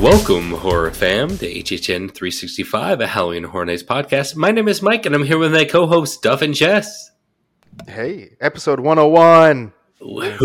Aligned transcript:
Welcome, 0.00 0.52
horror 0.52 0.90
fam, 0.92 1.28
to 1.38 1.46
HHN 1.46 2.10
365, 2.14 3.00
a 3.02 3.06
Halloween 3.06 3.44
Horror 3.44 3.66
Nights 3.66 3.82
podcast. 3.82 4.34
My 4.34 4.50
name 4.50 4.66
is 4.66 4.80
Mike, 4.80 5.04
and 5.04 5.14
I'm 5.14 5.24
here 5.24 5.36
with 5.36 5.52
my 5.52 5.66
co-hosts 5.66 6.16
Duff 6.16 6.40
and 6.40 6.54
Jess. 6.54 7.10
Hey, 7.86 8.30
episode 8.40 8.80
101. 8.80 9.72
We 10.00 10.26
Is 10.28 10.38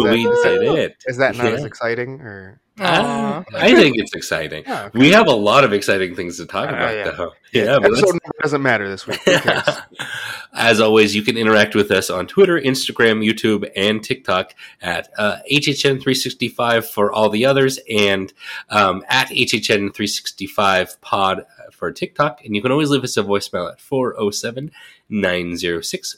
did 0.43 0.61
it. 0.77 0.95
Is 1.05 1.15
that 1.17 1.37
not 1.37 1.45
Yeah. 1.45 1.51
as 1.53 1.63
exciting 1.63 2.19
or 2.19 2.59
Uh, 2.77 3.41
I 3.55 3.73
think 3.73 3.95
it's 3.97 4.13
exciting. 4.13 4.63
Yeah, 4.67 4.85
okay. 4.85 4.99
We 4.99 5.11
have 5.11 5.27
a 5.27 5.33
lot 5.33 5.63
of 5.63 5.71
exciting 5.71 6.13
things 6.15 6.37
to 6.37 6.45
talk 6.45 6.67
Ah, 6.69 6.73
about, 6.75 6.95
yeah. 6.95 7.11
though. 7.11 7.31
Yeah, 7.53 7.79
but 7.79 7.91
episode 7.91 8.07
number 8.07 8.35
doesn't 8.41 8.61
matter 8.61 8.89
this 8.89 9.07
week. 9.07 9.19
As 10.53 10.81
always, 10.81 11.15
you 11.15 11.21
can 11.21 11.37
interact 11.37 11.73
with 11.73 11.89
us 11.91 12.09
on 12.09 12.27
Twitter, 12.27 12.59
Instagram, 12.59 13.25
YouTube, 13.25 13.69
and 13.77 14.03
TikTok 14.03 14.53
at 14.81 15.09
uh, 15.17 15.37
HHN365 15.51 16.85
for 16.89 17.11
all 17.13 17.29
the 17.29 17.45
others, 17.45 17.79
and 17.89 18.33
um, 18.69 19.03
at 19.07 19.29
HHN365 19.29 20.99
pod 21.01 21.45
for 21.71 21.91
TikTok. 21.93 22.43
And 22.43 22.55
you 22.55 22.61
can 22.61 22.71
always 22.71 22.89
leave 22.89 23.03
us 23.03 23.15
a 23.15 23.23
voicemail 23.23 23.71
at 23.71 23.79
407 23.79 24.71
906 25.09 26.17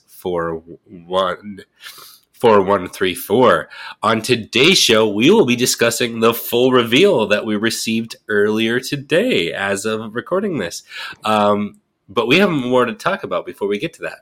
4134. 2.40 3.70
On 4.04 4.22
today's 4.22 4.77
show, 4.77 5.08
we 5.08 5.30
will 5.30 5.46
be 5.46 5.55
discussing 5.55 6.20
the 6.20 6.34
full 6.34 6.72
reveal 6.72 7.27
that 7.27 7.46
we 7.46 7.55
received 7.55 8.16
earlier 8.30 8.80
today 8.80 9.52
as 9.52 9.86
of 9.86 10.16
recording 10.16 10.58
this. 10.58 10.84
Um, 11.23 11.80
but 12.10 12.27
we 12.27 12.38
have 12.38 12.50
more 12.50 12.86
to 12.86 12.93
talk 12.93 13.24
about 13.24 13.46
before 13.46 13.68
we 13.68 13.80
get 13.80 13.93
to 13.93 14.02
that. 14.04 14.20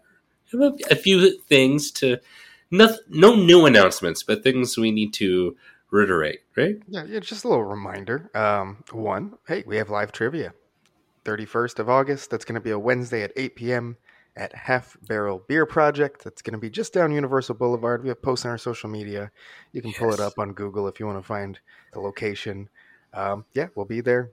A, 0.90 0.96
few 0.96 1.40
things 1.42 1.92
to, 1.92 2.20
no, 2.72 2.96
no 3.10 3.36
new 3.36 3.66
announcements, 3.66 4.24
but 4.24 4.44
things 4.44 4.78
we 4.78 4.92
need 4.92 5.14
to 5.16 5.58
reiterate, 5.92 6.40
right? 6.56 6.78
yeah, 6.88 7.04
yeah, 7.04 7.20
just 7.20 7.44
a 7.44 7.50
little 7.50 7.66
reminder. 7.66 8.30
Um, 8.34 8.84
one, 8.92 9.38
hey, 9.48 9.64
we 9.68 9.78
have 9.78 9.90
live 9.90 10.12
trivia. 10.12 10.54
31st 11.26 11.80
of 11.80 11.90
August. 11.90 12.30
That's 12.30 12.46
going 12.46 12.56
to 12.56 12.62
be 12.62 12.70
a 12.70 12.80
Wednesday 12.80 13.24
at 13.24 13.34
8 13.36 13.56
p.m. 13.56 13.98
at 14.38 14.54
Half 14.54 14.98
Barrel 15.08 15.44
Beer 15.48 15.66
Project. 15.66 16.24
That's 16.24 16.42
going 16.42 16.54
to 16.54 16.58
be 16.60 16.70
just 16.70 16.94
down 16.94 17.12
Universal 17.12 17.56
Boulevard. 17.56 18.04
We 18.04 18.10
have 18.10 18.22
posts 18.22 18.46
on 18.46 18.52
our 18.52 18.58
social 18.58 18.90
media. 18.90 19.32
You 19.72 19.82
can 19.82 19.94
pull 19.94 20.14
it 20.14 20.20
up 20.20 20.34
on 20.38 20.54
Google 20.54 20.88
if 20.88 21.00
you 21.00 21.06
want 21.06 21.18
to 21.20 21.24
find 21.26 21.60
the 21.94 22.00
location. 22.00 22.70
Um, 23.14 23.46
yeah, 23.54 23.68
we'll 23.76 23.86
be 23.86 24.02
there. 24.02 24.32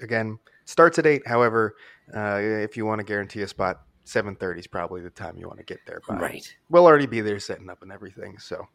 Again, 0.00 0.38
starts 0.64 0.98
at 0.98 1.06
8. 1.06 1.26
However, 1.26 1.74
uh, 2.14 2.38
if 2.40 2.76
you 2.76 2.86
want 2.86 3.00
to 3.00 3.04
guarantee 3.04 3.42
a 3.42 3.48
spot, 3.48 3.82
7.30 4.06 4.60
is 4.60 4.66
probably 4.66 5.00
the 5.02 5.10
time 5.10 5.36
you 5.36 5.46
want 5.46 5.58
to 5.58 5.64
get 5.64 5.80
there 5.86 6.00
by. 6.08 6.16
Right. 6.16 6.56
We'll 6.68 6.86
already 6.86 7.06
be 7.06 7.20
there 7.20 7.38
setting 7.38 7.68
up 7.68 7.82
and 7.82 7.92
everything. 7.92 8.38
So 8.38 8.66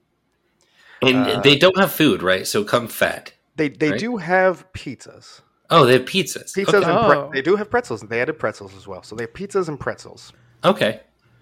And 1.02 1.18
Uh, 1.28 1.42
they 1.42 1.58
don't 1.58 1.78
have 1.78 1.92
food, 1.92 2.22
right? 2.24 2.46
So 2.48 2.64
come 2.64 2.88
fat. 2.88 3.34
they, 3.56 3.70
they 3.70 3.92
Right. 3.92 4.00
do 4.00 4.18
have 4.18 4.72
pizzas. 4.74 5.42
Oh, 5.70 5.86
they 5.86 5.94
have 5.94 6.06
pizzas. 6.06 6.54
Pizzas 6.56 6.68
Okay. 6.84 6.90
and 6.90 7.06
pre- 7.08 7.18
Oh. 7.18 7.32
they 7.34 7.42
do 7.42 7.56
have 7.56 7.70
pretzels. 7.72 8.02
They 8.02 8.22
added 8.22 8.38
pretzels 8.38 8.76
as 8.76 8.88
well. 8.88 9.02
So 9.04 9.16
they 9.16 9.24
have 9.24 9.34
pizzas 9.34 9.68
and 9.68 9.80
pretzels. 9.80 10.32
Okay. 10.66 11.02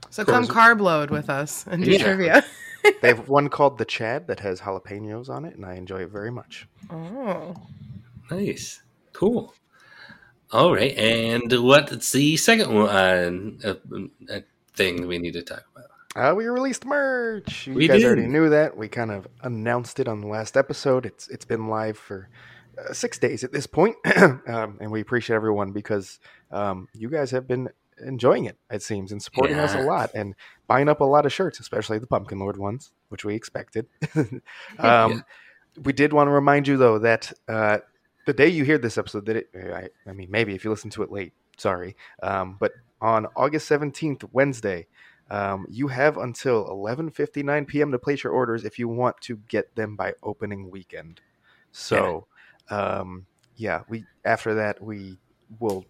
So 0.09 0.23
come 0.25 0.45
Cool. 0.45 0.55
carb 0.55 0.79
load 0.81 1.09
with 1.09 1.29
us 1.29 1.65
and 1.67 1.83
do 1.83 1.91
Yeah. 1.91 2.03
trivia. 2.03 2.43
They 3.01 3.07
have 3.07 3.29
one 3.39 3.47
called 3.47 3.77
the 3.77 3.85
Chad 3.85 4.27
that 4.27 4.41
has 4.41 4.59
jalapenos 4.59 5.29
on 5.29 5.45
it, 5.45 5.55
and 5.55 5.65
I 5.65 5.75
enjoy 5.75 6.01
it 6.01 6.09
very 6.09 6.31
much. 6.31 6.67
Oh. 6.91 7.55
Nice. 8.29 8.81
Cool. 9.13 9.53
All 10.51 10.73
right. 10.73 10.91
And 10.97 11.49
what's 11.63 12.11
the 12.11 12.35
second 12.35 12.73
one 12.73 13.59
uh, 13.63 13.75
uh, 14.29 14.39
thing 14.73 15.07
we 15.07 15.17
need 15.17 15.31
to 15.33 15.41
talk 15.43 15.63
about? 15.73 16.31
Uh, 16.31 16.35
we 16.35 16.45
released 16.45 16.83
merch. 16.85 17.67
You 17.67 17.73
We 17.73 17.87
guys 17.87 18.01
did. 18.01 18.05
already 18.07 18.27
knew 18.27 18.49
that. 18.49 18.75
We 18.75 18.89
kind 18.89 19.11
of 19.11 19.27
announced 19.41 19.99
it 20.01 20.07
on 20.09 20.19
the 20.21 20.27
last 20.27 20.57
episode. 20.57 21.05
It's 21.05 21.27
it's 21.29 21.45
been 21.45 21.67
live 21.69 21.97
for 21.97 22.27
uh, 22.77 22.91
six 22.93 23.17
days 23.17 23.43
at 23.45 23.51
this 23.53 23.65
point, 23.65 23.95
um, 24.17 24.77
and 24.81 24.91
we 24.91 24.99
appreciate 25.01 25.35
everyone 25.37 25.71
because 25.71 26.19
um, 26.51 26.87
you 26.93 27.09
guys 27.09 27.31
have 27.31 27.47
been 27.47 27.69
enjoying 28.05 28.45
it. 28.45 28.57
It 28.69 28.81
seems 28.81 29.11
and 29.11 29.21
supporting 29.21 29.57
us 29.57 29.73
a 29.73 29.81
lot 29.81 30.11
and 30.13 30.35
buying 30.67 30.89
up 30.89 31.01
a 31.01 31.05
lot 31.05 31.25
of 31.25 31.33
shirts, 31.33 31.59
especially 31.59 31.99
the 31.99 32.07
Pumpkin 32.07 32.39
Lord 32.39 32.57
ones, 32.57 32.91
which 33.09 33.25
we 33.25 33.35
expected. 33.35 33.87
um, 34.15 34.41
Yeah. 34.79 35.19
We 35.83 35.91
did 35.91 36.13
want 36.13 36.27
to 36.27 36.31
remind 36.31 36.67
you 36.67 36.77
though 36.77 36.99
that 36.99 37.33
uh, 37.47 37.79
the 38.27 38.33
day 38.33 38.47
you 38.47 38.63
hear 38.63 38.77
this 38.77 38.97
episode, 38.99 39.25
that 39.25 39.37
it, 39.37 39.49
I, 39.55 39.89
I 40.07 40.13
mean, 40.13 40.29
maybe 40.29 40.53
if 40.53 40.63
you 40.63 40.69
listen 40.69 40.91
to 40.91 41.01
it 41.01 41.11
late, 41.11 41.33
sorry, 41.57 41.95
um, 42.21 42.57
but 42.59 42.73
on 43.01 43.27
August 43.35 43.67
seventeenth, 43.67 44.23
Wednesday. 44.31 44.87
Um, 45.31 45.65
you 45.69 45.87
have 45.87 46.17
until 46.17 46.65
11:59 46.65 47.65
p.m. 47.65 47.91
to 47.91 47.97
place 47.97 48.23
your 48.23 48.33
orders 48.33 48.65
if 48.65 48.77
you 48.77 48.89
want 48.89 49.19
to 49.21 49.37
get 49.47 49.73
them 49.73 49.95
by 49.95 50.13
opening 50.21 50.69
weekend. 50.69 51.21
So, 51.71 52.27
um, 52.69 53.25
yeah, 53.55 53.81
we 53.87 54.05
after 54.25 54.55
that 54.55 54.81
we 54.81 55.17
will 55.59 55.85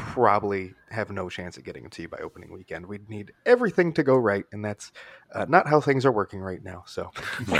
probably 0.00 0.74
have 0.90 1.10
no 1.10 1.28
chance 1.28 1.56
at 1.58 1.64
getting 1.64 1.82
them 1.84 1.90
to 1.90 2.02
you 2.02 2.08
by 2.08 2.18
opening 2.18 2.52
weekend. 2.52 2.86
We'd 2.86 3.08
need 3.08 3.32
everything 3.46 3.92
to 3.94 4.02
go 4.02 4.16
right, 4.16 4.44
and 4.52 4.64
that's 4.64 4.92
uh, 5.34 5.46
not 5.48 5.68
how 5.68 5.80
things 5.80 6.04
are 6.06 6.12
working 6.12 6.40
right 6.40 6.62
now. 6.62 6.84
So, 6.86 7.10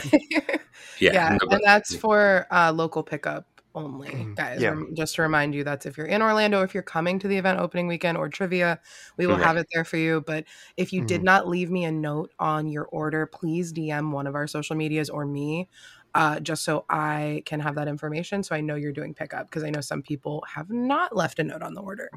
Yeah. 1.00 1.12
yeah, 1.12 1.38
no, 1.42 1.48
and 1.50 1.60
that's 1.64 1.94
for 1.96 2.46
uh, 2.50 2.72
local 2.72 3.02
pickup 3.02 3.46
only, 3.74 4.10
Mm, 4.10 4.34
guys. 4.36 4.60
yeah. 4.60 4.74
Just 4.94 5.14
to 5.14 5.22
remind 5.22 5.54
you, 5.54 5.62
that's 5.62 5.86
if 5.86 5.96
you're 5.96 6.06
in 6.06 6.22
Orlando, 6.22 6.62
if 6.62 6.74
you're 6.74 6.82
coming 6.82 7.18
to 7.20 7.28
the 7.28 7.36
event 7.36 7.60
opening 7.60 7.86
weekend 7.86 8.18
or 8.18 8.28
trivia, 8.28 8.80
we 9.16 9.26
will 9.26 9.36
Right. 9.36 9.44
have 9.46 9.56
it 9.56 9.66
there 9.72 9.84
for 9.84 9.96
you. 9.96 10.22
But 10.26 10.44
if 10.76 10.92
you 10.92 11.02
did 11.02 11.20
Mhm. 11.20 11.24
not 11.24 11.48
leave 11.48 11.70
me 11.70 11.84
a 11.84 11.92
note 11.92 12.32
on 12.38 12.66
your 12.66 12.86
order, 12.86 13.26
please 13.26 13.72
DM 13.72 14.10
one 14.10 14.26
of 14.26 14.34
our 14.34 14.46
social 14.46 14.74
medias 14.76 15.08
or 15.08 15.24
me. 15.24 15.68
Uh, 16.14 16.40
just 16.40 16.64
so 16.64 16.84
I 16.88 17.42
can 17.46 17.60
have 17.60 17.76
that 17.76 17.88
information, 17.88 18.42
so 18.42 18.54
I 18.54 18.60
know 18.60 18.74
you're 18.74 18.92
doing 18.92 19.14
pickup 19.14 19.48
because 19.48 19.64
I 19.64 19.70
know 19.70 19.80
some 19.80 20.02
people 20.02 20.44
have 20.48 20.70
not 20.70 21.14
left 21.14 21.38
a 21.38 21.44
note 21.44 21.62
on 21.62 21.74
the 21.74 21.80
order. 21.80 22.10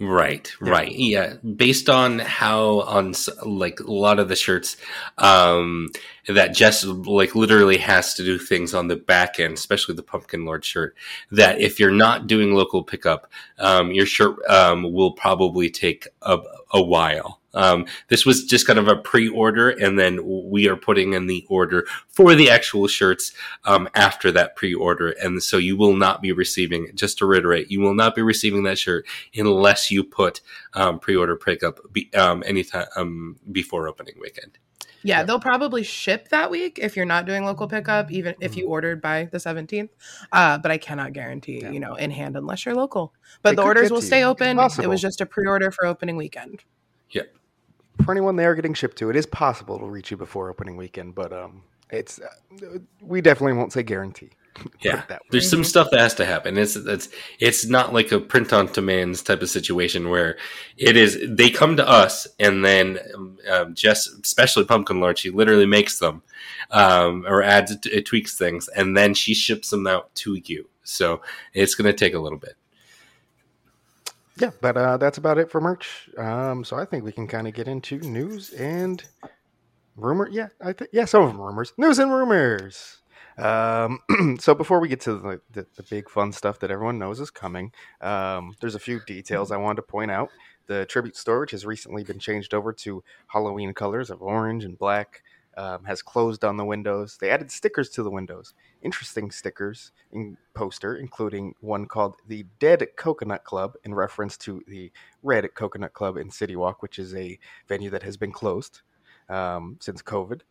Right, 0.00 0.52
right. 0.60 0.90
Yeah. 0.90 1.34
Based 1.56 1.88
on 1.88 2.18
how 2.18 2.80
on 2.80 3.14
like 3.44 3.78
a 3.80 3.92
lot 3.92 4.18
of 4.18 4.28
the 4.28 4.36
shirts 4.36 4.76
um 5.18 5.90
that 6.26 6.54
Jess 6.54 6.84
like 6.84 7.34
literally 7.34 7.78
has 7.78 8.14
to 8.14 8.24
do 8.24 8.38
things 8.38 8.74
on 8.74 8.88
the 8.88 8.96
back 8.96 9.38
end, 9.38 9.54
especially 9.54 9.94
the 9.94 10.02
Pumpkin 10.02 10.44
Lord 10.44 10.64
shirt, 10.64 10.96
that 11.30 11.60
if 11.60 11.78
you're 11.78 11.92
not 11.92 12.26
doing 12.26 12.54
local 12.54 12.82
pickup, 12.82 13.30
um 13.58 13.92
your 13.92 14.06
shirt 14.06 14.36
um 14.48 14.92
will 14.92 15.12
probably 15.12 15.70
take 15.70 16.08
a, 16.22 16.38
a 16.72 16.82
while. 16.82 17.40
Um 17.54 17.86
this 18.08 18.26
was 18.26 18.44
just 18.44 18.66
kind 18.66 18.78
of 18.78 18.88
a 18.88 18.96
pre-order 18.96 19.70
and 19.70 19.98
then 19.98 20.20
we 20.50 20.68
are 20.68 20.76
putting 20.76 21.12
in 21.14 21.26
the 21.26 21.46
order 21.48 21.86
for 22.08 22.34
the 22.34 22.50
actual 22.50 22.86
shirts 22.86 23.32
um 23.64 23.88
after 23.94 24.30
that 24.32 24.56
pre-order 24.56 25.10
and 25.22 25.42
so 25.42 25.56
you 25.56 25.76
will 25.76 25.94
not 25.96 26.20
be 26.22 26.32
receiving 26.32 26.88
just 26.94 27.18
to 27.18 27.26
reiterate, 27.26 27.70
you 27.70 27.80
will 27.80 27.94
not 27.94 28.14
be 28.14 28.22
receiving 28.22 28.64
that 28.64 28.78
shirt 28.78 29.06
unless 29.34 29.90
you 29.90 30.04
put 30.04 30.40
um, 30.74 30.98
pre-order 30.98 31.36
pickup 31.36 31.80
be, 31.92 32.12
um, 32.14 32.42
anytime 32.46 32.86
um, 32.96 33.36
before 33.52 33.88
opening 33.88 34.14
weekend. 34.20 34.58
Yeah, 35.02 35.18
Yeah. 35.18 35.24
they'll 35.24 35.40
probably 35.40 35.82
ship 35.82 36.28
that 36.30 36.50
week 36.50 36.78
if 36.80 36.96
you're 36.96 37.04
not 37.04 37.26
doing 37.26 37.44
local 37.44 37.68
pickup, 37.68 38.10
even 38.10 38.34
if 38.40 38.52
Mhm. 38.52 38.56
you 38.56 38.68
ordered 38.68 39.02
by 39.02 39.28
the 39.30 39.38
17th. 39.38 39.90
Uh, 40.32 40.58
but 40.58 40.70
I 40.70 40.78
cannot 40.78 41.12
guarantee, 41.12 41.60
Yeah. 41.60 41.70
you 41.70 41.80
know, 41.80 41.94
in 41.94 42.10
hand 42.10 42.36
unless 42.36 42.64
you're 42.64 42.74
local. 42.74 43.12
But 43.42 43.50
They 43.50 43.56
the 43.56 43.62
orders 43.62 43.90
will 43.90 44.00
stay 44.02 44.24
open. 44.24 44.58
It 44.58 44.88
was 44.88 45.00
just 45.02 45.20
a 45.20 45.26
pre-order 45.26 45.70
for 45.70 45.86
opening 45.86 46.16
weekend. 46.16 46.64
For 48.02 48.10
anyone 48.12 48.36
they 48.36 48.44
are 48.46 48.54
getting 48.54 48.74
shipped 48.74 48.98
to, 48.98 49.10
it 49.10 49.16
is 49.16 49.26
possible 49.26 49.78
to 49.78 49.86
reach 49.86 50.10
you 50.10 50.16
before 50.16 50.50
opening 50.50 50.76
weekend, 50.76 51.14
but 51.14 51.32
um, 51.32 51.62
it's 51.90 52.20
uh, 52.20 52.78
we 53.00 53.20
definitely 53.20 53.52
won't 53.54 53.72
say 53.72 53.82
guarantee. 53.82 54.30
Yeah, 54.82 55.02
that 55.08 55.22
there's 55.30 55.50
some 55.50 55.62
Mhm. 55.62 55.66
stuff 55.66 55.88
that 55.90 55.98
has 55.98 56.14
to 56.14 56.24
happen. 56.24 56.56
It's 56.56 56.76
it's 56.76 57.08
it's 57.40 57.66
not 57.66 57.92
like 57.92 58.12
a 58.12 58.20
print 58.20 58.52
on 58.52 58.66
demands 58.66 59.20
type 59.20 59.42
of 59.42 59.50
situation 59.50 60.10
where 60.10 60.36
it 60.76 60.96
is. 60.96 61.18
They 61.28 61.50
come 61.50 61.76
to 61.76 61.88
us 61.88 62.28
and 62.38 62.64
then 62.64 63.00
um, 63.14 63.38
um, 63.50 63.74
Jess, 63.74 64.06
especially 64.06 64.64
Pumpkin 64.64 65.00
Lord, 65.00 65.18
she 65.18 65.30
literally 65.30 65.66
makes 65.66 65.98
them 65.98 66.22
um, 66.70 67.24
or 67.26 67.42
adds 67.42 67.72
it 67.84 68.06
tweaks 68.06 68.38
things 68.38 68.68
and 68.68 68.96
then 68.96 69.12
she 69.14 69.34
ships 69.34 69.70
them 69.70 69.88
out 69.88 70.14
to 70.16 70.40
you. 70.44 70.68
So 70.84 71.20
it's 71.52 71.74
going 71.74 71.90
to 71.90 71.96
take 71.98 72.14
a 72.14 72.20
little 72.20 72.38
bit. 72.38 72.54
Yeah, 74.36 74.50
but 74.60 74.76
uh, 74.76 74.96
that's 74.96 75.18
about 75.18 75.38
it 75.38 75.50
for 75.50 75.60
merch. 75.60 76.10
Um, 76.18 76.64
so 76.64 76.76
I 76.76 76.84
think 76.84 77.04
we 77.04 77.12
can 77.12 77.26
kind 77.26 77.46
of 77.46 77.54
get 77.54 77.68
into 77.68 77.98
news 77.98 78.52
and 78.52 79.02
rumor. 79.96 80.28
Yeah, 80.30 80.48
I 80.60 80.72
think 80.72 80.90
yeah, 80.92 81.04
some 81.04 81.22
of 81.22 81.28
them 81.28 81.40
rumors, 81.40 81.72
news 81.78 81.98
and 81.98 82.12
rumors. 82.12 83.00
Um, 83.38 84.00
so 84.40 84.54
before 84.54 84.80
we 84.80 84.88
get 84.88 85.00
to 85.02 85.14
the, 85.14 85.40
the, 85.50 85.66
the 85.76 85.82
big 85.84 86.08
fun 86.08 86.32
stuff 86.32 86.58
that 86.60 86.70
everyone 86.70 86.98
knows 86.98 87.20
is 87.20 87.30
coming, 87.30 87.72
um, 88.00 88.54
there's 88.60 88.74
a 88.74 88.80
few 88.80 89.00
details 89.06 89.50
I 89.50 89.56
wanted 89.56 89.76
to 89.76 89.82
point 89.82 90.10
out. 90.10 90.30
The 90.66 90.86
tribute 90.86 91.16
store, 91.16 91.40
which 91.40 91.50
has 91.50 91.66
recently 91.66 92.04
been 92.04 92.18
changed 92.18 92.54
over 92.54 92.72
to 92.72 93.04
Halloween 93.28 93.74
colors 93.74 94.10
of 94.10 94.22
orange 94.22 94.64
and 94.64 94.78
black, 94.78 95.22
um, 95.56 95.84
has 95.84 96.02
closed 96.02 96.44
on 96.44 96.56
the 96.56 96.64
windows. 96.64 97.16
They 97.20 97.30
added 97.30 97.50
stickers 97.50 97.90
to 97.90 98.02
the 98.02 98.10
windows. 98.10 98.54
Interesting 98.82 99.30
stickers 99.30 99.92
in 100.12 100.36
poster, 100.54 100.96
including 100.96 101.54
one 101.60 101.86
called 101.86 102.16
the 102.28 102.44
Dead 102.58 102.86
Coconut 102.96 103.44
Club, 103.44 103.74
in 103.84 103.94
reference 103.94 104.36
to 104.38 104.62
the 104.66 104.90
Red 105.22 105.54
Coconut 105.54 105.92
Club 105.92 106.16
in 106.16 106.30
City 106.30 106.56
Walk, 106.56 106.82
which 106.82 106.98
is 106.98 107.14
a 107.14 107.38
venue 107.68 107.90
that 107.90 108.02
has 108.02 108.16
been 108.16 108.32
closed 108.32 108.82
um, 109.28 109.76
since 109.80 110.02
COVID. 110.02 110.42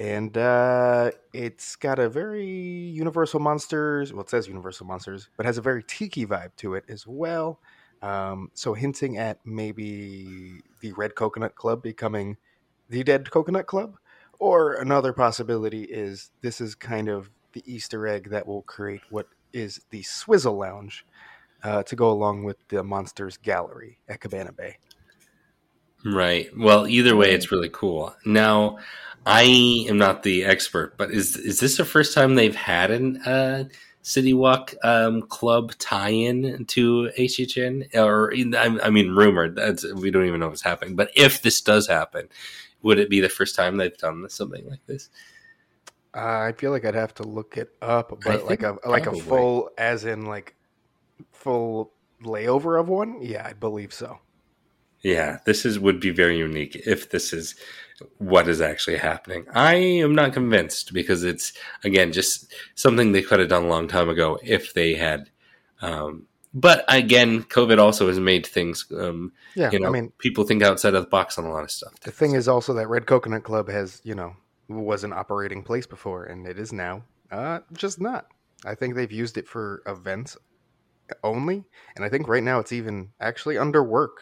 and 0.00 0.38
uh, 0.38 1.10
it's 1.34 1.76
got 1.76 1.98
a 1.98 2.08
very 2.08 2.46
Universal 2.46 3.38
Monsters. 3.40 4.14
Well, 4.14 4.22
it 4.22 4.30
says 4.30 4.48
Universal 4.48 4.86
Monsters, 4.86 5.28
but 5.36 5.44
has 5.44 5.58
a 5.58 5.62
very 5.62 5.82
tiki 5.82 6.24
vibe 6.24 6.56
to 6.56 6.74
it 6.74 6.84
as 6.88 7.06
well. 7.06 7.60
Um, 8.00 8.50
so 8.54 8.72
hinting 8.72 9.18
at 9.18 9.40
maybe 9.44 10.62
the 10.80 10.92
Red 10.92 11.14
Coconut 11.14 11.54
Club 11.54 11.82
becoming 11.82 12.38
the 12.88 13.04
Dead 13.04 13.30
Coconut 13.30 13.66
Club, 13.66 13.98
or 14.40 14.74
another 14.74 15.12
possibility 15.12 15.84
is 15.84 16.30
this 16.40 16.60
is 16.60 16.74
kind 16.74 17.08
of 17.08 17.30
the 17.52 17.62
Easter 17.66 18.06
egg 18.08 18.30
that 18.30 18.46
will 18.46 18.62
create 18.62 19.02
what 19.10 19.26
is 19.52 19.80
the 19.90 20.02
Swizzle 20.02 20.56
Lounge 20.56 21.04
uh, 21.62 21.82
to 21.84 21.94
go 21.94 22.10
along 22.10 22.44
with 22.44 22.56
the 22.68 22.82
Monsters 22.82 23.36
Gallery 23.36 23.98
at 24.08 24.20
Cabana 24.20 24.52
Bay. 24.52 24.78
Right. 26.04 26.48
Well, 26.56 26.86
either 26.88 27.14
way, 27.14 27.32
it's 27.32 27.52
really 27.52 27.68
cool. 27.70 28.14
Now, 28.24 28.78
I 29.26 29.84
am 29.88 29.98
not 29.98 30.22
the 30.22 30.44
expert, 30.44 30.96
but 30.96 31.10
is 31.10 31.36
is 31.36 31.60
this 31.60 31.76
the 31.76 31.84
first 31.84 32.14
time 32.14 32.34
they've 32.34 32.56
had 32.56 32.90
an 32.90 33.18
uh, 33.18 33.64
City 34.00 34.32
Walk 34.32 34.74
um, 34.82 35.20
club 35.20 35.72
tie-in 35.78 36.64
to 36.66 37.10
HHN? 37.18 37.94
Or 37.94 38.32
I, 38.32 38.86
I 38.86 38.88
mean, 38.88 39.10
rumored. 39.10 39.56
That's 39.56 39.84
we 39.92 40.10
don't 40.10 40.24
even 40.24 40.40
know 40.40 40.48
what's 40.48 40.62
happening. 40.62 40.96
But 40.96 41.10
if 41.14 41.42
this 41.42 41.60
does 41.60 41.86
happen, 41.86 42.30
would 42.82 42.98
it 42.98 43.10
be 43.10 43.20
the 43.20 43.28
first 43.28 43.54
time 43.54 43.76
they've 43.76 43.96
done 43.96 44.28
something 44.28 44.68
like 44.68 44.84
this? 44.86 45.08
Uh, 46.14 46.40
I 46.40 46.52
feel 46.52 46.72
like 46.72 46.84
I'd 46.84 46.94
have 46.94 47.14
to 47.14 47.22
look 47.22 47.56
it 47.56 47.74
up, 47.80 48.20
but 48.24 48.44
like 48.46 48.62
a 48.62 48.72
think 48.72 48.86
like 48.86 49.06
a 49.06 49.14
full, 49.14 49.70
as 49.78 50.04
in 50.04 50.26
like 50.26 50.56
full 51.30 51.92
layover 52.22 52.80
of 52.80 52.88
one. 52.88 53.18
Yeah, 53.20 53.46
I 53.46 53.52
believe 53.52 53.92
so. 53.92 54.18
Yeah, 55.02 55.38
this 55.46 55.64
is 55.64 55.78
would 55.78 56.00
be 56.00 56.10
very 56.10 56.36
unique 56.36 56.76
if 56.86 57.10
this 57.10 57.32
is 57.32 57.54
what 58.18 58.48
is 58.48 58.60
actually 58.60 58.96
happening. 58.98 59.46
I 59.54 59.74
am 59.74 60.14
not 60.14 60.32
convinced 60.32 60.92
because 60.92 61.22
it's 61.22 61.52
again 61.84 62.12
just 62.12 62.52
something 62.74 63.12
they 63.12 63.22
could 63.22 63.40
have 63.40 63.48
done 63.48 63.64
a 63.64 63.68
long 63.68 63.88
time 63.88 64.08
ago 64.08 64.38
if 64.42 64.74
they 64.74 64.94
had. 64.94 65.30
Um, 65.80 66.26
but 66.54 66.84
again, 66.88 67.42
COVID 67.44 67.78
also 67.78 68.08
has 68.08 68.18
made 68.20 68.46
things. 68.46 68.86
Um, 68.96 69.32
Yeah, 69.54 69.70
you 69.72 69.78
know, 69.80 69.88
I 69.88 69.90
mean, 69.90 70.12
people 70.18 70.44
think 70.44 70.62
outside 70.62 70.94
of 70.94 71.04
the 71.04 71.08
box 71.10 71.38
on 71.38 71.44
a 71.44 71.50
lot 71.52 71.62
of 71.64 71.70
stuff. 71.70 71.92
the 72.00 72.10
thing 72.10 72.34
is 72.34 72.48
also 72.48 72.72
that 72.74 72.88
Red 72.88 73.06
Coconut 73.06 73.44
Club 73.44 73.68
has, 73.68 74.00
you 74.04 74.14
know, 74.14 74.34
was 74.68 75.04
an 75.04 75.12
operating 75.12 75.62
place 75.62 75.86
before, 75.86 76.24
and 76.24 76.46
it 76.46 76.58
is 76.58 76.72
now 76.72 77.02
uh, 77.30 77.60
just 77.72 78.00
not. 78.00 78.26
I 78.64 78.74
think 78.74 78.94
they've 78.94 79.10
used 79.12 79.36
it 79.38 79.48
for 79.48 79.82
events 79.86 80.36
only, 81.24 81.64
and 81.96 82.04
I 82.04 82.08
think 82.08 82.28
right 82.28 82.42
now 82.42 82.58
it's 82.60 82.72
even 82.72 83.10
actually 83.20 83.58
under 83.58 83.82
work. 83.82 84.18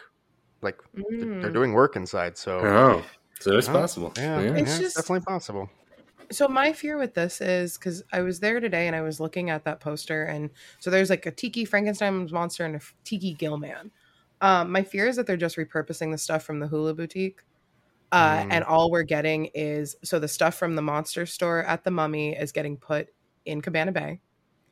Like 0.61 0.77
they're, 0.93 1.05
they're 1.19 1.49
Mm. 1.51 1.53
doing 1.53 1.73
work 1.73 1.95
inside, 1.95 2.37
so 2.37 2.59
Oh, 2.59 3.03
so 3.39 3.57
it's 3.57 3.69
Oh, 3.69 3.73
possible. 3.73 4.13
yeah, 4.17 4.39
Yeah. 4.41 4.45
yeah, 4.51 4.57
It's 4.57 4.71
it's 4.71 4.79
just- 4.79 4.95
definitely 4.97 5.25
possible. 5.25 5.69
So 6.31 6.47
my 6.47 6.73
fear 6.73 6.97
with 6.97 7.15
this 7.15 7.41
is 7.41 7.77
because 7.77 8.03
I 8.11 8.21
was 8.21 8.39
there 8.39 8.59
today 8.59 8.85
and 8.87 8.95
I 8.95 9.01
was 9.01 9.19
looking 9.19 9.49
at 9.49 9.65
that 9.65 9.79
poster, 9.79 10.23
and 10.25 10.51
so 10.79 10.89
there's 10.91 11.09
like 11.09 11.25
a 11.25 11.31
Tiki 11.31 11.65
Frankenstein's 11.65 12.31
monster 12.31 12.65
and 12.65 12.75
a 12.75 12.81
Tiki 13.03 13.33
Gillman. 13.33 13.91
Um, 14.41 14.71
my 14.71 14.83
fear 14.83 15.07
is 15.07 15.15
that 15.15 15.25
they're 15.27 15.37
just 15.37 15.57
repurposing 15.57 16.11
the 16.11 16.17
stuff 16.17 16.43
from 16.43 16.59
the 16.59 16.67
Hula 16.67 16.93
Boutique, 16.93 17.41
uh, 18.11 18.43
Mm. 18.45 18.47
and 18.51 18.63
all 18.65 18.91
we're 18.91 19.03
getting 19.03 19.47
is 19.55 19.95
so 20.03 20.19
the 20.19 20.27
stuff 20.29 20.55
from 20.55 20.75
the 20.75 20.81
Monster 20.83 21.25
Store 21.25 21.63
at 21.63 21.83
the 21.85 21.91
Mummy 21.91 22.35
is 22.35 22.51
getting 22.53 22.77
put 22.77 23.09
in 23.45 23.61
Cabana 23.61 23.91
Bay. 23.93 24.21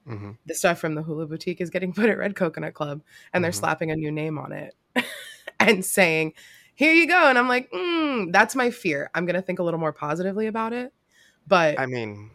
hmm 0.06 0.32
The 0.46 0.56
stuff 0.56 0.80
from 0.80 0.96
the 0.96 1.04
Hula 1.04 1.28
Boutique 1.28 1.62
is 1.62 1.70
getting 1.70 1.94
put 1.96 2.10
at 2.10 2.18
Red 2.18 2.36
Coconut 2.36 2.74
Club, 2.74 3.02
and 3.34 3.44
they're 3.44 3.52
Mhm. 3.52 3.56
slapping 3.56 3.92
a 3.92 3.96
new 3.96 4.12
name 4.12 4.38
on 4.38 4.52
it 4.52 4.76
and 5.60 5.84
saying, 5.86 6.34
"Here 6.76 6.94
you 6.94 7.08
go." 7.08 7.30
And 7.30 7.38
I'm 7.38 7.48
like, 7.50 7.70
mm, 7.72 8.32
that's 8.32 8.56
my 8.56 8.72
fear. 8.72 9.10
I'm 9.16 9.26
gonna 9.26 9.42
think 9.42 9.60
a 9.60 9.64
little 9.64 9.80
more 9.80 9.94
positively 9.94 10.48
about 10.48 10.74
it, 10.74 10.94
but 11.48 11.80
I 11.80 11.86
mean, 11.86 12.32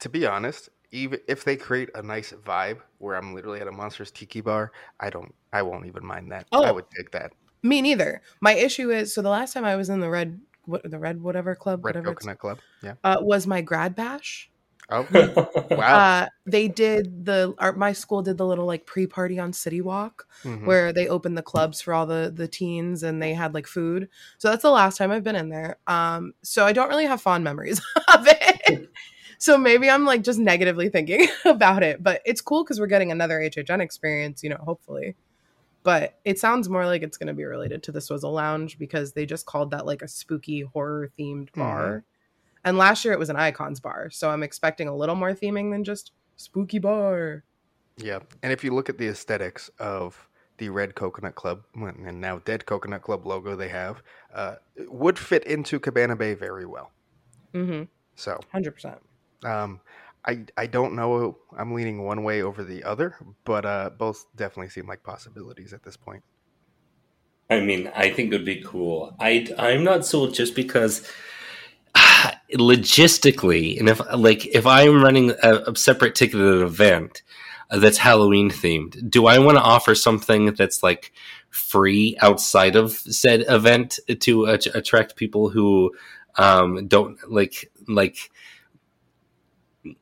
to 0.00 0.08
be 0.08 0.26
honest, 0.26 0.68
even 0.90 1.20
if 1.28 1.44
they 1.44 1.56
create 1.56 1.90
a 1.94 2.02
nice 2.02 2.32
vibe 2.32 2.78
where 2.98 3.16
I'm 3.16 3.34
literally 3.34 3.60
at 3.60 3.68
a 3.68 3.72
Monsters 3.72 4.10
Tiki 4.10 4.40
bar, 4.40 4.72
I 5.00 5.10
don't, 5.10 5.34
I 5.52 5.62
won't 5.62 5.86
even 5.86 6.04
mind 6.04 6.32
that. 6.32 6.46
Oh, 6.52 6.64
I 6.64 6.70
would 6.70 6.90
take 6.90 7.10
that. 7.12 7.32
Me 7.62 7.82
neither. 7.82 8.22
My 8.40 8.54
issue 8.54 8.90
is 8.90 9.12
so 9.12 9.20
the 9.20 9.30
last 9.30 9.52
time 9.52 9.64
I 9.64 9.76
was 9.76 9.88
in 9.88 10.00
the 10.00 10.08
red 10.08 10.40
what 10.64 10.88
the 10.88 10.98
red 10.98 11.20
whatever 11.20 11.54
club 11.54 11.84
Red 11.84 11.96
whatever 11.96 12.14
Coconut 12.14 12.38
Club. 12.38 12.58
Yeah. 12.82 12.94
uh, 13.02 13.16
was 13.20 13.46
my 13.46 13.62
grad 13.62 13.94
bash. 13.94 14.50
Oh, 14.90 15.06
wow. 15.70 15.98
Uh, 15.98 16.26
they 16.46 16.66
did 16.68 17.26
the 17.26 17.54
our, 17.58 17.72
my 17.74 17.92
school 17.92 18.22
did 18.22 18.38
the 18.38 18.46
little 18.46 18.64
like 18.66 18.86
pre 18.86 19.06
party 19.06 19.38
on 19.38 19.52
City 19.52 19.80
Walk 19.80 20.26
Mhm. 20.44 20.64
where 20.64 20.92
they 20.92 21.08
opened 21.08 21.36
the 21.36 21.42
clubs 21.42 21.80
for 21.80 21.92
all 21.92 22.06
the 22.06 22.32
the 22.34 22.48
teens 22.48 23.02
and 23.02 23.20
they 23.20 23.34
had 23.34 23.52
like 23.54 23.66
food. 23.66 24.08
So 24.38 24.48
that's 24.48 24.62
the 24.62 24.70
last 24.70 24.96
time 24.96 25.10
I've 25.10 25.24
been 25.24 25.36
in 25.36 25.48
there. 25.50 25.76
Um, 25.86 26.32
so 26.42 26.64
I 26.64 26.72
don't 26.72 26.88
really 26.88 27.06
have 27.06 27.20
fond 27.20 27.44
memories 27.44 27.80
of 28.14 28.26
it. 28.26 28.88
so 29.38 29.58
maybe 29.58 29.90
I'm 29.90 30.06
like 30.06 30.22
just 30.22 30.38
negatively 30.38 30.88
thinking 30.88 31.28
about 31.44 31.82
it, 31.82 32.02
but 32.02 32.22
it's 32.24 32.40
cool 32.40 32.64
because 32.64 32.80
we're 32.80 32.86
getting 32.86 33.12
another 33.12 33.40
HHN 33.40 33.80
experience, 33.80 34.42
you 34.42 34.50
know, 34.50 34.56
hopefully. 34.56 35.16
But 35.82 36.18
it 36.24 36.38
sounds 36.38 36.68
more 36.68 36.86
like 36.86 37.02
it's 37.02 37.16
going 37.16 37.28
to 37.28 37.34
be 37.34 37.44
related 37.44 37.82
to 37.84 37.92
the 37.92 38.00
Swizzle 38.00 38.32
Lounge 38.32 38.78
because 38.78 39.12
they 39.12 39.26
just 39.26 39.46
called 39.46 39.70
that 39.70 39.86
like 39.86 40.02
a 40.02 40.08
spooky 40.08 40.62
horror 40.62 41.10
themed 41.18 41.52
bar. 41.54 42.04
And 42.68 42.76
last 42.76 43.02
year 43.02 43.14
it 43.14 43.18
was 43.18 43.30
an 43.30 43.36
Icons 43.36 43.80
bar, 43.80 44.10
so 44.10 44.28
I'm 44.28 44.42
expecting 44.42 44.88
a 44.88 44.94
little 44.94 45.14
more 45.14 45.32
theming 45.32 45.70
than 45.70 45.84
just 45.84 46.12
spooky 46.36 46.78
bar. 46.78 47.44
Yeah, 47.96 48.18
and 48.42 48.52
if 48.52 48.62
you 48.62 48.74
look 48.74 48.90
at 48.90 48.98
the 48.98 49.08
aesthetics 49.08 49.70
of 49.78 50.28
the 50.58 50.68
Red 50.68 50.94
Coconut 50.94 51.34
Club 51.34 51.62
and 51.74 52.20
now 52.20 52.40
Dead 52.44 52.66
Coconut 52.66 53.00
Club 53.00 53.26
logo 53.26 53.56
they 53.56 53.70
have, 53.70 54.02
uh, 54.34 54.56
it 54.76 54.92
would 54.92 55.18
fit 55.18 55.44
into 55.44 55.80
Cabana 55.80 56.14
Bay 56.14 56.34
very 56.34 56.66
well. 56.66 56.92
Mm-hmm. 57.54 57.84
So 58.16 58.38
Hundred 58.52 58.72
percent. 58.72 58.98
um, 59.46 59.80
I 60.26 60.44
I 60.58 60.66
don't 60.66 60.94
know. 60.94 61.38
I'm 61.56 61.72
leaning 61.72 62.04
one 62.04 62.22
way 62.22 62.42
over 62.42 62.62
the 62.64 62.84
other, 62.84 63.16
but 63.46 63.64
uh, 63.64 63.90
both 63.96 64.26
definitely 64.36 64.68
seem 64.68 64.86
like 64.86 65.02
possibilities 65.02 65.72
at 65.72 65.84
this 65.84 65.96
point. 65.96 66.22
I 67.48 67.60
mean, 67.60 67.90
I 67.96 68.10
think 68.10 68.30
it 68.30 68.36
would 68.36 68.44
be 68.44 68.62
cool. 68.62 69.16
I 69.18 69.48
I'm 69.58 69.84
not 69.84 70.04
sold 70.04 70.34
just 70.34 70.54
because 70.54 71.10
logistically, 72.54 73.78
and 73.78 73.88
if 73.88 74.00
like 74.14 74.46
if 74.46 74.66
I'm 74.66 75.02
running 75.02 75.32
a, 75.42 75.62
a 75.66 75.76
separate 75.76 76.14
ticketed 76.14 76.62
event 76.62 77.22
that's 77.70 77.98
Halloween 77.98 78.50
themed, 78.50 79.10
do 79.10 79.26
I 79.26 79.38
want 79.38 79.58
to 79.58 79.62
offer 79.62 79.94
something 79.94 80.54
that's 80.54 80.82
like 80.82 81.12
free 81.50 82.16
outside 82.20 82.76
of 82.76 82.92
said 82.92 83.44
event 83.48 83.98
to 84.20 84.46
uh, 84.46 84.58
attract 84.74 85.16
people 85.16 85.48
who 85.48 85.92
um, 86.36 86.86
don't 86.86 87.18
like 87.30 87.70
like 87.86 88.30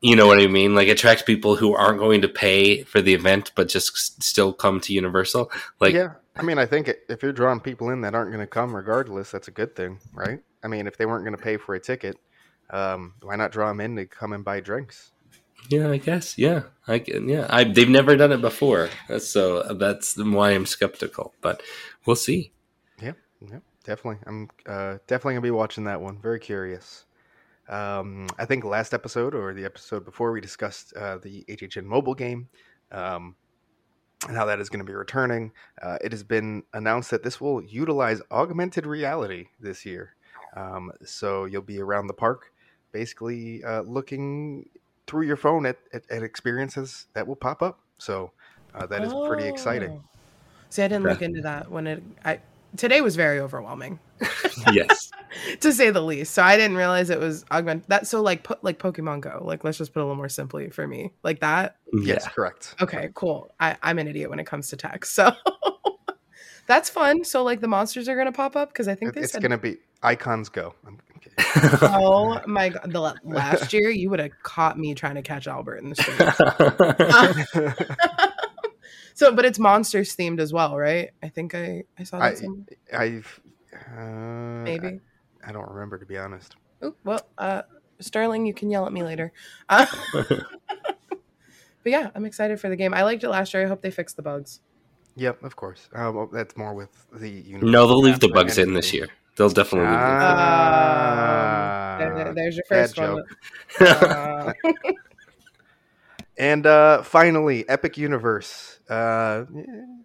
you 0.00 0.16
know 0.16 0.26
what 0.26 0.40
I 0.40 0.46
mean? 0.46 0.74
Like 0.74 0.88
attract 0.88 1.26
people 1.26 1.56
who 1.56 1.74
aren't 1.74 1.98
going 1.98 2.22
to 2.22 2.28
pay 2.28 2.82
for 2.82 3.00
the 3.00 3.14
event 3.14 3.52
but 3.54 3.68
just 3.68 4.22
still 4.22 4.52
come 4.52 4.80
to 4.80 4.92
Universal. 4.92 5.50
Like 5.80 5.94
yeah, 5.94 6.14
I 6.36 6.42
mean, 6.42 6.58
I 6.58 6.66
think 6.66 6.90
if 7.08 7.22
you're 7.22 7.32
drawing 7.32 7.60
people 7.60 7.90
in 7.90 8.02
that 8.02 8.14
aren't 8.14 8.30
going 8.30 8.42
to 8.42 8.46
come 8.46 8.74
regardless, 8.74 9.30
that's 9.30 9.48
a 9.48 9.52
good 9.52 9.74
thing, 9.74 9.98
right? 10.12 10.40
I 10.62 10.68
mean, 10.68 10.86
if 10.86 10.96
they 10.96 11.06
weren't 11.06 11.24
going 11.24 11.36
to 11.36 11.42
pay 11.42 11.56
for 11.56 11.74
a 11.74 11.80
ticket, 11.80 12.18
um, 12.70 13.14
why 13.22 13.36
not 13.36 13.52
draw 13.52 13.68
them 13.68 13.80
in 13.80 13.96
to 13.96 14.06
come 14.06 14.32
and 14.32 14.44
buy 14.44 14.60
drinks? 14.60 15.12
Yeah, 15.68 15.90
I 15.90 15.96
guess. 15.96 16.38
Yeah, 16.38 16.64
I 16.86 17.00
can. 17.00 17.28
Yeah, 17.28 17.46
I, 17.50 17.64
they've 17.64 17.88
never 17.88 18.16
done 18.16 18.32
it 18.32 18.40
before, 18.40 18.88
so 19.18 19.62
that's 19.74 20.16
why 20.16 20.50
I'm 20.50 20.66
skeptical. 20.66 21.34
But 21.40 21.62
we'll 22.04 22.16
see. 22.16 22.52
Yeah, 23.02 23.12
yeah, 23.40 23.58
definitely. 23.84 24.20
I'm 24.26 24.48
uh, 24.66 24.98
definitely 25.06 25.34
gonna 25.34 25.40
be 25.42 25.50
watching 25.50 25.84
that 25.84 26.00
one. 26.00 26.20
Very 26.20 26.38
curious. 26.38 27.06
Um, 27.68 28.28
I 28.38 28.44
think 28.44 28.64
last 28.64 28.94
episode 28.94 29.34
or 29.34 29.52
the 29.52 29.64
episode 29.64 30.04
before 30.04 30.30
we 30.32 30.40
discussed 30.40 30.92
uh, 30.94 31.18
the 31.18 31.44
HHN 31.48 31.84
mobile 31.84 32.14
game 32.14 32.48
um, 32.92 33.34
and 34.28 34.36
how 34.36 34.44
that 34.46 34.60
is 34.60 34.68
going 34.68 34.84
to 34.84 34.84
be 34.84 34.94
returning. 34.94 35.52
Uh, 35.82 35.98
it 36.02 36.12
has 36.12 36.22
been 36.22 36.62
announced 36.72 37.10
that 37.10 37.22
this 37.22 37.40
will 37.40 37.62
utilize 37.62 38.22
augmented 38.30 38.86
reality 38.86 39.46
this 39.60 39.84
year. 39.84 40.14
Um, 40.56 40.92
so 41.04 41.44
you'll 41.44 41.62
be 41.62 41.80
around 41.80 42.06
the 42.06 42.14
park, 42.14 42.52
basically 42.96 43.62
uh, 43.62 43.82
looking 43.82 44.66
through 45.06 45.26
your 45.26 45.36
phone 45.36 45.66
at, 45.66 45.76
at, 45.92 46.02
at 46.10 46.22
experiences 46.22 47.06
that 47.12 47.26
will 47.26 47.36
pop 47.36 47.62
up. 47.62 47.78
So 47.98 48.30
uh, 48.74 48.86
that 48.86 49.02
is 49.04 49.12
pretty 49.28 49.46
exciting. 49.46 49.90
Oh. 49.90 50.02
See, 50.70 50.82
I 50.82 50.88
didn't 50.88 51.04
look 51.04 51.20
into 51.20 51.42
that 51.42 51.70
when 51.70 51.86
it. 51.86 52.02
I 52.24 52.40
today 52.76 53.02
was 53.02 53.14
very 53.14 53.38
overwhelming, 53.38 53.98
Yes. 54.72 55.10
to 55.60 55.72
say 55.72 55.90
the 55.90 56.00
least. 56.00 56.32
So 56.32 56.42
I 56.42 56.56
didn't 56.56 56.76
realize 56.78 57.10
it 57.10 57.20
was 57.20 57.44
augment. 57.50 57.86
That 57.88 58.06
so 58.06 58.22
like 58.22 58.42
put 58.42 58.64
like 58.64 58.78
Pokemon 58.78 59.20
Go. 59.20 59.42
Like 59.44 59.62
let's 59.62 59.76
just 59.76 59.92
put 59.92 60.00
it 60.00 60.04
a 60.04 60.06
little 60.06 60.16
more 60.16 60.30
simply 60.30 60.70
for 60.70 60.86
me, 60.86 61.12
like 61.22 61.40
that. 61.40 61.76
Yes, 61.92 62.22
Yeah. 62.24 62.30
correct. 62.30 62.74
Okay, 62.80 63.10
cool. 63.14 63.50
I, 63.60 63.76
I'm 63.82 63.98
an 63.98 64.08
idiot 64.08 64.30
when 64.30 64.38
it 64.40 64.46
comes 64.46 64.68
to 64.70 64.76
tech, 64.76 65.04
so 65.16 65.32
that's 66.66 66.88
fun. 66.90 67.24
So 67.24 67.42
like 67.42 67.60
the 67.60 67.68
monsters 67.68 68.08
are 68.08 68.16
gonna 68.16 68.32
pop 68.32 68.56
up 68.56 68.70
because 68.70 68.88
I 68.88 68.94
think 68.94 69.10
It- 69.10 69.14
they 69.14 69.20
it's 69.22 69.32
said. 69.32 69.42
going 69.42 69.50
to 69.52 69.58
be 69.58 69.78
icons 70.02 70.48
go. 70.48 70.74
I'm. 70.86 70.98
Oh 71.82 72.40
my 72.46 72.68
god! 72.70 72.90
The 72.92 73.14
last 73.24 73.72
year 73.72 73.90
you 73.90 74.08
would 74.10 74.20
have 74.20 74.30
caught 74.42 74.78
me 74.78 74.94
trying 74.94 75.16
to 75.16 75.22
catch 75.22 75.46
Albert 75.46 75.76
in 75.78 75.90
the 75.90 75.96
street. 75.96 77.76
so, 79.14 79.34
but 79.34 79.44
it's 79.44 79.58
monsters 79.58 80.14
themed 80.16 80.40
as 80.40 80.52
well, 80.52 80.76
right? 80.76 81.10
I 81.22 81.28
think 81.28 81.54
I 81.54 81.84
I 81.98 82.04
saw 82.04 82.18
that. 82.18 82.24
I- 82.24 82.34
somewhere. 82.34 82.64
I've 82.96 83.40
uh, 83.96 84.62
Maybe. 84.64 85.00
I, 85.44 85.48
I 85.48 85.52
don't 85.52 85.68
remember 85.68 85.98
to 85.98 86.06
be 86.06 86.16
honest. 86.18 86.56
Oop, 86.84 86.96
well, 87.04 87.26
uh, 87.38 87.62
Sterling, 88.00 88.46
you 88.46 88.54
can 88.54 88.70
yell 88.70 88.86
at 88.86 88.92
me 88.92 89.02
later. 89.02 89.32
Uh, 89.68 89.86
but 90.12 90.46
yeah, 91.84 92.10
I'm 92.14 92.24
excited 92.24 92.60
for 92.60 92.68
the 92.68 92.76
game. 92.76 92.92
I 92.94 93.02
liked 93.02 93.24
it 93.24 93.28
last 93.30 93.52
year. 93.54 93.64
I 93.64 93.68
hope 93.68 93.82
they 93.82 93.90
fix 93.90 94.12
the 94.14 94.22
bugs. 94.22 94.60
Yep, 95.16 95.42
of 95.42 95.56
course. 95.56 95.88
Uh, 95.94 96.12
well, 96.14 96.26
that's 96.32 96.56
more 96.56 96.74
with 96.74 96.90
the 97.12 97.30
universe 97.30 97.70
No, 97.70 97.86
they'll 97.86 98.00
leave 98.00 98.20
the 98.20 98.26
aspect 98.26 98.34
bugs 98.34 98.58
in 98.58 98.74
this 98.74 98.92
year. 98.92 99.08
They'll 99.36 99.48
definitely 99.50 99.88
leave 99.90 99.98
them. 99.98 100.08
Ah, 100.08 101.92
Um, 101.94 102.14
there- 102.16 102.34
there's 102.34 102.56
your 102.56 102.64
bad 102.70 102.94
first 102.94 102.98
one. 102.98 103.24
Uh, 103.80 104.52
And 106.38 106.66
uh, 106.66 107.02
finally, 107.02 107.66
Epic 107.66 107.96
Universe. 107.96 108.78
Uh, 108.90 109.44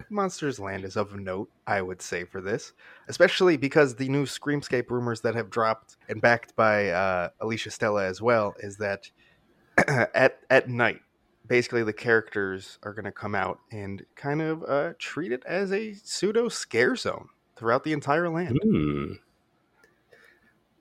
Monsters 0.10 0.60
Land 0.62 0.86
is 0.86 0.96
of 0.96 1.13
note, 1.20 1.50
I 1.68 1.82
would 1.82 2.01
say, 2.01 2.24
for 2.24 2.39
this, 2.39 2.72
especially 3.10 3.58
because 3.58 3.96
the 3.96 4.08
new 4.08 4.24
Screamscape 4.25 4.89
rumors 4.89 5.22
that 5.22 5.36
have 5.36 5.50
dropped 5.50 5.98
and 6.08 6.22
backed 6.22 6.56
by 6.56 6.89
uh, 6.89 7.30
Alicia 7.41 7.70
Stella 7.72 8.06
as 8.06 8.22
well 8.22 8.56
is 8.60 8.77
that 8.77 9.12
at 9.77 10.39
at 10.50 10.70
night, 10.70 11.01
basically 11.51 11.84
the 11.84 11.91
characters 11.91 12.79
are 12.81 12.93
going 12.93 13.03
to 13.03 13.12
come 13.12 13.36
out 13.36 13.60
and 13.74 14.05
kind 14.15 14.41
of 14.41 14.63
uh, 14.63 14.93
treat 14.98 15.34
it 15.34 15.43
as 15.46 15.74
a 15.74 15.93
pseudo 15.96 16.48
scare 16.48 16.96
zone 16.96 17.27
throughout 17.58 17.84
the 17.84 17.91
entire 17.91 18.29
land. 18.29 18.58
Hmm. 18.63 19.13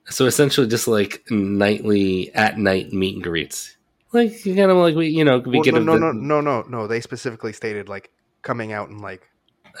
So 0.05 0.27
essentially, 0.27 0.67
just 0.67 0.87
like 0.87 1.25
nightly 1.29 2.33
at 2.35 2.57
night 2.57 2.93
meet 2.93 3.15
and 3.15 3.23
greets, 3.23 3.75
like 4.13 4.45
you 4.45 4.55
kind 4.55 4.71
of 4.71 4.77
like 4.77 4.95
we, 4.95 5.09
you 5.09 5.25
know, 5.25 5.39
we 5.39 5.57
Well, 5.57 5.63
get 5.63 5.73
no, 5.73 5.81
a, 5.81 5.83
no, 5.83 5.93
the 5.93 5.99
no, 5.99 6.11
no, 6.13 6.39
no, 6.39 6.61
no. 6.61 6.87
They 6.87 7.01
specifically 7.01 7.51
stated 7.51 7.89
like 7.89 8.09
coming 8.41 8.71
out 8.71 8.87
and 8.87 9.01
like 9.01 9.27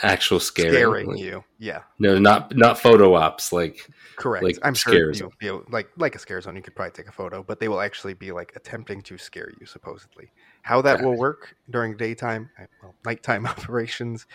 actual 0.03 0.41
scaring, 0.41 0.73
scaring 0.73 1.07
like- 1.07 1.19
you. 1.19 1.41
Yeah. 1.57 1.83
No, 1.99 2.19
not 2.19 2.53
not 2.57 2.77
photo 2.77 3.13
ops. 3.13 3.53
Like 3.53 3.89
Correct. 4.17 4.43
like 4.43 4.57
I'm 4.61 4.73
sure 4.73 5.13
you, 5.13 5.31
you 5.41 5.47
know, 5.47 5.63
like 5.69 5.89
like 5.95 6.15
a 6.15 6.19
scare 6.19 6.41
zone, 6.41 6.57
you 6.57 6.61
could 6.61 6.75
probably 6.75 6.91
take 6.91 7.07
a 7.07 7.13
photo, 7.13 7.43
but 7.43 7.61
they 7.61 7.69
will 7.69 7.79
actually 7.79 8.13
be 8.13 8.33
like 8.33 8.51
attempting 8.57 9.01
to 9.03 9.17
scare 9.17 9.51
you, 9.57 9.65
supposedly. 9.65 10.31
How 10.61 10.81
that 10.81 11.01
will 11.01 11.17
work 11.17 11.55
during 11.69 11.97
daytime, 11.97 12.49
well, 12.81 12.95
nighttime 13.05 13.45
operations, 13.47 14.25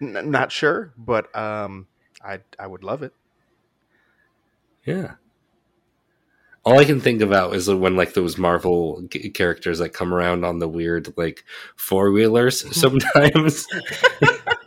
n- 0.00 0.30
not 0.30 0.50
sure, 0.52 0.92
but 0.96 1.34
um, 1.36 1.86
I 2.22 2.40
I 2.58 2.66
would 2.66 2.82
love 2.84 3.02
it. 3.02 3.12
yeah. 4.84 5.14
All 6.64 6.78
I 6.78 6.84
can 6.84 7.00
think 7.00 7.22
about 7.22 7.54
is 7.54 7.68
when 7.70 7.96
like 7.96 8.12
those 8.14 8.36
Marvel 8.36 9.02
g- 9.08 9.30
characters 9.30 9.78
that 9.78 9.90
come 9.90 10.12
around 10.12 10.44
on 10.44 10.58
the 10.58 10.68
weird 10.68 11.14
like 11.16 11.44
four 11.76 12.10
wheelers 12.10 12.64
sometimes. 12.76 13.66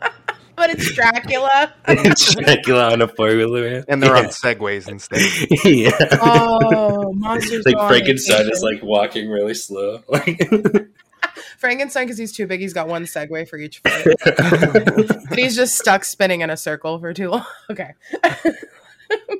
but 0.56 0.70
it's 0.70 0.92
Dracula. 0.92 1.74
it's 1.88 2.34
Dracula 2.34 2.92
on 2.92 3.02
a 3.02 3.08
four 3.08 3.28
wheeler, 3.28 3.84
And 3.88 4.02
they're 4.02 4.14
yeah. 4.14 4.22
on 4.22 4.26
segways 4.26 4.88
instead. 4.88 5.20
yeah. 5.64 5.90
Oh, 6.22 7.12
monsters! 7.14 7.64
like 7.66 7.76
Frankenstein 7.88 8.50
is 8.50 8.62
like 8.62 8.82
walking 8.82 9.30
really 9.30 9.54
slow. 9.54 10.02
Like 10.08 10.40
Frankenstein 11.58 12.04
because 12.06 12.18
he's 12.18 12.32
too 12.32 12.46
big. 12.46 12.60
He's 12.60 12.72
got 12.72 12.88
one 12.88 13.04
Segway 13.04 13.48
for 13.48 13.56
each 13.56 13.80
foot. 13.80 14.16
but 14.24 15.38
he's 15.38 15.56
just 15.56 15.78
stuck 15.78 16.04
spinning 16.04 16.40
in 16.40 16.50
a 16.50 16.56
circle 16.56 16.98
for 16.98 17.12
too 17.14 17.30
long. 17.30 17.46
Okay, 17.70 17.92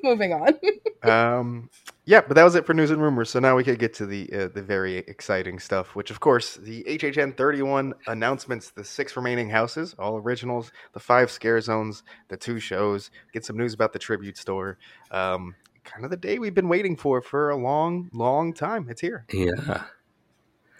moving 0.02 0.32
on. 0.32 0.58
um, 1.02 1.70
yeah, 2.04 2.20
but 2.20 2.34
that 2.34 2.42
was 2.42 2.54
it 2.54 2.66
for 2.66 2.74
news 2.74 2.90
and 2.90 3.00
rumors. 3.00 3.30
So 3.30 3.38
now 3.38 3.56
we 3.56 3.62
could 3.62 3.78
get 3.78 3.94
to 3.94 4.06
the 4.06 4.28
uh, 4.32 4.48
the 4.48 4.62
very 4.62 4.98
exciting 4.98 5.58
stuff, 5.58 5.94
which 5.94 6.10
of 6.10 6.20
course 6.20 6.56
the 6.56 6.82
HHN 6.84 7.36
31 7.36 7.94
announcements: 8.06 8.70
the 8.70 8.84
six 8.84 9.16
remaining 9.16 9.48
houses, 9.50 9.94
all 9.98 10.16
originals, 10.16 10.72
the 10.94 11.00
five 11.00 11.30
scare 11.30 11.60
zones, 11.60 12.02
the 12.28 12.36
two 12.36 12.58
shows. 12.58 13.10
Get 13.32 13.44
some 13.44 13.56
news 13.56 13.72
about 13.72 13.92
the 13.92 13.98
tribute 14.00 14.36
store. 14.36 14.78
Um, 15.10 15.54
kind 15.84 16.04
of 16.04 16.10
the 16.10 16.16
day 16.16 16.38
we've 16.38 16.54
been 16.54 16.68
waiting 16.68 16.96
for 16.96 17.22
for 17.22 17.50
a 17.50 17.56
long, 17.56 18.10
long 18.12 18.52
time. 18.52 18.88
It's 18.88 19.00
here. 19.00 19.24
yeah. 19.32 19.84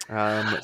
Um, 0.09 0.59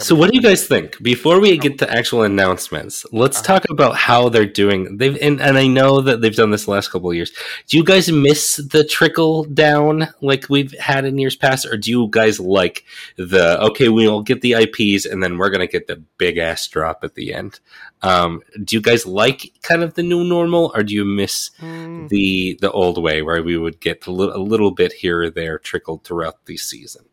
So, 0.00 0.14
what 0.16 0.30
do 0.30 0.36
you 0.36 0.42
guys 0.42 0.66
think? 0.66 1.00
Before 1.02 1.38
we 1.40 1.56
get 1.56 1.78
to 1.78 1.90
actual 1.90 2.22
announcements, 2.22 3.06
let's 3.12 3.38
Uh-huh. 3.38 3.46
talk 3.60 3.70
about 3.70 3.96
how 3.96 4.28
they're 4.28 4.44
doing. 4.44 4.96
They've 4.98 5.16
and, 5.22 5.40
and 5.40 5.56
I 5.56 5.66
know 5.68 6.00
that 6.00 6.20
they've 6.20 6.34
done 6.34 6.50
this 6.50 6.64
the 6.64 6.72
last 6.72 6.88
couple 6.90 7.10
of 7.10 7.16
years. 7.16 7.30
Do 7.68 7.76
you 7.76 7.84
guys 7.84 8.10
miss 8.10 8.56
the 8.56 8.82
trickle 8.84 9.44
down 9.44 10.08
like 10.20 10.48
we've 10.48 10.72
had 10.80 11.04
in 11.04 11.18
years 11.18 11.36
past, 11.36 11.64
or 11.66 11.76
do 11.76 11.90
you 11.90 12.08
guys 12.10 12.40
like 12.40 12.84
the 13.16 13.60
okay? 13.66 13.88
We'll 13.88 14.22
get 14.22 14.40
the 14.40 14.54
IPs 14.54 15.06
and 15.06 15.22
then 15.22 15.38
we're 15.38 15.50
gonna 15.50 15.66
get 15.68 15.86
the 15.86 16.02
big 16.18 16.38
ass 16.38 16.66
drop 16.66 17.04
at 17.04 17.14
the 17.14 17.32
end. 17.32 17.60
Um, 18.02 18.42
do 18.64 18.76
you 18.76 18.82
guys 18.82 19.06
like 19.06 19.52
kind 19.62 19.82
of 19.82 19.94
the 19.94 20.02
new 20.02 20.24
normal, 20.24 20.72
or 20.74 20.82
do 20.82 20.92
you 20.92 21.04
miss 21.04 21.50
Hmm, 21.60 22.08
the 22.08 22.58
the 22.60 22.70
old 22.72 23.00
way 23.02 23.22
where 23.22 23.42
we 23.42 23.56
would 23.56 23.80
get 23.80 24.06
a 24.06 24.10
little, 24.12 24.34
a 24.34 24.42
little 24.42 24.70
bit 24.72 24.92
here 24.92 25.22
or 25.22 25.30
there 25.30 25.58
trickled 25.58 26.02
throughout 26.04 26.44
the 26.46 26.56
season? 26.56 27.04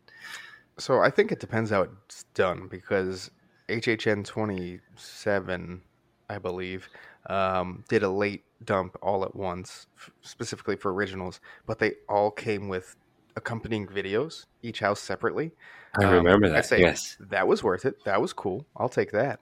So 0.78 1.00
I 1.00 1.10
think 1.10 1.32
it 1.32 1.40
depends 1.40 1.70
how 1.70 1.82
it's 1.82 2.24
done 2.34 2.66
because 2.68 3.30
HHN 3.68 4.24
27, 4.24 5.82
I 6.28 6.38
believe, 6.38 6.88
um, 7.28 7.84
did 7.88 8.02
a 8.02 8.08
late 8.08 8.44
dump 8.64 8.96
all 9.02 9.24
at 9.24 9.34
once, 9.36 9.86
f- 9.96 10.10
specifically 10.22 10.76
for 10.76 10.92
originals, 10.92 11.40
but 11.66 11.78
they 11.78 11.92
all 12.08 12.30
came 12.30 12.68
with 12.68 12.96
accompanying 13.36 13.86
videos, 13.86 14.46
each 14.62 14.80
house 14.80 15.00
separately. 15.00 15.52
I 16.00 16.04
Um, 16.04 16.12
remember 16.14 16.48
that. 16.48 16.64
say 16.66 16.80
Yes. 16.80 17.16
That 17.20 17.46
was 17.46 17.62
worth 17.62 17.84
it. 17.84 18.02
That 18.04 18.20
was 18.20 18.32
cool. 18.32 18.66
I'll 18.76 18.88
take 18.88 19.12
that. 19.12 19.40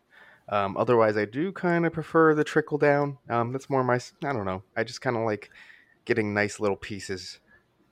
Um, 0.49 0.76
otherwise, 0.76 1.16
I 1.16 1.25
do 1.26 1.52
kind 1.52 1.87
of 1.87 1.92
prefer 1.92 2.34
the 2.34 2.44
trickle 2.44 2.76
down. 2.78 3.18
Um, 3.28 3.52
that's 3.52 3.70
more 3.70 3.84
my, 3.84 4.00
I 4.25 4.32
don't 4.32 4.44
know. 4.44 4.62
I 4.76 4.82
just 4.84 5.00
kind 5.00 5.16
of 5.16 5.22
like 5.25 5.50
getting 6.04 6.34
nice 6.34 6.58
little 6.58 6.76
pieces 6.76 7.38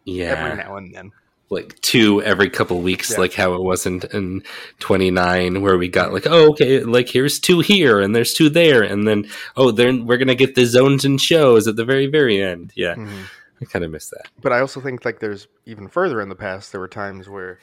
Yeah. 0.05 0.27
every 0.37 0.57
now 0.63 0.77
and 0.77 0.93
then. 0.95 1.13
Like 1.51 1.81
two 1.81 2.23
every 2.23 2.51
couple 2.51 2.81
weeks, 2.81 3.13
Yeah. 3.13 3.21
like 3.21 3.33
how 3.33 3.55
it 3.55 3.63
wasn't 3.63 4.05
in 4.07 4.43
29, 4.81 5.61
where 5.63 5.79
we 5.79 5.89
got 5.89 6.13
like, 6.13 6.27
oh, 6.27 6.51
okay, 6.51 6.81
like 6.85 7.09
here's 7.09 7.39
two 7.41 7.61
here 7.61 8.01
and 8.01 8.15
there's 8.15 8.35
two 8.35 8.49
there. 8.51 8.83
And 8.83 9.07
then, 9.09 9.29
oh, 9.57 9.71
then 9.71 10.07
we're 10.07 10.19
going 10.19 10.29
to 10.29 10.35
get 10.35 10.55
the 10.55 10.65
zones 10.67 11.05
and 11.05 11.21
shows 11.21 11.67
at 11.67 11.77
the 11.77 11.85
very, 11.85 12.07
very 12.07 12.43
end. 12.43 12.73
Yeah. 12.77 12.95
Mhm. 12.95 13.25
I 13.61 13.65
kind 13.65 13.85
of 13.85 13.91
miss 13.91 14.09
that. 14.11 14.29
but 14.41 14.53
I 14.53 14.61
also 14.61 14.81
think 14.81 15.05
like 15.05 15.19
there's 15.19 15.49
even 15.67 15.89
further 15.89 16.21
in 16.21 16.29
the 16.29 16.37
past 16.37 16.71
there 16.71 16.81
were 16.81 16.87
times 16.89 17.29
where 17.29 17.59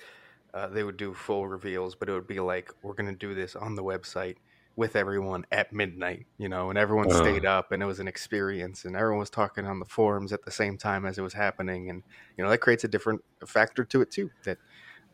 uh, 0.54 0.68
they 0.68 0.84
would 0.84 0.98
do 0.98 1.13
full 1.13 1.48
reveals, 1.48 1.96
but 1.96 2.10
it 2.10 2.12
would 2.13 2.27
be 2.27 2.39
like 2.42 2.72
we're 2.84 2.94
gonna 2.96 3.13
do 3.15 3.34
this 3.34 3.56
on 3.56 3.75
the 3.75 3.84
website 3.84 4.36
with 4.77 4.96
everyone 4.96 5.46
at 5.51 5.72
midnight, 5.72 6.25
you 6.38 6.50
know, 6.50 6.70
and 6.70 6.77
everyone 6.77 7.10
Uh. 7.10 7.15
stayed 7.15 7.46
up 7.46 7.72
and 7.72 7.82
it 7.82 7.86
was 7.86 8.00
an 8.00 8.08
experience 8.08 8.84
and 8.86 8.96
everyone 8.96 9.20
was 9.20 9.29
talking 9.29 9.65
on 9.65 9.79
the 9.79 9.86
forums 9.86 10.34
at 10.34 10.44
the 10.44 10.51
same 10.51 10.77
time 10.77 11.05
as 11.05 11.17
it 11.17 11.22
was 11.22 11.34
happening 11.34 11.89
and 11.89 12.03
you 12.38 12.44
know 12.44 12.50
that 12.50 12.58
creates 12.60 12.84
a 12.84 12.88
different 12.88 13.24
factor 13.48 13.86
to 13.86 14.01
it 14.01 14.12
too 14.12 14.29
that 14.44 14.58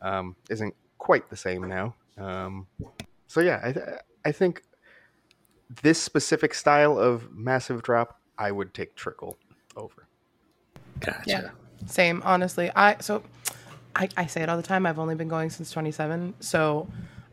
um, 0.00 0.34
isn't 0.50 0.74
quite 0.98 1.30
the 1.30 1.36
same 1.36 1.62
now. 1.68 1.94
Um, 2.18 2.66
so 3.28 3.40
yeah, 3.40 3.60
I 3.62 3.72
th- 3.72 3.86
I 4.24 4.32
think 4.32 4.62
this 5.82 6.02
specific 6.02 6.54
style 6.54 6.98
of 6.98 7.32
massive 7.32 7.82
drop 7.82 8.20
I 8.36 8.50
would 8.50 8.74
take 8.74 8.94
trickle 8.96 9.38
over. 9.76 10.06
Gotcha. 11.00 11.22
Yeah. 11.26 11.50
Same, 11.86 12.20
honestly. 12.24 12.70
I 12.74 12.96
so 13.00 13.22
I, 13.94 14.08
I 14.16 14.26
say 14.26 14.42
it 14.42 14.48
all 14.48 14.56
the 14.56 14.62
time. 14.62 14.86
I've 14.86 14.98
only 14.98 15.14
been 15.14 15.28
going 15.28 15.50
since 15.50 15.70
27, 15.70 16.34
so 16.40 16.88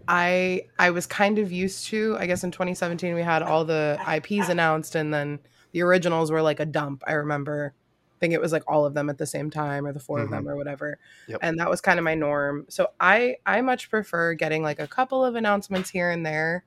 I 0.10 0.64
I 0.80 0.90
was 0.90 1.06
kind 1.06 1.38
of 1.38 1.52
used 1.52 1.86
to. 1.88 2.18
I 2.20 2.26
guess 2.26 2.44
in 2.44 2.50
2017 2.50 3.14
we 3.14 3.22
had 3.22 3.44
all 3.44 3.64
the 3.64 3.98
IPs 4.12 4.50
announced, 4.50 4.96
and 4.96 5.14
then 5.14 5.40
the 5.72 5.84
originals 5.84 6.32
were 6.32 6.42
like 6.42 6.60
a 6.60 6.66
dump. 6.66 7.04
I 7.08 7.14
remember. 7.14 7.76
I 7.78 8.20
think 8.20 8.34
it 8.34 8.42
was 8.42 8.52
like 8.52 8.64
all 8.68 8.86
of 8.86 8.96
them 8.96 9.10
at 9.10 9.18
the 9.18 9.26
same 9.26 9.50
time, 9.50 9.86
or 9.86 9.94
the 9.94 10.00
4 10.02 10.20
of 10.20 10.30
them, 10.30 10.42
mm-hmm. 10.42 10.50
or 10.50 10.58
whatever. 10.58 11.00
Yep. 11.28 11.40
And 11.42 11.58
that 11.60 11.70
was 11.70 11.80
kind 11.80 12.00
of 12.00 12.04
my 12.04 12.16
norm. 12.16 12.66
So 12.68 12.90
I 13.00 13.38
I 13.46 13.62
much 13.62 13.90
prefer 13.90 14.34
getting 14.34 14.64
like 14.64 14.80
a 14.80 14.88
couple 14.88 15.24
of 15.24 15.36
announcements 15.36 15.92
here 15.92 16.10
and 16.10 16.26
there, 16.26 16.66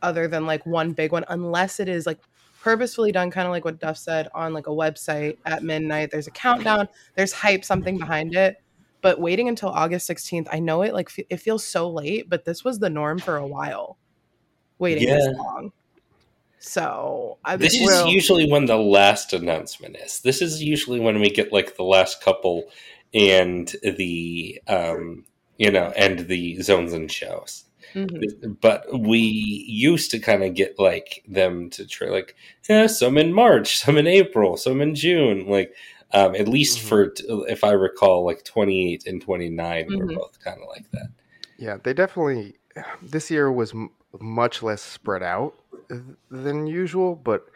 other 0.00 0.28
than 0.28 0.46
like 0.46 0.64
one 0.64 0.92
big 0.92 1.10
one, 1.10 1.24
unless 1.28 1.80
it 1.80 1.88
is 1.88 2.06
like 2.06 2.20
purposefully 2.62 3.10
done 3.10 3.28
kind 3.28 3.46
of 3.46 3.50
like 3.50 3.64
what 3.64 3.80
duff 3.80 3.98
said 3.98 4.28
on 4.34 4.52
like 4.52 4.68
a 4.68 4.70
website 4.70 5.36
at 5.44 5.64
midnight 5.64 6.12
there's 6.12 6.28
a 6.28 6.30
countdown 6.30 6.86
there's 7.16 7.32
hype 7.32 7.64
something 7.64 7.98
behind 7.98 8.36
it 8.36 8.61
but 9.02 9.20
waiting 9.20 9.48
until 9.48 9.68
august 9.68 10.08
16th 10.08 10.48
i 10.50 10.58
know 10.58 10.80
it 10.82 10.94
like 10.94 11.10
fe- 11.10 11.26
it 11.28 11.36
feels 11.38 11.62
so 11.64 11.90
late 11.90 12.28
but 12.30 12.44
this 12.46 12.64
was 12.64 12.78
the 12.78 12.88
norm 12.90 13.18
for 13.18 13.36
a 13.36 13.46
while 13.46 13.98
waiting 14.78 15.06
this 15.08 15.36
long 15.36 15.70
so 16.58 17.38
i 17.44 17.56
This 17.56 17.74
is 17.74 17.86
Well- 17.86 18.08
usually 18.08 18.50
when 18.50 18.66
the 18.66 18.76
last 18.78 19.32
announcement 19.32 19.96
is. 19.96 20.20
This 20.20 20.40
is 20.40 20.62
usually 20.62 21.00
when 21.00 21.20
we 21.20 21.28
get 21.30 21.52
like 21.52 21.76
the 21.76 21.82
last 21.84 22.22
couple 22.22 22.64
and 23.12 23.74
the, 23.82 24.60
um, 24.68 25.24
you 25.58 25.70
know, 25.70 25.92
and 25.96 26.20
the 26.28 26.62
zones 26.62 26.92
and 26.92 27.10
shows. 27.10 27.64
Mhm. 27.94 28.56
but 28.62 28.86
we 28.98 29.18
used 29.18 30.10
to 30.12 30.18
kind 30.18 30.42
of 30.42 30.54
get 30.54 30.78
like 30.78 31.22
them 31.28 31.68
to 31.68 31.86
try 31.86 32.08
like 32.08 32.34
yeah 32.66 32.86
some 32.86 33.18
in 33.18 33.34
march 33.34 33.76
some 33.80 33.98
in 33.98 34.06
april 34.06 34.56
some 34.56 34.80
in 34.80 34.94
june 34.94 35.46
like 35.46 35.74
um 36.12 36.34
at 36.34 36.48
least 36.48 36.78
Mhm. 36.78 36.88
for 36.88 37.12
if 37.48 37.64
i 37.64 37.72
recall 37.72 38.24
like 38.24 38.44
28 38.44 39.06
and 39.06 39.20
29 39.22 39.86
were 39.98 40.06
Mhm. 40.06 40.14
both 40.16 40.38
kind 40.40 40.60
of 40.60 40.68
like 40.68 40.90
that 40.92 41.08
Yeah, 41.58 41.76
they 41.82 41.92
definitely. 41.94 42.56
This 43.02 43.30
year 43.30 43.52
was 43.52 43.72
m- 43.72 43.90
much 44.20 44.62
less 44.64 44.82
spread 44.82 45.22
out 45.22 45.54
th- 45.88 46.02
than 46.30 46.66
usual, 46.66 47.14
but 47.14 47.46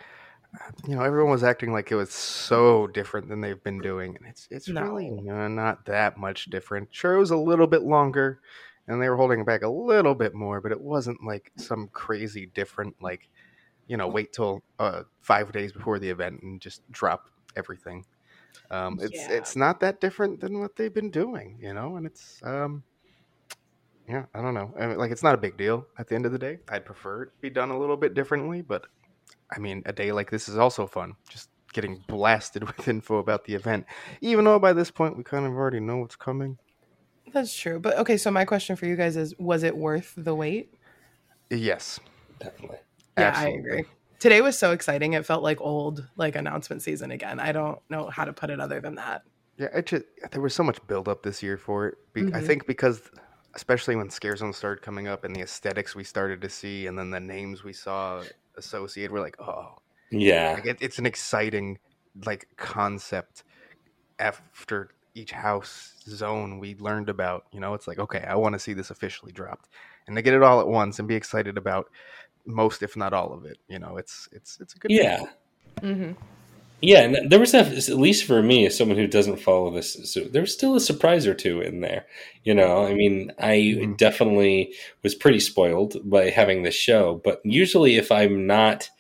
you 0.87 0.95
know, 0.95 1.03
everyone 1.03 1.33
was 1.33 1.43
acting 1.43 1.73
like 1.73 1.91
it 1.91 1.97
was 1.97 2.11
so 2.13 2.87
different 2.87 3.29
than 3.29 3.41
they've 3.41 3.63
been 3.65 3.81
doing, 3.81 4.17
and 4.17 4.27
it's 4.27 4.47
it's 4.51 4.69
No. 4.69 4.83
really 4.83 5.11
no, 5.11 5.49
not 5.49 5.87
that 5.87 6.19
much 6.19 6.45
different. 6.51 6.89
Sure, 6.95 7.15
it 7.15 7.19
was 7.19 7.31
a 7.33 7.37
little 7.37 7.67
bit 7.67 7.83
longer, 7.83 8.41
and 8.87 9.03
they 9.03 9.09
were 9.09 9.17
holding 9.17 9.45
back 9.45 9.63
a 9.63 9.69
little 9.69 10.15
bit 10.15 10.35
more, 10.35 10.61
but 10.61 10.71
it 10.73 10.81
wasn't 10.81 11.25
like 11.25 11.51
some 11.57 11.89
crazy 11.89 12.47
different. 12.47 12.95
Like, 13.03 13.29
you 13.89 13.97
know, 13.97 14.07
wait 14.07 14.33
till 14.33 14.63
uh, 14.79 15.03
five 15.21 15.51
days 15.53 15.73
before 15.73 15.99
the 15.99 16.11
event 16.11 16.43
and 16.43 16.61
just 16.61 16.81
drop 16.93 17.29
everything. 17.57 18.05
Um, 18.71 18.99
it's 19.01 19.29
Yeah. 19.29 19.37
it's 19.37 19.57
not 19.57 19.81
that 19.81 20.01
different 20.01 20.41
than 20.41 20.61
what 20.61 20.77
they've 20.77 20.93
been 20.93 21.11
doing, 21.11 21.59
you 21.61 21.73
know, 21.75 21.97
and 21.97 22.07
it's 22.07 22.41
um, 22.43 22.85
yeah, 24.09 24.27
I 24.35 24.41
don't 24.41 24.55
know. 24.55 24.73
I 24.79 24.87
mean, 24.87 24.99
like, 24.99 25.11
it's 25.11 25.23
not 25.23 25.35
a 25.35 25.39
big 25.39 25.57
deal 25.57 25.87
at 25.99 26.09
the 26.09 26.15
end 26.15 26.27
of 26.27 26.33
the 26.33 26.39
day. 26.39 26.59
I'd 26.69 26.85
prefer 26.85 27.25
it 27.25 27.29
be 27.41 27.51
done 27.51 27.71
a 27.71 27.79
little 27.79 27.97
bit 27.97 28.15
differently, 28.15 28.63
but 28.63 28.87
I 29.55 29.59
mean, 29.59 29.83
a 29.87 29.93
day 29.93 30.13
like 30.13 30.31
this 30.31 30.49
is 30.49 30.57
also 30.59 30.87
fun. 30.87 31.15
Just 31.29 31.49
getting 31.73 32.03
blasted 32.09 32.65
with 32.77 32.89
info 32.89 33.19
about 33.19 33.45
the 33.45 33.55
event, 33.55 33.87
even 34.21 34.45
though 34.45 34.59
by 34.59 34.73
this 34.73 34.91
point 34.91 35.17
we 35.17 35.25
kind 35.25 35.47
of 35.47 35.53
already 35.53 35.81
know 35.81 35.99
what's 35.99 36.17
coming. 36.17 36.59
That's 37.33 37.55
true. 37.55 37.81
But 37.81 37.99
okay, 37.99 38.17
so 38.17 38.31
my 38.31 38.45
question 38.45 38.77
for 38.77 38.87
you 38.87 38.97
guys 38.97 39.17
is 39.17 39.35
was 39.39 39.63
it 39.63 39.77
worth 39.77 40.15
the 40.17 40.35
wait? 40.35 40.71
Yes, 41.51 42.01
Definitely. 42.39 42.79
Yeah, 43.19 43.29
absolutely. 43.29 43.57
I 43.57 43.61
agree. 43.61 43.85
Today 44.27 44.41
was 44.41 44.59
so 44.59 44.73
exciting. 44.73 45.13
It 45.13 45.25
felt 45.25 45.45
like 45.45 45.61
old 45.61 46.05
like 46.17 46.35
announcement 46.35 46.83
season 46.83 47.13
again. 47.13 47.39
I 47.39 47.53
don't 47.53 47.79
know 47.89 48.09
how 48.09 48.25
to 48.25 48.33
put 48.33 48.51
it 48.51 48.59
other 48.59 48.81
than 48.81 48.97
that. 48.97 49.23
Yeah, 49.57 49.69
it 49.73 49.87
just 49.87 50.03
there 50.33 50.41
was 50.41 50.53
so 50.53 50.65
much 50.65 50.85
build 50.89 51.07
up 51.07 51.23
this 51.23 51.45
year 51.45 51.57
for 51.57 51.87
it. 51.87 51.95
Be- 52.13 52.23
I 52.23 52.41
Mhm. 52.41 52.45
think 52.45 52.67
because, 52.67 53.03
especially 53.55 53.95
when 53.95 54.11
Scare 54.11 54.35
Zone 54.35 54.53
started 54.53 54.83
coming 54.83 55.07
up 55.07 55.23
and 55.23 55.37
the 55.37 55.43
aesthetics 55.43 55.95
we 55.95 56.03
started 56.03 56.41
to 56.41 56.49
see, 56.49 56.89
and 56.89 56.99
then 56.99 57.11
the 57.11 57.21
names 57.21 57.63
we 57.63 57.73
saw 57.73 58.25
associated, 58.57 59.13
we're 59.13 59.21
like, 59.21 59.41
oh, 59.41 59.77
Yeah. 60.11 60.55
like 60.55 60.67
it, 60.67 60.79
it's 60.81 60.99
an 60.99 61.07
exciting 61.07 61.79
like 62.25 62.49
concept. 62.57 63.45
After 64.19 64.89
each 65.15 65.31
house 65.31 65.95
zone 66.09 66.59
we 66.59 66.75
learned 66.75 67.09
about, 67.11 67.45
you 67.53 67.61
know, 67.61 67.75
it's 67.75 67.87
like, 67.87 68.01
okay, 68.01 68.25
I 68.27 68.35
want 68.35 68.55
to 68.55 68.59
see 68.59 68.73
this 68.73 68.91
officially 68.91 69.31
dropped, 69.31 69.69
and 70.09 70.17
to 70.17 70.23
get 70.23 70.35
it 70.35 70.43
all 70.43 70.59
at 70.61 70.67
once 70.67 70.99
and 70.99 71.07
be 71.07 71.15
excited 71.15 71.57
about 71.57 71.93
most, 72.47 72.83
if 72.83 72.97
not 72.97 73.13
all 73.13 73.33
of 73.33 73.45
it, 73.45 73.59
you 73.69 73.79
know, 73.79 73.97
it's 73.97 74.29
it's 74.33 74.59
it's 74.61 74.75
a 74.75 74.79
good. 74.79 74.91
Yeah. 74.91 75.25
Mm-hmm. 75.81 76.13
Yeah, 76.83 77.01
and 77.05 77.31
there 77.31 77.41
was 77.41 77.55
a, 77.55 77.61
at 77.61 77.89
least 77.89 78.25
for 78.27 78.43
me, 78.43 78.67
as 78.67 78.77
someone 78.77 78.99
who 78.99 79.07
doesn't 79.07 79.39
follow 79.41 79.71
this, 79.71 80.13
so 80.13 80.21
there 80.21 80.43
was 80.43 80.53
still 80.53 80.77
a 80.77 80.81
surprise 80.81 81.27
or 81.27 81.33
two 81.35 81.63
in 81.63 81.81
there. 81.81 82.05
You 82.45 82.55
know, 82.55 82.85
I 82.85 82.93
mean, 82.93 83.33
I 83.39 83.57
Mhm. 83.57 83.97
definitely 83.97 84.75
was 85.03 85.15
pretty 85.15 85.41
spoiled 85.41 85.97
by 86.09 86.29
having 86.29 86.63
this 86.63 86.75
show, 86.75 87.21
but 87.25 87.41
usually 87.45 87.97
if 87.97 88.13
I'm 88.13 88.47
not, 88.47 88.91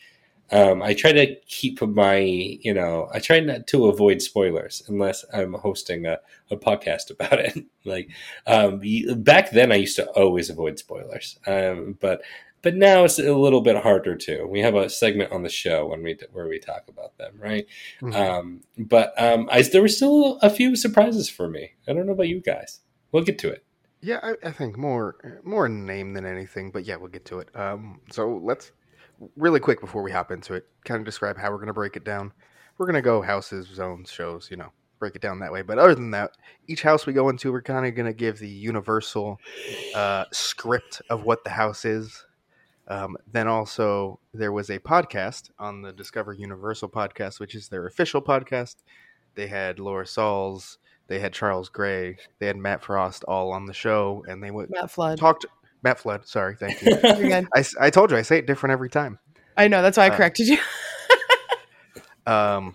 um, 0.51 0.83
I 0.83 0.95
try 0.95 1.13
to 1.13 1.35
keep 1.49 1.83
my, 1.83 2.17
you 2.17 2.73
know, 2.73 3.11
I 3.13 3.19
try 3.19 3.41
not 3.41 3.67
to 3.69 3.87
avoid 3.89 4.23
spoilers 4.23 4.83
unless 4.89 5.27
I'm 5.35 5.53
hosting 5.53 6.07
a, 6.07 6.19
a 6.51 6.57
podcast 6.57 7.11
about 7.11 7.41
it. 7.41 7.63
like 7.85 8.09
um, 8.47 8.81
back 9.19 9.51
then, 9.51 9.71
I 9.71 9.77
used 9.77 9.97
to 9.97 10.07
always 10.13 10.49
avoid 10.49 10.79
spoilers, 10.79 11.39
um, 11.47 11.99
but 12.01 12.23
but 12.67 12.75
now 12.75 13.05
it's 13.05 13.21
a 13.21 13.33
little 13.33 13.61
bit 13.61 13.77
harder 13.77 14.17
too. 14.17 14.45
We 14.51 14.59
have 14.59 14.75
a 14.75 14.91
segment 14.91 15.31
on 15.31 15.45
the 15.45 15.49
show 15.49 15.87
when 15.87 16.03
we 16.03 16.19
where 16.33 16.49
we 16.49 16.59
talk 16.59 16.83
about 16.89 17.17
them, 17.17 17.35
right? 17.39 17.65
Mhm. 18.01 18.13
Um, 18.13 18.61
but 18.77 19.15
um, 19.23 19.49
I, 19.53 19.63
there 19.63 19.83
were 19.83 19.87
still 19.87 20.41
a 20.43 20.51
few 20.51 20.75
surprises 20.75 21.29
for 21.29 21.49
me. 21.49 21.75
I 21.87 21.93
don't 21.93 22.07
know 22.07 22.13
about 22.13 22.27
you 22.27 22.41
guys. 22.41 22.81
We'll 23.13 23.23
get 23.23 23.39
to 23.39 23.51
it. 23.51 23.65
Yeah, 24.01 24.19
I, 24.21 24.49
I 24.49 24.51
think 24.51 24.77
more 24.77 25.41
more 25.45 25.69
name 25.69 26.13
than 26.15 26.27
anything, 26.27 26.73
but 26.73 26.85
yeah, 26.85 26.97
we'll 26.97 27.09
get 27.09 27.25
to 27.27 27.39
it. 27.39 27.55
Um, 27.55 28.01
so 28.11 28.41
let's 28.43 28.73
really 29.37 29.61
quick 29.61 29.81
before 29.81 30.03
we 30.03 30.11
hop 30.11 30.33
into 30.33 30.55
it, 30.55 30.67
kind 30.85 30.99
of 30.99 31.05
describe 31.05 31.39
how 31.39 31.53
we're 31.53 31.59
going 31.59 31.69
to 31.69 31.73
break 31.73 31.95
it 31.95 32.03
down. 32.03 32.33
We're 32.79 32.87
going 32.87 32.95
to 32.95 33.01
go 33.01 33.23
houses, 33.23 33.69
zones, 33.69 34.11
shows, 34.11 34.49
you 34.51 34.57
know, 34.57 34.73
break 34.99 35.15
it 35.15 35.23
down 35.23 35.39
that 35.39 35.53
way. 35.53 35.63
But 35.63 35.79
other 35.79 35.95
than 35.95 36.11
that, 36.11 36.33
each 36.67 36.83
house 36.83 37.07
we 37.07 37.13
go 37.13 37.29
into, 37.29 37.53
we're 37.53 37.63
kind 37.63 37.87
of 37.87 37.95
going 37.95 38.07
to 38.07 38.13
give 38.13 38.41
the 38.41 38.49
universal 38.49 39.39
uh, 39.95 40.25
script 40.33 41.01
of 41.11 41.23
what 41.23 41.45
the 41.45 41.51
house 41.51 41.85
is. 41.85 42.25
Um, 42.89 43.17
then 43.31 43.49
also 43.49 44.21
there 44.33 44.53
was 44.53 44.71
a 44.71 44.79
podcast 44.79 45.51
on 45.59 45.83
the 45.83 45.93
Discover 45.93 46.35
Universal 46.35 46.89
podcast, 46.91 47.41
which 47.41 47.55
is 47.55 47.69
their 47.69 47.87
official 47.87 48.23
podcast. 48.23 48.77
They 49.35 49.49
had 49.49 49.79
Lora 49.79 50.07
Sauls, 50.07 50.79
they 51.09 51.19
had 51.19 51.33
Charles 51.33 51.69
Gray, 51.69 52.17
they 52.39 52.47
had 52.47 52.57
Matt 52.57 52.83
Frost 52.85 53.25
all 53.25 53.53
on 53.53 53.67
the 53.67 53.73
show, 53.73 54.25
and 54.29 54.43
they 54.43 54.51
went 54.51 54.71
Matt 54.71 54.91
Flood. 54.91 55.19
talked. 55.19 55.47
Matt 55.83 55.99
Flood, 55.99 56.27
sorry, 56.27 56.57
thank 56.57 56.81
you. 56.83 56.97
I, 57.55 57.65
I 57.81 57.91
told 57.91 58.11
you 58.11 58.17
I 58.17 58.23
say 58.23 58.39
it 58.39 58.47
different 58.47 58.73
every 58.73 58.89
time. 58.89 59.19
I 59.57 59.69
know. 59.69 59.83
That's 59.83 59.97
why 59.97 60.05
I 60.07 60.11
Uh, 60.11 60.17
corrected 60.17 60.47
you. 60.49 60.59
Um, 62.27 62.75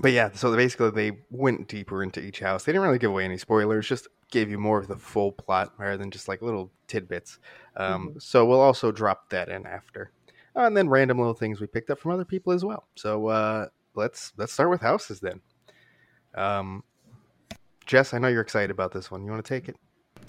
but 0.00 0.12
yeah, 0.12 0.30
so 0.32 0.54
basically 0.56 0.90
they 0.90 1.18
went 1.30 1.68
deeper 1.68 2.02
into 2.02 2.20
each 2.20 2.40
house. 2.40 2.64
They 2.64 2.72
didn't 2.72 2.86
really 2.86 2.98
give 2.98 3.10
away 3.10 3.24
any 3.24 3.36
spoilers, 3.36 3.86
just 3.86 4.08
gave 4.30 4.50
you 4.50 4.58
more 4.58 4.78
of 4.78 4.88
the 4.88 4.96
full 4.96 5.32
plot 5.32 5.72
rather 5.78 5.96
than 5.96 6.10
just 6.10 6.26
like 6.28 6.40
little 6.42 6.70
tidbits. 6.86 7.38
Um, 7.76 8.14
So 8.18 8.44
we'll 8.46 8.60
also 8.60 8.90
drop 8.92 9.30
that 9.30 9.48
in 9.48 9.66
after, 9.66 10.10
Uh, 10.56 10.62
and 10.62 10.76
then 10.76 10.88
random 10.88 11.18
little 11.18 11.34
things 11.34 11.60
we 11.60 11.66
picked 11.66 11.90
up 11.90 11.98
from 11.98 12.12
other 12.12 12.24
people 12.24 12.52
as 12.52 12.64
well. 12.64 12.88
So 12.96 13.26
uh, 13.28 13.66
let's 13.94 14.32
let's 14.36 14.52
start 14.52 14.70
with 14.70 14.80
houses 14.80 15.20
then. 15.20 15.40
Um, 16.34 16.82
Jess, 17.86 18.14
I 18.14 18.18
know 18.18 18.28
you're 18.28 18.40
excited 18.40 18.70
about 18.70 18.92
this 18.92 19.10
one. 19.10 19.24
You 19.24 19.30
want 19.32 19.44
to 19.44 19.48
take 19.48 19.68
it? 19.68 19.76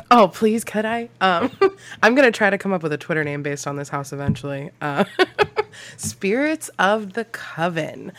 Oh, 0.09 0.27
please, 0.27 0.63
could 0.63 0.85
I? 0.85 1.09
Um, 1.21 1.51
I'm 2.03 2.15
gonna 2.15 2.31
try 2.31 2.49
to 2.49 2.57
come 2.57 2.73
up 2.73 2.81
with 2.83 2.91
a 2.93 2.97
Twitter 2.97 3.23
name 3.23 3.43
based 3.43 3.67
on 3.67 3.75
this 3.75 3.89
house 3.89 4.11
eventually. 4.11 4.71
Uh, 4.81 5.05
Spirits 5.97 6.69
of 6.79 7.13
the 7.13 7.25
Coven. 7.25 8.11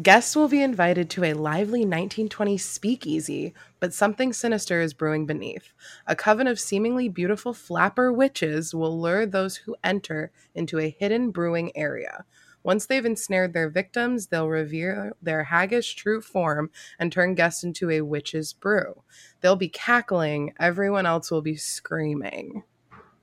Guests 0.00 0.36
will 0.36 0.46
be 0.46 0.62
invited 0.62 1.10
to 1.10 1.24
a 1.24 1.32
lively 1.34 1.84
1920s 1.84 2.60
speakeasy, 2.60 3.52
but 3.80 3.92
something 3.92 4.32
sinister 4.32 4.80
is 4.80 4.94
brewing 4.94 5.26
beneath. 5.26 5.72
A 6.06 6.14
coven 6.14 6.46
of 6.46 6.60
seemingly 6.60 7.08
beautiful 7.08 7.52
flapper 7.52 8.12
witches 8.12 8.72
will 8.72 8.98
lure 8.98 9.26
those 9.26 9.56
who 9.56 9.74
enter 9.82 10.30
into 10.54 10.78
a 10.78 10.96
hidden 10.96 11.32
brewing 11.32 11.72
area. 11.76 12.24
Once 12.62 12.86
they've 12.86 13.04
ensnared 13.04 13.52
their 13.52 13.68
victims, 13.68 14.28
they'll 14.28 14.48
reveal 14.48 15.10
their 15.20 15.46
haggish 15.46 15.96
true 15.96 16.20
form 16.20 16.70
and 16.98 17.10
turn 17.10 17.34
guests 17.34 17.64
into 17.64 17.90
a 17.90 18.02
witch's 18.02 18.52
brew. 18.52 19.02
They'll 19.40 19.56
be 19.56 19.68
cackling, 19.68 20.54
everyone 20.60 21.04
else 21.04 21.32
will 21.32 21.42
be 21.42 21.56
screaming. 21.56 22.62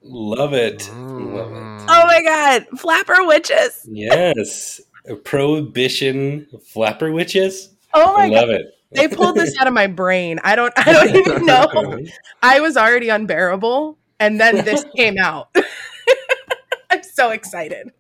Love 0.02 0.54
it. 0.54 0.80
Mm. 0.80 1.34
Love 1.34 1.52
it. 1.54 1.86
Oh 1.90 2.06
my 2.06 2.22
god, 2.24 2.80
flapper 2.80 3.26
witches! 3.26 3.88
Yes. 3.90 4.82
Prohibition 5.24 6.48
flapper 6.66 7.12
witches. 7.12 7.76
Oh 7.94 8.14
my 8.16 8.24
I 8.24 8.30
god. 8.30 8.36
love 8.36 8.50
it. 8.50 8.66
They 8.92 9.08
pulled 9.08 9.36
this 9.36 9.58
out 9.60 9.68
of 9.68 9.74
my 9.74 9.88
brain. 9.88 10.40
I 10.44 10.56
don't 10.56 10.74
I 10.78 10.94
don't 10.94 11.16
even 11.16 11.46
know. 11.46 12.00
I 12.42 12.60
was 12.60 12.78
already 12.78 13.10
unbearable 13.10 13.98
and 14.20 14.40
then 14.40 14.64
this 14.64 14.86
came 14.96 15.18
out. 15.18 15.56
I'm 16.90 17.04
so 17.04 17.32
excited. 17.32 17.92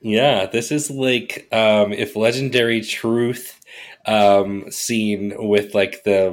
Yeah, 0.00 0.46
this 0.46 0.72
is 0.72 0.90
like 0.90 1.48
um, 1.52 1.92
if 1.92 2.16
Legendary 2.16 2.80
Truth 2.80 3.60
um, 4.06 4.70
scene 4.70 5.32
with 5.36 5.74
like 5.74 6.02
the 6.04 6.32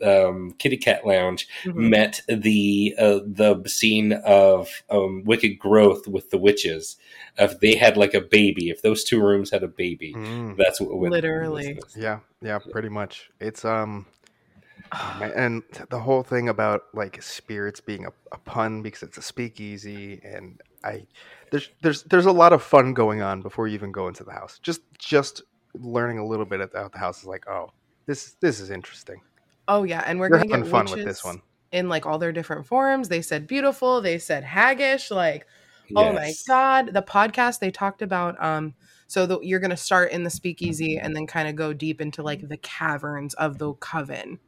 the 0.00 0.28
um, 0.28 0.52
Kitty 0.58 0.76
Cat 0.78 1.06
Lounge 1.06 1.46
Mm-hmm. 1.64 1.90
met 1.90 2.20
the 2.28 2.94
uh, 2.98 3.20
the 3.26 3.62
scene 3.66 4.12
of 4.24 4.68
um, 4.90 5.22
Wicked 5.24 5.58
Growth 5.58 6.06
with 6.08 6.30
the 6.30 6.38
witches. 6.38 6.96
If 7.38 7.60
they 7.60 7.74
had 7.76 7.96
like 7.96 8.14
a 8.14 8.20
baby, 8.20 8.70
if 8.70 8.82
those 8.82 9.04
two 9.04 9.20
rooms 9.22 9.50
had 9.50 9.62
a 9.62 9.68
baby, 9.68 10.14
Mm. 10.14 10.56
that's 10.56 10.80
what 10.80 10.96
what- 10.98 11.10
Literally. 11.10 11.78
Yeah, 11.96 12.20
yeah, 12.42 12.58
pretty 12.70 12.88
much. 12.88 13.30
It's 13.40 13.64
um, 13.64 14.06
and 15.20 15.62
the 15.90 16.00
whole 16.00 16.22
thing 16.22 16.48
about 16.48 16.84
like 16.94 17.22
spirits 17.22 17.80
being 17.80 18.06
a, 18.06 18.12
a 18.32 18.38
pun 18.38 18.82
because 18.82 19.02
it's 19.02 19.18
a 19.18 19.22
speakeasy, 19.22 20.20
and 20.24 20.60
I 20.84 21.06
there's 21.50 21.68
there's 21.82 22.02
there's 22.04 22.26
a 22.26 22.32
lot 22.32 22.52
of 22.52 22.62
fun 22.62 22.94
going 22.94 23.22
on 23.22 23.42
before 23.42 23.68
you 23.68 23.74
even 23.74 23.92
go 23.92 24.08
into 24.08 24.24
the 24.24 24.32
house. 24.32 24.58
Just 24.62 24.80
just 24.98 25.42
learning 25.74 26.18
a 26.18 26.26
little 26.26 26.46
bit 26.46 26.60
about 26.60 26.92
the 26.92 26.98
house 26.98 27.20
is 27.20 27.26
like, 27.26 27.48
oh, 27.48 27.72
this 28.06 28.36
this 28.40 28.60
is 28.60 28.70
interesting. 28.70 29.20
Oh 29.68 29.84
yeah, 29.84 30.02
and 30.06 30.18
we're 30.18 30.26
You're 30.28 30.38
gonna 30.38 30.52
having 30.52 30.64
get 30.64 30.70
fun 30.70 30.86
with 30.86 31.04
this 31.04 31.24
one. 31.24 31.42
in 31.72 31.88
like 31.88 32.06
all 32.06 32.18
their 32.18 32.32
different 32.32 32.66
forms. 32.66 33.08
They 33.08 33.22
said 33.22 33.46
beautiful, 33.46 34.00
they 34.00 34.18
said 34.18 34.44
haggish, 34.44 35.10
like 35.10 35.46
Oh 35.96 36.12
my 36.12 36.32
god, 36.46 36.92
the 36.92 37.02
podcast 37.02 37.58
they 37.58 37.70
talked 37.70 38.02
about 38.02 38.42
um 38.42 38.74
so 39.06 39.26
the, 39.26 39.40
you're 39.40 39.58
going 39.58 39.70
to 39.70 39.76
start 39.76 40.12
in 40.12 40.22
the 40.22 40.30
speakeasy 40.30 40.96
and 40.96 41.16
then 41.16 41.26
kind 41.26 41.48
of 41.48 41.56
go 41.56 41.72
deep 41.72 42.00
into 42.00 42.22
like 42.22 42.48
the 42.48 42.56
caverns 42.56 43.34
of 43.34 43.58
the 43.58 43.72
coven. 43.74 44.38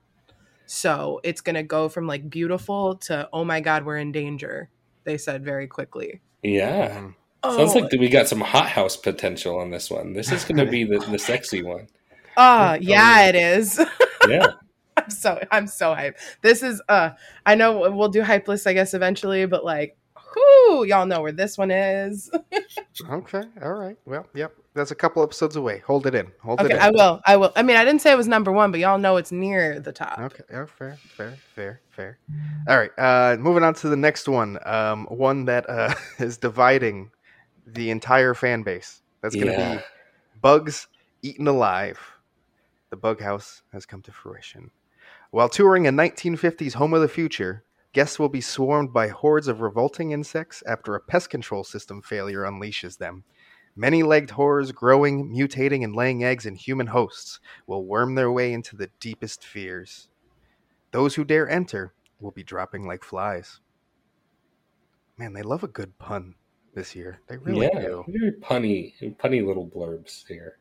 So 0.67 1.21
it's 1.25 1.41
going 1.41 1.57
to 1.57 1.65
go 1.65 1.89
from 1.89 2.07
like 2.07 2.31
beautiful 2.31 2.95
to 2.99 3.29
oh 3.33 3.45
my 3.45 3.61
god, 3.61 3.85
we're 3.85 3.97
in 3.97 4.13
danger. 4.13 4.71
They 5.05 5.19
said 5.19 5.45
very 5.45 5.67
quickly. 5.67 6.21
Yeah. 6.43 7.11
Mm. 7.45 7.57
Sounds 7.57 7.77
Oh, 7.77 7.79
like 7.81 7.93
we 7.93 8.09
got 8.09 8.29
some 8.29 8.41
hothouse 8.41 8.97
potential 8.97 9.59
on 9.59 9.71
this 9.71 9.91
one. 9.91 10.13
This 10.13 10.31
is 10.31 10.45
going 10.45 10.65
to 10.65 10.71
be 10.71 10.85
the, 10.85 10.99
the 10.99 11.19
sexy 11.31 11.63
one. 11.63 11.89
oh, 12.37 12.75
yeah, 12.75 13.27
it 13.29 13.35
is. 13.35 13.81
Yeah. 14.29 14.53
I'm 14.97 15.11
so 15.11 15.41
I'm 15.51 15.67
so 15.67 15.97
hyped. 15.97 16.19
This 16.43 16.63
is 16.63 16.81
uh 16.89 17.11
I 17.45 17.57
know 17.57 17.91
we'll 17.91 18.09
do 18.09 18.23
hype 18.23 18.47
lists 18.47 18.69
I 18.69 18.73
guess 18.73 18.95
eventually, 18.95 19.47
but 19.47 19.65
like 19.65 19.97
Whoo, 20.37 20.85
y'all 20.85 21.07
know 21.07 21.21
where 21.23 21.33
this 21.33 21.59
one 21.59 21.71
is. 21.73 22.31
Okay, 23.11 23.43
all 23.63 23.73
right. 23.73 23.97
Well, 24.05 24.27
yep. 24.35 24.53
That's 24.75 24.91
a 24.91 24.95
couple 24.95 25.23
episodes 25.23 25.57
away. 25.57 25.79
Hold 25.87 26.07
it 26.07 26.15
in. 26.15 26.31
Hold 26.43 26.61
okay, 26.61 26.69
it 26.69 26.73
in. 26.73 26.77
Okay, 26.77 26.87
I 26.87 26.91
will. 26.91 27.21
I 27.27 27.37
will. 27.37 27.53
I 27.57 27.63
mean, 27.63 27.77
I 27.77 27.85
didn't 27.85 28.01
say 28.03 28.13
it 28.13 28.17
was 28.17 28.29
number 28.29 28.53
one, 28.53 28.71
but 28.71 28.79
y'all 28.81 28.99
know 28.99 29.17
it's 29.17 29.33
near 29.33 29.81
the 29.81 29.93
top. 29.93 30.19
Okay. 30.19 30.45
Oh, 30.53 30.67
fair, 30.67 30.99
fair, 31.17 31.37
fair, 31.55 31.81
fair. 31.91 32.19
All 32.69 32.79
right. 32.79 32.91
Uh, 32.99 33.37
moving 33.41 33.65
on 33.65 33.75
to 33.75 33.89
the 33.89 33.97
next 33.97 34.29
one. 34.29 34.59
Um, 34.65 35.07
one 35.07 35.47
that 35.47 35.69
uh, 35.69 35.95
is 36.19 36.37
dividing 36.37 37.11
the 37.67 37.91
entire 37.91 38.35
fan 38.35 38.63
base. 38.63 39.03
That's 39.21 39.35
going 39.35 39.53
to 39.53 39.59
Yeah. 39.59 39.77
be 39.77 39.83
Bugs 40.41 40.89
Eaten 41.23 41.47
Alive. 41.47 41.99
The 42.91 42.97
Bug 42.97 43.21
House 43.21 43.63
has 43.73 43.87
come 43.87 44.03
to 44.03 44.13
fruition. 44.13 44.71
While 45.31 45.49
touring 45.49 45.87
a 45.87 45.93
1950s 45.93 46.75
home 46.75 46.93
of 46.95 47.01
the 47.01 47.09
future, 47.09 47.65
guests 47.93 48.19
will 48.19 48.29
be 48.29 48.41
swarmed 48.41 48.93
by 48.93 49.09
hordes 49.09 49.49
of 49.49 49.61
revolting 49.61 50.11
insects 50.11 50.63
after 50.67 50.95
a 50.95 51.01
pest 51.01 51.31
control 51.31 51.65
system 51.65 52.03
failure 52.03 52.43
unleashes 52.43 52.99
them. 52.99 53.25
Many 53.75 54.03
legged 54.03 54.31
horrors 54.31 54.73
growing, 54.73 55.33
mutating, 55.33 55.83
and 55.83 55.97
laying 55.97 56.23
eggs 56.23 56.45
in 56.45 56.57
human 56.57 56.89
hosts 56.89 57.41
will 57.67 57.87
worm 57.87 58.15
their 58.15 58.31
way 58.31 58.53
into 58.53 58.77
the 58.77 58.91
deepest 59.01 59.45
fears. 59.45 60.09
Those 60.91 61.15
who 61.15 61.25
dare 61.25 61.49
enter 61.49 61.95
will 62.21 62.33
be 62.33 62.45
dropping 62.45 62.87
like 62.87 63.03
flies. 63.03 63.61
Man, 65.17 65.33
they 65.33 65.43
love 65.43 65.63
a 65.63 65.69
good 65.69 65.99
pun 65.99 66.35
this 66.75 66.95
year. 66.95 67.21
They 67.29 67.37
really 67.37 67.67
yeah, 67.73 67.81
do. 67.81 68.05
very 68.09 68.33
punny, 68.33 68.95
punny 69.19 69.47
little 69.47 69.67
blurbs 69.67 70.27
here. 70.27 70.59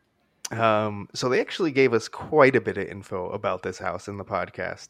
Um, 0.52 1.08
so 1.13 1.30
they 1.30 1.39
actually 1.39 1.71
gave 1.71 1.93
us 1.93 2.08
quite 2.08 2.56
a 2.56 2.62
bit 2.62 2.78
of 2.78 2.88
info 2.88 3.30
about 3.30 3.63
this 3.63 3.80
house 3.80 4.08
in 4.08 4.17
the 4.17 4.26
podcast. 4.26 4.89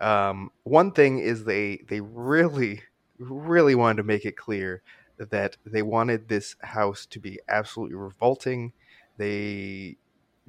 Um, 0.00 0.50
one 0.64 0.92
thing 0.92 1.18
is 1.18 1.44
they 1.44 1.82
they 1.88 2.00
really 2.00 2.82
really 3.18 3.74
wanted 3.74 3.96
to 3.96 4.02
make 4.02 4.24
it 4.24 4.36
clear 4.36 4.82
that 5.18 5.56
they 5.64 5.82
wanted 5.82 6.28
this 6.28 6.56
house 6.60 7.06
to 7.06 7.18
be 7.18 7.40
absolutely 7.48 7.96
revolting. 7.96 8.72
They 9.16 9.96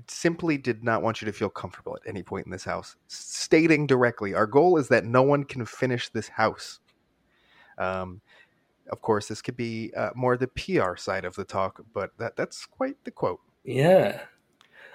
simply 0.08 0.58
did 0.58 0.84
not 0.84 1.02
want 1.02 1.22
you 1.22 1.26
to 1.26 1.34
feel 1.34 1.50
comfortable 1.50 1.96
at 1.96 2.08
any 2.08 2.24
point 2.24 2.46
in 2.46 2.52
this 2.52 2.66
house. 2.66 2.96
Stating 3.08 3.88
directly, 3.88 4.34
our 4.34 4.46
goal 4.46 4.78
is 4.78 4.90
that 4.90 5.06
no 5.06 5.24
one 5.24 5.44
can 5.44 5.66
finish 5.66 6.10
this 6.10 6.28
house. 6.28 6.80
Um, 7.78 8.22
of 8.92 9.02
course, 9.02 9.28
this 9.28 9.42
could 9.42 9.58
be 9.58 9.92
uh, 9.96 10.10
more 10.16 10.38
the 10.38 10.48
PR 10.48 10.96
side 10.96 11.26
of 11.26 11.36
the 11.36 11.44
talk, 11.46 11.84
but 11.94 12.12
that 12.18 12.36
that's 12.36 12.66
quite 12.66 12.96
the 13.04 13.12
quote. 13.12 13.40
Yeah, 13.64 14.22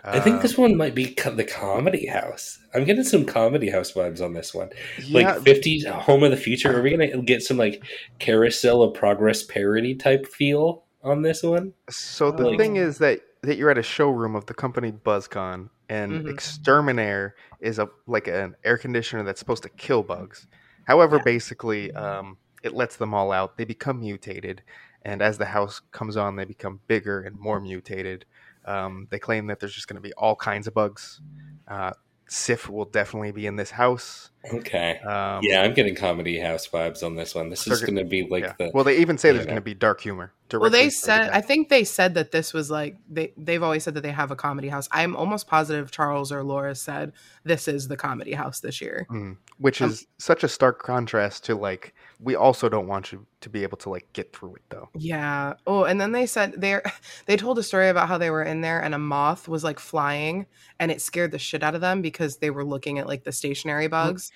I 0.04 0.18
think 0.20 0.36
Um, 0.36 0.42
this 0.42 0.56
one 0.58 0.76
might 0.76 0.94
be 0.94 1.14
the 1.14 1.44
comedy 1.44 2.06
house. 2.06 2.58
I'm 2.74 2.84
getting 2.84 3.04
some 3.04 3.24
comedy 3.24 3.70
house 3.70 3.92
vibes 3.92 4.20
on 4.20 4.32
this 4.32 4.52
one. 4.54 4.70
yeah, 5.04 5.34
Like 5.34 5.44
50s 5.44 5.86
home 5.86 6.22
of 6.24 6.30
the 6.30 6.36
future. 6.36 6.76
Are 6.76 6.82
we 6.82 6.90
gonna 6.90 7.22
get 7.22 7.42
some 7.42 7.56
like 7.58 7.82
carousel 8.18 8.82
of 8.82 8.94
progress 8.94 9.42
parody 9.42 9.94
type 9.94 10.26
feel 10.26 10.84
on 11.02 11.22
this 11.22 11.42
one? 11.42 11.74
So 11.90 12.30
the 12.30 12.50
Like- 12.50 12.58
thing 12.58 12.76
is 12.76 12.98
that 12.98 13.20
that 13.42 13.56
you're 13.56 13.70
at 13.70 13.78
a 13.78 13.82
showroom 13.82 14.36
of 14.36 14.46
the 14.46 14.54
company 14.54 14.92
BuzzCon, 14.92 15.68
and 15.88 16.12
Mhm. 16.24 16.30
Exterminaire 16.32 17.34
is 17.60 17.78
a 17.80 17.88
like 18.06 18.28
an 18.28 18.54
air 18.64 18.78
conditioner 18.78 19.24
that's 19.24 19.40
supposed 19.40 19.64
to 19.64 19.68
kill 19.68 20.02
bugs. 20.04 20.46
However, 20.86 21.16
Yeah. 21.16 21.22
basically, 21.24 21.92
um, 21.92 22.38
it 22.62 22.74
lets 22.74 22.96
them 22.96 23.14
all 23.14 23.32
out. 23.32 23.56
They 23.56 23.64
become 23.64 24.00
mutated, 24.00 24.62
and 25.02 25.22
as 25.22 25.38
the 25.38 25.46
house 25.46 25.80
comes 25.90 26.16
on, 26.16 26.36
they 26.36 26.44
become 26.44 26.80
bigger 26.86 27.20
and 27.22 27.38
more 27.38 27.60
mutated. 27.60 28.24
Um, 28.64 29.08
they 29.10 29.18
claim 29.18 29.48
that 29.48 29.60
there's 29.60 29.74
just 29.74 29.88
going 29.88 29.96
to 29.96 30.02
be 30.02 30.12
all 30.14 30.36
kinds 30.36 30.66
of 30.66 30.74
bugs. 30.74 31.20
Uh, 31.66 31.92
Sif 32.32 32.70
will 32.70 32.86
definitely 32.86 33.30
be 33.30 33.46
in 33.46 33.56
this 33.56 33.70
house. 33.70 34.30
Okay. 34.54 34.98
Um, 35.00 35.40
yeah, 35.42 35.62
I'm 35.62 35.74
getting 35.74 35.94
comedy 35.94 36.38
house 36.38 36.66
vibes 36.66 37.02
on 37.02 37.14
this 37.14 37.34
one. 37.34 37.50
This 37.50 37.66
is 37.66 37.82
going 37.82 37.96
to 37.96 38.04
be 38.04 38.26
like 38.26 38.44
yeah. 38.44 38.54
the 38.56 38.70
Well, 38.72 38.84
they 38.84 38.96
even 38.98 39.18
say 39.18 39.32
there's 39.32 39.44
going 39.44 39.56
to 39.56 39.60
be 39.60 39.74
dark 39.74 40.00
humor. 40.00 40.32
Well, 40.50 40.70
they 40.70 40.84
from 40.84 40.86
the 40.86 40.90
said. 40.90 41.30
I 41.30 41.42
think 41.42 41.68
they 41.68 41.84
said 41.84 42.14
that 42.14 42.30
this 42.30 42.54
was 42.54 42.70
like 42.70 42.96
they. 43.08 43.34
They've 43.36 43.62
always 43.62 43.84
said 43.84 43.94
that 43.94 44.00
they 44.00 44.12
have 44.12 44.30
a 44.30 44.36
comedy 44.36 44.68
house. 44.68 44.88
I'm 44.92 45.14
almost 45.14 45.46
positive 45.46 45.90
Charles 45.90 46.32
or 46.32 46.42
Lora 46.42 46.74
said 46.74 47.12
this 47.44 47.68
is 47.68 47.88
the 47.88 47.96
comedy 47.98 48.32
house 48.32 48.60
this 48.60 48.80
year. 48.80 49.06
Mm, 49.10 49.36
which 49.58 49.82
Um, 49.82 49.90
is 49.90 50.06
such 50.18 50.42
a 50.42 50.48
stark 50.48 50.82
contrast 50.82 51.44
to 51.44 51.54
like 51.54 51.94
we 52.22 52.34
also 52.36 52.68
don't 52.68 52.86
want 52.86 53.12
you 53.12 53.26
to 53.40 53.50
be 53.50 53.62
able 53.62 53.78
to 53.78 53.90
like 53.90 54.12
get 54.12 54.34
through 54.34 54.56
it 54.56 54.62
though. 54.70 54.88
Yeah. 54.94 55.54
Oh, 55.66 55.84
and 55.84 56.00
then 56.00 56.12
they 56.12 56.26
said 56.26 56.54
they 56.60 56.80
they 57.26 57.36
told 57.36 57.58
a 57.58 57.62
story 57.62 57.88
about 57.88 58.08
how 58.08 58.18
they 58.18 58.30
were 58.30 58.42
in 58.42 58.60
there 58.60 58.82
and 58.82 58.94
a 58.94 58.98
moth 58.98 59.48
was 59.48 59.64
like 59.64 59.78
flying 59.80 60.46
and 60.78 60.90
it 60.90 61.00
scared 61.00 61.32
the 61.32 61.38
shit 61.38 61.62
out 61.62 61.74
of 61.74 61.80
them 61.80 62.02
because 62.02 62.36
they 62.38 62.50
were 62.50 62.64
looking 62.64 62.98
at 62.98 63.06
like 63.06 63.24
the 63.24 63.32
stationary 63.32 63.88
bugs. 63.88 64.32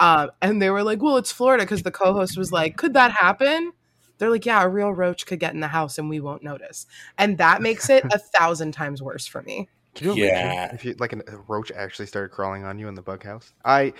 Um, 0.00 0.30
and 0.42 0.60
they 0.62 0.70
were 0.70 0.82
like, 0.84 1.02
"Well, 1.02 1.16
it's 1.18 1.32
Florida," 1.32 1.64
because 1.64 1.82
the 1.82 1.92
co-host 1.92 2.36
was 2.38 2.52
like, 2.52 2.76
"Could 2.76 2.94
that 2.94 3.12
happen?" 3.12 3.72
They're 4.18 4.30
like, 4.30 4.46
"Yeah, 4.46 4.62
a 4.64 4.68
real 4.68 4.92
roach 4.94 5.26
could 5.26 5.40
get 5.40 5.54
in 5.54 5.60
the 5.60 5.68
house 5.68 5.98
and 5.98 6.10
we 6.10 6.20
won't 6.20 6.42
notice," 6.44 6.86
and 7.18 7.38
that 7.38 7.62
makes 7.62 7.88
it 7.90 8.06
a 8.10 8.18
thousand 8.36 8.72
times 8.72 9.02
worse 9.02 9.26
for 9.26 9.42
me. 9.42 9.70
Can 9.94 10.06
you 10.06 10.12
Yeah. 10.12 10.14
imagine 10.14 10.70
if 10.72 10.84
you 10.84 10.94
like 10.98 11.12
a 11.12 11.22
roach 11.48 11.70
actually 11.72 12.06
started 12.06 12.30
crawling 12.30 12.64
on 12.64 12.78
you 12.78 12.88
in 12.88 12.94
the 12.94 13.02
bug 13.02 13.24
house? 13.24 13.52
I 13.64 13.94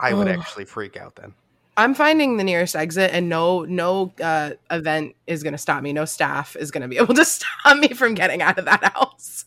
I 0.00 0.14
would 0.14 0.28
actually 0.28 0.66
freak 0.66 0.96
out 0.96 1.16
then. 1.16 1.34
I'm 1.78 1.94
finding 1.94 2.38
the 2.38 2.44
nearest 2.44 2.74
exit, 2.74 3.12
and 3.14 3.28
no 3.28 3.64
no 3.64 4.12
uh, 4.20 4.50
event 4.68 5.14
is 5.28 5.44
going 5.44 5.52
to 5.52 5.58
stop 5.58 5.80
me. 5.80 5.92
No 5.92 6.04
staff 6.04 6.56
is 6.56 6.72
going 6.72 6.82
to 6.82 6.88
be 6.88 6.98
able 6.98 7.14
to 7.14 7.24
stop 7.24 7.78
me 7.78 7.88
from 7.90 8.14
getting 8.14 8.42
out 8.42 8.58
of 8.58 8.64
that 8.64 8.92
house. 8.92 9.44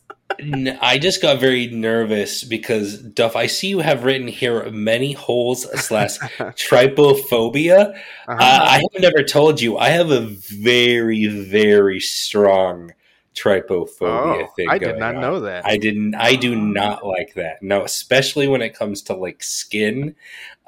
I 0.80 0.98
just 0.98 1.20
got 1.20 1.40
very 1.40 1.66
nervous 1.66 2.42
because 2.42 2.98
Duff, 3.02 3.36
I 3.36 3.46
see 3.46 3.68
you 3.68 3.80
have 3.80 4.04
written 4.04 4.28
here 4.28 4.70
many 4.70 5.12
holes 5.12 5.64
slash 5.84 6.18
trypophobia. 6.38 7.90
Uh-huh. 7.90 8.32
Uh, 8.32 8.36
I 8.40 8.76
have 8.76 9.02
never 9.02 9.22
told 9.22 9.60
you 9.60 9.76
I 9.76 9.90
have 9.90 10.10
a 10.10 10.20
very 10.20 11.26
very 11.26 12.00
strong 12.00 12.92
trypophobia 13.34 14.44
oh, 14.44 14.46
thing. 14.56 14.68
I 14.68 14.78
did 14.78 14.98
not 14.98 15.14
on. 15.16 15.20
know 15.20 15.40
that. 15.40 15.64
I 15.66 15.76
didn't. 15.76 16.14
I 16.14 16.34
do 16.36 16.54
not 16.54 17.06
like 17.06 17.34
that. 17.34 17.62
No, 17.62 17.82
especially 17.84 18.48
when 18.48 18.62
it 18.62 18.74
comes 18.74 19.02
to 19.02 19.14
like 19.14 19.42
skin. 19.42 20.14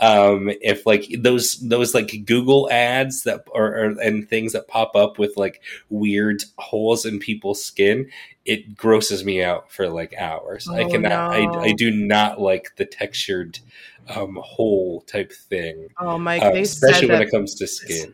Um, 0.01 0.51
if 0.61 0.87
like 0.87 1.07
those 1.19 1.55
those 1.69 1.95
like 1.95 2.25
Google 2.25 2.69
ads 2.71 3.23
that 3.25 3.45
are, 3.55 3.67
or 3.67 3.85
and 4.01 4.29
things 4.29 4.53
that 4.53 4.67
pop 4.69 4.97
up 4.97 5.19
with 5.19 5.37
like 5.37 5.63
weird 5.89 6.43
holes 6.59 7.07
in 7.07 7.19
people's 7.19 7.63
skin, 7.63 8.11
it 8.45 8.77
grosses 8.77 9.25
me 9.25 9.43
out 9.43 9.71
for 9.71 9.89
like 9.89 10.15
hours. 10.19 10.69
I 10.69 10.83
Oh, 10.83 10.89
cannot. 10.91 11.11
no. 11.11 11.17
I 11.61 11.65
I 11.67 11.73
do 11.73 11.91
not 11.91 12.41
like 12.41 12.73
the 12.77 12.87
textured 12.87 13.59
um 14.09 14.39
hole 14.43 15.03
type 15.03 15.33
thing, 15.33 15.89
Oh, 15.99 16.19
Mike, 16.19 16.43
uh, 16.43 16.53
especially 16.55 17.09
when 17.09 17.21
that 17.21 17.29
it 17.29 17.31
comes 17.31 17.55
to 17.55 17.67
skin. 17.67 18.13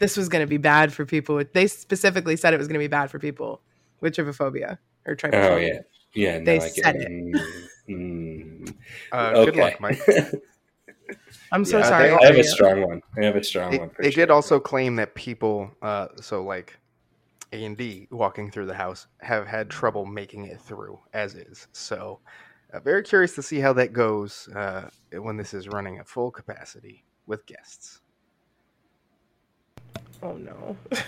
this 0.00 0.16
was 0.16 0.28
going 0.28 0.42
to 0.42 0.48
be 0.48 0.56
bad 0.56 0.92
for 0.92 1.04
people. 1.04 1.40
They 1.52 1.66
specifically 1.68 2.36
said 2.36 2.54
it 2.54 2.58
was 2.58 2.66
going 2.66 2.74
to 2.80 2.84
be 2.84 2.88
bad 2.88 3.10
for 3.10 3.18
people 3.20 3.60
with 4.00 4.14
trypophobia 4.14 4.78
or 5.06 5.16
trypophobia. 5.16 5.50
Oh 5.50 5.56
yeah, 5.56 5.78
yeah. 6.14 6.38
No, 6.38 6.44
They 6.44 6.56
I 6.56 6.58
get 6.60 6.74
said 6.74 6.96
it. 6.96 7.02
it. 7.10 7.12
Mm, 7.88 8.68
mm. 8.68 8.74
uh, 9.12 9.44
Good 9.44 9.56
luck, 9.56 9.80
Mike. 9.80 10.00
I'm 11.52 11.64
so 11.64 11.78
Yeah, 11.78 11.88
sorry. 11.88 12.08
they- 12.10 12.14
I 12.14 12.26
have 12.26 12.36
a 12.38 12.44
strong 12.44 12.82
one. 12.86 13.02
I 13.20 13.24
have 13.24 13.36
a 13.36 13.42
strong 13.42 13.70
They, 13.72 13.78
one. 13.78 13.90
They 13.98 14.10
sure. 14.10 14.22
did 14.26 14.30
also 14.30 14.60
claim 14.60 14.96
that 14.96 15.14
people, 15.14 15.70
uh, 15.82 16.08
so 16.20 16.44
like 16.44 16.78
A 17.52 17.64
and 17.64 17.76
D 17.76 18.06
walking 18.10 18.50
through 18.50 18.66
the 18.66 18.74
house, 18.74 19.06
have 19.20 19.46
had 19.46 19.68
trouble 19.68 20.06
making 20.06 20.46
it 20.46 20.60
through 20.60 21.00
as 21.12 21.34
is. 21.34 21.66
So, 21.72 22.20
uh, 22.72 22.78
very 22.80 23.02
curious 23.02 23.34
to 23.34 23.42
see 23.42 23.58
how 23.58 23.72
that 23.72 23.92
goes 23.92 24.48
uh, 24.54 24.88
when 25.12 25.36
this 25.36 25.52
is 25.52 25.66
running 25.68 25.98
at 25.98 26.06
full 26.08 26.30
capacity 26.30 27.04
with 27.26 27.44
guests. 27.46 28.00
Oh 30.22 30.34
no. 30.34 30.76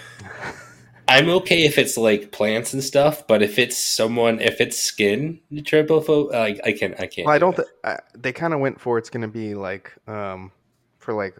I'm 1.19 1.29
okay 1.31 1.65
if 1.65 1.79
it's 1.79 1.97
like 1.97 2.33
plants 2.33 2.73
and 2.73 2.83
stuff, 2.83 3.27
but 3.27 3.43
if 3.43 3.59
it's 3.59 3.77
someone, 3.77 4.41
if 4.41 4.61
it's 4.61 4.79
skin 4.79 5.41
trypophobe, 5.53 6.31
like 6.33 6.61
I 6.65 6.73
can't, 6.73 6.95
I 7.01 7.07
can't. 7.07 7.27
Well, 7.27 7.35
I 7.35 7.39
do 7.39 7.45
don't. 7.47 7.57
that. 7.57 7.67
Th- 7.85 7.97
uh, 7.99 8.01
they 8.19 8.33
kind 8.33 8.55
of 8.55 8.61
went 8.61 8.81
for 8.81 8.99
it's 8.99 9.11
going 9.11 9.23
to 9.23 9.29
be 9.29 9.55
like 9.55 9.93
um, 10.07 10.53
for 10.99 11.15
like 11.15 11.37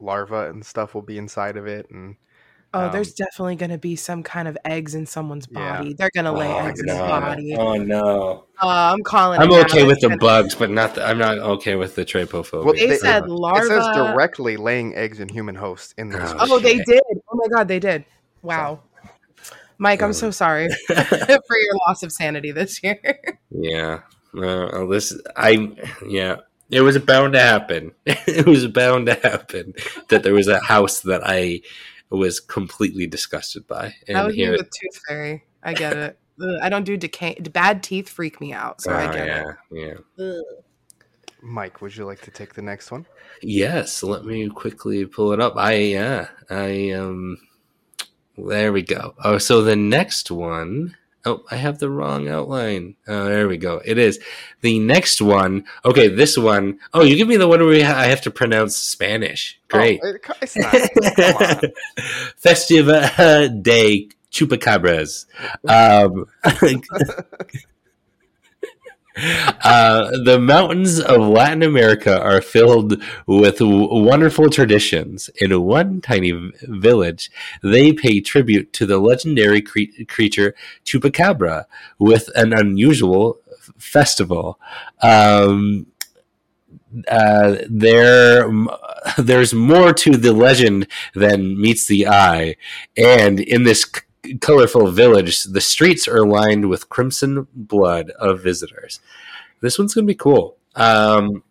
larva 0.00 0.50
and 0.50 0.64
stuff 0.64 0.94
will 0.94 1.02
be 1.02 1.18
inside 1.18 1.56
of 1.56 1.66
it, 1.66 1.90
and 1.90 2.16
Oh, 2.74 2.86
Um, 2.86 2.92
there's 2.92 3.14
definitely 3.14 3.54
going 3.56 3.70
to 3.70 3.78
be 3.78 3.94
some 3.96 4.22
kind 4.24 4.48
of 4.48 4.58
eggs 4.64 4.94
in 4.96 5.06
someone's 5.06 5.46
Yeah. 5.50 5.78
body. 5.78 5.94
They're 5.94 6.10
going 6.12 6.24
to 6.26 6.32
lay 6.32 6.48
oh, 6.52 6.58
eggs 6.66 6.80
in 6.80 6.88
his 6.88 6.98
body. 6.98 7.54
oh 7.56 7.74
no! 7.76 8.44
Uh, 8.60 8.92
I'm 8.92 9.02
calling. 9.04 9.40
I'm 9.40 9.50
it 9.50 9.64
okay 9.66 9.84
with 9.86 10.00
the 10.00 10.08
gonna- 10.08 10.18
bugs, 10.18 10.54
but 10.54 10.70
not. 10.70 10.94
The, 10.96 11.06
I'm 11.06 11.16
not 11.16 11.38
okay 11.38 11.76
with 11.76 11.94
the 11.94 12.04
trypophobia. 12.04 12.64
Well, 12.64 12.74
They 12.74 12.88
They- 12.88 12.96
said 12.96 13.28
larva. 13.28 13.60
it 13.64 13.68
says 13.68 13.86
directly 13.96 14.56
laying 14.56 14.94
eggs 14.96 15.20
in 15.20 15.28
human 15.28 15.54
hosts 15.54 15.94
in 15.96 16.08
the 16.10 16.18
Oh. 16.20 16.36
Oh, 16.56 16.58
they 16.58 16.78
did. 16.78 17.02
Oh 17.32 17.36
my 17.36 17.46
god, 17.56 17.68
they 17.68 17.78
did. 17.78 18.04
Wow. 18.42 18.80
Mike, 19.78 20.02
I'm 20.02 20.12
so 20.12 20.30
sorry 20.30 20.68
for 20.86 20.94
your 20.96 21.74
loss 21.88 22.02
of 22.02 22.12
sanity 22.12 22.50
this 22.52 22.80
year. 22.84 22.98
yeah. 23.50 24.00
Uh, 24.36 24.84
this, 24.86 25.18
I, 25.36 25.72
yeah. 26.06 26.36
It 26.70 26.80
was 26.80 26.98
bound 26.98 27.34
to 27.34 27.40
happen. 27.40 27.92
it 28.04 28.46
was 28.46 28.66
bound 28.66 29.06
to 29.06 29.14
happen 29.14 29.72
that 30.08 30.22
there 30.24 30.34
was 30.34 30.48
a 30.48 30.58
house 30.60 31.00
that 31.02 31.22
I 31.24 31.60
was 32.10 32.40
completely 32.40 33.06
disgusted 33.06 33.66
by, 33.68 33.94
and 34.08 34.18
I 34.18 34.24
would 34.26 34.34
here, 34.34 34.50
with 34.52 34.68
Tooth 34.70 35.00
Fairy. 35.08 35.44
I 35.62 35.74
get 35.74 35.96
it. 35.96 36.18
Ugh, 36.42 36.58
I 36.62 36.68
don't 36.68 36.84
do 36.84 36.96
decay. 36.96 37.34
Bad 37.52 37.82
teeth 37.84 38.08
freak 38.08 38.40
me 38.40 38.52
out, 38.52 38.80
so 38.80 38.92
I 38.92 39.08
Oh, 39.08 39.12
get 39.12 39.26
yeah, 39.26 39.44
yeah. 39.70 39.94
it. 40.18 40.22
Ugh. 40.38 40.44
Mike, 41.42 41.80
would 41.80 41.96
you 41.96 42.04
like 42.04 42.20
to 42.22 42.30
take 42.32 42.54
the 42.54 42.62
next 42.62 42.90
one? 42.90 43.06
Yes, 43.42 44.02
let 44.02 44.24
me 44.24 44.48
quickly 44.48 45.06
pull 45.06 45.32
it 45.32 45.40
up. 45.40 45.54
I 45.56 45.74
yeah, 45.74 46.28
I 46.50 46.90
um 46.90 47.38
there 48.38 48.72
we 48.72 48.82
go. 48.82 49.14
Oh, 49.24 49.38
so 49.38 49.62
the 49.62 49.76
next 49.76 50.30
one 50.30 50.96
Oh, 51.26 51.42
I 51.50 51.56
have 51.56 51.80
the 51.80 51.90
wrong 51.90 52.28
outline. 52.28 52.94
Oh, 53.08 53.24
there 53.24 53.48
we 53.48 53.56
go. 53.56 53.82
It 53.84 53.98
is 53.98 54.20
the 54.60 54.78
next 54.78 55.20
one. 55.20 55.64
Okay, 55.84 56.06
this 56.06 56.38
one. 56.38 56.78
Oh, 56.94 57.02
you 57.02 57.16
give 57.16 57.26
me 57.26 57.36
the 57.36 57.48
one 57.48 57.58
where 57.66 57.84
I 57.84 58.04
have 58.04 58.20
to 58.22 58.30
pronounce 58.30 58.76
Spanish. 58.76 59.60
Great. 59.66 60.00
Oh, 60.04 60.14
it's 60.40 60.56
not. 60.56 60.72
Festiva 62.40 63.48
de 63.60 64.08
Chupacabras. 64.30 65.26
Um, 65.68 66.26
Uh, 69.64 70.10
the 70.24 70.38
mountains 70.38 71.00
of 71.00 71.20
Latin 71.20 71.62
America 71.62 72.20
are 72.20 72.40
filled 72.40 73.02
with 73.26 73.58
w- 73.58 74.04
wonderful 74.04 74.48
traditions. 74.48 75.28
In 75.40 75.60
one 75.62 76.00
tiny 76.00 76.52
village, 76.62 77.30
they 77.62 77.92
pay 77.92 78.20
tribute 78.20 78.72
to 78.74 78.86
the 78.86 78.98
legendary 78.98 79.60
cre- 79.62 80.04
creature 80.06 80.54
Chupacabra 80.84 81.64
with 81.98 82.30
an 82.36 82.52
unusual 82.52 83.40
f- 83.50 83.72
festival. 83.78 84.60
Um, 85.02 85.86
uh, 87.08 87.56
there, 87.68 88.48
there's 89.18 89.52
more 89.54 89.92
to 89.92 90.12
the 90.16 90.32
legend 90.32 90.86
than 91.14 91.60
meets 91.60 91.86
the 91.86 92.06
eye, 92.06 92.56
and 92.96 93.40
in 93.40 93.64
this 93.64 93.84
colorful 94.40 94.90
village, 94.90 95.44
the 95.44 95.60
streets 95.60 96.08
are 96.08 96.26
lined 96.26 96.68
with 96.68 96.88
crimson 96.88 97.46
blood 97.54 98.10
of 98.10 98.42
visitors. 98.42 98.98
This 99.60 99.78
one's 99.78 99.94
going 99.94 100.06
to 100.06 100.10
be 100.10 100.16
cool. 100.16 100.56
Um, 100.74 101.44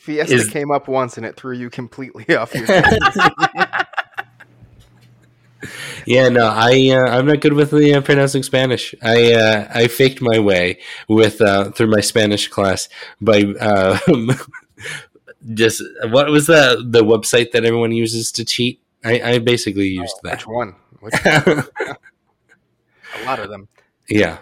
Fiesta 0.00 0.34
is... 0.34 0.48
came 0.48 0.70
up 0.70 0.88
once 0.88 1.18
and 1.18 1.26
it 1.26 1.36
threw 1.36 1.54
you 1.54 1.68
completely 1.68 2.24
off 2.36 2.54
your. 2.54 2.66
yeah, 6.06 6.28
no, 6.28 6.46
I 6.46 6.90
uh, 6.90 7.18
I'm 7.18 7.26
not 7.26 7.40
good 7.40 7.52
with 7.52 7.70
the 7.70 7.94
uh, 7.94 8.00
pronouncing 8.00 8.42
Spanish. 8.42 8.94
I 9.02 9.34
uh, 9.34 9.70
I 9.72 9.88
faked 9.88 10.22
my 10.22 10.38
way 10.38 10.80
with 11.08 11.40
uh, 11.40 11.70
through 11.72 11.90
my 11.90 12.00
Spanish 12.00 12.48
class 12.48 12.88
by 13.20 13.42
uh, 13.60 13.98
just 15.54 15.82
what 16.08 16.30
was 16.30 16.46
the 16.46 16.84
the 16.88 17.02
website 17.02 17.52
that 17.52 17.64
everyone 17.64 17.92
uses 17.92 18.32
to 18.32 18.44
cheat. 18.44 18.80
I, 19.04 19.20
I 19.20 19.38
basically 19.38 19.88
used 19.88 20.16
oh, 20.16 20.28
that. 20.28 20.38
Which 20.38 20.46
one? 20.46 20.74
a 21.24 21.64
lot 23.24 23.38
of 23.38 23.48
them. 23.48 23.68
Yeah, 24.08 24.38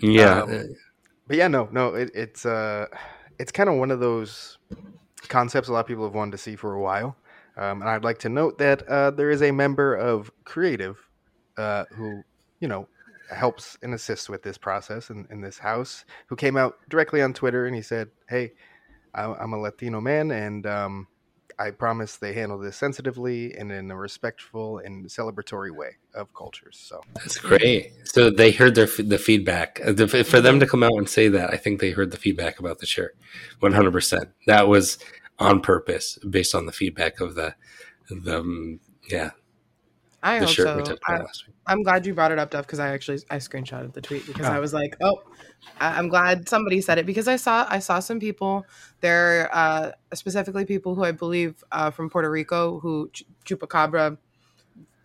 yeah. 0.00 0.42
Um, 0.42 0.74
but 1.26 1.36
yeah, 1.36 1.48
no, 1.48 1.68
no. 1.70 1.94
It, 1.94 2.10
it's 2.14 2.46
uh, 2.46 2.86
it's 3.38 3.52
kind 3.52 3.68
of 3.68 3.76
one 3.76 3.90
of 3.90 4.00
those 4.00 4.58
concepts 5.28 5.68
a 5.68 5.72
lot 5.72 5.80
of 5.80 5.86
people 5.86 6.04
have 6.04 6.14
wanted 6.14 6.32
to 6.32 6.38
see 6.38 6.56
for 6.56 6.74
a 6.74 6.80
while. 6.80 7.16
Um, 7.56 7.82
and 7.82 7.90
I'd 7.90 8.04
like 8.04 8.18
to 8.20 8.28
note 8.28 8.58
that 8.58 8.88
uh, 8.88 9.10
there 9.10 9.30
is 9.30 9.42
a 9.42 9.50
member 9.50 9.94
of 9.94 10.30
Creative 10.44 10.96
uh, 11.56 11.84
who, 11.90 12.22
you 12.60 12.68
know, 12.68 12.86
helps 13.34 13.76
and 13.82 13.92
assists 13.94 14.28
with 14.28 14.42
this 14.42 14.56
process 14.56 15.10
in, 15.10 15.26
in 15.30 15.40
this 15.40 15.58
house, 15.58 16.04
who 16.28 16.36
came 16.36 16.56
out 16.56 16.76
directly 16.88 17.20
on 17.20 17.34
Twitter 17.34 17.66
and 17.66 17.74
he 17.74 17.82
said, 17.82 18.08
"Hey, 18.28 18.52
I'm 19.14 19.52
a 19.52 19.58
Latino 19.58 20.00
man, 20.00 20.30
and 20.30 20.66
um, 20.66 21.08
I 21.58 21.72
promise 21.72 22.16
they 22.16 22.32
handle 22.32 22.58
this 22.58 22.76
sensitively 22.76 23.54
and 23.54 23.72
in 23.72 23.90
a 23.90 23.96
respectful 23.96 24.78
and 24.78 25.06
celebratory 25.06 25.74
way 25.76 25.96
of 26.14 26.32
cultures. 26.32 26.78
So 26.80 27.00
that's 27.14 27.38
great. 27.38 27.92
So 28.04 28.30
they 28.30 28.52
heard 28.52 28.74
their 28.74 28.86
the 28.86 29.18
feedback. 29.18 29.80
Uh, 29.84 30.06
for 30.06 30.40
them 30.40 30.60
to 30.60 30.66
come 30.66 30.82
out 30.82 30.96
and 30.96 31.08
say 31.08 31.28
that, 31.28 31.52
I 31.52 31.56
think 31.56 31.80
they 31.80 31.90
heard 31.90 32.10
the 32.12 32.16
feedback 32.16 32.60
about 32.60 32.78
the 32.78 32.86
shirt. 32.86 33.16
One 33.60 33.72
hundred 33.72 33.92
percent. 33.92 34.28
That 34.46 34.68
was 34.68 34.98
on 35.38 35.60
purpose, 35.60 36.18
based 36.18 36.54
on 36.54 36.66
the 36.66 36.72
feedback 36.72 37.20
of 37.20 37.34
the 37.34 37.54
the 38.08 38.38
um, 38.38 38.80
yeah. 39.10 39.30
I 40.22 40.38
hope 40.38 40.48
so. 40.48 40.96
I, 41.06 41.20
I'm 41.66 41.82
glad 41.82 42.04
you 42.04 42.12
brought 42.12 42.32
it 42.32 42.38
up, 42.38 42.50
Duff, 42.50 42.66
because 42.66 42.80
I 42.80 42.88
actually 42.88 43.20
I 43.30 43.36
screenshotted 43.36 43.92
the 43.92 44.00
tweet 44.00 44.26
because 44.26 44.46
oh. 44.46 44.52
I 44.52 44.58
was 44.58 44.74
like, 44.74 44.96
oh, 45.00 45.22
I'm 45.80 46.08
glad 46.08 46.48
somebody 46.48 46.80
said 46.80 46.98
it 46.98 47.06
because 47.06 47.28
I 47.28 47.36
saw 47.36 47.66
I 47.68 47.78
saw 47.78 48.00
some 48.00 48.18
people 48.18 48.66
there, 49.00 49.48
uh, 49.52 49.92
specifically 50.14 50.64
people 50.64 50.96
who 50.96 51.04
I 51.04 51.12
believe 51.12 51.62
uh, 51.70 51.90
from 51.90 52.10
Puerto 52.10 52.30
Rico 52.30 52.80
who 52.80 53.10
Ch- 53.12 53.24
chupacabra, 53.44 54.18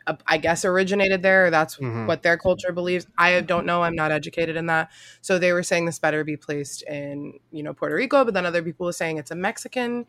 uh, 0.07 0.15
I 0.25 0.37
guess 0.37 0.65
originated 0.65 1.21
there. 1.21 1.51
That's 1.51 1.75
mm-hmm. 1.75 2.07
what 2.07 2.23
their 2.23 2.37
culture 2.37 2.71
believes. 2.71 3.05
I 3.15 3.39
don't 3.41 3.67
know. 3.67 3.83
I'm 3.83 3.95
not 3.95 4.11
educated 4.11 4.55
in 4.55 4.65
that. 4.65 4.89
So 5.21 5.37
they 5.37 5.53
were 5.53 5.63
saying 5.63 5.85
this 5.85 5.99
better 5.99 6.23
be 6.23 6.37
placed 6.37 6.81
in 6.83 7.39
you 7.51 7.61
know 7.61 7.73
Puerto 7.75 7.95
Rico, 7.95 8.25
but 8.25 8.33
then 8.33 8.47
other 8.47 8.63
people 8.63 8.87
were 8.87 8.93
saying 8.93 9.17
it's 9.17 9.31
a 9.31 9.35
Mexican 9.35 10.07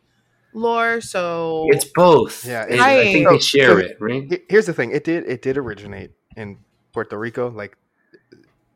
lore. 0.54 1.00
So 1.00 1.66
it's 1.68 1.84
both. 1.84 2.44
Yeah, 2.46 2.64
it, 2.68 2.80
I, 2.80 3.00
I, 3.00 3.12
think 3.12 3.28
they 3.28 3.38
share 3.38 3.78
it. 3.78 3.96
Right. 4.00 4.42
Here's 4.48 4.66
the 4.66 4.72
thing. 4.72 4.90
It 4.92 5.04
did. 5.04 5.24
It 5.26 5.42
did 5.42 5.58
originate 5.58 6.12
in 6.36 6.58
Puerto 6.92 7.18
Rico. 7.18 7.50
Like 7.50 7.76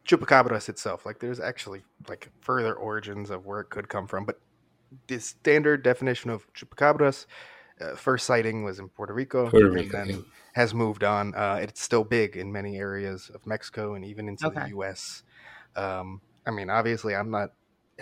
chupacabras 0.09 0.69
itself. 0.69 1.07
Like 1.07 1.21
there's 1.21 1.39
actually 1.39 1.83
like 2.09 2.29
further 2.41 2.75
origins 2.75 3.31
of 3.31 3.47
where 3.47 3.61
it 3.61 3.71
could 3.71 3.89
come 3.89 4.07
from, 4.07 4.25
but 4.25 4.41
the 5.07 5.19
standard 5.19 5.83
definition 5.83 6.31
of 6.31 6.51
chupacabras, 6.55 7.27
uh, 7.81 7.95
first 7.95 8.27
sighting 8.27 8.65
was 8.65 8.79
in 8.79 8.89
Puerto 8.89 9.13
Rico, 9.13 9.51
Puerto 9.51 9.71
Rico 9.71 9.99
and 9.99 10.11
then 10.11 10.17
yeah. 10.17 10.23
has 10.55 10.75
moved 10.75 11.05
on. 11.05 11.35
Uh, 11.35 11.59
it's 11.63 11.83
still 11.83 12.05
big 12.05 12.37
in 12.37 12.51
many 12.51 12.79
areas 12.79 13.31
of 13.35 13.47
Mexico 13.47 13.95
and 13.95 14.05
even 14.05 14.29
into 14.29 14.47
okay. 14.47 14.63
the 14.63 14.69
U.S. 14.71 15.23
Um, 15.77 16.21
I 16.47 16.51
mean, 16.51 16.71
obviously, 16.71 17.15
I'm 17.15 17.31
not. 17.31 17.53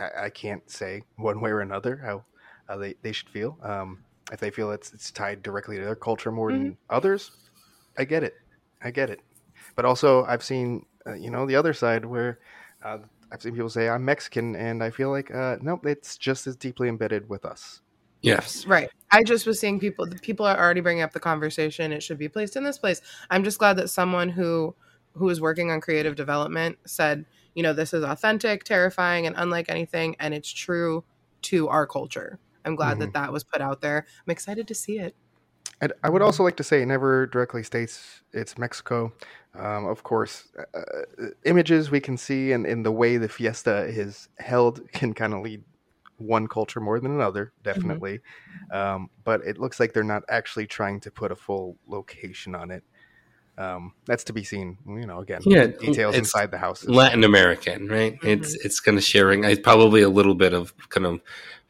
I, 0.01 0.27
I, 0.27 0.31
can't 0.31 0.71
say 0.71 1.03
one 1.17 1.41
way 1.41 1.51
or 1.51 1.61
another 1.61 1.97
how 1.97 2.25
uh, 2.69 2.77
they 2.77 2.95
they 3.03 3.13
should 3.13 3.29
feel. 3.29 3.59
Um, 3.63 4.05
if 4.33 4.41
they 4.41 4.51
feel 4.51 4.71
it's 4.73 4.93
it's 4.93 5.11
tied 5.11 5.43
directly 5.43 5.77
to 5.77 5.85
their 5.85 5.97
culture 5.97 6.33
more 6.33 6.51
mm-hmm. 6.51 6.65
than 6.65 6.77
others, 6.91 7.31
I 7.99 8.05
get 8.05 8.23
it. 8.23 8.35
I 8.83 8.91
get 8.91 9.11
it. 9.11 9.21
But 9.75 9.85
also, 9.85 10.25
I've 10.25 10.43
seen 10.43 10.87
uh, 11.07 11.15
you 11.15 11.31
know, 11.31 11.47
the 11.47 11.57
other 11.57 11.73
side 11.73 12.05
where 12.05 12.41
uh, 12.85 12.99
I've 13.33 13.43
seen 13.43 13.53
people 13.53 13.69
say 13.69 13.89
I'm 13.89 14.05
Mexican, 14.05 14.57
and 14.57 14.83
I 14.83 14.91
feel 14.91 15.11
like 15.11 15.33
uh, 15.33 15.57
nope, 15.61 15.87
it's 15.87 16.17
just 16.17 16.47
as 16.47 16.57
deeply 16.57 16.89
embedded 16.89 17.29
with 17.29 17.45
us. 17.45 17.81
Yes, 18.23 18.67
right. 18.67 18.89
I 19.13 19.23
just 19.23 19.47
was 19.47 19.61
seeing 19.61 19.79
people. 19.79 20.07
People 20.23 20.47
are 20.47 20.59
already 20.59 20.81
bringing 20.81 21.03
up 21.03 21.13
the 21.13 21.21
conversation. 21.21 21.93
It 21.93 22.03
should 22.03 22.19
be 22.19 22.29
placed 22.29 22.57
in 22.57 22.65
this 22.65 22.79
place. 22.79 23.01
I'm 23.31 23.45
just 23.45 23.59
glad 23.59 23.77
that 23.77 23.89
someone 23.89 24.29
who 24.29 24.75
who 25.15 25.29
is 25.29 25.41
working 25.41 25.71
on 25.71 25.81
creative 25.81 26.17
development 26.17 26.79
said, 26.87 27.25
you 27.55 27.63
know, 27.63 27.73
this 27.73 27.95
is 27.95 28.05
authentic, 28.05 28.65
terrifying, 28.65 29.27
and 29.27 29.37
unlike 29.39 29.71
anything, 29.71 30.17
and 30.19 30.35
it's 30.35 30.51
true 30.51 31.05
to 31.43 31.69
our 31.69 31.87
culture. 31.87 32.39
I'm 32.67 32.77
glad 32.77 32.93
mm-hmm. 32.93 33.01
that 33.01 33.13
that 33.15 33.33
was 33.33 33.45
put 33.45 33.61
out 33.61 33.81
there. 33.81 34.07
I'm 34.27 34.31
excited 34.31 34.69
to 34.69 34.75
see 34.75 34.99
it. 34.99 35.15
And 35.81 35.93
I 36.03 36.09
would 36.09 36.23
also 36.23 36.43
like 36.43 36.57
to 36.57 36.65
say, 36.65 36.83
it 36.83 36.87
never 36.87 37.27
directly 37.27 37.63
states 37.63 38.23
it's 38.33 38.57
Mexico. 38.59 39.13
Um, 39.55 39.87
of 39.87 40.03
course, 40.03 40.49
uh, 40.59 40.79
uh, 40.79 41.27
images 41.45 41.91
we 41.91 42.01
can 42.01 42.17
see 42.17 42.53
and 42.53 42.67
in 42.67 42.83
the 42.83 42.93
way 42.93 43.17
the 43.17 43.29
fiesta 43.29 43.85
is 43.85 44.29
held 44.39 44.81
can 44.93 45.15
kind 45.15 45.35
of 45.35 45.43
lead 45.43 45.63
one 46.19 46.47
culture 46.47 46.81
more 46.81 46.99
than 46.99 47.13
another, 47.13 47.47
mm-hmm. 47.47 47.63
definitely. 47.63 48.21
Mm-hmm. 48.73 48.77
Um, 48.77 49.11
but 49.25 49.43
it 49.47 49.59
looks 49.59 49.79
like 49.79 49.93
they're 49.93 50.03
not 50.03 50.23
actually 50.29 50.67
trying 50.67 51.01
to 51.01 51.11
put 51.11 51.31
a 51.31 51.37
full 51.37 51.77
location 51.87 52.55
on 52.55 52.71
it. 52.71 52.83
Um, 53.59 53.95
that's 54.05 54.25
to 54.25 54.35
be 54.35 54.45
seen. 54.45 54.77
You 54.87 55.07
know, 55.07 55.21
again, 55.21 55.41
yeah, 55.47 55.67
details 55.67 56.15
inside 56.15 56.51
the 56.51 56.59
house. 56.59 56.85
Latin 56.87 57.25
American, 57.25 57.89
right? 57.89 58.15
Mm-hmm. 58.15 58.29
It's 58.29 58.55
it's 58.55 58.81
kind 58.81 58.99
of 58.99 59.05
sharing. 59.05 59.45
It's 59.45 59.61
Probably 59.61 60.03
a 60.03 60.11
little 60.11 60.35
bit 60.35 60.53
of 60.53 60.75
kind 60.91 61.07
of 61.07 61.21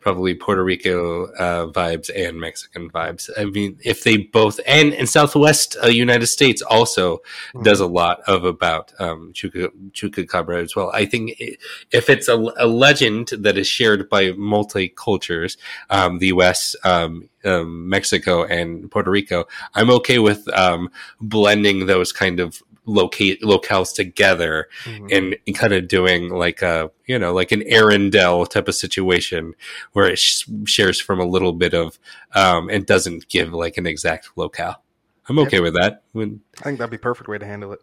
probably 0.06 0.36
Puerto 0.36 0.62
Rico 0.62 1.24
uh, 1.32 1.66
vibes 1.72 2.10
and 2.14 2.38
Mexican 2.38 2.88
vibes. 2.88 3.28
I 3.36 3.46
mean, 3.46 3.76
if 3.84 4.04
they 4.04 4.18
both 4.18 4.60
and 4.64 4.92
in 4.92 5.08
Southwest 5.08 5.76
uh, 5.82 5.88
United 5.88 6.28
States 6.28 6.62
also 6.62 7.16
mm-hmm. 7.16 7.64
does 7.64 7.80
a 7.80 7.88
lot 7.88 8.20
of 8.28 8.44
about 8.44 8.92
um, 9.00 9.32
Chuca, 9.32 9.68
Chupacabra 9.90 10.62
as 10.62 10.76
well. 10.76 10.92
I 10.94 11.06
think 11.06 11.42
if 11.90 12.08
it's 12.08 12.28
a, 12.28 12.36
a, 12.56 12.68
legend 12.68 13.32
that 13.36 13.58
is 13.58 13.66
shared 13.66 14.08
by 14.08 14.30
multi 14.36 14.90
cultures, 14.90 15.56
um, 15.90 16.20
the 16.20 16.28
U.S. 16.28 16.76
Um, 16.84 17.28
um, 17.44 17.88
Mexico 17.88 18.44
and 18.44 18.88
Puerto 18.88 19.10
Rico, 19.10 19.46
I'm 19.74 19.90
okay 19.90 20.20
with 20.20 20.46
um, 20.54 20.88
blending 21.20 21.86
those 21.86 22.12
kind 22.12 22.38
of 22.38 22.62
locate 22.86 23.42
locales 23.42 23.94
together 23.94 24.68
mm-hmm. 24.84 25.08
and, 25.10 25.36
and, 25.46 25.56
kind 25.56 25.72
of 25.72 25.88
doing 25.88 26.30
like 26.30 26.62
a 26.62 26.90
you 27.06 27.18
know 27.18 27.32
like 27.32 27.52
an 27.52 27.60
Arendelle 27.62 28.48
type 28.48 28.68
of 28.68 28.74
situation 28.74 29.54
where 29.92 30.06
it 30.06 30.18
sh- 30.18 30.48
shares 30.64 31.00
from 31.00 31.20
a 31.20 31.26
little 31.26 31.52
bit 31.52 31.74
of 31.74 31.98
um, 32.34 32.68
and 32.70 32.86
doesn't 32.86 33.28
give 33.28 33.52
like 33.52 33.76
an 33.76 33.86
exact 33.86 34.30
locale. 34.36 34.82
I'm 35.28 35.38
okay 35.40 35.60
with 35.60 35.74
that. 35.74 36.04
When, 36.12 36.40
I 36.60 36.62
think 36.62 36.78
that'd 36.78 36.90
be 36.90 36.98
perfect 36.98 37.28
way 37.28 37.38
to 37.38 37.46
handle 37.46 37.72
it. 37.72 37.80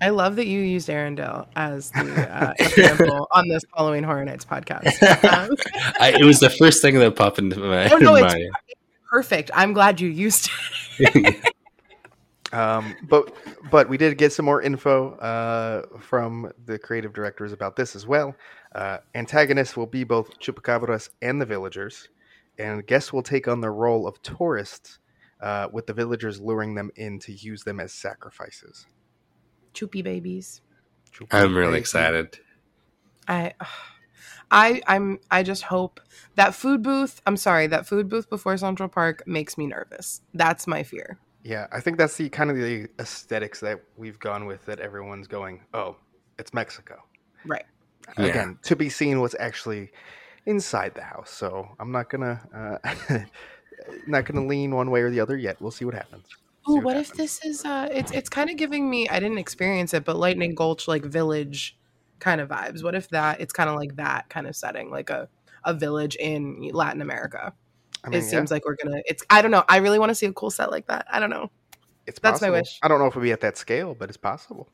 I 0.00 0.10
love 0.10 0.36
that 0.36 0.46
you 0.46 0.60
used 0.60 0.88
Arendelle 0.88 1.46
as 1.54 1.90
the 1.90 2.28
uh, 2.30 2.52
example 2.58 3.28
on 3.32 3.48
this 3.48 3.62
Halloween 3.76 4.04
Horror 4.04 4.24
Nights 4.24 4.44
podcast. 4.44 4.92
Um, 5.24 5.56
I, 6.00 6.16
it 6.18 6.24
was 6.24 6.40
the 6.40 6.50
first 6.50 6.82
thing 6.82 6.98
that 6.98 7.16
popped 7.16 7.38
into 7.38 7.58
my. 7.58 7.88
Oh 7.88 7.96
no, 7.96 8.14
it's 8.16 8.34
perfect. 9.10 9.50
I'm 9.54 9.72
glad 9.72 10.00
you 10.00 10.08
used 10.08 10.50
it. 10.98 11.54
Um, 12.54 12.94
but 13.08 13.34
but 13.70 13.88
we 13.88 13.96
did 13.98 14.16
get 14.16 14.32
some 14.32 14.44
more 14.44 14.62
info 14.62 15.14
uh, 15.16 15.98
from 15.98 16.52
the 16.66 16.78
creative 16.78 17.12
directors 17.12 17.52
about 17.52 17.74
this 17.74 17.96
as 17.96 18.06
well. 18.06 18.34
Uh, 18.74 18.98
antagonists 19.14 19.76
will 19.76 19.86
be 19.86 20.04
both 20.04 20.38
chupacabras 20.38 21.08
and 21.20 21.40
the 21.40 21.46
villagers. 21.46 22.08
and 22.58 22.86
guests 22.86 23.12
will 23.12 23.22
take 23.22 23.48
on 23.48 23.60
the 23.60 23.70
role 23.70 24.06
of 24.06 24.22
tourists, 24.22 25.00
uh, 25.40 25.66
with 25.72 25.86
the 25.86 25.92
villagers 25.92 26.40
luring 26.40 26.74
them 26.76 26.90
in 26.96 27.18
to 27.18 27.32
use 27.32 27.64
them 27.64 27.80
as 27.80 27.92
sacrifices. 27.92 28.86
Choopy 29.74 30.04
babies. 30.04 30.62
I'm 31.32 31.56
really 31.56 31.78
excited. 31.78 32.38
I, 33.26 33.54
I, 34.50 34.82
I'm. 34.86 35.18
I 35.30 35.42
just 35.42 35.64
hope 35.64 36.00
that 36.36 36.54
food 36.54 36.82
booth. 36.82 37.20
I'm 37.26 37.36
sorry, 37.36 37.66
that 37.66 37.86
food 37.86 38.08
booth 38.08 38.30
before 38.30 38.56
Central 38.56 38.88
Park 38.88 39.24
makes 39.26 39.58
me 39.58 39.66
nervous. 39.66 40.20
That's 40.32 40.66
my 40.68 40.84
fear. 40.84 41.18
Yeah, 41.44 41.66
I 41.70 41.80
think 41.80 41.98
that's 41.98 42.16
the 42.16 42.30
kind 42.30 42.50
of 42.50 42.56
the 42.56 42.88
aesthetics 42.98 43.60
that 43.60 43.78
we've 43.98 44.18
gone 44.18 44.46
with. 44.46 44.64
That 44.64 44.80
everyone's 44.80 45.28
going, 45.28 45.60
oh, 45.74 45.96
it's 46.38 46.54
Mexico. 46.54 47.04
Right. 47.44 47.66
Yeah. 48.18 48.24
Again, 48.24 48.58
to 48.62 48.74
be 48.74 48.88
seen 48.88 49.20
what's 49.20 49.36
actually 49.38 49.90
inside 50.46 50.94
the 50.94 51.02
house. 51.02 51.30
So 51.30 51.68
I'm 51.78 51.92
not 51.92 52.08
gonna 52.08 52.40
uh, 52.54 53.18
not 54.06 54.24
gonna 54.24 54.46
lean 54.46 54.74
one 54.74 54.90
way 54.90 55.02
or 55.02 55.10
the 55.10 55.20
other 55.20 55.36
yet. 55.36 55.60
We'll 55.60 55.70
see 55.70 55.84
what 55.84 55.94
happens. 55.94 56.26
See 56.66 56.72
Ooh, 56.72 56.78
what 56.78 56.96
if 56.96 57.12
this 57.12 57.44
is? 57.44 57.62
uh 57.66 57.88
It's 57.92 58.10
it's 58.12 58.30
kind 58.30 58.48
of 58.48 58.56
giving 58.56 58.88
me. 58.88 59.06
I 59.10 59.20
didn't 59.20 59.38
experience 59.38 59.92
it, 59.92 60.06
but 60.06 60.16
Lightning 60.16 60.54
Gulch 60.54 60.88
like 60.88 61.04
village 61.04 61.76
kind 62.20 62.40
of 62.40 62.48
vibes. 62.48 62.82
What 62.82 62.94
if 62.94 63.10
that? 63.10 63.42
It's 63.42 63.52
kind 63.52 63.68
of 63.68 63.76
like 63.76 63.96
that 63.96 64.30
kind 64.30 64.46
of 64.46 64.56
setting, 64.56 64.90
like 64.90 65.10
a 65.10 65.28
a 65.64 65.74
village 65.74 66.16
in 66.16 66.70
Latin 66.72 67.02
America. 67.02 67.52
I 68.04 68.10
mean, 68.10 68.20
it 68.20 68.24
yeah, 68.24 68.30
seems 68.30 68.50
like 68.50 68.64
we're 68.66 68.76
gonna. 68.76 69.00
It's. 69.06 69.24
I 69.30 69.42
don't 69.42 69.50
know. 69.50 69.64
I 69.68 69.78
really 69.78 69.98
want 69.98 70.10
to 70.10 70.14
see 70.14 70.26
a 70.26 70.32
cool 70.32 70.50
set 70.50 70.70
like 70.70 70.86
that. 70.88 71.06
I 71.10 71.20
don't 71.20 71.30
know. 71.30 71.50
it's 72.06 72.20
that's 72.20 72.40
my 72.40 72.50
wish. 72.50 72.78
I 72.82 72.88
don't 72.88 72.98
know 72.98 73.06
if 73.06 73.12
it'll 73.12 73.22
be 73.22 73.32
at 73.32 73.40
that 73.40 73.56
scale, 73.56 73.94
but 73.94 74.08
it's 74.08 74.18
possible. 74.18 74.68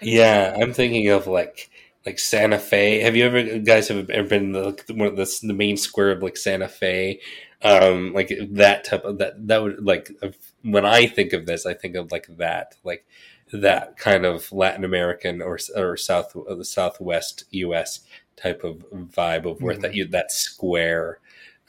Yeah, 0.00 0.56
I'm 0.60 0.72
thinking 0.72 1.08
of 1.08 1.26
like 1.26 1.70
like 2.06 2.18
Santa 2.18 2.58
Fe. 2.58 3.00
Have 3.00 3.16
you 3.16 3.24
ever 3.24 3.58
guys 3.58 3.88
have 3.88 4.10
ever 4.10 4.28
been 4.28 4.52
the 4.52 4.80
one 4.94 5.08
of 5.08 5.16
the, 5.16 5.38
the 5.42 5.54
main 5.54 5.76
square 5.76 6.10
of 6.10 6.22
like 6.22 6.36
Santa 6.36 6.68
Fe? 6.68 7.20
Um, 7.62 8.12
like 8.12 8.32
that 8.50 8.84
type 8.84 9.04
of 9.04 9.18
that 9.18 9.46
that 9.46 9.62
would 9.62 9.84
like 9.84 10.10
of- 10.22 10.36
when 10.62 10.84
I 10.84 11.06
think 11.06 11.32
of 11.32 11.46
this, 11.46 11.66
I 11.66 11.74
think 11.74 11.96
of 11.96 12.10
like 12.12 12.26
that 12.38 12.76
like 12.84 13.06
that 13.52 13.96
kind 13.96 14.24
of 14.24 14.50
Latin 14.52 14.84
American 14.84 15.42
or 15.42 15.58
or 15.76 15.96
south 15.96 16.34
uh, 16.36 16.54
the 16.54 16.64
Southwest 16.64 17.44
U.S. 17.50 18.00
type 18.36 18.64
of 18.64 18.84
vibe 18.92 19.48
of 19.48 19.62
where 19.62 19.76
that 19.76 19.94
you 19.94 20.06
that 20.08 20.32
square 20.32 21.18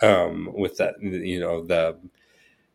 um, 0.03 0.49
with 0.53 0.77
that 0.77 0.95
you 1.01 1.39
know 1.39 1.63
the 1.63 1.97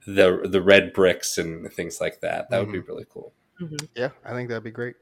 the 0.06 0.48
the 0.48 0.62
red 0.62 0.92
bricks 0.92 1.38
and 1.38 1.70
things 1.72 2.00
like 2.00 2.20
that. 2.20 2.50
That 2.50 2.60
would 2.60 2.72
be 2.72 2.80
really 2.80 3.06
cool. 3.12 3.32
Mhm. 3.60 3.88
Yeah, 3.94 4.10
I 4.24 4.32
think 4.32 4.48
that'd 4.48 4.64
be 4.64 4.70
great. 4.70 4.96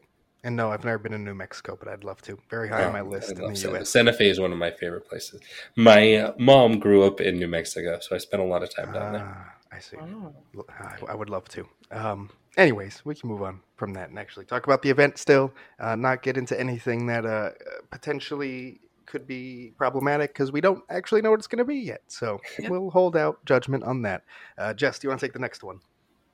And 0.44 0.54
no, 0.56 0.70
I've 0.70 0.84
never 0.84 0.98
been 0.98 1.12
to 1.12 1.18
New 1.18 1.34
Mexico, 1.34 1.76
but 1.78 1.88
I'd 1.88 2.04
love 2.04 2.22
to. 2.22 2.38
Very 2.50 2.68
high 2.68 2.84
on 2.84 2.92
my 2.92 3.00
Oh, 3.00 3.04
list 3.04 3.30
in 3.32 3.38
the 3.38 3.54
Santa, 3.54 3.78
U.S. 3.78 3.90
Santa 3.90 4.12
Fe 4.12 4.28
is 4.30 4.38
one 4.40 4.52
of 4.52 4.58
my 4.58 4.70
favorite 4.70 5.08
places. 5.08 5.40
My 5.76 6.14
uh, 6.14 6.34
mom 6.38 6.78
grew 6.78 7.02
up 7.04 7.20
in 7.20 7.38
New 7.38 7.48
Mexico, 7.48 7.98
so 8.00 8.14
I 8.14 8.18
spent 8.18 8.42
a 8.42 8.46
lot 8.46 8.62
of 8.62 8.74
time 8.74 8.92
down 8.92 9.12
there. 9.12 9.22
Ah, 9.26 9.54
I 9.72 9.78
see. 9.80 9.96
Oh. 10.00 10.32
L- 10.54 10.66
I, 10.68 11.12
I 11.12 11.14
would 11.14 11.30
love 11.30 11.48
to. 11.50 11.66
Um, 11.90 12.30
anyways, 12.56 13.02
we 13.04 13.14
can 13.14 13.28
move 13.28 13.42
on 13.42 13.60
from 13.76 13.92
that 13.94 14.08
and 14.10 14.18
actually 14.18 14.44
talk 14.44 14.64
about 14.66 14.82
the 14.82 14.90
event 14.90 15.18
still, 15.18 15.52
uh, 15.80 15.96
not 15.96 16.22
get 16.22 16.36
into 16.36 16.58
anything 16.58 17.06
that 17.06 17.26
uh, 17.26 17.50
potentially 17.90 18.80
could 19.06 19.26
be 19.26 19.72
problematic 19.78 20.32
because 20.32 20.52
we 20.52 20.60
don't 20.60 20.82
actually 20.90 21.22
know 21.22 21.30
what 21.30 21.38
it's 21.40 21.46
going 21.46 21.58
to 21.58 21.64
be 21.64 21.76
yet. 21.76 22.02
So 22.08 22.38
Yep. 22.58 22.70
we'll 22.70 22.90
hold 22.90 23.16
out 23.16 23.44
judgment 23.44 23.84
on 23.84 24.02
that. 24.02 24.22
Uh, 24.58 24.74
Jess, 24.74 24.98
do 24.98 25.06
you 25.06 25.10
want 25.10 25.20
to 25.20 25.26
take 25.26 25.32
the 25.32 25.38
next 25.38 25.62
one? 25.62 25.80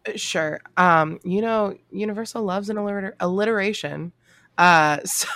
Uh, 0.06 0.12
Sure. 0.16 0.60
Um, 0.76 1.20
you 1.24 1.40
know, 1.42 1.76
Universal 1.90 2.42
loves 2.42 2.68
an 2.70 2.76
alliter- 2.76 3.12
alliteration. 3.20 4.12
Uh, 4.58 4.98
so 5.04 5.28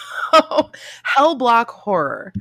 Hellblock 1.16 1.68
Horror. 1.68 2.32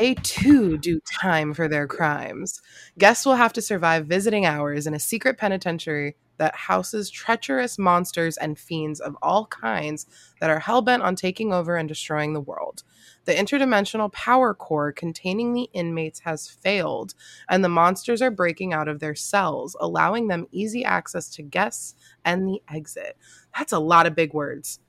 They 0.00 0.14
too 0.14 0.78
do 0.78 0.98
time 1.20 1.52
for 1.52 1.68
their 1.68 1.86
crimes. 1.86 2.62
Guests 2.96 3.26
will 3.26 3.34
have 3.34 3.52
to 3.52 3.60
survive 3.60 4.06
visiting 4.06 4.46
hours 4.46 4.86
in 4.86 4.94
a 4.94 4.98
secret 4.98 5.36
penitentiary 5.36 6.16
that 6.38 6.54
houses 6.54 7.10
treacherous 7.10 7.78
monsters 7.78 8.38
and 8.38 8.58
fiends 8.58 8.98
of 8.98 9.14
all 9.20 9.44
kinds 9.48 10.06
that 10.40 10.48
are 10.48 10.58
hellbent 10.58 11.02
on 11.02 11.16
taking 11.16 11.52
over 11.52 11.76
and 11.76 11.86
destroying 11.86 12.32
the 12.32 12.40
world. 12.40 12.82
The 13.26 13.34
interdimensional 13.34 14.10
power 14.10 14.54
core 14.54 14.90
containing 14.90 15.52
the 15.52 15.68
inmates 15.74 16.20
has 16.20 16.48
failed, 16.48 17.12
and 17.50 17.62
the 17.62 17.68
monsters 17.68 18.22
are 18.22 18.30
breaking 18.30 18.72
out 18.72 18.88
of 18.88 19.00
their 19.00 19.14
cells, 19.14 19.76
allowing 19.78 20.28
them 20.28 20.46
easy 20.50 20.82
access 20.82 21.28
to 21.34 21.42
guests 21.42 21.94
and 22.24 22.48
the 22.48 22.62
exit. 22.72 23.18
That's 23.54 23.74
a 23.74 23.78
lot 23.78 24.06
of 24.06 24.14
big 24.14 24.32
words. 24.32 24.80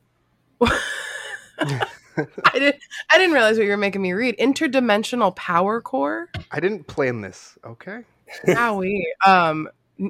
I 2.18 2.60
didn't 2.60 2.82
I 3.12 3.18
didn't 3.18 3.34
realize 3.34 3.58
what 3.58 3.64
you 3.64 3.72
were 3.72 3.78
making 3.78 4.02
me 4.02 4.14
read. 4.14 4.38
Interdimensional 4.38 5.36
power 5.36 5.82
core? 5.82 6.30
I 6.52 6.60
didn't 6.60 6.88
plan 6.88 7.22
this. 7.22 7.58
Okay. 7.66 8.04
Wowie. 8.48 9.04
Um 9.26 9.70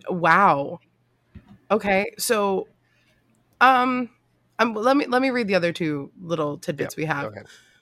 wow. 0.10 0.80
Okay, 1.70 2.14
so 2.18 2.68
um 3.60 4.10
um 4.60 4.74
let 4.74 4.98
me 4.98 5.06
let 5.08 5.22
me 5.22 5.30
read 5.30 5.48
the 5.48 5.56
other 5.56 5.72
two 5.72 6.12
little 6.22 6.58
tidbits 6.58 6.96
we 6.96 7.06
have. 7.06 7.34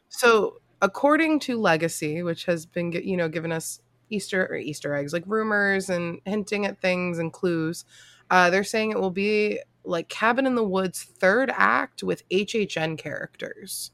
So, 0.10 0.56
according 0.82 1.40
to 1.42 1.60
Legacy, 1.60 2.24
which 2.24 2.46
has 2.46 2.66
been, 2.66 2.92
you 2.92 3.16
know, 3.16 3.30
given 3.30 3.52
us 3.52 3.80
Easter 4.10 4.48
or 4.48 4.56
Easter 4.56 4.96
eggs, 4.96 5.14
like 5.14 5.24
rumors 5.28 5.90
and 5.90 6.20
hinting 6.26 6.66
at 6.66 6.82
things 6.82 7.20
and 7.20 7.32
clues, 7.32 7.86
uh, 8.32 8.50
they're 8.50 8.64
saying 8.64 8.92
it 8.92 9.00
will 9.00 9.12
be 9.12 9.60
like 9.84 10.10
Cabin 10.10 10.46
in 10.46 10.56
the 10.56 10.64
Woods 10.64 11.04
third 11.04 11.52
act 11.54 12.04
with 12.04 12.28
HHN 12.30 12.98
characters. 12.98 13.92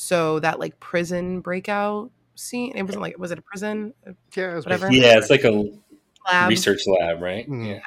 So 0.00 0.38
that 0.38 0.60
like 0.60 0.78
prison 0.78 1.40
breakout 1.40 2.12
scene. 2.36 2.76
It 2.76 2.84
wasn't 2.84 3.02
like 3.02 3.18
was 3.18 3.32
it 3.32 3.38
a 3.40 3.42
prison 3.42 3.92
Yeah, 4.36 4.52
it 4.52 4.54
was 4.54 4.64
Whatever. 4.64 4.92
Yeah, 4.92 5.18
it's 5.18 5.28
like 5.28 5.42
a 5.42 5.50
lab? 6.24 6.48
research 6.48 6.82
lab, 6.86 7.20
right? 7.20 7.50
Mm. 7.50 7.66
Yeah. 7.66 7.80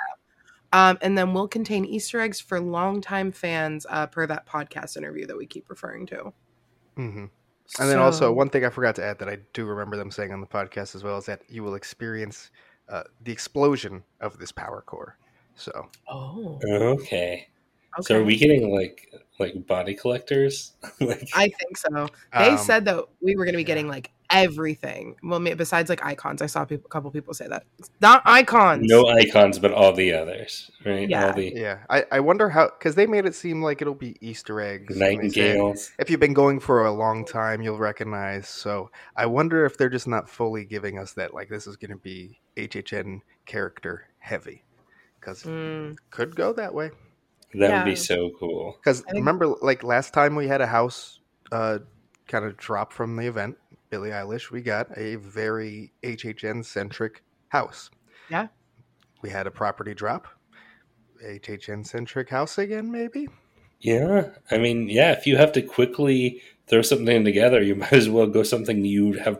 Um, 0.74 0.98
and 1.02 1.18
then 1.18 1.34
will 1.34 1.48
contain 1.48 1.86
Easter 1.86 2.20
eggs 2.20 2.42
for 2.42 2.60
longtime 2.60 3.32
fans, 3.32 3.86
uh, 3.90 4.08
per 4.08 4.28
that 4.28 4.46
podcast 4.46 4.98
interview 4.98 5.26
that 5.26 5.38
we 5.38 5.46
keep 5.46 5.70
referring 5.70 6.06
to. 6.08 6.34
Mhm. 6.98 7.30
And 7.80 7.90
then 7.90 8.00
also 8.00 8.34
one 8.34 8.50
thing 8.50 8.66
I 8.66 8.70
forgot 8.72 8.96
to 8.96 9.06
add 9.06 9.20
that 9.20 9.30
I 9.30 9.38
do 9.54 9.64
remember 9.64 9.96
them 9.96 10.12
saying 10.12 10.34
on 10.34 10.42
the 10.42 10.48
podcast 10.48 10.96
as 10.96 11.06
well 11.06 11.18
is 11.18 11.28
that 11.28 11.44
you 11.48 11.64
will 11.64 11.76
experience 11.76 12.52
uh, 12.90 13.04
the 13.22 13.32
explosion 13.32 14.04
of 14.20 14.38
this 14.38 14.52
power 14.52 14.84
core. 14.86 15.18
So 15.56 15.90
oh, 16.10 16.60
Okay. 16.66 17.48
Okay. 18.00 18.04
So 18.06 18.20
are 18.20 18.24
we 18.24 18.38
getting 18.38 18.74
like 18.74 19.14
like 19.40 19.68
body 19.68 19.94
collectors? 19.96 20.74
like 21.02 21.30
I 21.34 21.50
think 21.50 21.78
so. 21.78 22.08
They 22.38 22.50
um, 22.50 22.58
said 22.58 22.86
that 22.86 23.04
we 23.22 23.36
were 23.36 23.46
going 23.46 23.54
to 23.54 23.58
be 23.58 23.64
yeah. 23.64 23.68
getting 23.68 23.88
like 23.88 24.12
everything. 24.32 25.16
Well, 25.24 25.40
besides 25.40 25.90
like 25.90 26.06
icons, 26.06 26.42
I 26.42 26.46
saw 26.46 26.64
people, 26.64 26.86
a 26.86 26.90
couple 26.90 27.12
people 27.12 27.34
say 27.34 27.48
that 27.48 27.64
not 28.00 28.22
icons. 28.26 28.86
no 28.88 29.08
icons, 29.08 29.60
but 29.60 29.74
all 29.74 29.94
the 29.94 30.14
others, 30.14 30.72
right? 30.86 31.10
Yeah. 31.10 31.28
All 31.28 31.34
the 31.34 31.52
yeah, 31.54 31.80
I, 31.90 32.06
I 32.12 32.20
wonder 32.22 32.50
how 32.50 32.70
because 32.70 32.96
they 32.96 33.06
made 33.06 33.26
it 33.26 33.36
seem 33.36 33.62
like 33.62 33.82
it'll 33.82 33.94
be 33.94 34.16
Easter 34.22 34.62
eggs. 34.62 35.00
and 35.00 35.02
they 35.02 35.30
said, 35.30 35.58
nightingales. 35.58 35.92
If 36.00 36.10
you've 36.10 36.20
been 36.20 36.34
going 36.34 36.60
for 36.60 36.86
a 36.86 36.92
long 36.92 37.26
time, 37.26 37.62
you'll 37.62 37.78
recognize. 37.78 38.48
So 38.48 38.90
I 39.16 39.26
wonder 39.26 39.66
if 39.66 39.78
they're 39.78 39.90
just 39.90 40.08
not 40.08 40.30
fully 40.30 40.66
giving 40.66 40.98
us 40.98 41.14
that. 41.14 41.34
Like 41.34 41.50
this 41.50 41.68
is 41.68 41.76
going 41.76 41.92
to 41.92 41.98
be 41.98 42.40
HHN 42.58 43.20
character 43.46 44.08
heavy, 44.20 44.64
because 45.20 45.46
Mm, 45.52 45.98
could 46.10 46.36
go 46.36 46.54
that 46.54 46.74
way. 46.74 46.92
That 47.54 47.70
Yeah. 47.70 47.84
would 47.84 47.90
be 47.90 47.96
so 47.96 48.32
cool. 48.40 48.78
Because 48.80 49.02
think- 49.02 49.16
remember, 49.16 49.48
like 49.62 49.84
last 49.84 50.14
time 50.14 50.36
we 50.36 50.48
had 50.48 50.62
a 50.62 50.68
house 50.68 51.20
uh, 51.52 51.80
kind 52.28 52.46
of 52.46 52.56
drop 52.58 52.94
from 52.94 53.16
the 53.18 53.28
event, 53.28 53.58
Billie 53.90 54.12
Eilish, 54.12 54.52
we 54.52 54.62
got 54.62 54.88
a 54.98 55.16
very 55.16 55.92
HHN 56.02 56.64
centric 56.64 57.24
house. 57.50 57.90
Yeah. 58.30 58.48
We 59.22 59.30
had 59.30 59.48
a 59.48 59.52
property 59.52 59.94
drop. 59.94 60.28
HHN 61.24 61.86
centric 61.86 62.30
house 62.30 62.58
again, 62.58 62.90
maybe? 62.92 63.28
Yeah. 63.82 64.30
I 64.50 64.58
mean, 64.58 64.88
yeah, 64.90 65.12
if 65.12 65.28
you 65.28 65.38
have 65.38 65.52
to 65.54 65.62
quickly 65.62 66.42
throw 66.68 66.82
something 66.82 67.24
together, 67.26 67.62
you 67.62 67.76
might 67.84 67.94
as 67.94 68.10
well 68.10 68.28
go 68.28 68.44
something 68.44 68.86
you 68.86 69.14
have 69.14 69.40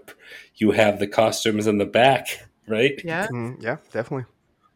you 0.56 0.72
have 0.72 1.00
the 1.00 1.08
costumes 1.08 1.66
in 1.66 1.78
the 1.78 1.86
back, 1.86 2.28
right? 2.68 3.00
yeah. 3.06 3.28
Mm, 3.28 3.64
yeah, 3.64 3.78
definitely. 3.92 4.26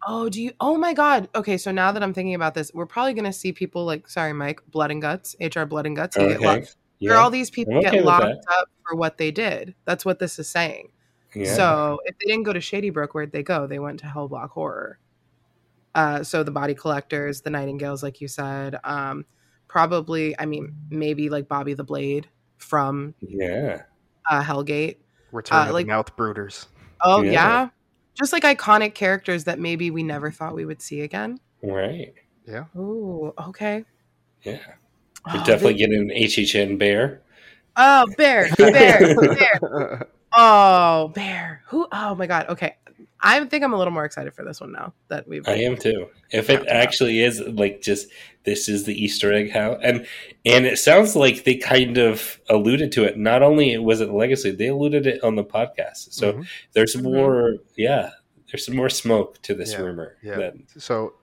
Oh, 0.07 0.29
do 0.29 0.41
you? 0.41 0.51
Oh 0.59 0.77
my 0.77 0.93
God. 0.93 1.29
Okay, 1.35 1.57
so 1.57 1.71
now 1.71 1.91
that 1.91 2.03
I'm 2.03 2.13
thinking 2.13 2.35
about 2.35 2.53
this, 2.53 2.71
we're 2.73 2.85
probably 2.85 3.13
going 3.13 3.25
to 3.25 3.33
see 3.33 3.51
people 3.51 3.85
like, 3.85 4.07
sorry, 4.07 4.33
Mike, 4.33 4.61
Blood 4.69 4.91
and 4.91 5.01
Guts, 5.01 5.35
HR 5.39 5.63
Blood 5.63 5.85
and 5.85 5.95
Guts. 5.95 6.15
who 6.15 6.27
get 6.27 6.37
Okay. 6.37 6.45
locked- 6.45 6.75
Yeah. 6.99 7.13
Or 7.13 7.15
all 7.17 7.29
these 7.29 7.49
people 7.49 7.77
okay 7.79 7.91
get 7.91 8.05
locked 8.05 8.23
that. 8.25 8.55
up 8.59 8.69
for 8.87 8.95
what 8.95 9.17
they 9.17 9.31
did. 9.31 9.75
That's 9.85 10.05
what 10.05 10.19
this 10.19 10.37
is 10.39 10.47
saying. 10.49 10.91
yeah. 11.33 11.53
So 11.55 11.99
if 12.05 12.15
they 12.19 12.27
didn't 12.27 12.43
go 12.43 12.53
to 12.53 12.61
Shady 12.61 12.89
Brook, 12.89 13.13
where'd 13.13 13.31
they 13.33 13.43
go? 13.43 13.67
They 13.67 13.79
went 13.79 13.99
to 14.01 14.05
Hellblock 14.05 14.49
Horror. 14.51 14.99
Uh, 15.93 16.23
so 16.23 16.43
the 16.43 16.51
body 16.51 16.73
collectors, 16.73 17.41
the 17.41 17.49
nightingales, 17.49 18.03
like 18.03 18.21
you 18.21 18.27
said, 18.27 18.77
um, 18.83 19.25
probably, 19.67 20.37
I 20.39 20.45
mean, 20.45 20.75
maybe 20.89 21.29
like 21.29 21.47
Bobby 21.47 21.73
the 21.73 21.83
Blade 21.83 22.29
from 22.57 23.15
yeah. 23.21 23.83
uh, 24.29 24.41
Hellgate. 24.43 24.97
Return 25.31 25.57
Uh, 25.57 25.65
of 25.67 25.71
like- 25.71 25.85
the 25.85 25.91
Mouth 25.91 26.15
Brooders. 26.15 26.67
Oh 27.01 27.21
Yeah. 27.21 27.31
yeah. 27.31 27.69
Just 28.15 28.33
like 28.33 28.43
iconic 28.43 28.93
characters 28.95 29.43
that 29.43 29.59
maybe 29.59 29.91
we 29.91 30.03
never 30.03 30.31
thought 30.31 30.55
we 30.55 30.65
would 30.65 30.81
see 30.81 31.01
again. 31.01 31.39
Right. 31.61 32.13
Yeah. 32.47 32.65
Oh, 32.77 33.33
okay. 33.47 33.85
Yeah. 34.43 34.59
Oh, 35.27 35.31
We're 35.33 35.43
definitely 35.43 35.73
they- 35.73 35.79
getting 35.79 35.99
an 36.01 36.09
HHN 36.15 36.77
bear. 36.77 37.21
Oh, 37.77 38.05
bear, 38.17 38.49
bear, 38.57 39.15
bear. 39.35 40.07
Oh, 40.31 41.09
bear. 41.13 41.61
Who? 41.67 41.87
Oh 41.91 42.15
my 42.15 42.25
god. 42.27 42.47
Okay. 42.49 42.75
I 43.21 43.43
think 43.45 43.63
I'm 43.63 43.73
a 43.73 43.77
little 43.77 43.93
more 43.93 44.05
excited 44.05 44.33
for 44.33 44.43
this 44.43 44.61
one 44.61 44.71
now 44.71 44.93
that 45.07 45.27
we've. 45.27 45.47
I 45.47 45.53
am 45.53 45.77
too. 45.77 46.07
If 46.31 46.49
it 46.49 46.67
actually 46.67 47.21
is 47.23 47.39
like 47.41 47.81
just 47.81 48.07
this 48.43 48.69
is 48.69 48.83
the 48.85 48.93
Easter 48.93 49.33
egg 49.33 49.51
how 49.51 49.73
and 49.75 50.05
and 50.45 50.65
it 50.65 50.77
sounds 50.77 51.15
like 51.15 51.43
they 51.43 51.55
kind 51.55 51.97
of 51.97 52.39
alluded 52.49 52.91
to 52.93 53.03
it. 53.05 53.17
Not 53.17 53.41
only 53.41 53.77
was 53.77 54.01
it 54.01 54.11
legacy, 54.11 54.51
they 54.51 54.67
alluded 54.67 55.07
it 55.07 55.23
on 55.23 55.35
the 55.35 55.43
podcast. 55.43 56.13
So 56.13 56.33
Mhm. 56.33 56.47
there's 56.73 56.95
Mhm. 56.95 57.03
more. 57.03 57.53
Yeah, 57.75 58.11
there's 58.51 58.65
some 58.65 58.75
more 58.75 58.89
smoke 58.89 59.41
to 59.43 59.55
this 59.55 59.71
Yeah, 59.73 59.81
rumor. 59.81 60.17
yeah. 60.21 60.35
that- 60.35 60.55
So, 60.77 61.13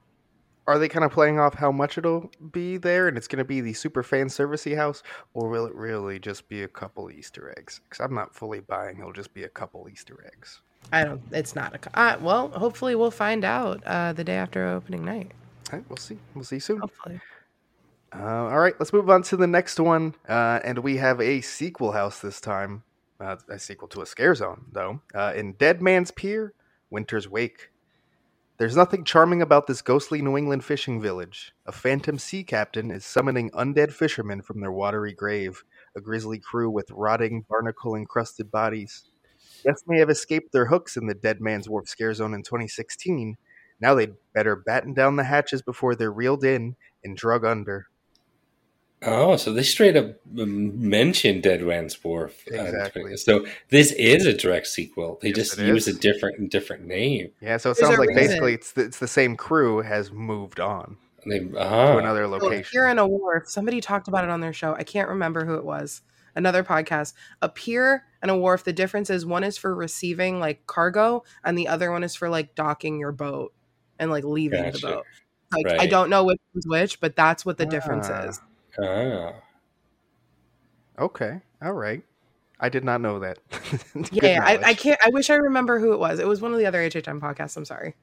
are 0.66 0.78
they 0.78 0.88
kind 0.88 1.04
of 1.04 1.12
playing 1.12 1.38
off 1.38 1.54
how 1.54 1.70
much 1.70 1.98
it'll 1.98 2.30
be 2.52 2.76
there, 2.78 3.06
and 3.08 3.16
it's 3.16 3.28
going 3.28 3.38
to 3.38 3.44
be 3.44 3.60
the 3.60 3.72
super 3.74 4.02
fan 4.02 4.26
servicey 4.28 4.76
house, 4.76 5.02
or 5.34 5.48
will 5.48 5.66
it 5.66 5.74
really 5.74 6.18
just 6.18 6.48
be 6.48 6.62
a 6.62 6.68
couple 6.68 7.10
Easter 7.10 7.52
eggs? 7.58 7.80
Because 7.84 8.00
I'm 8.04 8.14
not 8.14 8.34
fully 8.34 8.60
buying 8.60 8.98
it'll 8.98 9.12
just 9.12 9.34
be 9.34 9.42
a 9.44 9.48
couple 9.48 9.88
Easter 9.90 10.24
eggs. 10.34 10.62
I 10.90 11.04
don't. 11.04 11.22
It's 11.30 11.54
not 11.54 11.74
a. 11.74 11.98
Uh, 11.98 12.18
well, 12.20 12.48
hopefully 12.48 12.94
we'll 12.94 13.10
find 13.10 13.44
out 13.44 13.82
uh, 13.84 14.12
the 14.12 14.24
day 14.24 14.36
after 14.36 14.66
opening 14.66 15.04
night. 15.04 15.30
All 15.72 15.78
right, 15.78 15.88
we'll 15.88 15.96
see. 15.96 16.18
We'll 16.34 16.44
see 16.44 16.56
you 16.56 16.60
soon. 16.60 16.78
Hopefully. 16.78 17.20
Uh, 18.14 18.44
all 18.44 18.58
right, 18.58 18.74
let's 18.78 18.92
move 18.92 19.08
on 19.08 19.22
to 19.22 19.36
the 19.36 19.46
next 19.46 19.80
one, 19.80 20.14
uh, 20.28 20.60
and 20.64 20.78
we 20.80 20.98
have 20.98 21.20
a 21.20 21.40
sequel 21.40 21.92
house 21.92 22.20
this 22.20 22.40
time. 22.40 22.82
Uh, 23.18 23.36
a 23.48 23.58
sequel 23.58 23.88
to 23.88 24.02
a 24.02 24.06
scare 24.06 24.34
zone, 24.34 24.64
though. 24.72 25.00
Uh, 25.14 25.32
in 25.34 25.52
Dead 25.52 25.80
Man's 25.80 26.10
Pier, 26.10 26.52
Winter's 26.90 27.28
Wake. 27.28 27.70
There's 28.58 28.76
nothing 28.76 29.04
charming 29.04 29.42
about 29.42 29.66
this 29.66 29.80
ghostly 29.80 30.20
New 30.20 30.36
England 30.36 30.64
fishing 30.64 31.00
village. 31.00 31.52
A 31.66 31.72
phantom 31.72 32.18
sea 32.18 32.44
captain 32.44 32.90
is 32.90 33.04
summoning 33.04 33.50
undead 33.52 33.92
fishermen 33.92 34.42
from 34.42 34.60
their 34.60 34.72
watery 34.72 35.14
grave, 35.14 35.64
a 35.96 36.00
grisly 36.00 36.38
crew 36.38 36.68
with 36.68 36.90
rotting, 36.90 37.44
barnacle 37.48 37.94
encrusted 37.94 38.50
bodies. 38.50 39.04
Guests 39.64 39.84
may 39.86 39.98
have 39.98 40.10
escaped 40.10 40.52
their 40.52 40.66
hooks 40.66 40.96
in 40.96 41.06
the 41.06 41.14
Dead 41.14 41.40
Man's 41.40 41.68
Wharf 41.68 41.88
scare 41.88 42.12
zone 42.14 42.34
in 42.34 42.42
2016. 42.42 43.36
Now 43.80 43.94
they'd 43.94 44.14
better 44.34 44.56
batten 44.56 44.94
down 44.94 45.16
the 45.16 45.24
hatches 45.24 45.62
before 45.62 45.94
they're 45.94 46.12
reeled 46.12 46.44
in 46.44 46.76
and 47.04 47.16
drug 47.16 47.44
under. 47.44 47.86
Oh, 49.04 49.36
so 49.36 49.52
they 49.52 49.64
straight 49.64 49.96
up 49.96 50.14
mentioned 50.30 51.42
Dead 51.42 51.60
Man's 51.62 52.02
Wharf. 52.04 52.44
uh, 52.52 52.62
Exactly. 52.62 53.16
so 53.16 53.44
this 53.70 53.90
is 53.92 54.26
a 54.26 54.32
direct 54.32 54.68
sequel. 54.68 55.18
They 55.20 55.28
Yes, 55.28 55.36
just 55.36 55.58
use 55.58 55.88
is. 55.88 55.96
a 55.96 55.98
different 55.98 56.50
different 56.52 56.84
name. 56.84 57.30
Yeah, 57.40 57.56
so 57.56 57.70
it 57.72 57.78
There's 57.78 57.88
sounds 57.88 57.98
like 57.98 58.10
reason. 58.10 58.22
basically 58.28 58.54
it's 58.54 58.72
the, 58.72 58.82
it's 58.84 58.98
the 59.00 59.08
same 59.08 59.36
crew 59.36 59.82
has 59.82 60.12
moved 60.12 60.60
on 60.60 60.98
They, 61.26 61.40
to 61.40 61.58
ah, 61.58 61.98
another 61.98 62.26
So 62.26 62.30
location. 62.30 62.70
Pier 62.70 62.86
and 62.86 63.00
a 63.00 63.06
wharf. 63.06 63.48
Somebody 63.48 63.80
talked 63.80 64.06
about 64.06 64.22
it 64.22 64.30
on 64.30 64.40
their 64.40 64.52
show. 64.52 64.74
I 64.76 64.84
can't 64.84 65.08
remember 65.08 65.44
who 65.44 65.54
it 65.56 65.64
was. 65.64 66.02
Another 66.34 66.62
podcast. 66.64 67.14
A 67.42 67.48
pier 67.48 68.04
and 68.22 68.30
a 68.30 68.36
wharf. 68.36 68.64
The 68.64 68.72
difference 68.72 69.10
is 69.10 69.26
one 69.26 69.44
is 69.44 69.58
for 69.58 69.74
receiving 69.74 70.40
like 70.40 70.66
cargo, 70.66 71.24
and 71.44 71.56
the 71.58 71.68
other 71.68 71.90
one 71.90 72.04
is 72.04 72.14
for 72.14 72.28
like 72.28 72.54
docking 72.54 72.98
your 72.98 73.12
boat 73.12 73.52
and 73.98 74.10
like 74.10 74.24
leaving 74.24 74.64
Gotcha. 74.64 74.78
the 74.78 74.92
boat. 74.94 75.04
Like 75.52 75.80
I 75.80 75.86
don't 75.86 76.08
know 76.10 76.24
which 76.24 76.40
is 76.54 76.66
which, 76.66 77.00
but 77.00 77.14
that's 77.14 77.44
what 77.44 77.58
the 77.58 77.66
difference 77.66 78.08
Ah. 78.10 78.22
is. 78.24 78.40
ah. 78.82 79.32
Okay, 80.98 81.40
all 81.62 81.72
right. 81.72 82.02
I 82.60 82.68
did 82.68 82.84
not 82.84 83.00
know 83.00 83.18
that. 83.18 83.38
Yeah, 84.12 84.42
I, 84.44 84.56
I 84.70 84.74
can't. 84.74 85.00
I 85.04 85.10
wish 85.10 85.30
I 85.30 85.34
remember 85.34 85.78
who 85.80 85.92
it 85.92 85.98
was. 85.98 86.18
It 86.20 86.26
was 86.26 86.40
one 86.40 86.52
of 86.52 86.58
the 86.58 86.66
other 86.66 86.78
HHN 86.78 87.20
podcasts. 87.20 87.56
I'm 87.56 87.64
sorry. 87.64 87.94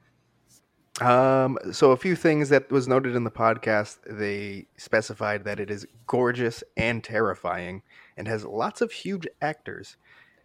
Um, 1.00 1.56
so 1.72 1.92
a 1.92 1.96
few 1.96 2.14
things 2.14 2.50
that 2.50 2.70
was 2.70 2.86
noted 2.86 3.16
in 3.16 3.24
the 3.24 3.30
podcast, 3.30 3.98
they 4.06 4.66
specified 4.76 5.44
that 5.44 5.58
it 5.58 5.70
is 5.70 5.86
gorgeous 6.06 6.62
and 6.76 7.02
terrifying 7.02 7.82
and 8.20 8.28
has 8.28 8.44
lots 8.46 8.82
of 8.82 8.92
huge 8.92 9.26
actors. 9.42 9.98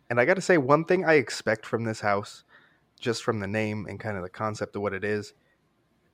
And 0.09 0.19
I 0.19 0.25
got 0.25 0.35
to 0.35 0.41
say, 0.41 0.57
one 0.57 0.85
thing 0.85 1.05
I 1.05 1.15
expect 1.15 1.65
from 1.67 1.85
this 1.85 2.01
house, 2.01 2.45
just 2.99 3.23
from 3.23 3.39
the 3.39 3.47
name 3.47 3.87
and 3.89 3.99
kind 3.99 4.17
of 4.17 4.23
the 4.23 4.29
concept 4.29 4.75
of 4.75 4.81
what 4.83 4.93
it 4.93 5.03
is, 5.03 5.33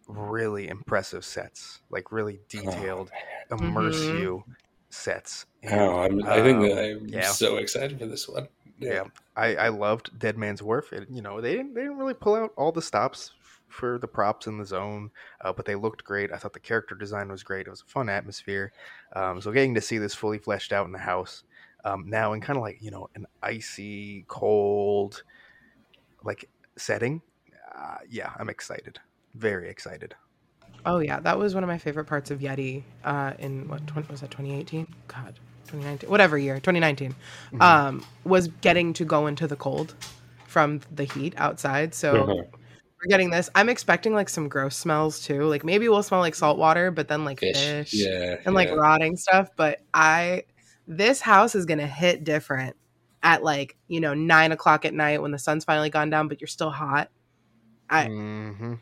really 0.07 0.67
impressive 0.67 1.25
sets, 1.25 1.81
like 1.89 2.11
really 2.11 2.41
detailed, 2.49 3.11
immerse 3.51 4.11
Mhm. 4.11 4.15
you 4.19 4.43
sets. 4.91 5.45
And, 5.63 5.73
Oh, 5.73 5.99
I'm, 6.01 6.25
I 6.25 6.41
think 6.41 6.57
um, 6.63 6.77
I'm 6.77 7.09
yeah. 7.09 7.21
so 7.21 7.57
excited 7.57 7.99
for 7.99 8.07
this 8.07 8.27
one. 8.27 8.47
yeah, 8.79 9.03
I, 9.35 9.55
I 9.55 9.69
loved 9.69 10.17
Dead 10.17 10.37
Man's 10.37 10.63
Wharf. 10.63 10.91
It, 10.93 11.07
you 11.09 11.21
know, 11.21 11.41
they 11.41 11.55
didn't 11.55 11.73
they 11.73 11.81
didn't 11.81 11.97
really 11.97 12.13
pull 12.13 12.35
out 12.35 12.51
all 12.57 12.71
the 12.71 12.81
stops 12.81 13.31
for 13.69 13.97
the 13.99 14.07
props 14.07 14.47
in 14.47 14.57
the 14.57 14.65
zone, 14.65 15.11
uh, 15.41 15.53
but 15.53 15.65
they 15.65 15.75
looked 15.75 16.03
great. 16.03 16.31
I 16.31 16.37
thought 16.37 16.53
the 16.53 16.59
character 16.59 16.95
design 16.95 17.29
was 17.29 17.43
great. 17.43 17.67
It 17.67 17.69
was 17.69 17.81
a 17.81 17.91
fun 17.91 18.09
atmosphere. 18.09 18.73
Um, 19.15 19.39
so 19.41 19.51
getting 19.51 19.75
to 19.75 19.81
see 19.81 19.97
this 19.97 20.15
fully 20.15 20.39
fleshed 20.39 20.73
out 20.73 20.85
in 20.85 20.91
the 20.91 20.99
house 20.99 21.43
um, 21.83 22.09
now, 22.09 22.33
in 22.33 22.41
kind 22.41 22.57
of 22.57 22.63
like 22.63 22.81
you 22.81 22.91
know 22.91 23.09
an 23.15 23.25
icy, 23.41 24.25
cold, 24.27 25.23
like 26.23 26.49
setting. 26.77 27.21
Uh, 27.75 27.97
yeah, 28.09 28.31
I'm 28.37 28.49
excited. 28.49 28.99
Very 29.35 29.69
excited. 29.69 30.15
Oh 30.85 30.99
yeah, 30.99 31.19
that 31.19 31.37
was 31.37 31.53
one 31.53 31.63
of 31.63 31.67
my 31.67 31.77
favorite 31.77 32.05
parts 32.05 32.31
of 32.31 32.39
Yeti. 32.39 32.83
Uh, 33.03 33.33
in 33.39 33.67
what 33.67 33.85
20, 33.87 34.07
was 34.09 34.21
that? 34.21 34.31
2018? 34.31 34.87
God, 35.07 35.35
2019, 35.67 36.09
whatever 36.09 36.37
year, 36.37 36.55
2019. 36.59 37.15
Mhm. 37.53 37.61
Um, 37.61 38.05
was 38.23 38.47
getting 38.61 38.93
to 38.93 39.05
go 39.05 39.27
into 39.27 39.47
the 39.47 39.55
cold 39.55 39.93
from 40.47 40.81
the 40.93 41.03
heat 41.03 41.33
outside. 41.37 41.93
So 41.93 42.23
Uh-huh. 42.23 42.33
we're 42.33 43.09
getting 43.09 43.29
this. 43.29 43.49
I'm 43.55 43.69
expecting 43.69 44.13
like 44.13 44.27
some 44.27 44.49
gross 44.49 44.75
smells 44.75 45.19
too. 45.21 45.43
Like 45.43 45.63
maybe 45.63 45.87
we'll 45.87 46.03
smell 46.03 46.19
like 46.19 46.35
salt 46.35 46.57
water, 46.57 46.91
but 46.91 47.07
then 47.07 47.25
like 47.25 47.39
Fish. 47.39 47.55
fish, 47.57 47.93
Yeah. 47.93 48.37
and 48.45 48.53
like 48.55 48.69
yeah. 48.69 48.75
rotting 48.75 49.15
stuff. 49.17 49.49
But 49.55 49.79
I, 49.93 50.43
this 50.91 51.21
house 51.21 51.55
is 51.55 51.65
gonna 51.65 51.87
hit 51.87 52.23
different 52.23 52.75
at 53.23 53.43
like 53.43 53.77
you 53.87 53.99
know 54.01 54.13
nine 54.13 54.51
o'clock 54.51 54.83
at 54.83 54.93
night 54.93 55.21
when 55.21 55.31
the 55.31 55.39
sun's 55.39 55.63
finally 55.63 55.89
gone 55.89 56.09
down, 56.09 56.27
but 56.27 56.41
you're 56.41 56.47
still 56.47 56.69
hot. 56.71 57.09
I- 57.89 58.07
Mhm. 58.07 58.79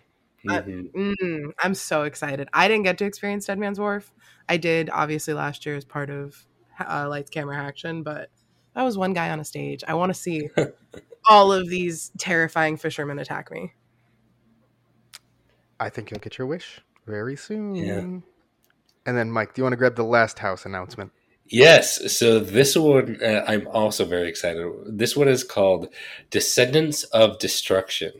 I- 0.47 0.62
Mhm. 0.62 0.91
Mm, 0.93 1.51
I'm 1.60 1.76
so 1.76 2.03
excited. 2.03 2.47
I 2.53 2.68
didn't 2.68 2.84
get 2.84 2.97
to 2.99 3.05
experience 3.05 3.45
Dead 3.45 3.60
Man's 3.60 3.80
Wharf. 3.80 4.12
I 4.47 4.57
did 4.57 4.89
obviously 4.89 5.34
last 5.34 5.66
year 5.66 5.76
as 5.76 5.86
part 5.86 6.10
of 6.10 6.45
uh, 6.80 7.07
Lights 7.10 7.30
Camera 7.30 7.57
Action, 7.57 8.03
but 8.03 8.30
that 8.74 8.84
was 8.84 8.97
one 8.97 9.14
guy 9.14 9.30
on 9.32 9.39
a 9.41 9.43
stage. 9.43 9.84
I 9.88 9.93
want 9.95 10.12
to 10.12 10.14
see 10.14 10.49
all 11.30 11.51
of 11.51 11.68
these 11.70 12.12
terrifying 12.18 12.78
fishermen 12.78 13.20
attack 13.20 13.51
me. 13.51 13.74
I 15.80 15.89
think 15.89 16.10
you'll 16.10 16.20
get 16.22 16.38
your 16.38 16.47
wish 16.47 16.82
very 17.05 17.36
soon. 17.36 17.76
Yeah. 17.76 17.99
And 19.05 19.18
then, 19.18 19.30
Mike, 19.32 19.53
do 19.53 19.60
you 19.60 19.64
want 19.64 19.74
to 19.74 19.78
grab 19.78 19.95
the 19.95 20.03
last 20.03 20.39
house 20.39 20.66
announcement? 20.66 21.12
Yes. 21.50 22.16
So 22.16 22.39
this 22.39 22.76
one, 22.76 23.18
uh, 23.24 23.43
I'm 23.47 23.68
also 23.68 24.06
very 24.06 24.30
excited. 24.30 24.66
This 24.86 25.16
one 25.16 25.28
is 25.28 25.43
called 25.43 25.89
Descendants 26.30 27.04
of 27.06 27.39
Destruction. 27.39 28.12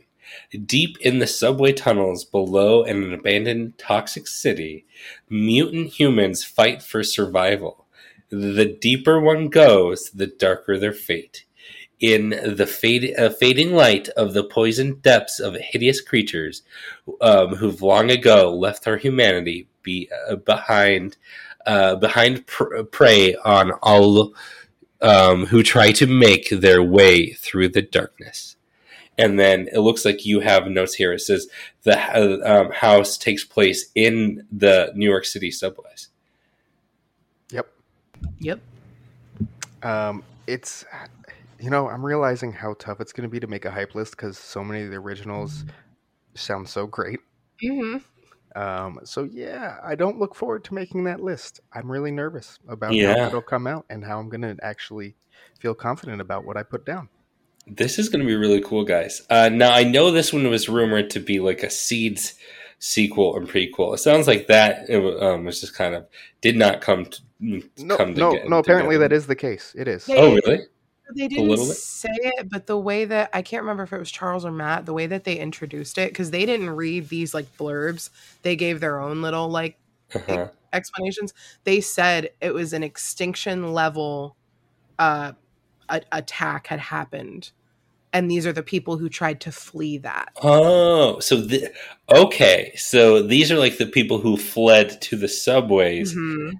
Deep 0.66 0.96
in 1.00 1.18
the 1.18 1.26
subway 1.26 1.72
tunnels 1.72 2.24
below 2.24 2.84
an 2.84 3.12
abandoned 3.12 3.78
toxic 3.78 4.26
city, 4.26 4.84
mutant 5.28 5.88
humans 5.92 6.44
fight 6.44 6.82
for 6.82 7.02
survival. 7.02 7.86
The 8.30 8.64
deeper 8.80 9.20
one 9.20 9.48
goes, 9.48 10.10
the 10.10 10.26
darker 10.28 10.78
their 10.78 10.92
fate. 10.92 11.44
In 12.00 12.30
the 12.30 12.66
fade, 12.66 13.14
uh, 13.18 13.30
fading 13.30 13.72
light 13.74 14.08
of 14.10 14.32
the 14.34 14.44
poisoned 14.44 15.02
depths 15.02 15.38
of 15.38 15.54
hideous 15.56 16.00
creatures 16.00 16.62
um, 17.20 17.56
who've 17.56 17.82
long 17.82 18.10
ago 18.10 18.54
left 18.56 18.86
our 18.86 18.96
humanity 18.96 19.68
be, 19.82 20.08
uh, 20.28 20.36
behind 20.36 21.16
uh, 21.66 21.96
behind 21.96 22.46
pr- 22.46 22.82
prey 22.84 23.34
on 23.36 23.72
all 23.82 24.34
um, 25.00 25.46
who 25.46 25.62
try 25.62 25.92
to 25.92 26.06
make 26.06 26.50
their 26.50 26.82
way 26.82 27.32
through 27.32 27.68
the 27.68 27.82
darkness. 27.82 28.56
And 29.18 29.38
then 29.38 29.68
it 29.72 29.80
looks 29.80 30.04
like 30.04 30.24
you 30.24 30.40
have 30.40 30.66
notes 30.66 30.94
here. 30.94 31.12
It 31.12 31.20
says 31.20 31.46
the 31.82 31.98
uh, 31.98 32.60
um, 32.60 32.72
house 32.72 33.18
takes 33.18 33.44
place 33.44 33.90
in 33.94 34.46
the 34.50 34.92
New 34.94 35.08
York 35.08 35.26
City 35.26 35.50
subways. 35.50 36.08
Yep. 37.50 37.70
Yep. 38.38 38.60
Um, 39.82 40.22
it's, 40.46 40.84
you 41.58 41.68
know, 41.68 41.88
I'm 41.88 42.04
realizing 42.04 42.52
how 42.52 42.74
tough 42.78 43.00
it's 43.00 43.12
going 43.12 43.28
to 43.28 43.30
be 43.30 43.40
to 43.40 43.46
make 43.46 43.64
a 43.66 43.70
hype 43.70 43.94
list 43.94 44.12
because 44.12 44.38
so 44.38 44.64
many 44.64 44.84
of 44.84 44.90
the 44.90 44.96
originals 44.96 45.64
sound 46.34 46.68
so 46.68 46.86
great. 46.86 47.20
hmm 47.60 47.98
Um, 48.56 49.00
so 49.04 49.24
yeah, 49.24 49.78
I 49.82 49.94
don't 49.94 50.18
look 50.18 50.34
forward 50.34 50.64
to 50.64 50.74
making 50.74 51.04
that 51.04 51.20
list. 51.20 51.60
I'm 51.72 51.90
really 51.90 52.10
nervous 52.10 52.58
about 52.68 52.92
Yeah. 52.92 53.16
how 53.16 53.26
it'll 53.28 53.42
come 53.42 53.66
out 53.66 53.86
and 53.90 54.04
how 54.04 54.18
I'm 54.18 54.28
going 54.28 54.42
to 54.42 54.56
actually 54.62 55.14
feel 55.60 55.74
confident 55.74 56.20
about 56.20 56.44
what 56.44 56.56
I 56.56 56.62
put 56.62 56.84
down. 56.84 57.08
This 57.66 57.98
is 57.98 58.08
going 58.08 58.20
to 58.20 58.26
be 58.26 58.34
really 58.34 58.60
cool, 58.60 58.84
guys. 58.84 59.22
Uh, 59.30 59.48
now 59.50 59.72
I 59.72 59.84
know 59.84 60.10
this 60.10 60.32
one 60.32 60.48
was 60.50 60.68
rumored 60.68 61.10
to 61.10 61.20
be 61.20 61.38
like 61.38 61.62
a 61.62 61.70
Seeds 61.70 62.34
sequel 62.78 63.36
and 63.36 63.46
prequel. 63.48 63.94
It 63.94 63.98
sounds 63.98 64.26
like 64.26 64.46
that 64.48 64.88
it 64.88 65.22
um, 65.22 65.44
was 65.44 65.60
just 65.60 65.74
kind 65.74 65.94
of 65.94 66.06
did 66.40 66.56
not 66.56 66.80
come 66.80 67.04
to 67.04 67.20
No, 67.38 67.96
come 67.96 68.14
no, 68.14 68.32
toge- 68.32 68.48
no. 68.48 68.58
Apparently, 68.58 68.94
together. 68.96 69.08
that 69.08 69.12
is 69.14 69.26
the 69.26 69.36
case. 69.36 69.74
It 69.78 69.86
is. 69.86 70.08
Yeah, 70.08 70.16
Oh, 70.18 70.34
really? 70.34 70.60
They 71.16 71.28
didn't 71.28 71.56
say 71.58 72.08
it, 72.12 72.48
but 72.50 72.66
the 72.66 72.78
way 72.78 73.04
that 73.04 73.30
I 73.32 73.42
can't 73.42 73.62
remember 73.62 73.82
if 73.84 73.92
it 73.92 73.98
was 73.98 74.10
Charles 74.10 74.44
or 74.44 74.52
Matt, 74.52 74.86
the 74.86 74.92
way 74.92 75.06
that 75.06 75.24
they 75.24 75.36
introduced 75.38 75.98
it, 75.98 76.10
because 76.12 76.30
they 76.30 76.46
didn't 76.46 76.70
read 76.70 77.08
these 77.08 77.34
like 77.34 77.46
blurbs, 77.56 78.10
they 78.42 78.56
gave 78.56 78.80
their 78.80 79.00
own 79.00 79.22
little 79.22 79.48
like 79.48 79.76
Uh-huh. 80.14 80.48
explanations. 80.72 81.32
They 81.64 81.80
said 81.80 82.30
it 82.40 82.52
was 82.54 82.72
an 82.72 82.82
extinction 82.82 83.72
level 83.72 84.36
uh, 84.98 85.32
a- 85.88 86.02
attack 86.12 86.66
had 86.68 86.80
happened 86.80 87.50
and 88.12 88.30
these 88.30 88.46
are 88.46 88.52
the 88.52 88.62
people 88.62 88.96
who 88.98 89.08
tried 89.08 89.40
to 89.42 89.52
flee 89.52 89.98
that. 89.98 90.32
Oh, 90.42 91.20
so 91.20 91.36
the, 91.36 91.72
okay, 92.10 92.72
so 92.76 93.22
these 93.22 93.52
are 93.52 93.58
like 93.58 93.78
the 93.78 93.86
people 93.86 94.18
who 94.18 94.36
fled 94.36 95.00
to 95.02 95.16
the 95.16 95.28
subways. 95.28 96.14
Mhm. 96.14 96.52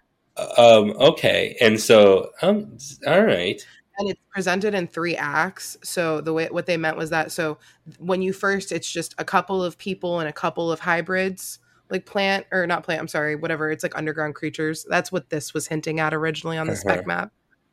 Um, 0.56 0.90
okay, 0.92 1.56
and 1.60 1.78
so 1.80 2.30
um, 2.40 2.78
all 3.06 3.24
right. 3.24 3.60
And 4.00 4.08
it's 4.10 4.20
presented 4.32 4.74
in 4.74 4.88
three 4.88 5.14
acts. 5.14 5.76
So 5.84 6.20
the 6.20 6.32
way 6.32 6.48
what 6.50 6.66
they 6.66 6.76
meant 6.76 6.96
was 6.96 7.10
that 7.10 7.30
so 7.30 7.58
when 7.98 8.22
you 8.22 8.32
first 8.32 8.72
it's 8.72 8.90
just 8.90 9.14
a 9.18 9.24
couple 9.24 9.62
of 9.62 9.78
people 9.78 10.18
and 10.18 10.28
a 10.28 10.32
couple 10.32 10.72
of 10.72 10.80
hybrids 10.80 11.60
like 11.90 12.06
plant 12.06 12.46
or 12.52 12.66
not 12.66 12.84
plant 12.84 13.00
i'm 13.00 13.08
sorry 13.08 13.34
whatever 13.36 13.70
it's 13.70 13.82
like 13.82 13.96
underground 13.98 14.34
creatures. 14.34 14.84
That's 14.88 15.12
what 15.12 15.30
this 15.30 15.52
was 15.54 15.66
hinting 15.68 16.00
at 16.00 16.14
originally 16.14 16.56
on 16.58 16.66
the 16.66 16.72
Uh-huh. 16.72 16.80
spec 16.80 17.06
map 17.06 17.32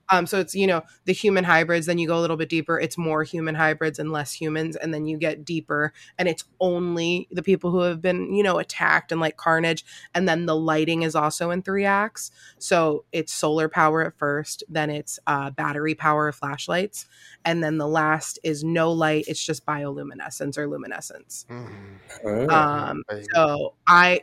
um 0.09 0.25
so 0.25 0.39
it's 0.39 0.55
you 0.55 0.67
know 0.67 0.81
the 1.05 1.13
human 1.13 1.43
hybrids 1.43 1.85
then 1.85 1.97
you 1.97 2.07
go 2.07 2.17
a 2.17 2.21
little 2.21 2.37
bit 2.37 2.49
deeper 2.49 2.79
it's 2.79 2.97
more 2.97 3.23
human 3.23 3.55
hybrids 3.55 3.99
and 3.99 4.11
less 4.11 4.33
humans 4.33 4.75
and 4.75 4.93
then 4.93 5.05
you 5.05 5.17
get 5.17 5.45
deeper 5.45 5.93
and 6.17 6.27
it's 6.27 6.43
only 6.59 7.27
the 7.31 7.43
people 7.43 7.71
who 7.71 7.79
have 7.79 8.01
been 8.01 8.33
you 8.33 8.43
know 8.43 8.57
attacked 8.59 9.11
and 9.11 9.21
like 9.21 9.37
carnage 9.37 9.85
and 10.13 10.27
then 10.27 10.45
the 10.45 10.55
lighting 10.55 11.03
is 11.03 11.15
also 11.15 11.51
in 11.51 11.61
three 11.61 11.85
acts 11.85 12.31
so 12.59 13.05
it's 13.11 13.31
solar 13.31 13.69
power 13.69 14.05
at 14.05 14.17
first, 14.17 14.63
then 14.69 14.89
it's 14.89 15.19
uh, 15.27 15.49
battery 15.51 15.95
power 15.95 16.31
flashlights, 16.31 17.05
and 17.45 17.63
then 17.63 17.77
the 17.77 17.87
last 17.87 18.39
is 18.43 18.63
no 18.63 18.91
light. 18.91 19.25
It's 19.27 19.43
just 19.43 19.65
bioluminescence 19.65 20.57
or 20.57 20.67
luminescence. 20.67 21.45
Mhm. 21.49 21.99
Oh. 22.25 22.49
Um, 22.49 23.03
so 23.33 23.73
I, 23.87 24.21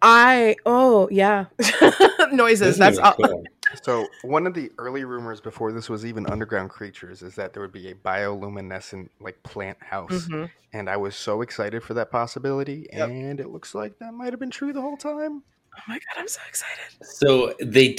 I 0.00 0.56
oh 0.66 1.08
yeah, 1.10 1.46
noises. 2.32 2.78
That's 2.78 2.98
all. 2.98 3.14
cool. 3.14 3.44
So 3.82 4.06
one 4.22 4.46
of 4.46 4.54
the 4.54 4.70
early 4.78 5.04
rumors 5.04 5.40
before 5.40 5.72
this 5.72 5.88
was 5.88 6.04
even 6.04 6.26
underground 6.26 6.70
creatures 6.70 7.22
is 7.22 7.34
that 7.36 7.52
there 7.52 7.62
would 7.62 7.72
be 7.72 7.88
a 7.90 7.94
bioluminescent 7.94 9.08
like 9.20 9.42
plant 9.42 9.78
house, 9.82 10.26
Mhm. 10.28 10.50
and 10.72 10.90
I 10.90 10.96
was 10.96 11.16
so 11.16 11.42
excited 11.42 11.82
for 11.82 11.94
that 11.94 12.10
possibility, 12.10 12.86
Yep. 12.92 13.08
and 13.08 13.40
it 13.40 13.48
looks 13.48 13.74
like 13.74 13.98
that 13.98 14.12
might 14.14 14.32
have 14.32 14.40
been 14.40 14.50
true 14.50 14.72
the 14.72 14.80
whole 14.80 14.96
time. 14.96 15.42
Oh 15.74 15.80
my 15.88 15.94
god, 15.94 16.20
I'm 16.20 16.28
so 16.28 16.40
excited. 16.46 16.84
So 17.00 17.54
they, 17.62 17.96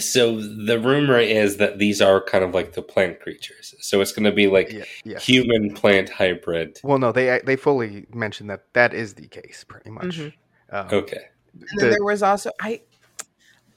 so 0.00 0.40
the 0.40 0.80
rumor 0.80 1.20
is 1.20 1.58
that 1.58 1.78
these 1.78 2.02
are 2.02 2.20
kind 2.20 2.42
of 2.42 2.52
like 2.54 2.72
the 2.72 2.82
plant 2.82 3.20
creatures. 3.20 3.72
So 3.80 4.00
it's 4.00 4.10
going 4.10 4.24
to 4.24 4.32
be 4.32 4.48
like 4.48 4.72
Yeah, 4.72 4.82
yes. 5.04 5.24
human 5.24 5.74
plant 5.74 6.08
hybrid. 6.08 6.80
Well, 6.82 6.98
no, 6.98 7.12
they 7.12 7.40
they 7.44 7.54
fully 7.54 8.06
mentioned 8.12 8.50
that 8.50 8.64
that 8.72 8.92
is 8.94 9.14
the 9.14 9.28
case, 9.28 9.64
pretty 9.68 9.90
much. 9.90 10.18
Mhm. 10.18 10.32
Um, 10.70 10.88
Okay. 10.90 11.28
And 11.52 11.62
then 11.78 11.88
the- 11.90 11.94
there 11.94 12.04
was 12.04 12.20
also 12.24 12.50
I. 12.60 12.80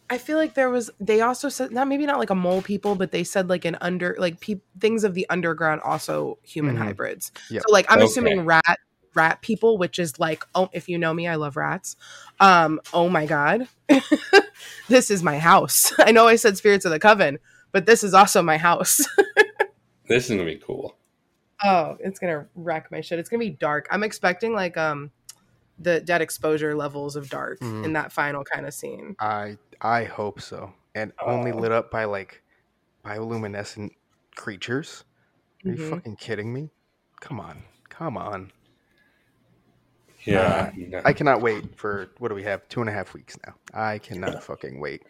I 0.10 0.18
feel 0.18 0.38
like 0.38 0.53
there 0.53 0.70
was. 0.70 0.89
They 0.99 1.22
also 1.22 1.49
said 1.49 1.72
not 1.72 1.88
maybe 1.88 2.05
not 2.05 2.18
like 2.20 2.30
a 2.30 2.36
mole 2.36 2.62
people, 2.62 2.95
but 2.95 3.12
they 3.12 3.24
said 3.24 3.49
like 3.49 3.66
an 3.66 3.78
under 3.82 4.16
like 4.18 4.39
pe- 4.39 4.62
things 4.80 5.03
of 5.03 5.14
the 5.14 5.28
underground 5.30 5.82
also 5.82 6.38
human 6.43 6.76
Mhm. 6.78 6.80
hybrids. 6.84 7.32
Yep. 7.49 7.64
So 7.68 7.74
like 7.74 7.86
I'm 7.91 7.97
Okay. 7.99 8.05
assuming 8.05 8.45
rat 8.45 8.80
rat 9.16 9.41
people, 9.41 9.78
which 9.78 9.99
is 9.99 10.20
like 10.20 10.45
oh 10.55 10.70
if 10.74 10.88
you 10.88 10.97
know 10.97 11.14
me, 11.14 11.28
I 11.28 11.36
love 11.36 11.58
rats. 11.58 11.95
Um 12.39 12.80
oh 12.93 13.10
my 13.10 13.26
god, 13.26 13.68
this 14.88 15.12
is 15.12 15.24
my 15.24 15.39
house. 15.39 15.91
I 15.99 16.12
know 16.12 16.28
I 16.28 16.36
said 16.38 16.58
spirits 16.58 16.86
of 16.86 16.91
the 16.91 16.99
coven, 16.99 17.39
but 17.72 17.86
this 17.86 18.03
is 18.03 18.14
also 18.14 18.41
my 18.41 18.58
house. 18.58 19.05
This 20.08 20.24
is 20.24 20.30
going 20.30 20.39
to 20.39 20.45
be 20.45 20.55
cool. 20.66 20.95
oh, 21.66 21.97
it's 21.99 22.18
gonna 22.18 22.47
wreck 22.55 22.89
my 22.93 23.01
shit. 23.01 23.20
It's 23.20 23.28
gonna 23.28 23.41
be 23.41 23.49
dark. 23.49 23.88
I'm 23.91 24.03
expecting 24.03 24.53
like 24.53 24.78
um 24.78 25.12
the 25.78 25.99
dead 25.99 26.22
exposure 26.22 26.76
levels 26.76 27.18
of 27.18 27.30
dark 27.30 27.60
Mhm. 27.60 27.84
in 27.84 27.93
that 27.93 28.14
final 28.14 28.45
kind 28.45 28.66
of 28.66 28.74
scene. 28.74 29.18
I 29.20 29.58
I 29.82 30.03
hope 30.05 30.41
so, 30.41 30.73
and 30.95 31.11
only 31.21 31.51
Oh. 31.51 31.57
lit 31.57 31.71
up 31.71 31.91
by 31.91 32.05
like 32.05 32.41
bioluminescent 33.05 33.91
creatures. 34.36 35.03
Are 35.65 35.69
you 35.71 35.78
Mhm. 35.78 35.89
fucking 35.89 36.15
kidding 36.17 36.53
me? 36.53 36.71
Come 37.19 37.39
on, 37.39 37.63
come 37.89 38.17
on! 38.17 38.51
Yeah. 40.23 40.71
no. 40.75 41.01
I 41.05 41.13
cannot 41.13 41.41
wait 41.41 41.78
for 41.78 42.09
what 42.17 42.30
do 42.30 42.36
we 42.36 42.43
have? 42.43 42.67
Two 42.69 42.82
and 42.82 42.89
a 42.89 42.93
half 42.93 43.13
weeks 43.13 43.38
now. 43.45 43.53
I 43.73 43.97
cannot 43.99 44.43
fucking 44.43 44.80
wait. 44.80 45.03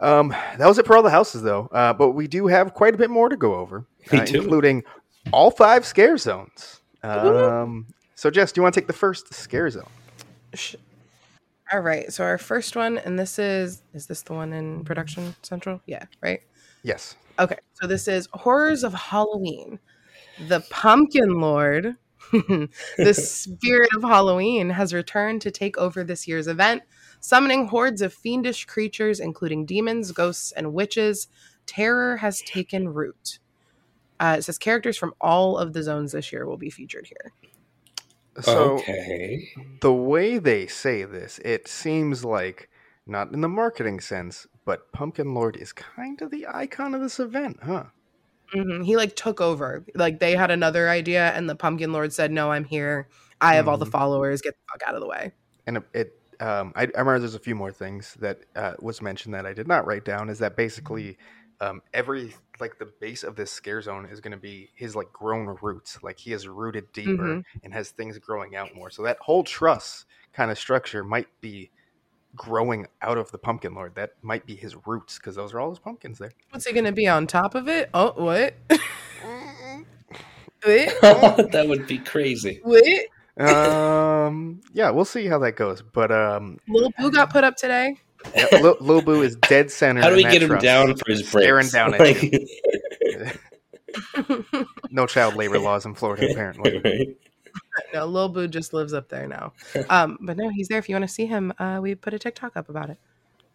Um, 0.00 0.28
that 0.30 0.66
was 0.66 0.78
it 0.78 0.86
for 0.86 0.96
all 0.96 1.02
the 1.02 1.10
houses, 1.10 1.42
though. 1.42 1.68
Uh, 1.72 1.92
but 1.92 2.10
we 2.12 2.28
do 2.28 2.46
have 2.46 2.72
quite 2.72 2.94
a 2.94 2.96
bit 2.96 3.10
more 3.10 3.28
to 3.28 3.36
go 3.36 3.54
over, 3.56 3.84
We 4.12 4.20
uh, 4.20 4.24
do. 4.24 4.40
including 4.42 4.84
all 5.32 5.50
five 5.50 5.84
scare 5.84 6.16
zones. 6.16 6.80
Um, 7.02 7.86
so 8.14 8.30
Jess, 8.30 8.52
do 8.52 8.60
you 8.60 8.62
want 8.62 8.74
to 8.74 8.80
take 8.80 8.86
the 8.86 8.92
first 8.92 9.34
scare 9.34 9.68
zone? 9.70 9.88
Sh- 11.68 11.74
All 11.74 11.80
right. 11.80 12.12
So 12.12 12.24
our 12.24 12.38
first 12.38 12.76
one, 12.76 12.98
and 12.98 13.18
this 13.18 13.38
is 13.38 13.82
is 13.94 14.06
this 14.06 14.22
the 14.22 14.34
one 14.34 14.52
in 14.52 14.84
production 14.84 15.34
central? 15.42 15.80
Yeah, 15.86 16.04
right. 16.22 16.40
Yes. 16.82 17.16
Okay. 17.38 17.58
So 17.74 17.86
this 17.86 18.08
is 18.08 18.28
horrors 18.32 18.84
of 18.84 18.94
Halloween. 18.94 19.78
The 20.48 20.60
Pumpkin 20.70 21.40
Lord, 21.40 21.96
the 22.32 23.14
spirit 23.14 23.90
of 23.96 24.02
Halloween, 24.02 24.70
has 24.70 24.94
returned 24.94 25.42
to 25.42 25.50
take 25.50 25.76
over 25.78 26.04
this 26.04 26.28
year's 26.28 26.46
event, 26.46 26.82
summoning 27.20 27.68
hordes 27.68 28.02
of 28.02 28.14
fiendish 28.14 28.64
creatures, 28.66 29.20
including 29.20 29.66
demons, 29.66 30.12
ghosts, 30.12 30.52
and 30.52 30.72
witches. 30.72 31.28
Terror 31.66 32.16
has 32.18 32.40
taken 32.42 32.88
root. 32.88 33.38
Uh, 34.20 34.36
it 34.38 34.42
says 34.42 34.58
characters 34.58 34.96
from 34.96 35.14
all 35.20 35.58
of 35.58 35.72
the 35.72 35.82
zones 35.82 36.12
this 36.12 36.32
year 36.32 36.46
will 36.46 36.56
be 36.56 36.70
featured 36.70 37.06
here. 37.06 37.32
So 38.40 38.88
okay. 38.88 39.48
the 39.80 39.92
way 39.92 40.38
they 40.38 40.66
say 40.66 41.04
this, 41.04 41.38
it 41.44 41.68
seems 41.68 42.24
like 42.24 42.70
not 43.06 43.32
in 43.32 43.40
the 43.40 43.48
marketing 43.48 44.00
sense, 44.00 44.46
but 44.64 44.92
Pumpkin 44.92 45.34
Lord 45.34 45.56
is 45.56 45.72
kind 45.72 46.20
of 46.22 46.30
the 46.30 46.46
icon 46.48 46.94
of 46.94 47.00
this 47.00 47.18
event, 47.20 47.58
huh? 47.62 47.84
hmm 48.52 48.82
He 48.82 48.96
like 48.96 49.14
took 49.16 49.40
over. 49.40 49.84
Like 49.94 50.20
they 50.20 50.34
had 50.36 50.50
another 50.50 50.88
idea, 50.88 51.30
and 51.32 51.48
the 51.48 51.56
Pumpkin 51.56 51.92
Lord 51.92 52.12
said, 52.12 52.30
"No, 52.32 52.50
I'm 52.52 52.64
here. 52.64 53.08
I 53.40 53.54
have 53.54 53.68
all 53.68 53.78
the 53.78 53.86
Mhm. 53.86 53.90
followers. 53.90 54.40
Get 54.42 54.54
the 54.54 54.60
fuck 54.72 54.88
out 54.88 54.94
of 54.94 55.00
the 55.00 55.06
way." 55.08 55.32
and 55.66 55.78
it, 55.78 55.84
it 55.94 56.14
um, 56.40 56.72
I, 56.76 56.82
I 56.82 56.84
remember 57.00 57.18
there's 57.18 57.34
a 57.34 57.38
few 57.40 57.56
more 57.56 57.72
things 57.72 58.14
that 58.20 58.40
uh, 58.54 58.74
was 58.80 59.02
mentioned 59.02 59.34
that 59.34 59.44
I 59.44 59.52
did 59.52 59.66
not 59.66 59.86
write 59.86 60.04
down. 60.04 60.28
Is 60.28 60.38
that 60.38 60.56
basically 60.56 61.18
um, 61.60 61.82
every 61.92 62.34
like 62.60 62.78
the 62.78 62.92
base 63.00 63.22
of 63.24 63.36
this 63.36 63.50
scare 63.50 63.80
zone 63.82 64.06
is 64.10 64.20
going 64.20 64.32
to 64.32 64.38
be 64.38 64.70
his 64.74 64.94
like 64.96 65.12
grown 65.12 65.56
roots, 65.62 65.98
like 66.02 66.18
he 66.18 66.32
is 66.32 66.46
rooted 66.48 66.92
deeper 66.92 67.24
Mhm. 67.24 67.44
and 67.64 67.72
has 67.74 67.90
things 67.90 68.18
growing 68.18 68.54
out 68.56 68.74
more. 68.74 68.90
So 68.90 69.02
that 69.02 69.18
whole 69.20 69.44
truss 69.44 70.04
kind 70.32 70.50
of 70.50 70.58
structure 70.58 71.02
might 71.02 71.28
be 71.40 71.70
growing 72.36 72.86
out 73.02 73.18
of 73.18 73.30
the 73.32 73.38
pumpkin 73.38 73.74
lord. 73.74 73.94
That 73.96 74.12
might 74.22 74.46
be 74.46 74.54
his 74.54 74.76
roots 74.86 75.18
because 75.18 75.34
those 75.36 75.52
are 75.54 75.60
all 75.60 75.70
his 75.70 75.78
pumpkins 75.78 76.18
there. 76.18 76.32
What's 76.50 76.66
he 76.66 76.72
gonna 76.72 76.92
be 76.92 77.08
on 77.08 77.26
top 77.26 77.54
of 77.54 77.68
it? 77.68 77.90
Oh, 77.94 78.12
what? 78.16 78.54
what? 80.62 81.50
that 81.52 81.66
would 81.68 81.86
be 81.86 81.98
crazy. 81.98 82.60
What? 82.62 82.84
um, 83.40 84.60
yeah, 84.72 84.90
we'll 84.90 85.04
see 85.04 85.26
how 85.26 85.38
that 85.38 85.56
goes. 85.56 85.82
But 85.82 86.10
um, 86.10 86.58
little 86.68 86.92
Boo 86.98 87.10
got 87.10 87.30
put 87.30 87.44
up 87.44 87.56
today. 87.56 87.96
Yeah, 88.34 88.46
Lil, 88.60 88.76
Lil 88.80 89.02
Boo 89.02 89.22
is 89.22 89.36
dead 89.36 89.70
center. 89.70 90.00
How 90.00 90.10
do 90.10 90.16
we 90.16 90.22
get 90.22 90.42
him 90.42 90.58
down 90.58 90.96
for 90.96 91.10
his 91.10 91.22
breaks? 91.22 91.44
Staring 91.44 91.68
down 91.68 91.94
at 91.94 92.00
Like- 92.00 93.38
no 94.90 95.06
child 95.06 95.34
labor 95.34 95.58
laws 95.58 95.86
in 95.86 95.94
Florida, 95.94 96.30
apparently. 96.30 96.80
Right? 96.84 97.08
no, 97.94 98.06
Lil 98.06 98.28
Boo 98.28 98.48
just 98.48 98.72
lives 98.72 98.92
up 98.92 99.08
there 99.08 99.26
now. 99.26 99.52
Um, 99.88 100.18
but 100.20 100.36
no, 100.36 100.48
he's 100.50 100.68
there. 100.68 100.78
If 100.78 100.88
you 100.88 100.94
want 100.94 101.04
to 101.04 101.08
see 101.12 101.26
him, 101.26 101.52
uh, 101.58 101.78
we 101.82 101.94
put 101.94 102.14
a 102.14 102.18
TikTok 102.18 102.56
up 102.56 102.68
about 102.68 102.90
it. 102.90 102.98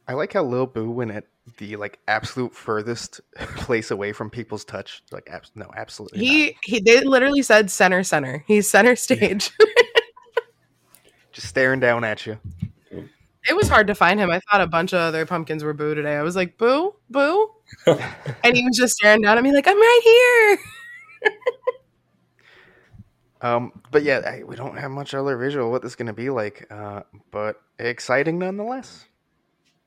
I 0.07 0.13
like 0.13 0.33
how 0.33 0.43
Lil 0.43 0.65
Boo 0.65 0.89
went 0.91 1.11
at 1.11 1.25
the 1.57 1.77
like 1.77 1.99
absolute 2.07 2.53
furthest 2.53 3.21
place 3.37 3.91
away 3.91 4.11
from 4.11 4.29
people's 4.29 4.65
touch. 4.65 5.01
Like, 5.11 5.29
abs- 5.29 5.51
no, 5.55 5.69
absolutely. 5.75 6.19
not. 6.19 6.25
He 6.25 6.57
he. 6.63 6.79
They 6.81 7.01
literally 7.01 7.41
said 7.41 7.71
center, 7.71 8.03
center. 8.03 8.43
He's 8.47 8.69
center 8.69 8.95
stage. 8.95 9.51
just 11.31 11.47
staring 11.47 11.79
down 11.79 12.03
at 12.03 12.25
you. 12.25 12.37
It 13.49 13.55
was 13.55 13.67
hard 13.67 13.87
to 13.87 13.95
find 13.95 14.19
him. 14.19 14.29
I 14.31 14.39
thought 14.39 14.61
a 14.61 14.67
bunch 14.67 14.93
of 14.93 14.99
other 14.99 15.25
pumpkins 15.25 15.63
were 15.63 15.73
Boo 15.73 15.95
today. 15.95 16.15
I 16.15 16.23
was 16.23 16.35
like, 16.35 16.57
Boo, 16.57 16.95
Boo, 17.09 17.51
and 18.43 18.55
he 18.55 18.63
was 18.63 18.77
just 18.77 18.95
staring 18.95 19.21
down 19.21 19.37
at 19.37 19.43
me 19.43 19.53
like, 19.53 19.67
I'm 19.67 19.77
right 19.77 20.01
here. 20.03 21.31
Um, 23.41 23.81
but 23.91 24.03
yeah, 24.03 24.19
I, 24.19 24.43
we 24.43 24.55
don't 24.55 24.77
have 24.77 24.89
much 24.89 25.13
other 25.13 25.35
visual 25.35 25.65
of 25.65 25.71
what 25.73 25.81
this 25.81 25.91
is 25.91 25.95
going 25.97 26.07
to 26.07 26.13
be 26.13 26.29
like, 26.29 26.65
uh, 26.71 27.01
but 27.29 27.61
exciting 27.77 28.39
nonetheless 28.39 29.05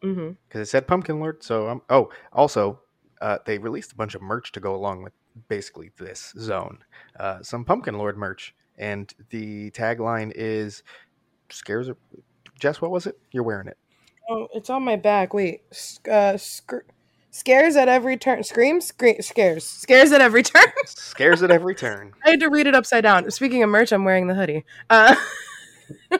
Mm-hmm. 0.05 0.33
because 0.47 0.61
it 0.61 0.71
said 0.71 0.87
Pumpkin 0.87 1.19
Lord. 1.21 1.43
So, 1.43 1.69
um, 1.71 1.83
oh, 1.89 2.11
also, 2.35 2.81
uh, 3.23 3.39
they 3.47 3.57
released 3.57 3.93
a 3.93 3.97
bunch 3.97 4.15
of 4.15 4.21
merch 4.21 4.53
to 4.53 4.61
go 4.61 4.75
along 4.75 5.03
with 5.03 5.15
basically 5.49 5.91
this 5.99 6.35
zone. 6.39 6.81
Uh, 7.19 7.43
some 7.43 7.65
Pumpkin 7.65 7.97
Lord 7.97 8.19
merch, 8.19 8.55
and 8.77 9.13
the 9.31 9.71
tagline 9.71 10.33
is 10.35 10.83
"Scares." 11.49 11.89
Jess, 12.59 12.81
what 12.81 12.91
was 12.91 13.07
it? 13.07 13.19
You're 13.33 13.43
wearing 13.43 13.69
it. 13.69 13.77
Oh, 14.29 14.49
it's 14.55 14.71
on 14.71 14.83
my 14.85 14.97
back. 14.97 15.33
Wait, 15.35 15.63
sc- 15.71 16.09
uh, 16.09 16.37
sc- 16.37 16.85
scares 17.31 17.77
at 17.77 17.89
every 17.89 18.17
turn. 18.17 18.43
Screams, 18.43 18.87
Scre- 18.87 19.21
scares, 19.21 19.65
scares 19.65 20.11
at 20.13 20.21
every 20.21 20.43
turn. 20.45 20.65
Scares 20.87 21.43
at 21.43 21.51
every 21.51 21.75
turn. 21.75 22.13
I 22.25 22.31
had 22.31 22.41
to 22.41 22.49
read 22.51 22.67
it 22.67 22.75
upside 22.75 23.03
down. 23.05 23.31
Speaking 23.31 23.63
of 23.63 23.71
merch, 23.71 23.93
I'm 23.93 24.05
wearing 24.05 24.27
the 24.27 24.35
hoodie. 24.35 24.65
Uh, 24.91 25.15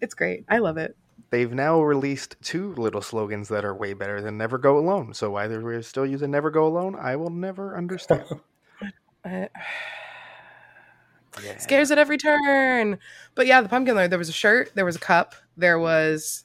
it's 0.00 0.14
great. 0.14 0.44
I 0.48 0.58
love 0.58 0.76
it. 0.78 0.96
they've 1.30 1.52
now 1.52 1.80
released 1.82 2.36
two 2.42 2.74
little 2.74 3.02
slogans 3.02 3.48
that 3.48 3.64
are 3.64 3.74
way 3.74 3.92
better 3.92 4.20
than 4.20 4.36
"Never 4.38 4.58
Go 4.58 4.78
Alone." 4.78 5.14
So 5.14 5.30
why 5.30 5.46
they're 5.46 5.82
still 5.82 6.06
using 6.06 6.30
"Never 6.30 6.50
Go 6.50 6.66
Alone," 6.66 6.96
I 7.00 7.16
will 7.16 7.30
never 7.30 7.76
understand. 7.76 8.24
I- 9.24 9.48
Yeah. 11.44 11.58
scares 11.58 11.90
at 11.90 11.98
every 11.98 12.18
turn. 12.18 12.98
But 13.34 13.46
yeah, 13.46 13.60
the 13.60 13.68
pumpkin 13.68 13.94
lord. 13.94 14.10
There 14.10 14.18
was 14.18 14.28
a 14.28 14.32
shirt. 14.32 14.72
There 14.74 14.84
was 14.84 14.96
a 14.96 15.00
cup. 15.00 15.34
There 15.56 15.78
was 15.78 16.44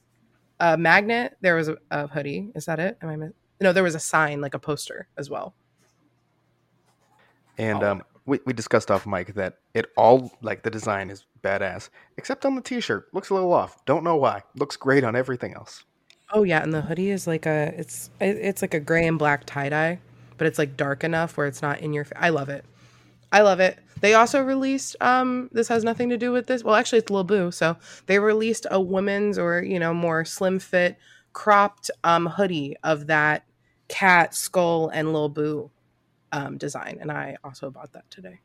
a 0.59 0.77
magnet. 0.77 1.37
There 1.41 1.55
was 1.55 1.67
a, 1.69 1.77
a 1.91 2.07
hoodie. 2.07 2.51
Is 2.55 2.65
that 2.65 2.79
it? 2.79 2.97
Am 3.01 3.09
I? 3.09 3.15
Mis- 3.15 3.33
no, 3.61 3.71
there 3.73 3.83
was 3.83 3.95
a 3.95 3.99
sign, 3.99 4.41
like 4.41 4.53
a 4.53 4.59
poster 4.59 5.07
as 5.17 5.29
well. 5.29 5.53
And 7.57 7.83
Oh. 7.83 7.91
um, 7.91 8.03
we, 8.25 8.39
we 8.45 8.53
discussed 8.53 8.89
off 8.89 9.05
mic 9.05 9.33
that 9.35 9.59
it 9.73 9.91
all 9.97 10.31
like 10.41 10.63
the 10.63 10.69
design 10.69 11.09
is 11.09 11.25
badass, 11.43 11.89
except 12.17 12.45
on 12.45 12.55
the 12.55 12.61
t-shirt. 12.61 13.07
Looks 13.13 13.29
a 13.29 13.33
little 13.33 13.53
off. 13.53 13.83
Don't 13.85 14.03
know 14.03 14.15
why. 14.15 14.41
Looks 14.55 14.75
great 14.77 15.03
on 15.03 15.15
everything 15.15 15.53
else. 15.53 15.83
Oh 16.31 16.43
yeah, 16.43 16.63
and 16.63 16.73
the 16.73 16.81
hoodie 16.81 17.11
is 17.11 17.27
like 17.27 17.45
a 17.45 17.73
it's 17.77 18.09
it's 18.19 18.61
like 18.63 18.73
a 18.73 18.79
gray 18.79 19.05
and 19.05 19.19
black 19.19 19.43
tie 19.45 19.69
dye, 19.69 19.99
but 20.37 20.47
it's 20.47 20.57
like 20.57 20.75
dark 20.75 21.03
enough 21.03 21.37
where 21.37 21.45
it's 21.45 21.61
not 21.61 21.79
in 21.81 21.93
your. 21.93 22.05
Fa- 22.05 22.23
I 22.23 22.29
love 22.29 22.49
it. 22.49 22.65
I 23.33 23.41
love 23.41 23.59
it. 23.59 23.79
They 23.99 24.13
also 24.13 24.41
released 24.41 24.95
um 25.01 25.49
this 25.51 25.67
has 25.67 25.83
nothing 25.83 26.07
to 26.09 26.17
do 26.17 26.31
with 26.31 26.47
this. 26.47 26.63
Well, 26.63 26.75
actually 26.75 26.99
it's 26.99 27.09
Lil 27.09 27.23
Boo. 27.23 27.49
So 27.51 27.75
they 28.05 28.19
released 28.19 28.67
a 28.69 28.79
woman's 28.79 29.39
or 29.39 29.63
you 29.63 29.79
know 29.79 29.93
more 29.93 30.23
slim 30.23 30.59
fit 30.59 30.97
cropped 31.33 31.89
um 32.03 32.27
hoodie 32.27 32.77
of 32.83 33.07
that 33.07 33.45
cat 33.87 34.35
skull 34.35 34.89
and 34.89 35.11
Lil 35.11 35.29
Boo 35.29 35.71
um 36.31 36.57
design, 36.57 36.99
and 37.01 37.11
I 37.11 37.37
also 37.43 37.71
bought 37.71 37.91
that 37.93 38.09
today. 38.11 38.39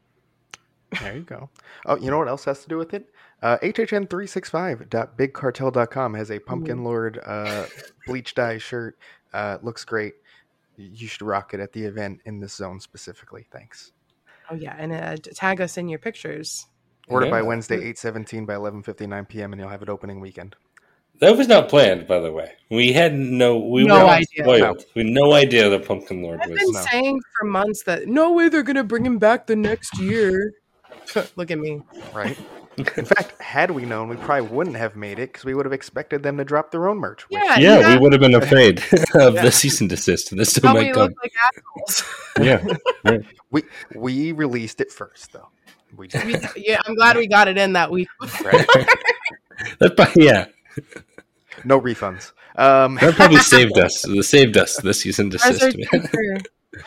There 1.02 1.16
you 1.16 1.22
go. 1.22 1.50
Oh, 1.84 1.98
you 1.98 2.10
know 2.10 2.16
what 2.16 2.28
else 2.28 2.46
has 2.46 2.62
to 2.62 2.68
do 2.68 2.78
with 2.78 2.94
it? 2.94 3.10
Uh, 3.42 3.58
HHN365.bigcartel.com 3.58 6.14
has 6.14 6.30
a 6.30 6.38
Pumpkin 6.38 6.82
Lord 6.82 7.20
uh, 7.26 7.66
bleach 8.06 8.34
dye 8.34 8.56
shirt. 8.56 8.98
Uh, 9.34 9.58
looks 9.62 9.84
great. 9.84 10.14
You 10.76 11.06
should 11.06 11.20
rock 11.20 11.52
it 11.52 11.60
at 11.60 11.74
the 11.74 11.84
event 11.84 12.22
in 12.24 12.40
this 12.40 12.54
zone 12.54 12.80
specifically. 12.80 13.46
Thanks. 13.52 13.92
Oh 14.50 14.54
yeah, 14.54 14.74
and 14.78 14.92
uh, 14.92 15.16
tag 15.34 15.60
us 15.60 15.76
in 15.76 15.88
your 15.88 15.98
pictures. 15.98 16.66
Order 17.08 17.30
by 17.30 17.40
Wednesday, 17.40 17.76
817 17.76 18.44
by 18.44 18.54
11.59 18.54 19.28
p.m. 19.28 19.52
and 19.52 19.60
you'll 19.60 19.70
have 19.70 19.82
it 19.82 19.88
opening 19.88 20.20
weekend. 20.20 20.56
That 21.20 21.36
was 21.36 21.48
not 21.48 21.68
planned, 21.68 22.06
by 22.06 22.20
the 22.20 22.30
way. 22.30 22.52
We 22.70 22.92
had 22.92 23.14
no, 23.14 23.58
we 23.58 23.84
No 23.84 24.04
were 24.04 24.10
idea. 24.10 24.26
spoiled. 24.44 24.84
We 24.94 25.04
had 25.04 25.12
no 25.12 25.32
idea 25.32 25.68
the 25.70 25.80
Pumpkin 25.80 26.22
Lord 26.22 26.40
I've 26.42 26.50
was. 26.50 26.58
been 26.58 26.72
No. 26.72 26.80
saying 26.90 27.20
for 27.38 27.46
months 27.46 27.82
that 27.84 28.06
no 28.06 28.32
way 28.32 28.48
they're 28.48 28.62
gonna 28.62 28.84
bring 28.84 29.04
him 29.04 29.18
back 29.18 29.46
the 29.46 29.56
next 29.56 29.98
year. 29.98 30.52
Look 31.36 31.50
at 31.50 31.58
me. 31.58 31.80
Right? 32.14 32.38
In 32.78 33.04
fact, 33.04 33.40
had 33.40 33.70
we 33.70 33.84
known, 33.84 34.08
we 34.08 34.16
probably 34.16 34.48
wouldn't 34.48 34.76
have 34.76 34.94
made 34.96 35.18
it 35.18 35.32
because 35.32 35.44
we 35.44 35.54
would 35.54 35.66
have 35.66 35.72
expected 35.72 36.22
them 36.22 36.36
to 36.38 36.44
drop 36.44 36.70
their 36.70 36.88
own 36.88 36.98
merch. 36.98 37.22
which- 37.28 37.38
Yeah, 37.40 37.58
yeah, 37.58 37.78
yeah. 37.80 37.92
we 37.94 37.98
would 37.98 38.12
have 38.12 38.20
been 38.20 38.34
afraid 38.34 38.78
of 39.14 39.34
Yeah. 39.34 39.42
the 39.42 39.50
cease 39.52 39.80
and 39.80 39.88
desist. 39.90 40.36
This 40.36 40.50
still 40.50 40.68
How 40.68 40.74
might 40.74 40.86
we 40.88 40.92
come. 40.92 41.14
like 41.22 41.32
assholes. 41.46 42.04
Yeah, 42.40 43.18
we 43.50 43.62
we 43.96 44.30
released 44.32 44.80
it 44.80 44.92
first, 44.92 45.32
though. 45.32 45.48
We 45.96 46.06
did. 46.08 46.24
We- 46.26 46.62
yeah, 46.62 46.80
I'm 46.86 46.94
glad 46.94 47.16
we 47.16 47.26
got 47.26 47.48
it 47.48 47.58
in 47.58 47.72
that 47.72 47.90
week. 47.90 48.08
Right? 48.44 48.66
that, 49.80 49.96
probably- 49.96 50.24
yeah, 50.26 50.46
No 51.64 51.80
refunds. 51.80 52.32
Um, 52.54 52.96
that 53.00 53.14
probably 53.14 53.38
saved 53.38 53.76
us. 53.78 54.04
It 54.06 54.22
saved 54.24 54.56
us 54.56 54.76
the 54.80 54.92
cease 54.94 55.18
and 55.18 55.32
Ours 55.32 55.44
are 55.62 55.70
desist. 55.70 55.76
man. 55.92 56.02
cheaper. 56.02 56.38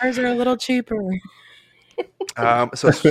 Ours 0.01 0.19
are 0.19 0.27
a 0.27 0.33
little 0.35 0.55
cheaper. 0.57 0.97
Um, 2.37 2.69
so 2.75 2.89
s- 2.89 3.05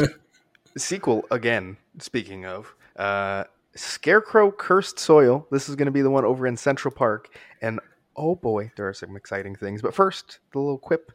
sequel 0.76 1.24
again. 1.30 1.76
Speaking 2.00 2.46
of 2.46 2.74
uh, 2.96 3.44
Scarecrow 3.74 4.50
Cursed 4.50 4.98
Soil, 4.98 5.46
this 5.50 5.68
is 5.68 5.76
going 5.76 5.86
to 5.86 5.92
be 5.92 6.02
the 6.02 6.10
one 6.10 6.24
over 6.24 6.46
in 6.46 6.56
Central 6.56 6.92
Park, 6.92 7.36
and 7.60 7.78
oh 8.16 8.34
boy, 8.34 8.72
there 8.76 8.88
are 8.88 8.94
some 8.94 9.16
exciting 9.16 9.54
things. 9.54 9.82
But 9.82 9.94
first, 9.94 10.40
the 10.52 10.58
little 10.58 10.78
quip: 10.78 11.12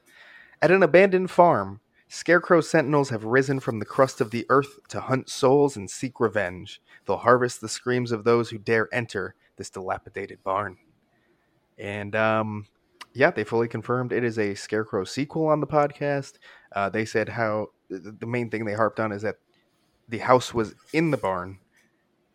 at 0.62 0.72
an 0.72 0.84
abandoned 0.84 1.32
farm, 1.32 1.82
Scarecrow 2.08 2.62
sentinels 2.62 3.10
have 3.10 3.24
risen 3.24 3.60
from 3.60 3.80
the 3.80 3.86
crust 3.86 4.22
of 4.22 4.32
the 4.32 4.46
earth 4.50 4.80
to 4.90 5.02
hunt 5.02 5.28
souls 5.28 5.76
and 5.76 5.90
seek 5.90 6.20
revenge. 6.20 6.82
They'll 7.06 7.18
harvest 7.18 7.62
the 7.62 7.70
screams 7.70 8.12
of 8.12 8.24
those 8.24 8.50
who 8.50 8.58
dare 8.58 8.88
enter 8.94 9.36
this 9.58 9.70
dilapidated 9.70 10.44
barn. 10.44 10.78
And 11.78 12.16
um, 12.16 12.68
yeah, 13.14 13.32
they 13.32 13.44
fully 13.44 13.68
confirmed 13.68 14.14
it 14.14 14.24
is 14.24 14.38
a 14.38 14.56
Scarecrow 14.56 15.04
sequel 15.04 15.48
on 15.48 15.62
the 15.62 15.68
podcast. 15.68 16.34
Uh, 16.76 16.90
they 16.90 17.06
said 17.06 17.30
how 17.30 17.70
the 17.90 18.12
the 18.12 18.28
main 18.28 18.50
thing 18.50 18.66
they 18.66 18.74
harped 18.74 19.00
on 19.00 19.12
is 19.12 19.24
that 19.24 19.38
the 20.10 20.20
house 20.20 20.54
was 20.54 20.76
in 20.94 21.12
the 21.12 21.18
barn, 21.18 21.60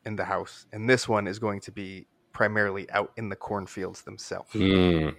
in 0.05 0.17
the 0.17 0.25
house, 0.25 0.67
and 0.73 0.89
this 0.89 1.09
one 1.09 1.27
is 1.27 1.39
going 1.39 1.61
to 1.61 1.73
be 1.73 2.07
primarily 2.33 2.91
out 2.91 3.13
in 3.17 3.29
the 3.29 3.37
cornfields 3.37 4.03
themselves. 4.03 4.53
Mm. 4.53 5.15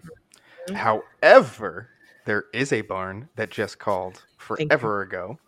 However, 0.74 1.89
there 2.26 2.45
is 2.54 2.72
a 2.74 2.82
barn 2.82 3.30
that 3.36 3.49
just 3.49 3.80
called 3.80 4.16
Thank 4.16 4.60
you. 4.60 4.68
forever 4.68 5.02
ago. 5.02 5.39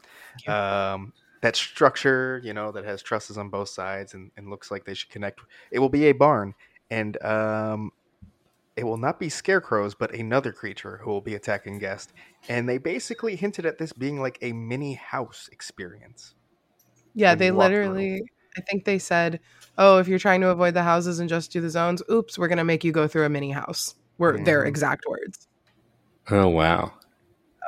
Um, 0.48 1.14
that 1.42 1.56
structure, 1.56 2.42
you 2.44 2.54
know, 2.54 2.72
that 2.72 2.86
has 2.86 3.02
trusses 3.04 3.38
on 3.38 3.50
both 3.50 3.70
sides 3.70 4.14
and, 4.14 4.32
and 4.38 4.50
looks 4.50 4.72
like 4.72 4.86
they 4.86 4.94
should 4.94 5.10
connect. 5.10 5.42
It 5.72 5.80
will 5.80 5.90
be 5.90 6.06
a 6.06 6.14
barn, 6.14 6.56
and 6.90 7.22
um, 7.24 7.92
it 8.76 8.84
will 8.84 8.98
not 8.98 9.20
be 9.20 9.30
scarecrows, 9.30 9.94
but 9.94 10.14
another 10.16 10.52
creature 10.52 11.00
who 11.04 11.12
will 11.12 11.22
be 11.22 11.36
attacking 11.36 11.80
guests. 11.80 12.14
And 12.50 12.68
they 12.68 12.78
basically 12.78 13.36
hinted 13.36 13.66
at 13.66 13.78
this 13.78 13.94
being 13.94 14.20
like 14.22 14.40
a 14.42 14.54
mini 14.54 14.94
house 14.94 15.50
experience. 15.52 16.34
Yeah, 17.14 17.36
they 17.36 17.52
literally. 17.52 18.24
I 18.58 18.62
think 18.62 18.86
they 18.86 19.00
said, 19.00 19.40
"Oh, 19.78 19.98
if 19.98 20.08
you're 20.08 20.20
trying 20.20 20.42
to 20.42 20.50
avoid 20.50 20.74
the 20.76 20.84
houses 20.84 21.20
and 21.20 21.28
just 21.28 21.52
do 21.52 21.60
the 21.62 21.70
zones, 21.70 22.02
oops, 22.12 22.38
we're 22.38 22.48
gonna 22.48 22.64
make 22.64 22.84
you 22.84 22.92
go 22.92 23.08
through 23.08 23.26
a 23.26 23.30
mini 23.30 23.52
house." 23.52 23.96
Were 24.20 24.38
their 24.38 24.64
Mhm. 24.64 24.68
exact 24.68 25.06
words. 25.08 25.48
Oh 26.30 26.48
wow. 26.48 26.94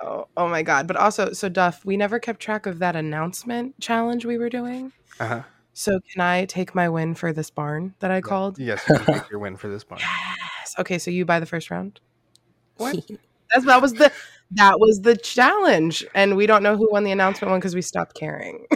Oh, 0.04 0.28
oh 0.38 0.48
my 0.48 0.62
god! 0.62 0.88
But 0.88 0.96
also, 0.96 1.34
so 1.34 1.50
Duff, 1.50 1.84
we 1.86 1.98
never 1.98 2.20
kept 2.20 2.40
track 2.40 2.66
of 2.68 2.80
that 2.80 2.96
announcement 2.96 3.80
challenge 3.82 4.26
we 4.26 4.38
were 4.38 4.50
doing. 4.50 4.92
Uh-huh. 5.20 5.42
So 5.74 6.00
can 6.12 6.22
I 6.22 6.46
take 6.46 6.76
my 6.76 6.88
win 6.88 7.16
for 7.16 7.34
this 7.34 7.50
barn 7.50 7.96
that 8.00 8.12
I 8.12 8.22
called? 8.22 8.60
Yes, 8.60 8.84
you 8.88 8.96
can 8.98 9.06
take 9.16 9.30
your 9.32 9.40
win 9.40 9.58
for 9.58 9.68
this 9.68 9.84
barn. 9.84 10.00
Yes. 10.02 10.76
Okay, 10.78 11.00
so 11.00 11.10
you 11.12 11.26
buy 11.26 11.40
the 11.40 11.46
first 11.46 11.72
round. 11.72 12.00
What? 12.78 12.96
That's, 13.54 13.66
that 13.66 13.82
was 13.82 13.94
the 13.94 14.12
that 14.52 14.80
was 14.80 15.02
the 15.02 15.18
challenge, 15.18 16.06
and 16.14 16.36
we 16.36 16.46
don't 16.46 16.62
know 16.64 16.78
who 16.78 16.88
won 16.92 17.04
the 17.04 17.12
announcement 17.12 17.50
one 17.52 17.60
because 17.60 17.76
we 17.76 17.82
stopped 17.82 18.16
caring. 18.16 18.66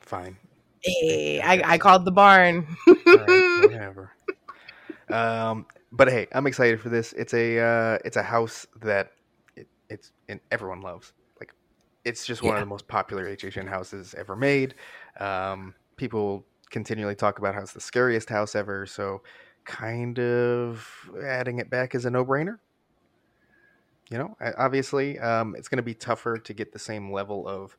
Fine. 0.00 0.36
hey, 0.82 1.40
I, 1.40 1.72
I 1.74 1.78
called 1.78 2.04
the 2.04 2.12
barn. 2.12 2.66
Right, 2.86 3.58
whatever. 3.62 4.12
Um, 5.08 5.66
but 5.92 6.08
hey, 6.08 6.26
I'm 6.32 6.46
excited 6.46 6.80
for 6.80 6.88
this. 6.88 7.12
It's 7.14 7.34
a 7.34 7.58
uh, 7.60 7.98
it's 8.04 8.16
a 8.16 8.22
house 8.22 8.66
that 8.82 9.12
it, 9.56 9.68
it's 9.88 10.12
and 10.28 10.40
everyone 10.50 10.80
loves. 10.80 11.12
Like, 11.40 11.52
it's 12.04 12.26
just 12.26 12.42
one 12.42 12.54
of 12.54 12.60
the 12.60 12.66
most 12.66 12.88
popular 12.88 13.24
HHN 13.36 13.68
houses 13.68 14.14
ever 14.16 14.36
made. 14.36 14.74
Um, 15.20 15.74
people 15.96 16.44
continually 16.70 17.14
talk 17.14 17.38
about 17.38 17.54
how 17.54 17.62
it's 17.62 17.72
the 17.72 17.80
scariest 17.80 18.28
house 18.28 18.54
ever. 18.54 18.86
So, 18.86 19.22
kind 19.64 20.18
of 20.18 21.10
adding 21.24 21.58
it 21.58 21.70
back 21.70 21.94
is 21.94 22.04
a 22.04 22.10
no 22.10 22.24
brainer. 22.24 22.58
You 24.10 24.18
know, 24.18 24.36
obviously, 24.58 25.18
um, 25.18 25.54
it's 25.56 25.68
going 25.68 25.78
to 25.78 25.82
be 25.82 25.94
tougher 25.94 26.36
to 26.36 26.52
get 26.52 26.72
the 26.72 26.78
same 26.78 27.10
level 27.10 27.48
of 27.48 27.76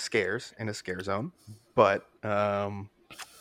scares 0.00 0.54
in 0.58 0.68
a 0.68 0.74
scare 0.74 1.02
zone, 1.02 1.32
but 1.74 2.06
um, 2.24 2.90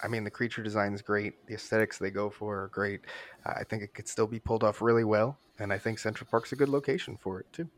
I 0.04 0.08
mean, 0.08 0.24
the 0.24 0.32
creature 0.32 0.64
design 0.64 0.94
is 0.94 1.02
great. 1.02 1.46
The 1.48 1.56
aesthetics 1.56 1.98
they 1.98 2.12
go 2.12 2.30
for 2.30 2.64
are 2.64 2.68
great. 2.68 3.02
I 3.46 3.64
think 3.64 3.84
it 3.84 3.94
could 3.94 4.08
still 4.08 4.28
be 4.28 4.40
pulled 4.40 4.64
off 4.64 4.82
really 4.82 5.04
well, 5.04 5.38
and 5.60 5.72
I 5.74 5.78
think 5.78 6.00
Central 6.00 6.28
Park's 6.30 6.52
a 6.52 6.56
good 6.56 6.70
location 6.70 7.18
for 7.18 7.40
it 7.40 7.52
too. 7.54 7.70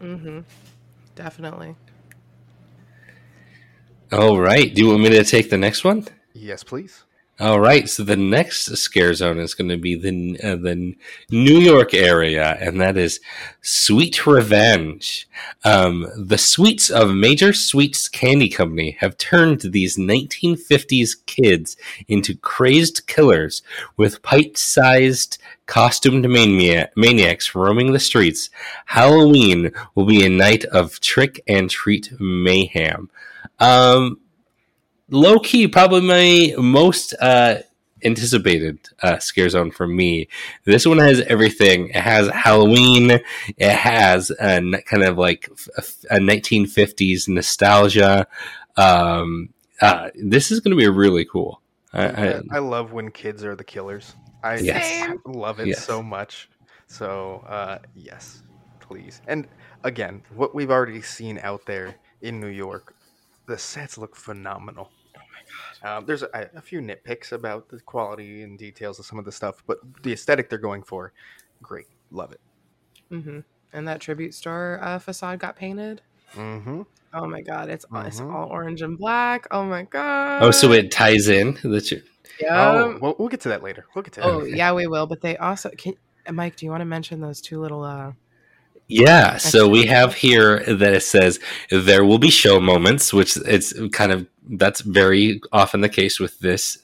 mm-hmm. 0.00 0.40
Definitely. 1.14 1.76
All 4.12 4.38
right. 4.40 4.74
Do 4.74 4.82
you 4.82 4.88
want 4.88 5.02
me 5.02 5.10
to 5.10 5.24
take 5.24 5.50
the 5.50 5.58
next 5.58 5.84
one? 5.84 6.06
Yes, 6.32 6.64
please. 6.64 7.04
All 7.40 7.58
right, 7.58 7.88
so 7.88 8.04
the 8.04 8.16
next 8.16 8.66
scare 8.76 9.14
zone 9.14 9.38
is 9.38 9.54
going 9.54 9.70
to 9.70 9.78
be 9.78 9.94
the 9.94 10.38
uh, 10.44 10.56
the 10.56 10.94
New 11.30 11.58
York 11.58 11.94
area, 11.94 12.58
and 12.60 12.78
that 12.82 12.98
is 12.98 13.18
Sweet 13.62 14.26
Revenge. 14.26 15.26
Um, 15.64 16.06
the 16.18 16.36
sweets 16.36 16.90
of 16.90 17.14
Major 17.14 17.54
Sweets 17.54 18.10
Candy 18.10 18.50
Company 18.50 18.98
have 19.00 19.16
turned 19.16 19.62
these 19.62 19.96
1950s 19.96 21.12
kids 21.24 21.78
into 22.08 22.36
crazed 22.36 23.06
killers 23.06 23.62
with 23.96 24.20
pint-sized 24.20 25.38
costumed 25.64 26.28
mania- 26.28 26.90
maniacs 26.94 27.54
roaming 27.54 27.94
the 27.94 28.00
streets. 28.00 28.50
Halloween 28.84 29.72
will 29.94 30.04
be 30.04 30.26
a 30.26 30.28
night 30.28 30.66
of 30.66 31.00
trick 31.00 31.40
and 31.48 31.70
treat 31.70 32.12
mayhem. 32.20 33.08
Um, 33.58 34.20
low 35.10 35.38
key, 35.38 35.68
probably 35.68 36.00
my 36.02 36.54
most 36.62 37.14
uh, 37.20 37.56
anticipated 38.04 38.78
uh, 39.02 39.18
scare 39.18 39.48
zone 39.48 39.70
for 39.70 39.86
me. 39.86 40.28
This 40.64 40.86
one 40.86 40.98
has 40.98 41.20
everything. 41.22 41.88
It 41.90 41.96
has 41.96 42.28
Halloween. 42.28 43.20
It 43.56 43.70
has 43.72 44.30
a 44.30 44.60
kind 44.86 45.02
of 45.02 45.18
like 45.18 45.48
a 46.10 46.18
1950s 46.18 47.28
nostalgia. 47.28 48.26
Um, 48.76 49.50
uh, 49.80 50.10
this 50.14 50.50
is 50.50 50.60
going 50.60 50.76
to 50.76 50.80
be 50.82 50.88
really 50.88 51.24
cool. 51.24 51.60
I, 51.92 52.06
I, 52.08 52.40
I 52.52 52.58
love 52.58 52.92
when 52.92 53.10
kids 53.10 53.44
are 53.44 53.56
the 53.56 53.64
killers. 53.64 54.14
I 54.42 54.58
Yes. 54.58 55.08
Love 55.26 55.60
it 55.60 55.68
Yes. 55.68 55.84
so 55.84 56.02
much. 56.02 56.48
So 56.86 57.44
uh, 57.48 57.78
yes, 57.94 58.42
please. 58.80 59.22
And 59.26 59.48
again, 59.84 60.22
what 60.34 60.54
we've 60.54 60.70
already 60.70 61.02
seen 61.02 61.38
out 61.42 61.66
there 61.66 61.96
in 62.22 62.40
New 62.40 62.48
York, 62.48 62.94
the 63.46 63.58
sets 63.58 63.98
look 63.98 64.16
phenomenal. 64.16 64.90
My 65.82 65.88
god! 65.88 65.96
Um, 65.98 66.06
there's 66.06 66.22
a, 66.22 66.50
a 66.54 66.60
few 66.60 66.80
nitpicks 66.80 67.32
about 67.32 67.68
the 67.68 67.80
quality 67.80 68.42
and 68.42 68.58
details 68.58 68.98
of 68.98 69.06
some 69.06 69.18
of 69.18 69.24
the 69.24 69.32
stuff, 69.32 69.62
but 69.66 69.78
the 70.02 70.12
aesthetic 70.12 70.48
they're 70.50 70.58
going 70.58 70.82
for, 70.82 71.12
great, 71.62 71.86
love 72.10 72.32
it. 72.32 72.40
hmm 73.08 73.40
And 73.72 73.88
that 73.88 74.00
tribute 74.00 74.34
store 74.34 74.78
uh, 74.82 74.98
facade 74.98 75.38
got 75.38 75.56
painted. 75.56 76.02
Mm-hmm. 76.34 76.82
Oh 77.12 77.26
my 77.26 77.40
god, 77.40 77.68
it's 77.70 77.84
it's 77.92 78.20
Mhm. 78.20 78.32
all 78.32 78.48
orange 78.50 78.82
and 78.82 78.96
black. 78.96 79.46
Oh 79.50 79.64
my 79.64 79.82
god. 79.82 80.42
oh, 80.42 80.50
so 80.52 80.70
it 80.72 80.90
ties 80.92 81.28
in 81.28 81.58
the 81.62 81.80
you. 81.90 82.02
yeah. 82.40 82.70
oh, 82.70 82.98
well, 83.02 83.16
we'll 83.18 83.28
get 83.28 83.40
to 83.40 83.48
that 83.48 83.62
later. 83.64 83.84
We'll 83.94 84.02
get 84.02 84.12
to 84.14 84.20
that. 84.20 84.26
oh 84.28 84.44
yeah, 84.44 84.72
we 84.72 84.86
will. 84.86 85.06
But 85.06 85.20
they 85.20 85.36
also 85.36 85.70
can. 85.70 85.94
Mike, 86.30 86.54
do 86.56 86.66
you 86.66 86.70
want 86.70 86.82
to 86.82 86.86
mention 86.86 87.20
those 87.20 87.40
two 87.40 87.60
little? 87.60 87.82
uh 87.82 88.12
Yeah, 88.86 89.38
so 89.38 89.66
we 89.68 89.86
have 89.86 90.14
here 90.14 90.60
that 90.60 90.94
it 90.94 91.02
says 91.02 91.40
there 91.70 92.04
will 92.04 92.18
be 92.18 92.30
show 92.30 92.60
moments, 92.60 93.12
which 93.12 93.36
it's 93.38 93.72
kind 93.90 94.12
of 94.12 94.26
that's 94.48 94.80
very 94.80 95.40
often 95.52 95.80
the 95.80 95.88
case 95.88 96.18
with 96.18 96.38
this 96.40 96.78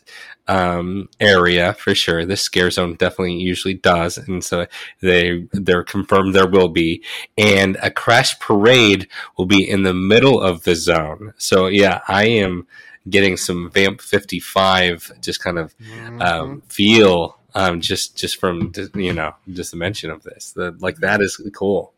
um, 0.48 1.08
area 1.18 1.72
for 1.74 1.94
sure. 1.94 2.24
This 2.24 2.42
scare 2.42 2.70
zone 2.70 2.94
definitely 2.94 3.34
usually 3.36 3.74
does, 3.74 4.16
and 4.18 4.44
so 4.44 4.66
they 5.00 5.46
they're 5.52 5.82
confirmed 5.84 6.34
there 6.34 6.46
will 6.48 6.68
be, 6.68 7.02
and 7.36 7.76
a 7.82 7.90
crash 7.90 8.38
parade 8.38 9.08
will 9.36 9.46
be 9.46 9.68
in 9.68 9.82
the 9.82 9.94
middle 9.94 10.40
of 10.40 10.62
the 10.64 10.74
zone. 10.76 11.34
So 11.36 11.66
yeah, 11.66 12.00
I 12.06 12.26
am 12.26 12.66
getting 13.08 13.36
some 13.36 13.70
Vamp 13.70 14.00
fifty 14.00 14.38
five, 14.40 15.10
just 15.20 15.40
kind 15.42 15.58
of 15.58 15.74
Mhm. 15.78 16.22
um, 16.22 16.62
feel 16.68 17.38
um, 17.54 17.80
just 17.80 18.16
just 18.16 18.36
from 18.38 18.72
you 18.94 19.12
know 19.12 19.34
just 19.50 19.70
the 19.72 19.76
mention 19.76 20.10
of 20.10 20.22
this 20.22 20.52
that 20.52 20.80
like 20.80 20.96
that 20.98 21.20
is 21.20 21.40
cool. 21.54 21.92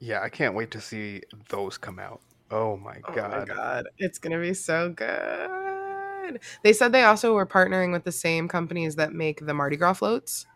yeah, 0.00 0.20
I 0.22 0.28
can't 0.28 0.54
wait 0.54 0.70
to 0.72 0.80
see 0.80 1.22
those 1.48 1.76
come 1.78 1.98
out. 1.98 2.20
Oh 2.50 2.76
my 2.78 3.00
Oh 3.08 3.14
god! 3.14 3.34
Oh 3.34 3.38
my 3.40 3.44
god, 3.44 3.88
it's 3.98 4.18
gonna 4.18 4.40
be 4.40 4.54
so 4.54 4.88
good. 4.90 6.40
They 6.62 6.72
said 6.72 6.92
they 6.92 7.04
also 7.04 7.34
were 7.34 7.46
partnering 7.46 7.92
with 7.92 8.04
the 8.04 8.12
same 8.12 8.48
companies 8.48 8.96
that 8.96 9.12
make 9.12 9.44
the 9.44 9.54
Mardi 9.54 9.76
Gras 9.76 9.94
floats 9.94 10.46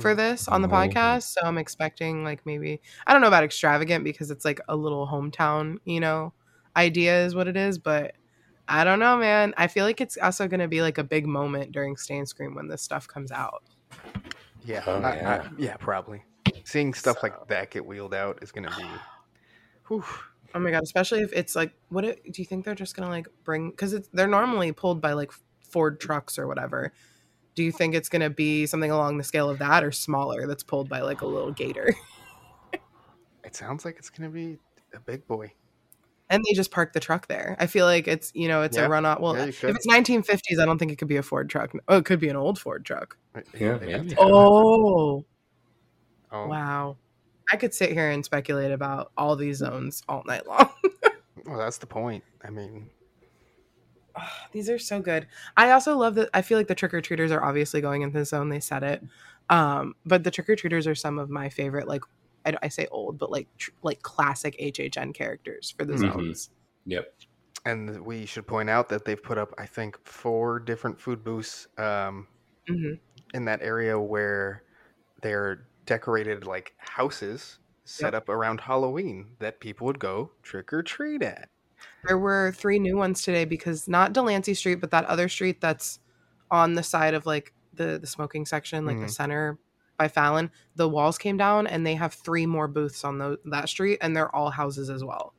for 0.00 0.14
Mhm. 0.14 0.16
this 0.16 0.46
on 0.48 0.62
the 0.62 0.68
Oh. 0.68 0.72
podcast. 0.72 1.22
So 1.34 1.40
I'm 1.42 1.58
expecting 1.58 2.22
like 2.24 2.44
maybe 2.46 2.80
I 3.06 3.12
don't 3.12 3.20
know 3.22 3.28
about 3.28 3.42
extravagant 3.44 4.04
because 4.04 4.30
it's 4.30 4.44
like 4.44 4.60
a 4.68 4.76
little 4.76 5.06
hometown, 5.06 5.78
you 5.84 5.98
know, 6.00 6.32
idea 6.76 7.24
is 7.24 7.34
what 7.34 7.48
it 7.48 7.56
is, 7.56 7.78
but 7.78 8.14
I 8.68 8.84
don't 8.84 9.00
know, 9.00 9.16
man. 9.16 9.52
I 9.56 9.66
feel 9.66 9.84
like 9.84 10.00
it's 10.00 10.16
also 10.16 10.46
gonna 10.46 10.68
be 10.68 10.80
like 10.82 10.98
a 10.98 11.04
big 11.04 11.26
moment 11.26 11.72
during 11.72 11.96
Stay 11.96 12.18
and 12.18 12.28
Scream 12.28 12.54
when 12.54 12.68
this 12.68 12.82
stuff 12.82 13.08
comes 13.08 13.32
out. 13.32 13.64
Yeah, 14.64 14.84
Oh, 14.86 15.00
I- 15.00 15.08
I- 15.10 15.14
yeah. 15.16 15.48
yeah, 15.58 15.76
probably. 15.78 16.22
Seeing 16.64 16.94
stuff 16.94 17.16
So- 17.16 17.26
like 17.26 17.48
that 17.48 17.70
get 17.70 17.84
wheeled 17.84 18.14
out 18.14 18.38
is 18.42 18.52
going 18.52 18.68
to 18.68 18.76
be. 18.76 18.84
Whew. 19.88 20.04
Oh 20.54 20.58
my 20.58 20.70
god, 20.70 20.82
especially 20.82 21.20
if 21.20 21.32
it's 21.32 21.54
like, 21.54 21.72
what 21.90 22.04
it, 22.04 22.22
do 22.32 22.42
you 22.42 22.46
think 22.46 22.64
they're 22.64 22.74
just 22.74 22.96
gonna 22.96 23.10
like 23.10 23.26
bring? 23.44 23.70
Because 23.70 24.08
they're 24.12 24.26
normally 24.26 24.72
pulled 24.72 25.00
by 25.00 25.12
like 25.12 25.30
Ford 25.70 26.00
trucks 26.00 26.38
or 26.38 26.46
whatever. 26.46 26.92
Do 27.54 27.62
you 27.62 27.72
think 27.72 27.94
it's 27.94 28.08
gonna 28.08 28.30
be 28.30 28.66
something 28.66 28.90
along 28.90 29.18
the 29.18 29.24
scale 29.24 29.48
of 29.50 29.58
that 29.58 29.84
or 29.84 29.92
smaller 29.92 30.46
that's 30.46 30.62
pulled 30.62 30.88
by 30.88 31.00
like 31.00 31.20
a 31.20 31.26
little 31.26 31.52
gator? 31.52 31.94
It 33.42 33.56
sounds 33.56 33.84
like 33.84 33.96
it's 33.98 34.10
going 34.10 34.30
to 34.30 34.32
be 34.32 34.58
a 34.94 35.00
big 35.00 35.26
boy. 35.26 35.52
And 36.28 36.44
they 36.46 36.54
just 36.54 36.70
park 36.70 36.92
the 36.92 37.00
truck 37.00 37.26
there. 37.26 37.56
I 37.58 37.66
feel 37.66 37.84
like 37.86 38.06
it's 38.06 38.30
you 38.34 38.46
know 38.46 38.62
it's 38.62 38.76
Yeah. 38.76 38.84
a 38.86 38.88
run 38.88 39.04
off. 39.04 39.18
Well, 39.18 39.34
Yeah, 39.34 39.46
if 39.46 39.64
it's 39.64 39.86
1950s, 39.88 40.60
I 40.60 40.66
don't 40.66 40.78
think 40.78 40.92
it 40.92 40.96
could 40.98 41.08
be 41.08 41.16
a 41.16 41.22
Ford 41.22 41.50
truck. 41.50 41.72
Oh, 41.88 41.96
it 41.96 42.04
could 42.04 42.20
be 42.20 42.28
an 42.28 42.36
old 42.36 42.60
Ford 42.60 42.84
truck. 42.84 43.16
Yeah, 43.58 43.78
They- 43.78 43.86
maybe. 43.98 44.14
Oh, 44.18 45.24
oh, 46.30 46.46
wow! 46.46 46.96
I 47.52 47.56
could 47.56 47.74
sit 47.74 47.92
here 47.92 48.10
and 48.10 48.24
speculate 48.24 48.70
about 48.72 49.12
all 49.16 49.36
these 49.36 49.56
zones 49.58 50.02
all 50.08 50.22
night 50.26 50.46
long. 50.46 50.70
well, 51.46 51.58
that's 51.58 51.78
the 51.78 51.86
point. 51.86 52.22
I 52.44 52.50
mean, 52.50 52.90
These 54.52 54.68
are 54.68 54.78
so 54.78 55.00
good. 55.00 55.26
I 55.56 55.70
also 55.70 55.96
love 55.96 56.14
that. 56.16 56.28
I 56.34 56.42
feel 56.42 56.58
like 56.58 56.68
the 56.68 56.74
trick 56.74 56.92
or 56.94 57.00
treaters 57.00 57.30
are 57.32 57.42
obviously 57.42 57.80
going 57.80 58.02
into 58.02 58.18
the 58.18 58.24
zone. 58.24 58.48
They 58.48 58.60
said 58.60 58.82
it, 58.82 59.02
um, 59.48 59.94
but 60.04 60.24
the 60.24 60.30
trick 60.30 60.48
or 60.48 60.56
treaters 60.56 60.86
are 60.86 60.94
some 60.94 61.18
of 61.18 61.30
my 61.30 61.48
favorite. 61.48 61.86
Like 61.88 62.02
I, 62.44 62.54
I 62.62 62.68
say 62.68 62.86
old, 62.90 63.18
but 63.18 63.30
like 63.30 63.48
tr- 63.58 63.70
like 63.82 64.02
classic 64.02 64.56
HHN 64.60 65.14
characters 65.14 65.74
for 65.76 65.84
the 65.84 65.94
Mhm. 65.94 66.12
zones. 66.12 66.50
Yep. 66.86 67.12
and 67.66 68.00
we 68.06 68.24
should 68.24 68.46
point 68.46 68.70
out 68.70 68.88
that 68.88 69.04
they've 69.04 69.22
put 69.22 69.36
up, 69.38 69.52
I 69.58 69.66
think, 69.66 69.98
four 70.06 70.58
different 70.58 70.98
food 70.98 71.22
booths 71.22 71.68
um, 71.78 72.26
hmm 72.66 72.94
in 73.34 73.44
that 73.44 73.60
area 73.62 73.98
where 74.00 74.64
they're 75.22 75.68
decorated 75.90 76.46
like 76.46 76.72
houses 76.78 77.58
set 77.84 78.14
up 78.14 78.28
around 78.28 78.60
Halloween 78.60 79.26
that 79.40 79.58
people 79.58 79.86
would 79.88 79.98
go 79.98 80.30
trick 80.42 80.72
or 80.72 80.82
treat 80.84 81.20
at. 81.20 81.48
There 82.06 82.16
were 82.18 82.52
three 82.54 82.78
new 82.78 82.96
ones 82.96 83.22
today 83.22 83.44
because 83.44 83.88
not 83.88 84.12
Delancey 84.12 84.54
Street, 84.54 84.76
but 84.76 84.92
that 84.92 85.04
other 85.06 85.28
street 85.28 85.60
that's 85.60 85.98
on 86.50 86.74
the 86.74 86.82
side 86.84 87.14
of 87.14 87.26
like 87.26 87.52
the 87.74 87.98
the 87.98 88.06
smoking 88.06 88.46
section, 88.46 88.86
like 88.86 88.98
the 89.00 89.06
Mhm. 89.06 89.10
center 89.10 89.58
by 89.98 90.06
Fallon. 90.06 90.52
The 90.76 90.88
walls 90.88 91.18
came 91.18 91.36
down, 91.36 91.66
and 91.66 91.84
they 91.84 91.96
have 91.96 92.14
three 92.14 92.46
more 92.46 92.68
booths 92.68 93.02
on 93.04 93.18
tho- 93.18 93.38
that 93.46 93.68
street, 93.68 93.98
and 94.00 94.16
they're 94.16 94.34
all 94.34 94.50
houses 94.50 94.90
as 94.90 95.02
well. 95.02 95.34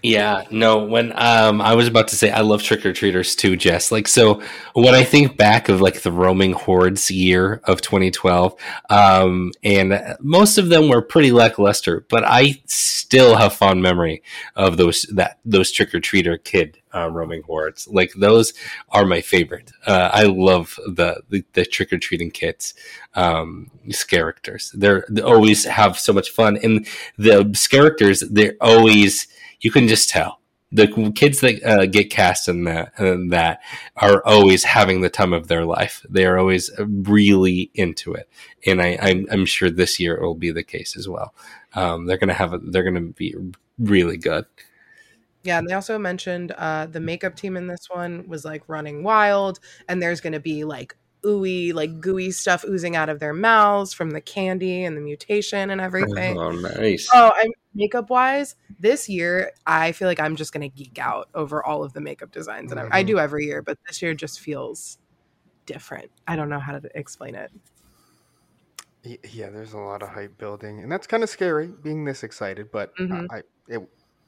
Yeah, 0.00 0.44
no, 0.52 0.84
when 0.84 1.12
um 1.16 1.60
I 1.60 1.74
was 1.74 1.88
about 1.88 2.06
to 2.08 2.16
say 2.16 2.30
I 2.30 2.42
love 2.42 2.62
trick 2.62 2.86
or 2.86 2.92
treaters 2.92 3.34
too, 3.34 3.56
Jess. 3.56 3.90
Like 3.90 4.06
so 4.06 4.40
when 4.74 4.94
I 4.94 5.02
think 5.02 5.36
back 5.36 5.68
of 5.68 5.80
like 5.80 6.02
the 6.02 6.12
roaming 6.12 6.52
hordes 6.52 7.10
year 7.10 7.60
of 7.64 7.80
2012, 7.80 8.54
um 8.90 9.50
and 9.64 10.16
most 10.20 10.56
of 10.56 10.68
them 10.68 10.88
were 10.88 11.02
pretty 11.02 11.32
lackluster, 11.32 12.06
but 12.08 12.22
I 12.24 12.62
still 12.66 13.34
have 13.34 13.54
fond 13.54 13.82
memory 13.82 14.22
of 14.54 14.76
those 14.76 15.02
that 15.14 15.40
those 15.44 15.72
trick 15.72 15.92
or 15.92 15.98
treater 16.00 16.42
kid 16.42 16.78
uh, 16.94 17.10
roaming 17.10 17.42
hordes. 17.42 17.88
Like 17.88 18.12
those 18.14 18.54
are 18.90 19.04
my 19.04 19.20
favorite. 19.20 19.72
Uh, 19.84 20.10
I 20.12 20.24
love 20.24 20.78
the 20.86 21.22
the, 21.28 21.44
the 21.54 21.64
trick 21.64 21.92
or 21.92 21.98
treating 21.98 22.30
kids 22.30 22.72
um 23.14 23.68
characters. 24.06 24.70
They're 24.76 25.04
they 25.10 25.22
always 25.22 25.64
have 25.64 25.98
so 25.98 26.12
much 26.12 26.30
fun 26.30 26.56
and 26.62 26.86
the 27.16 27.52
characters 27.68 28.20
they're 28.30 28.54
always 28.60 29.26
you 29.60 29.70
can 29.70 29.88
just 29.88 30.08
tell 30.08 30.40
the 30.70 31.12
kids 31.14 31.40
that 31.40 31.62
uh, 31.64 31.86
get 31.86 32.10
cast 32.10 32.48
in 32.48 32.64
that 32.64 32.92
in 32.98 33.28
that 33.28 33.60
are 33.96 34.22
always 34.26 34.64
having 34.64 35.00
the 35.00 35.08
time 35.08 35.32
of 35.32 35.48
their 35.48 35.64
life. 35.64 36.04
They 36.08 36.26
are 36.26 36.38
always 36.38 36.70
really 36.78 37.70
into 37.74 38.12
it, 38.12 38.28
and 38.66 38.82
I, 38.82 38.98
I'm, 39.00 39.26
I'm 39.30 39.46
sure 39.46 39.70
this 39.70 39.98
year 39.98 40.16
it 40.16 40.22
will 40.22 40.34
be 40.34 40.50
the 40.50 40.62
case 40.62 40.96
as 40.96 41.08
well. 41.08 41.34
Um, 41.74 42.06
they're 42.06 42.18
gonna 42.18 42.34
have 42.34 42.52
a, 42.52 42.58
they're 42.58 42.84
gonna 42.84 43.00
be 43.00 43.34
really 43.78 44.18
good. 44.18 44.44
Yeah, 45.42 45.58
and 45.58 45.68
they 45.68 45.72
also 45.72 45.98
mentioned 45.98 46.52
uh, 46.52 46.86
the 46.86 47.00
makeup 47.00 47.34
team 47.36 47.56
in 47.56 47.68
this 47.68 47.86
one 47.88 48.28
was 48.28 48.44
like 48.44 48.62
running 48.68 49.02
wild, 49.02 49.60
and 49.88 50.02
there's 50.02 50.20
to 50.32 50.40
be 50.40 50.64
like 50.64 50.96
ooey, 51.28 51.74
like 51.74 52.00
gooey 52.00 52.30
stuff 52.30 52.64
oozing 52.64 52.96
out 52.96 53.08
of 53.08 53.20
their 53.20 53.34
mouths 53.34 53.92
from 53.92 54.10
the 54.10 54.20
candy 54.20 54.84
and 54.84 54.96
the 54.96 55.00
mutation 55.00 55.70
and 55.70 55.80
everything. 55.80 56.38
Oh, 56.38 56.50
nice. 56.50 57.08
Oh, 57.12 57.32
I'm 57.36 57.50
makeup 57.74 58.10
wise, 58.10 58.56
this 58.80 59.08
year 59.08 59.52
I 59.66 59.92
feel 59.92 60.08
like 60.08 60.18
I'm 60.20 60.36
just 60.36 60.52
gonna 60.52 60.68
geek 60.68 60.98
out 60.98 61.28
over 61.34 61.64
all 61.64 61.84
of 61.84 61.92
the 61.92 62.00
makeup 62.00 62.30
designs, 62.32 62.72
and 62.72 62.80
I, 62.80 62.86
I 62.90 63.02
do 63.02 63.18
every 63.18 63.44
year, 63.46 63.62
but 63.62 63.78
this 63.86 64.00
year 64.02 64.14
just 64.14 64.40
feels 64.40 64.98
different. 65.66 66.10
I 66.26 66.34
don't 66.36 66.48
know 66.48 66.58
how 66.58 66.78
to 66.78 66.88
explain 66.98 67.34
it. 67.34 67.50
Yeah, 69.30 69.50
there's 69.50 69.74
a 69.74 69.78
lot 69.78 70.02
of 70.02 70.08
hype 70.08 70.36
building, 70.38 70.80
and 70.82 70.90
that's 70.90 71.06
kind 71.06 71.22
of 71.22 71.30
scary 71.30 71.68
being 71.68 72.04
this 72.04 72.22
excited. 72.24 72.70
But 72.72 72.94
Mhm. 72.96 73.26
I, 73.30 73.42
it, 73.68 73.80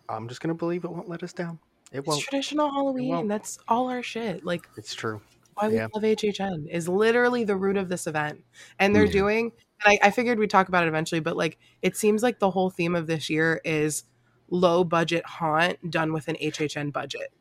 I'm 0.09 0.29
just 0.29 0.41
gonna 0.41 0.55
believe 0.55 0.85
it 0.85 0.91
won't 0.91 1.09
let 1.09 1.23
us 1.23 1.33
down. 1.33 1.59
It 1.93 1.99
It's 1.99 2.07
won't. 2.07 2.21
traditional 2.23 2.71
Halloween. 2.71 3.09
won't. 3.09 3.29
That's 3.29 3.59
all 3.67 3.89
our 3.91 4.03
shit. 4.03 4.45
Like 4.45 4.69
It's 4.77 4.95
true. 4.95 5.21
Why 5.61 5.69
we 5.69 5.75
Yeah. 5.77 5.89
love 5.95 6.03
HHN 6.05 6.67
is 6.69 6.89
literally 6.89 7.45
the 7.45 7.57
root 7.57 7.77
of 7.77 7.89
this 7.89 8.07
event, 8.07 8.45
and 8.79 8.95
they're 8.95 9.05
Yeah. 9.05 9.13
doing. 9.13 9.53
And 9.85 9.99
I, 10.03 10.09
I 10.09 10.11
figured 10.11 10.39
we'd 10.39 10.51
talk 10.51 10.69
about 10.69 10.85
it 10.85 10.89
eventually, 10.89 11.21
but 11.21 11.37
like 11.37 11.59
it 11.83 11.97
seems 11.97 12.23
like 12.23 12.39
the 12.39 12.51
whole 12.51 12.71
theme 12.71 12.95
of 12.95 13.07
this 13.07 13.31
year 13.31 13.61
is 13.65 14.05
low 14.51 14.85
budget 14.85 15.25
haunt 15.27 15.91
done 15.91 16.13
with 16.13 16.29
an 16.29 16.37
HHN 16.41 16.91
budget. 16.93 17.33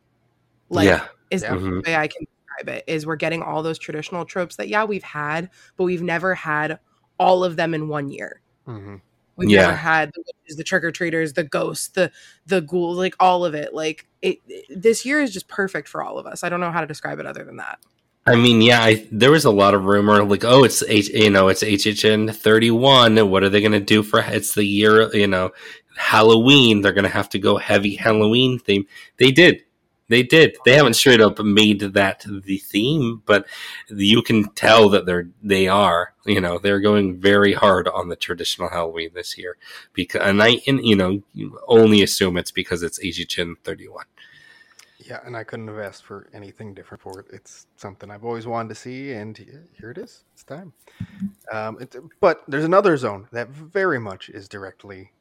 Like 0.70 0.86
yeah. 0.86 1.08
is 1.32 1.42
Yeah. 1.44 1.56
the 1.56 1.60
Mhm. 1.60 1.86
way 1.86 1.96
I 1.96 2.08
can 2.08 2.26
describe 2.26 2.78
it 2.78 2.84
is 2.88 3.06
we're 3.06 3.16
getting 3.16 3.42
all 3.42 3.64
those 3.64 3.80
traditional 3.80 4.26
tropes 4.26 4.56
that 4.58 4.70
yeah 4.70 4.84
we've 4.86 5.04
had, 5.04 5.50
but 5.78 5.86
we've 5.86 6.02
never 6.04 6.36
had 6.36 6.80
all 7.20 7.44
of 7.44 7.56
them 7.56 7.74
in 7.74 7.88
one 7.88 8.10
year. 8.10 8.42
hmm 8.66 8.98
We've 9.36 9.50
Yeah. 9.50 9.62
never 9.68 9.76
had 9.78 10.12
the 10.14 10.22
witches, 10.28 10.58
the 10.58 10.64
trick 10.66 10.84
or 10.84 10.92
treaters, 10.92 11.32
the 11.34 11.46
ghosts, 11.46 11.88
the 11.88 12.12
the 12.46 12.60
ghouls, 12.62 12.98
like 12.98 13.16
all 13.22 13.46
of 13.46 13.54
it. 13.56 13.74
Like 13.74 14.06
it, 14.22 14.40
it- 14.48 14.66
this 14.82 15.06
year 15.06 15.22
is 15.22 15.32
just 15.34 15.48
perfect 15.48 15.88
for 15.88 16.04
all 16.04 16.18
of 16.20 16.26
us. 16.26 16.44
I 16.44 16.50
don't 16.50 16.60
know 16.60 16.72
how 16.72 16.82
to 16.82 16.88
describe 16.88 17.20
it 17.20 17.26
other 17.26 17.44
than 17.46 17.56
that. 17.58 17.80
I 18.26 18.36
mean, 18.36 18.62
yeah, 18.62 18.84
I, 18.84 19.08
there 19.12 19.32
was 19.32 19.46
a 19.46 19.52
lot 19.52 19.74
of 19.74 19.86
rumor 19.86 20.24
like, 20.24 20.44
oh, 20.46 20.64
it's 20.64 20.84
H, 20.84 21.10
you 21.10 21.30
know, 21.30 21.48
it's 21.48 21.64
HHN 21.64 22.36
31. 22.36 23.30
What 23.30 23.44
are 23.44 23.50
they 23.50 23.62
going 23.62 23.72
to 23.72 23.80
do 23.80 24.04
for 24.04 24.20
it's 24.20 24.54
the 24.54 24.66
year, 24.66 25.14
you 25.16 25.28
know, 25.28 25.52
Halloween? 25.98 26.82
They're 26.82 26.94
going 26.94 27.06
to 27.06 27.10
have 27.10 27.30
to 27.30 27.40
go 27.40 27.58
heavy 27.58 27.96
Halloween 27.96 28.60
theme. 28.60 28.86
They 29.18 29.32
did. 29.32 29.64
They 30.10 30.24
did. 30.24 30.58
They 30.66 30.74
haven't 30.74 30.96
straight 30.96 31.22
up 31.22 31.40
made 31.40 31.82
that 31.82 32.26
the 32.28 32.58
theme, 32.58 33.22
but 33.26 33.48
you 33.90 34.24
can 34.24 34.50
tell 34.54 34.90
that 34.90 35.06
they're 35.06 35.30
they 35.44 35.68
are. 35.68 36.14
You 36.26 36.42
know, 36.42 36.58
they're 36.58 36.80
going 36.80 37.20
very 37.20 37.54
hard 37.54 37.88
on 37.88 38.10
the 38.10 38.16
traditional 38.16 38.70
Halloween 38.70 39.12
this 39.14 39.38
year. 39.38 39.56
Because 39.94 40.22
and 40.24 40.42
I, 40.42 40.62
and, 40.68 40.84
you 40.84 40.96
know, 40.96 41.22
only 41.68 42.02
assume 42.02 42.38
it's 42.38 42.52
because 42.52 42.82
it's 42.82 43.00
thirty 43.64 43.88
one. 43.88 44.06
Yeah, 45.10 45.22
and 45.26 45.36
I 45.36 45.44
couldn't 45.44 45.68
have 45.68 45.80
asked 45.80 46.04
for 46.04 46.28
anything 46.34 46.76
different 46.76 47.02
for 47.02 47.20
it. 47.20 47.26
It's 47.34 47.66
something 47.78 48.12
I've 48.12 48.24
always 48.24 48.46
wanted 48.46 48.70
to 48.70 48.76
see, 48.76 49.14
and 49.14 49.36
here 49.36 49.90
it 49.90 49.98
is. 49.98 50.24
It's 50.34 50.44
time. 50.44 50.72
Um, 51.52 51.80
it, 51.82 51.96
but 52.20 52.44
there's 52.48 52.64
another 52.64 52.96
zone 52.96 53.28
that 53.32 53.50
very 53.50 54.00
much 54.00 54.30
is 54.30 54.48
directly 54.48 55.12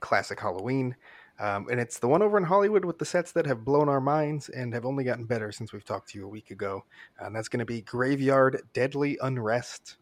classic 0.00 0.40
Halloween. 0.40 0.96
Um, 1.38 1.68
and 1.70 1.78
it's 1.78 2.00
the 2.00 2.08
one 2.08 2.22
over 2.22 2.38
in 2.38 2.44
Hollywood 2.44 2.84
with 2.84 2.98
the 2.98 3.04
sets 3.04 3.30
that 3.32 3.46
have 3.46 3.64
blown 3.64 3.88
our 3.88 4.00
minds 4.00 4.48
and 4.48 4.74
have 4.74 4.84
only 4.84 5.04
gotten 5.04 5.26
better 5.26 5.52
since 5.52 5.72
we've 5.72 5.84
talked 5.84 6.08
to 6.08 6.18
you 6.18 6.24
a 6.24 6.28
week 6.28 6.50
ago. 6.50 6.84
And 7.20 7.36
that's 7.36 7.48
going 7.48 7.60
to 7.60 7.66
be 7.66 7.82
Graveyard 7.82 8.62
Deadly 8.72 9.16
Unrest. 9.22 9.96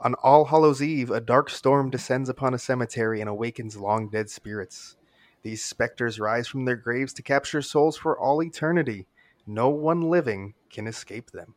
On 0.00 0.14
All 0.22 0.44
Hallows 0.44 0.82
Eve, 0.82 1.10
a 1.10 1.20
dark 1.20 1.50
storm 1.50 1.90
descends 1.90 2.28
upon 2.28 2.54
a 2.54 2.58
cemetery 2.58 3.20
and 3.20 3.28
awakens 3.28 3.76
long 3.76 4.08
dead 4.08 4.30
spirits. 4.30 4.96
These 5.44 5.62
specters 5.62 6.18
rise 6.18 6.48
from 6.48 6.64
their 6.64 6.74
graves 6.74 7.12
to 7.12 7.22
capture 7.22 7.60
souls 7.60 7.98
for 7.98 8.18
all 8.18 8.42
eternity. 8.42 9.06
No 9.46 9.68
one 9.68 10.00
living 10.00 10.54
can 10.70 10.86
escape 10.86 11.30
them. 11.30 11.54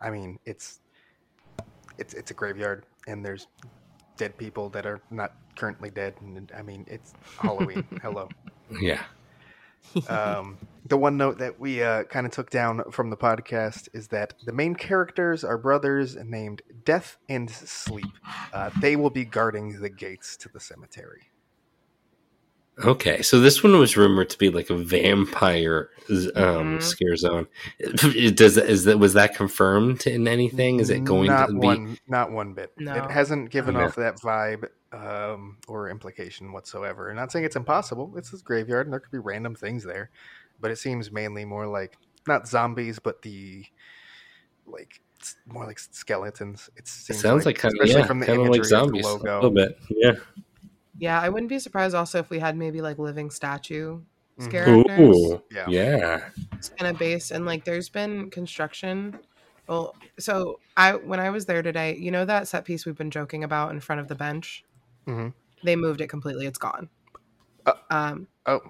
I 0.00 0.10
mean, 0.10 0.38
it's 0.46 0.80
it's 1.98 2.14
it's 2.14 2.30
a 2.30 2.34
graveyard, 2.34 2.86
and 3.06 3.22
there's 3.24 3.46
dead 4.16 4.38
people 4.38 4.70
that 4.70 4.86
are 4.86 5.02
not 5.10 5.34
currently 5.54 5.90
dead. 5.90 6.14
And 6.20 6.50
I 6.56 6.62
mean, 6.62 6.86
it's 6.88 7.12
Halloween. 7.38 7.84
Hello. 8.02 8.30
Yeah. 8.80 9.02
Um, 10.08 10.56
the 10.86 10.96
one 10.96 11.18
note 11.18 11.38
that 11.38 11.60
we 11.60 11.82
uh, 11.82 12.04
kind 12.04 12.24
of 12.24 12.32
took 12.32 12.48
down 12.48 12.90
from 12.90 13.10
the 13.10 13.16
podcast 13.18 13.88
is 13.92 14.08
that 14.08 14.32
the 14.46 14.52
main 14.52 14.74
characters 14.74 15.44
are 15.44 15.58
brothers 15.58 16.16
named 16.16 16.62
Death 16.84 17.18
and 17.28 17.50
Sleep. 17.50 18.06
Uh, 18.54 18.70
they 18.80 18.96
will 18.96 19.10
be 19.10 19.26
guarding 19.26 19.80
the 19.82 19.90
gates 19.90 20.38
to 20.38 20.48
the 20.48 20.60
cemetery. 20.60 21.31
Okay, 22.84 23.20
so 23.22 23.38
this 23.38 23.62
one 23.62 23.78
was 23.78 23.96
rumored 23.98 24.30
to 24.30 24.38
be 24.38 24.48
like 24.48 24.70
a 24.70 24.74
vampire 24.76 25.90
um, 26.34 26.78
Mhm. 26.78 26.82
scare 26.82 27.16
zone. 27.16 27.46
Does 28.34 28.56
is 28.56 28.84
that 28.84 28.98
was 28.98 29.12
that 29.12 29.34
confirmed 29.36 30.06
in 30.06 30.26
anything? 30.26 30.80
Is 30.80 30.88
it 30.90 31.04
going 31.04 31.26
not 31.28 31.46
to 31.48 31.52
be? 31.52 31.58
one, 31.58 31.98
not 32.08 32.32
one 32.32 32.54
bit. 32.54 32.72
No. 32.78 32.94
It 32.94 33.10
hasn't 33.10 33.50
given 33.50 33.76
Okay. 33.76 33.84
off 33.84 33.94
that 33.96 34.16
vibe 34.20 34.68
um, 34.92 35.58
or 35.68 35.90
implication 35.90 36.52
whatsoever. 36.52 37.10
I'm 37.10 37.16
not 37.16 37.30
saying 37.30 37.44
it's 37.44 37.56
impossible. 37.56 38.14
It's 38.16 38.30
this 38.30 38.42
graveyard, 38.42 38.86
and 38.86 38.92
there 38.92 39.00
could 39.00 39.12
be 39.12 39.18
random 39.18 39.54
things 39.54 39.84
there, 39.84 40.10
but 40.60 40.70
it 40.70 40.76
seems 40.76 41.12
mainly 41.12 41.44
more 41.44 41.66
like 41.66 41.96
not 42.26 42.48
zombies, 42.48 42.98
but 42.98 43.20
the 43.22 43.64
like 44.66 45.00
s- 45.20 45.36
more 45.46 45.66
like 45.66 45.78
skeletons. 45.78 46.70
It 46.76 46.84
It 46.84 47.14
sounds 47.14 47.44
like, 47.46 47.58
kind 47.58 47.74
of 47.78 47.84
especially 47.84 48.00
yeah, 48.00 48.06
from 48.06 48.20
the 48.20 48.26
kind 48.26 48.40
of 48.40 48.46
imagery 48.46 48.58
like 48.60 48.60
of 48.60 48.64
the 48.64 49.02
zombies 49.02 49.06
a 49.06 49.14
little 49.16 49.50
bit. 49.50 49.78
Yeah. 49.90 50.12
Yeah, 50.98 51.20
I 51.20 51.28
wouldn't 51.28 51.48
be 51.48 51.58
surprised 51.58 51.94
also 51.94 52.18
if 52.18 52.30
we 52.30 52.38
had 52.38 52.56
maybe 52.56 52.80
like 52.82 52.98
living 52.98 53.30
statue 53.30 54.00
Mhm. 54.38 54.50
characters. 54.50 55.16
Ooh, 55.16 55.42
Yeah. 55.50 55.66
yeah. 55.68 56.28
It's 56.52 56.68
kind 56.68 56.90
of 56.92 56.98
based 56.98 57.30
and 57.30 57.44
like 57.46 57.64
there's 57.64 57.88
been 57.88 58.30
construction. 58.30 59.18
Well, 59.68 59.94
so 60.18 60.60
I 60.76 60.94
when 60.94 61.20
I 61.20 61.30
was 61.30 61.46
there 61.46 61.62
today, 61.62 61.96
you 61.96 62.10
know 62.10 62.24
that 62.24 62.48
set 62.48 62.64
piece 62.64 62.84
we've 62.86 62.96
been 62.96 63.10
joking 63.10 63.42
about 63.44 63.70
in 63.72 63.80
front 63.80 64.00
of 64.00 64.08
the 64.08 64.14
bench. 64.14 64.64
Mhm. 65.06 65.32
They 65.64 65.76
moved 65.76 66.00
it 66.00 66.08
completely. 66.08 66.46
It's 66.46 66.58
gone. 66.58 66.88
Uh, 67.64 67.74
um, 67.90 68.28
Oh, 68.46 68.60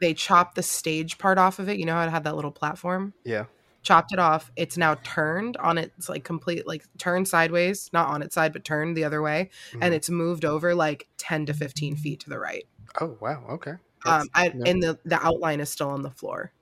they 0.00 0.12
chopped 0.14 0.54
the 0.54 0.62
stage 0.62 1.18
part 1.18 1.38
off 1.38 1.58
of 1.58 1.68
it. 1.68 1.78
You 1.78 1.84
know 1.86 1.94
how 1.94 2.04
it 2.06 2.10
had 2.10 2.24
that 2.24 2.36
little 2.36 2.50
platform? 2.52 3.14
yeah. 3.24 3.44
Chopped 3.82 4.12
it 4.12 4.18
off. 4.18 4.50
It's 4.56 4.76
now 4.76 4.96
turned 5.02 5.56
on 5.56 5.78
its 5.78 6.08
like 6.08 6.22
complete 6.22 6.66
like 6.66 6.84
turned 6.98 7.26
sideways, 7.28 7.88
not 7.92 8.08
on 8.08 8.20
its 8.22 8.34
side, 8.34 8.52
but 8.52 8.64
turned 8.64 8.96
the 8.96 9.04
other 9.04 9.22
way, 9.22 9.50
and 9.72 9.92
Mhm. 9.92 9.96
it's 9.96 10.10
moved 10.10 10.44
over 10.44 10.74
like 10.74 11.08
ten 11.16 11.46
to 11.46 11.54
fifteen 11.54 11.96
feet 11.96 12.20
to 12.20 12.28
the 12.30 12.38
right. 12.38 12.66
Oh, 13.00 13.16
wow. 13.20 13.42
Okay. 13.50 13.74
Um, 14.04 14.28
I, 14.34 14.46
yeah. 14.54 14.70
and 14.70 14.82
the 14.82 14.98
the 15.04 15.24
outline 15.24 15.60
is 15.60 15.70
still 15.70 15.88
on 15.90 16.02
the 16.02 16.10
floor 16.10 16.52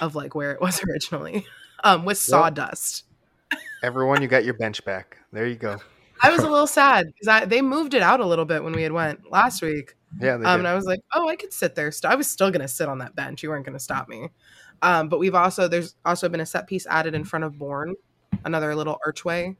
of 0.00 0.14
like 0.14 0.34
where 0.34 0.52
it 0.52 0.60
was 0.60 0.82
originally, 0.88 1.46
um, 1.84 2.04
with 2.04 2.18
sawdust. 2.18 3.04
Everyone, 3.82 4.22
you 4.22 4.28
got 4.28 4.44
your 4.44 4.54
bench 4.54 4.84
back. 4.84 5.18
There 5.32 5.46
you 5.46 5.56
go. 5.56 5.78
I 6.24 6.30
was 6.30 6.40
a 6.42 6.48
little 6.48 6.68
sad 6.68 7.12
because 7.20 7.48
they 7.48 7.62
moved 7.62 7.94
it 7.94 8.02
out 8.02 8.20
a 8.20 8.26
little 8.26 8.44
bit 8.44 8.62
when 8.62 8.72
we 8.74 8.82
had 8.84 8.92
went 8.92 9.28
last 9.30 9.60
week, 9.60 9.96
Yeah, 10.20 10.36
they 10.36 10.44
um, 10.44 10.60
and 10.60 10.68
I 10.68 10.74
was 10.74 10.84
like, 10.84 11.00
oh, 11.14 11.28
I 11.28 11.34
could 11.34 11.52
sit 11.52 11.74
there. 11.74 11.90
I 12.04 12.14
was 12.14 12.30
still 12.30 12.50
gonna 12.52 12.68
sit 12.68 12.88
on 12.88 12.98
that 12.98 13.16
bench. 13.16 13.42
You 13.42 13.48
weren't 13.48 13.66
gonna 13.66 13.80
stop 13.80 14.08
me. 14.08 14.28
Um, 14.82 15.08
but 15.08 15.18
we've 15.18 15.34
also 15.34 15.68
there's 15.68 15.94
also 16.04 16.28
been 16.28 16.40
a 16.40 16.46
set 16.46 16.66
piece 16.66 16.86
added 16.86 17.14
in 17.14 17.24
front 17.24 17.44
of 17.44 17.58
Bourne, 17.58 17.94
another 18.44 18.74
little 18.74 18.98
archway, 19.06 19.56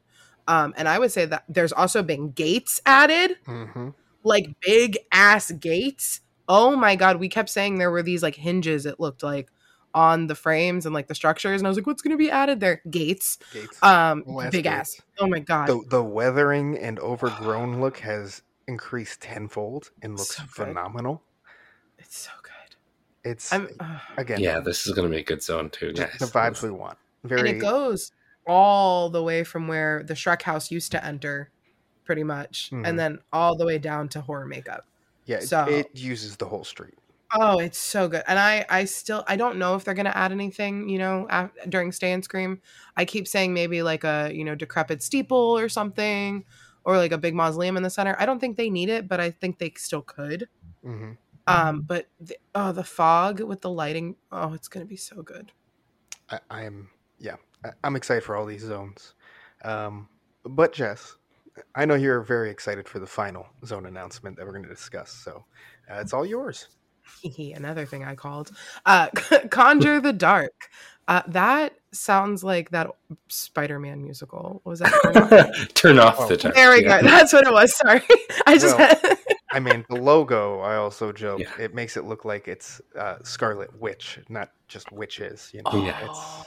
um, 0.49 0.75
and 0.77 0.89
I 0.89 0.99
would 0.99 1.12
say 1.12 1.25
that 1.27 1.45
there's 1.49 1.73
also 1.73 2.03
been 2.03 2.33
gates 2.33 2.81
added, 2.85 3.37
hmm 3.47 3.91
like 4.25 4.47
big 4.61 4.99
ass 5.12 5.51
gates. 5.53 6.20
Oh 6.49 6.77
my 6.77 6.97
god, 6.97 7.18
we 7.20 7.29
kept 7.29 7.51
saying 7.51 7.79
there 7.79 7.91
were 7.91 8.03
these 8.03 8.23
like 8.23 8.35
hinges. 8.35 8.85
It 8.87 8.99
looked 9.01 9.23
like 9.23 9.49
on 9.95 10.27
the 10.27 10.35
frames 10.35 10.87
and 10.87 10.95
like 10.95 11.07
the 11.07 11.14
structures, 11.14 11.61
and 11.61 11.66
I 11.66 11.70
was 11.70 11.77
like, 11.79 11.87
what's 11.87 12.03
gonna 12.03 12.16
be 12.16 12.31
added 12.31 12.61
there? 12.61 12.83
Gates. 12.91 13.39
Gates. 13.53 13.83
Um, 13.83 14.25
Well, 14.27 14.51
big 14.51 14.64
gates. 14.64 14.66
ass. 14.99 15.01
Oh 15.20 15.27
my 15.29 15.39
god. 15.39 15.68
the 15.68 15.83
the 15.89 16.03
weathering 16.03 16.77
and 16.79 16.99
overgrown 16.99 17.81
look 17.81 17.99
has 18.11 18.43
increased 18.66 19.20
tenfold 19.20 19.91
and 20.03 20.12
looks 20.18 20.37
So 20.37 20.43
phenomenal. 20.49 21.23
it's 21.99 22.16
so. 22.18 22.31
It's 23.25 23.53
I'm. 23.53 23.68
uh, 23.81 23.99
again 24.16 24.41
Yeah, 24.41 24.61
this 24.61 24.87
is 24.87 24.93
going 24.95 25.09
to 25.09 25.14
be 25.14 25.20
a 25.20 25.25
good 25.25 25.43
zone 25.43 25.70
too, 25.70 25.93
just 25.93 26.18
guys. 26.18 26.31
the 26.31 26.39
vibes 26.39 26.62
we 26.62 26.70
want. 26.70 26.99
Very 27.25 27.41
and 27.41 27.49
it 27.49 27.61
goes 27.61 28.11
all 28.47 29.09
the 29.11 29.23
way 29.23 29.45
from 29.45 29.68
where 29.68 30.03
the 30.03 30.14
Shrek 30.14 30.43
house 30.43 30.70
used 30.70 30.91
to 30.93 31.05
enter, 31.05 31.51
pretty 32.05 32.25
much, 32.25 32.70
Mhm. 32.73 32.87
and 32.87 32.99
then 32.99 33.18
all 33.33 33.57
the 33.57 33.64
way 33.64 33.79
down 33.79 34.09
to 34.11 34.20
horror 34.20 34.47
makeup. 34.47 34.85
yeah. 35.25 35.39
so- 35.39 35.66
it 35.66 35.89
uses 35.95 36.37
the 36.37 36.47
whole 36.47 36.64
street. 36.64 36.95
Oh, 37.35 37.61
it's 37.61 37.79
so 37.79 38.09
good. 38.09 38.25
And 38.27 38.39
I, 38.39 38.66
I 38.68 38.85
still, 38.85 39.25
I 39.27 39.37
don't 39.37 39.57
know 39.57 39.75
if 39.77 39.85
they're 39.85 39.95
gonna 39.95 40.11
add 40.14 40.33
anything, 40.33 40.89
you 40.91 40.99
know, 40.99 41.27
af- 41.31 41.53
during 41.68 41.93
Stay 41.93 42.12
and 42.12 42.23
Scream. 42.23 42.61
I 42.97 43.05
keep 43.07 43.27
saying 43.29 43.55
maybe 43.55 43.83
like 43.83 44.05
a, 44.05 44.31
you 44.35 44.45
know, 44.45 44.55
decrepit 44.55 45.01
steeple 45.03 45.57
or 45.57 45.68
something, 45.70 46.45
or 46.85 46.97
like 46.99 47.12
a 47.12 47.16
big 47.18 47.35
mausoleum 47.35 47.77
in 47.79 47.83
the 47.85 47.89
center. 47.89 48.16
I 48.18 48.27
don't 48.27 48.39
think 48.41 48.57
they 48.59 48.68
need 48.68 48.89
it, 48.91 49.09
but 49.09 49.18
I 49.20 49.31
think 49.31 49.59
they 49.61 49.73
still 49.77 50.03
could. 50.03 50.49
hmm 50.85 51.12
Um, 51.47 51.82
but 51.82 52.07
the, 52.20 52.36
oh, 52.55 52.72
the 52.72 52.84
fog 52.84 53.40
with 53.40 53.61
the 53.61 53.70
lighting, 53.70 54.16
oh, 54.30 54.53
it's 54.55 54.68
gonna 54.68 54.84
be 54.86 54.97
so 54.97 55.22
good. 55.22 55.53
I, 56.30 56.38
I 56.51 56.62
am 56.64 56.88
yeah. 57.18 57.36
I, 57.64 57.70
I'm 57.84 57.97
excited 57.97 58.22
for 58.24 58.36
all 58.36 58.47
these 58.47 58.62
zones. 58.62 59.14
Um, 59.64 60.09
but 60.45 60.72
Jess, 60.72 61.16
I 61.74 61.84
know 61.84 61.95
you're 61.95 62.22
very 62.22 62.51
excited 62.51 62.88
for 62.88 62.99
the 62.99 63.07
final 63.07 63.47
zone 63.64 63.86
announcement 63.86 64.36
that 64.36 64.47
we're 64.47 64.53
going 64.53 64.64
to 64.64 64.68
discuss. 64.68 65.11
So 65.11 65.45
uh, 65.90 66.01
it's 66.01 66.12
all 66.12 66.26
yours. 66.26 66.68
Another 67.55 67.84
thing 67.86 68.05
I 68.05 68.14
called, 68.14 68.51
uh, 68.86 69.09
Conjure 69.51 70.01
the 70.01 70.12
Dark. 70.12 70.70
Uh, 71.09 71.22
that 71.28 71.74
sounds 71.93 72.43
like 72.45 72.70
that 72.70 72.88
Spider-Man 73.28 74.03
musical. 74.03 74.61
What 74.62 74.70
was 74.70 74.78
that? 74.80 75.70
Turn 75.74 75.99
off 75.99 76.16
Oh. 76.18 76.28
the 76.28 76.36
dark. 76.36 76.55
there 76.55 76.70
we 76.70 76.82
yeah. 76.84 77.03
go. 77.03 77.09
That's 77.09 77.32
what 77.32 77.47
it 77.47 77.53
was. 77.53 77.76
Sorry, 77.76 78.03
I 78.47 78.57
just 78.57 78.76
Well, 78.78 78.88
had. 78.88 79.18
I 79.53 79.61
mean, 79.61 79.84
the 79.88 79.96
logo. 79.96 80.61
I 80.61 80.76
also 80.76 81.12
joke 81.12 81.40
Yeah. 81.40 81.50
it 81.59 81.74
makes 81.74 81.96
it 81.96 82.05
look 82.05 82.24
like 82.24 82.48
it's 82.48 82.80
uh, 82.98 83.16
Scarlet 83.22 83.78
Witch, 83.80 84.18
not 84.28 84.50
just 84.68 84.90
witches. 84.92 85.50
You 85.53 85.61
know, 85.62 85.70
Oh, 85.72 85.84
Yeah. 85.84 85.98
it's 86.09 86.44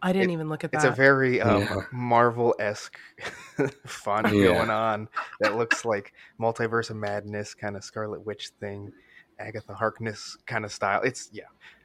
I 0.00 0.12
didn't 0.12 0.30
it- 0.30 0.34
even 0.34 0.48
look 0.48 0.62
at 0.62 0.70
that. 0.72 0.76
it's 0.78 0.84
a 0.84 0.90
very 0.92 1.40
um, 1.40 1.62
Yeah. 1.62 1.76
Marvel 1.92 2.54
esque 2.60 2.96
font 3.86 4.28
Yeah. 4.32 4.44
going 4.44 4.70
on 4.70 5.08
that 5.40 5.56
looks 5.56 5.84
like 5.84 6.12
multiverse 6.40 6.90
of 6.90 6.96
madness 6.96 7.54
kind 7.54 7.76
of 7.76 7.82
Scarlet 7.84 8.24
Witch 8.24 8.50
thing, 8.60 8.92
Agatha 9.40 9.74
Harkness 9.74 10.36
kind 10.46 10.64
of 10.64 10.72
style. 10.72 11.02
It's 11.02 11.28
yeah. 11.32 11.44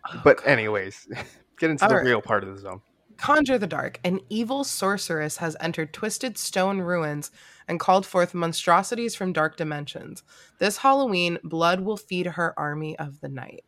Oh, 0.09 0.21
But 0.23 0.37
God. 0.37 0.47
anyways, 0.47 1.07
get 1.59 1.71
into 1.71 1.85
the 1.85 1.89
All 1.91 1.97
right. 1.97 2.05
real 2.05 2.21
part 2.21 2.43
of 2.43 2.53
the 2.53 2.59
zone. 2.61 2.81
Conjure 3.17 3.57
the 3.59 3.67
Dark. 3.67 3.99
An 4.03 4.19
evil 4.29 4.63
sorceress 4.63 5.37
has 5.37 5.55
entered 5.59 5.93
twisted 5.93 6.37
stone 6.37 6.81
ruins 6.81 7.31
and 7.67 7.79
called 7.79 8.05
forth 8.05 8.33
monstrosities 8.33 9.15
from 9.15 9.33
dark 9.33 9.57
dimensions. 9.57 10.23
This 10.59 10.77
Halloween, 10.77 11.39
blood 11.43 11.81
will 11.81 11.97
feed 11.97 12.25
her 12.27 12.57
army 12.57 12.97
of 12.99 13.21
the 13.21 13.29
night. 13.29 13.63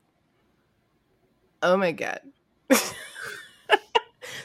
Oh 1.62 1.78
my 1.78 1.92
god. 1.92 2.22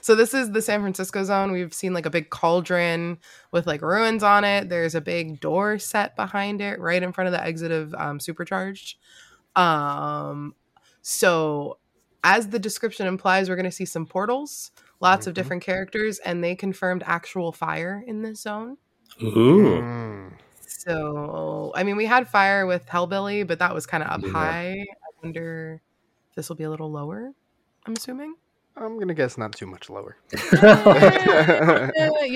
so 0.01 0.15
this 0.15 0.33
is 0.35 0.53
the 0.53 0.63
San 0.63 0.81
Francisco 0.81 1.25
zone. 1.25 1.53
We've 1.53 1.75
seen 1.75 1.93
like 1.93 2.07
a 2.07 2.11
big 2.11 2.31
cauldron 2.31 3.19
with 3.53 3.67
like 3.67 3.83
ruins 3.83 4.23
on 4.23 4.45
it. 4.45 4.69
There's 4.69 4.95
a 4.95 5.01
big 5.01 5.41
door 5.41 5.79
set 5.79 6.17
behind 6.17 6.61
it 6.61 6.81
right 6.81 7.03
in 7.03 7.13
front 7.13 7.27
of 7.27 7.33
the 7.33 7.45
exit 7.45 7.71
of 7.73 7.95
um, 7.95 8.21
Supercharged. 8.21 8.97
Um 9.57 10.55
so 11.03 11.79
as 12.23 12.49
the 12.49 12.59
description 12.59 13.07
implies, 13.07 13.49
we're 13.49 13.57
going 13.57 13.65
to 13.65 13.73
see 13.73 13.87
some 13.87 14.05
portals, 14.05 14.73
lots 15.01 15.27
of 15.27 15.33
Mhm. 15.33 15.37
different 15.37 15.63
characters, 15.63 16.19
and 16.19 16.45
they 16.45 16.55
confirmed 16.55 17.03
actual 17.07 17.51
fire 17.51 18.05
in 18.07 18.21
this 18.21 18.43
zone. 18.43 18.77
Ooh. 19.23 19.81
Mm. 19.81 20.33
So, 20.61 21.73
I 21.75 21.83
mean, 21.85 21.97
we 21.97 22.07
had 22.07 22.29
fire 22.29 22.67
with 22.67 22.87
Hellbilly, 22.87 23.47
but 23.47 23.59
that 23.59 23.75
was 23.75 23.87
kind 23.87 24.03
of 24.03 24.11
up 24.11 24.23
Yeah. 24.23 24.31
high. 24.33 24.71
I 24.81 24.87
wonder 25.23 25.81
this 26.37 26.49
will 26.49 26.57
be 26.57 26.65
a 26.65 26.71
little 26.71 26.91
lower. 26.91 27.33
I'm 27.87 27.95
assuming. 27.97 28.35
I'm 28.77 28.99
gonna 28.99 29.15
guess 29.15 29.37
not 29.37 29.53
too 29.53 29.67
much 29.67 29.91
lower. 29.91 30.17
You 30.33 30.39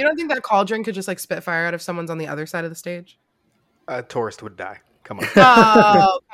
don't 0.03 0.17
think 0.17 0.31
that 0.31 0.41
cauldron 0.43 0.85
could 0.85 0.95
just 0.95 1.09
like 1.09 1.19
spit 1.19 1.43
fire 1.43 1.67
out 1.67 1.75
if 1.75 1.81
someone's 1.81 2.11
on 2.11 2.19
the 2.19 2.27
other 2.27 2.45
side 2.47 2.65
of 2.65 2.71
the 2.71 2.75
stage? 2.77 3.19
A 3.89 4.03
tourist 4.03 4.43
would 4.43 4.57
die. 4.57 4.81
Come 5.05 5.21
on. 5.21 5.25
oh, 5.37 5.37
come 5.37 5.45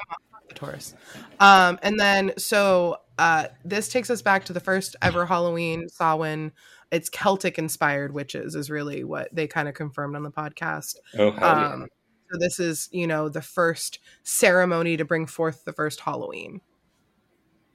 on, 0.09 0.17
fuck 0.33 0.49
the 0.49 0.55
Taurus. 0.55 0.95
Um, 1.39 1.79
and 1.83 1.99
then 2.01 2.33
so 2.39 2.97
uh, 3.19 3.49
this 3.65 3.89
takes 3.89 4.11
us 4.11 4.23
back 4.23 4.45
to 4.47 4.53
the 4.53 4.61
first 4.61 4.97
ever 5.03 5.27
Halloween 5.27 5.89
Samhain. 5.89 6.53
It's 6.91 7.09
Celtic 7.09 7.59
inspired 7.59 8.13
witches 8.13 8.55
is 8.55 8.71
really 8.71 9.05
what 9.05 9.29
they 9.33 9.47
kind 9.47 9.69
of 9.69 9.75
confirmed 9.75 10.17
on 10.17 10.23
the 10.23 10.31
podcast. 10.31 10.97
Oh, 11.19 11.31
hell 11.31 11.57
yeah. 11.57 11.73
Um, 11.75 11.87
so 12.33 12.39
this 12.39 12.61
is 12.61 12.89
you 12.93 13.07
know 13.07 13.29
the 13.29 13.43
first 13.43 13.99
ceremony 14.23 14.97
to 14.97 15.05
bring 15.05 15.27
forth 15.27 15.65
the 15.65 15.73
first 15.73 16.01
Halloween. 16.01 16.61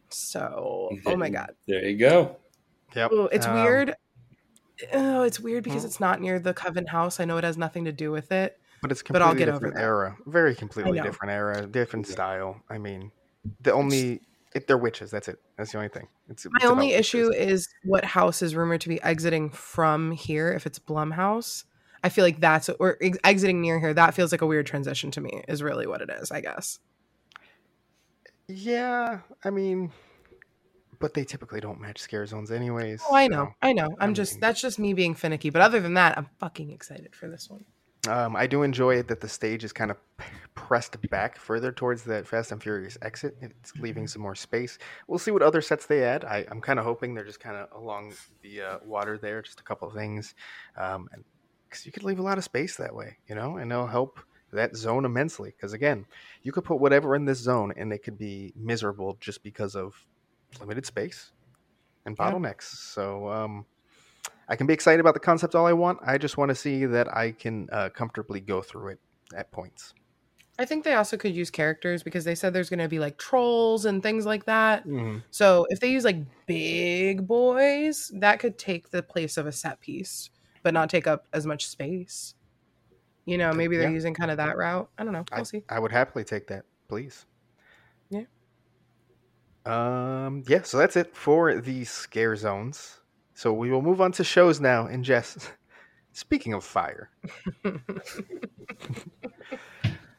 So 0.10 0.90
oh 1.06 1.16
my 1.16 1.30
god, 1.30 1.52
There 1.68 1.84
you 1.84 1.98
go. 1.98 2.38
Yep. 2.96 3.12
oh, 3.14 3.26
it's 3.28 3.46
Um, 3.48 3.56
weird. 3.56 3.96
Oh, 4.94 5.24
it's 5.24 5.40
weird 5.40 5.64
because 5.64 5.86
it's 5.86 6.00
not 6.00 6.22
near 6.22 6.40
the 6.40 6.54
Coven 6.54 6.86
House. 6.88 7.20
I 7.20 7.26
know 7.26 7.38
it 7.38 7.44
has 7.44 7.58
nothing 7.58 7.86
to 7.86 7.92
do 7.92 8.12
with 8.12 8.32
it. 8.32 8.60
But 8.82 8.92
it's 8.92 9.02
But 9.02 9.22
I'll 9.22 9.30
completely 9.30 9.46
get 9.46 9.50
over 9.50 9.60
different 9.68 9.76
that. 9.76 9.84
era. 9.84 10.18
Very 10.28 10.56
completely 10.56 11.00
different 11.02 11.32
era, 11.34 11.66
different 11.66 12.08
Yeah. 12.08 12.14
style. 12.14 12.62
I 12.70 12.78
mean, 12.78 13.12
the 13.62 13.74
only 13.74 14.22
if 14.56 14.66
they're 14.66 14.78
witches, 14.78 15.12
that's 15.12 15.28
it. 15.28 15.38
That's 15.58 15.74
the 15.74 15.78
only 15.78 15.90
thing. 15.90 16.08
It's, 16.30 16.46
My 16.46 16.52
it's 16.56 16.66
only 16.66 16.94
issue 16.94 17.32
is 17.32 17.68
what 17.84 18.06
house 18.06 18.42
is 18.42 18.56
rumored 18.56 18.82
to 18.82 18.90
be 18.90 19.02
exiting 19.04 19.50
from 19.50 20.12
here. 20.12 20.52
If 20.54 20.66
it's 20.66 20.80
Blumhouse, 20.80 21.66
I 22.04 22.10
feel 22.10 22.24
like 22.24 22.40
that's 22.40 22.70
or 22.70 22.98
ex- 23.02 23.18
exiting 23.26 23.60
near 23.60 23.80
here. 23.80 23.94
That 23.94 24.14
feels 24.16 24.32
like 24.32 24.42
a 24.42 24.46
weird 24.48 24.66
transition 24.66 25.12
to 25.12 25.22
me. 25.22 25.44
Is 25.50 25.62
really 25.62 25.86
what 25.86 26.02
it 26.02 26.10
is. 26.10 26.32
I 26.32 26.40
guess. 26.40 26.80
Yeah, 28.48 29.20
I 29.44 29.50
mean, 29.50 29.92
but 31.00 31.14
they 31.14 31.26
typically 31.26 31.60
don't 31.60 31.82
match 31.82 32.00
scare 32.00 32.26
zones, 32.26 32.50
anyways. 32.50 33.02
Oh, 33.10 33.16
I 33.16 33.28
know. 33.28 33.48
so, 33.48 33.54
I 33.62 33.74
know. 33.74 33.90
I'm 34.00 34.12
I 34.12 34.14
just 34.14 34.40
that's 34.40 34.62
just 34.62 34.80
me 34.80 34.94
being 34.94 35.16
finicky. 35.16 35.50
But 35.50 35.64
other 35.64 35.82
than 35.82 35.96
that, 35.96 36.18
I'm 36.18 36.30
fucking 36.40 36.72
excited 36.72 37.14
for 37.14 37.28
this 37.28 37.50
one. 37.50 37.66
Um, 38.08 38.36
I 38.36 38.48
do 38.48 38.64
enjoy 38.64 38.96
it 38.98 39.08
that 39.08 39.22
the 39.22 39.30
stage 39.30 39.64
is 39.64 39.74
kind 39.74 39.92
of 39.92 39.98
pressed 40.54 40.98
back 41.10 41.38
further 41.38 41.72
towards 41.72 42.04
that 42.04 42.28
Fast 42.28 42.52
and 42.52 42.62
Furious 42.62 42.98
exit. 43.02 43.36
It's 43.42 43.74
Mm-hmm. 43.74 43.84
leaving 43.84 44.08
some 44.08 44.22
more 44.22 44.36
space. 44.36 44.78
We'll 45.08 45.20
see 45.20 45.32
what 45.32 45.42
other 45.42 45.62
sets 45.62 45.86
they 45.86 46.04
add. 46.04 46.24
I, 46.24 46.46
I'm 46.50 46.62
kind 46.62 46.80
of 46.80 46.86
hoping 46.86 47.14
they're 47.14 47.26
just 47.26 47.40
kind 47.40 47.56
of 47.58 47.70
along 47.72 48.14
the 48.42 48.62
uh, 48.62 48.78
water 48.86 49.18
there, 49.18 49.42
just 49.42 49.60
a 49.60 49.64
couple 49.64 49.88
of 49.88 49.94
things, 49.94 50.36
um, 50.78 51.08
and 51.14 51.24
because 51.70 51.86
you 51.86 51.92
could 51.92 52.04
leave 52.04 52.20
a 52.20 52.24
lot 52.24 52.38
of 52.38 52.44
space 52.44 52.78
that 52.78 52.96
way, 52.96 53.18
you 53.28 53.36
know, 53.36 53.58
and 53.58 53.72
it'll 53.72 53.88
help 53.88 54.20
that 54.54 54.76
zone 54.76 55.06
immensely. 55.06 55.52
Because 55.56 55.74
again, 55.74 56.06
you 56.44 56.52
could 56.52 56.64
put 56.64 56.80
whatever 56.80 57.16
in 57.16 57.26
this 57.26 57.40
zone, 57.40 57.74
and 57.76 57.92
it 57.92 58.04
could 58.04 58.18
be 58.18 58.54
miserable 58.56 59.18
just 59.20 59.44
because 59.44 59.76
of 59.76 59.94
limited 60.60 60.86
space 60.86 61.32
and 62.06 62.18
Yeah. 62.20 62.34
bottlenecks. 62.34 62.64
So. 62.64 63.30
Um, 63.30 63.66
I 64.48 64.56
can 64.56 64.68
be 64.68 64.74
excited 64.74 65.00
about 65.00 65.14
the 65.14 65.20
concept 65.20 65.56
all 65.56 65.66
I 65.66 65.74
want. 65.74 66.00
I 66.06 66.18
just 66.18 66.38
want 66.38 66.50
to 66.50 66.56
see 66.56 66.86
that 66.86 67.16
I 67.16 67.32
can 67.32 67.68
uh, 67.72 67.90
comfortably 67.90 68.40
go 68.40 68.62
through 68.62 68.90
it 68.90 69.00
at 69.36 69.52
points. 69.52 69.94
I 70.58 70.66
think 70.66 70.86
they 70.86 70.94
also 70.94 71.18
could 71.18 71.36
use 71.36 71.50
characters 71.50 72.02
because 72.02 72.24
they 72.24 72.36
said 72.36 72.54
there's 72.54 72.70
going 72.70 72.80
to 72.80 72.88
be 72.88 73.00
like 73.00 73.18
trolls 73.18 73.86
and 73.86 74.02
things 74.02 74.26
like 74.26 74.46
that. 74.46 74.88
Mm-hmm. 74.88 75.18
So 75.32 75.66
if 75.70 75.80
they 75.80 75.90
use 75.90 76.06
like 76.06 76.18
big 76.46 77.28
boys, 77.28 78.12
that 78.16 78.40
could 78.40 78.58
take 78.58 78.90
the 78.92 79.04
place 79.04 79.36
of 79.36 79.48
a 79.48 79.52
set 79.52 79.82
piece, 79.82 80.30
but 80.64 80.74
not 80.74 80.90
take 80.90 81.08
up 81.08 81.28
as 81.34 81.46
much 81.46 81.68
space. 81.68 82.36
You 83.26 83.38
know, 83.38 83.52
maybe 83.52 83.76
they're 83.76 83.90
Yeah. 83.90 83.96
using 83.96 84.14
kind 84.14 84.32
of 84.32 84.38
that 84.38 84.56
route. 84.56 84.90
I 84.98 85.04
don't 85.04 85.12
know. 85.12 85.26
We'll 85.32 85.42
I, 85.42 85.44
see. 85.44 85.64
I 85.68 85.80
would 85.80 85.92
happily 85.92 86.24
take 86.24 86.48
that, 86.48 86.64
please. 86.88 87.26
Yeah. 88.10 88.26
Um. 89.66 90.44
Yeah. 90.48 90.62
So 90.62 90.78
that's 90.78 90.96
it 90.96 91.16
for 91.16 91.60
the 91.60 91.84
scare 91.86 92.36
zones. 92.36 93.02
So 93.36 93.54
we 93.54 93.70
will 93.70 93.82
move 93.84 94.02
on 94.02 94.12
to 94.14 94.24
shows 94.24 94.60
now. 94.60 94.88
And 94.88 95.04
Jess, 95.06 95.52
speaking 96.14 96.54
of 96.54 96.64
fire, 96.64 97.10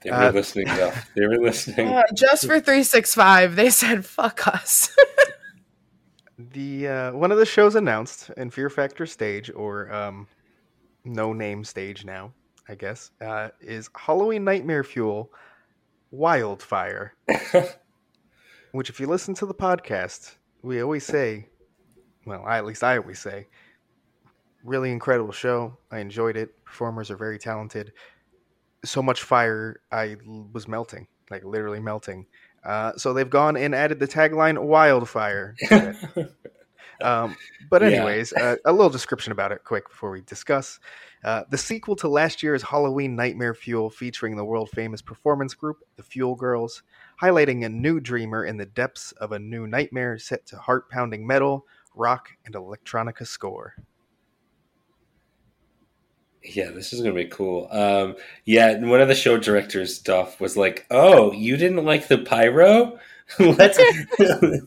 They 0.02 0.10
were 0.12 0.16
Uh, 0.16 0.30
listening, 0.30 0.66
though. 0.68 0.92
They 1.16 1.26
were 1.26 1.38
listening. 1.38 1.88
Uh, 1.88 2.02
just 2.14 2.42
for 2.42 2.60
365, 2.60 3.56
they 3.56 3.70
said, 3.70 4.04
fuck 4.04 4.46
us. 4.46 4.94
the 6.38 6.86
uh, 6.86 7.12
one 7.12 7.32
of 7.32 7.38
the 7.38 7.46
shows 7.46 7.74
announced 7.74 8.30
in 8.36 8.50
Fear 8.50 8.70
Factor 8.70 9.06
stage 9.06 9.50
or 9.52 9.90
um, 9.92 10.28
no 11.04 11.32
name 11.32 11.64
stage 11.64 12.04
now, 12.04 12.32
I 12.68 12.74
guess, 12.76 13.10
uh, 13.20 13.48
is 13.60 13.88
Halloween 13.96 14.44
Nightmare 14.44 14.84
Fuel 14.84 15.32
Wildfire. 16.12 17.14
which 18.72 18.90
if 18.90 19.00
you 19.00 19.06
listen 19.08 19.34
to 19.34 19.46
the 19.46 19.54
podcast, 19.54 20.36
we 20.62 20.80
always 20.82 21.04
say, 21.04 21.48
well, 22.26 22.44
I, 22.46 22.58
at 22.58 22.66
least 22.66 22.84
I 22.84 22.98
always 22.98 23.18
say, 23.20 23.46
really 24.64 24.90
incredible 24.90 25.32
show. 25.32 25.78
I 25.90 26.00
enjoyed 26.00 26.36
it. 26.36 26.50
Performers 26.64 27.10
are 27.10 27.16
very 27.16 27.38
talented. 27.38 27.92
So 28.84 29.02
much 29.02 29.22
fire, 29.22 29.80
I 29.90 30.16
was 30.52 30.68
melting, 30.68 31.06
like 31.30 31.44
literally 31.44 31.80
melting. 31.80 32.26
Uh, 32.64 32.92
so 32.96 33.12
they've 33.12 33.30
gone 33.30 33.56
and 33.56 33.74
added 33.74 34.00
the 34.00 34.08
tagline 34.08 34.62
"Wildfire." 34.62 35.54
Um, 37.00 37.36
but 37.68 37.82
Yeah. 37.82 37.88
anyways, 37.88 38.32
uh, 38.32 38.56
a 38.64 38.72
little 38.72 38.90
description 38.90 39.32
about 39.32 39.52
it, 39.52 39.64
quick 39.64 39.88
before 39.88 40.10
we 40.10 40.22
discuss. 40.22 40.78
Uh, 41.24 41.42
the 41.50 41.58
sequel 41.58 41.96
to 41.96 42.08
last 42.08 42.42
year's 42.42 42.62
Halloween 42.62 43.16
Nightmare 43.16 43.54
Fuel, 43.54 43.90
featuring 43.90 44.36
the 44.36 44.44
world 44.44 44.70
famous 44.70 45.02
performance 45.02 45.54
group, 45.54 45.78
the 45.96 46.02
Fuel 46.02 46.34
Girls, 46.36 46.82
highlighting 47.20 47.64
a 47.64 47.68
new 47.68 48.00
dreamer 48.00 48.44
in 48.44 48.56
the 48.56 48.66
depths 48.66 49.12
of 49.12 49.32
a 49.32 49.38
new 49.38 49.66
nightmare 49.66 50.18
set 50.18 50.46
to 50.46 50.56
heart 50.56 50.88
pounding 50.88 51.26
metal, 51.26 51.66
rock, 51.96 52.28
and 52.44 52.54
electronica 52.54 53.26
score. 53.26 53.74
Yeah, 56.42 56.70
this 56.70 56.92
is 56.92 57.00
gonna 57.00 57.14
be 57.14 57.24
cool. 57.26 57.66
Um, 57.72 58.14
yeah, 58.44 58.78
one 58.78 59.00
of 59.00 59.08
the 59.08 59.14
show 59.16 59.36
directors 59.36 59.96
stuff 59.96 60.40
was 60.40 60.56
like, 60.56 60.86
"Oh, 60.90 61.32
you 61.32 61.56
didn't 61.56 61.84
like 61.84 62.06
the 62.06 62.18
pyro? 62.18 62.98
Let's 63.40 63.78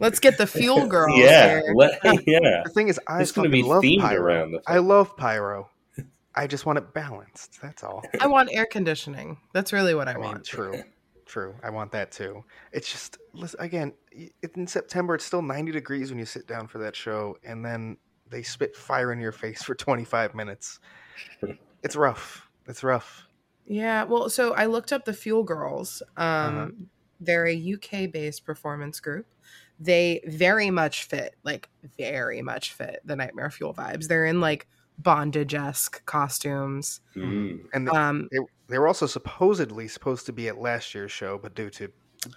Let's 0.00 0.20
get 0.20 0.38
the 0.38 0.46
fuel 0.46 0.86
girl." 0.88 1.14
yeah, 1.18 1.60
let, 1.74 2.00
yeah." 2.26 2.62
The 2.64 2.70
thing 2.72 2.88
is, 2.88 2.98
I 3.06 3.20
It's 3.20 3.30
gonna 3.32 3.48
fucking 3.48 3.62
be 3.62 3.68
love 3.68 3.82
themed 3.82 4.00
pyro. 4.00 4.22
around 4.22 4.52
the 4.52 4.62
I 4.66 4.78
love 4.78 5.14
pyro. 5.16 5.68
I 6.34 6.46
just 6.46 6.64
want 6.64 6.78
it 6.78 6.94
balanced. 6.94 7.60
That's 7.60 7.84
all. 7.84 8.02
I 8.18 8.26
want 8.26 8.48
air 8.50 8.64
conditioning. 8.64 9.36
That's 9.52 9.70
really 9.74 9.94
what 9.94 10.08
I, 10.08 10.12
I 10.12 10.14
mean, 10.14 10.22
want. 10.24 10.46
true, 10.46 10.82
true. 11.26 11.54
I 11.62 11.68
want 11.68 11.92
that 11.92 12.10
too. 12.10 12.42
It's 12.72 12.90
just 12.90 13.18
listen, 13.34 13.60
again 13.60 13.88
y- 13.88 13.92
it- 13.92 14.01
in 14.54 14.66
September. 14.66 15.14
It's 15.14 15.24
still 15.24 15.42
ninety 15.42 15.72
degrees 15.72 16.10
when 16.10 16.18
you 16.18 16.24
sit 16.26 16.46
down 16.46 16.66
for 16.68 16.78
that 16.78 16.94
show, 16.96 17.36
and 17.44 17.64
then 17.64 17.96
they 18.28 18.42
spit 18.42 18.76
fire 18.76 19.12
in 19.12 19.20
your 19.20 19.32
face 19.32 19.62
for 19.62 19.74
twenty 19.86 20.04
five 20.04 20.34
minutes. 20.34 20.78
It's 21.84 21.96
rough. 21.96 22.48
It's 22.68 22.84
rough. 22.84 23.26
Yeah, 23.66 24.04
well, 24.04 24.30
so 24.30 24.54
I 24.54 24.66
looked 24.66 24.92
up 24.92 25.04
the 25.04 25.12
Fuel 25.12 25.42
Girls. 25.42 26.00
Um, 26.16 26.26
Uh-huh. 26.26 26.68
They're 27.18 27.46
a 27.48 27.74
UK 27.74 28.12
based 28.12 28.44
performance 28.44 29.00
group. 29.00 29.26
They 29.80 30.20
very 30.26 30.70
much 30.70 31.04
fit, 31.04 31.34
like, 31.42 31.68
very 31.98 32.40
much 32.40 32.72
fit 32.72 33.00
the 33.04 33.16
Nightmare 33.16 33.50
Fuel 33.50 33.74
vibes. 33.74 34.06
They're 34.06 34.26
in 34.26 34.40
like 34.40 34.68
bondage 34.98 35.54
esque 35.54 36.04
costumes. 36.06 37.00
Mm. 37.16 37.64
And 37.72 37.88
they, 37.88 37.92
Um, 37.92 38.28
they, 38.30 38.38
they 38.68 38.78
were 38.78 38.86
also 38.86 39.06
supposedly 39.06 39.88
supposed 39.88 40.26
to 40.26 40.32
be 40.32 40.46
at 40.46 40.58
last 40.58 40.94
year's 40.94 41.10
show, 41.10 41.36
but 41.36 41.54
due 41.56 41.70
to 41.70 41.88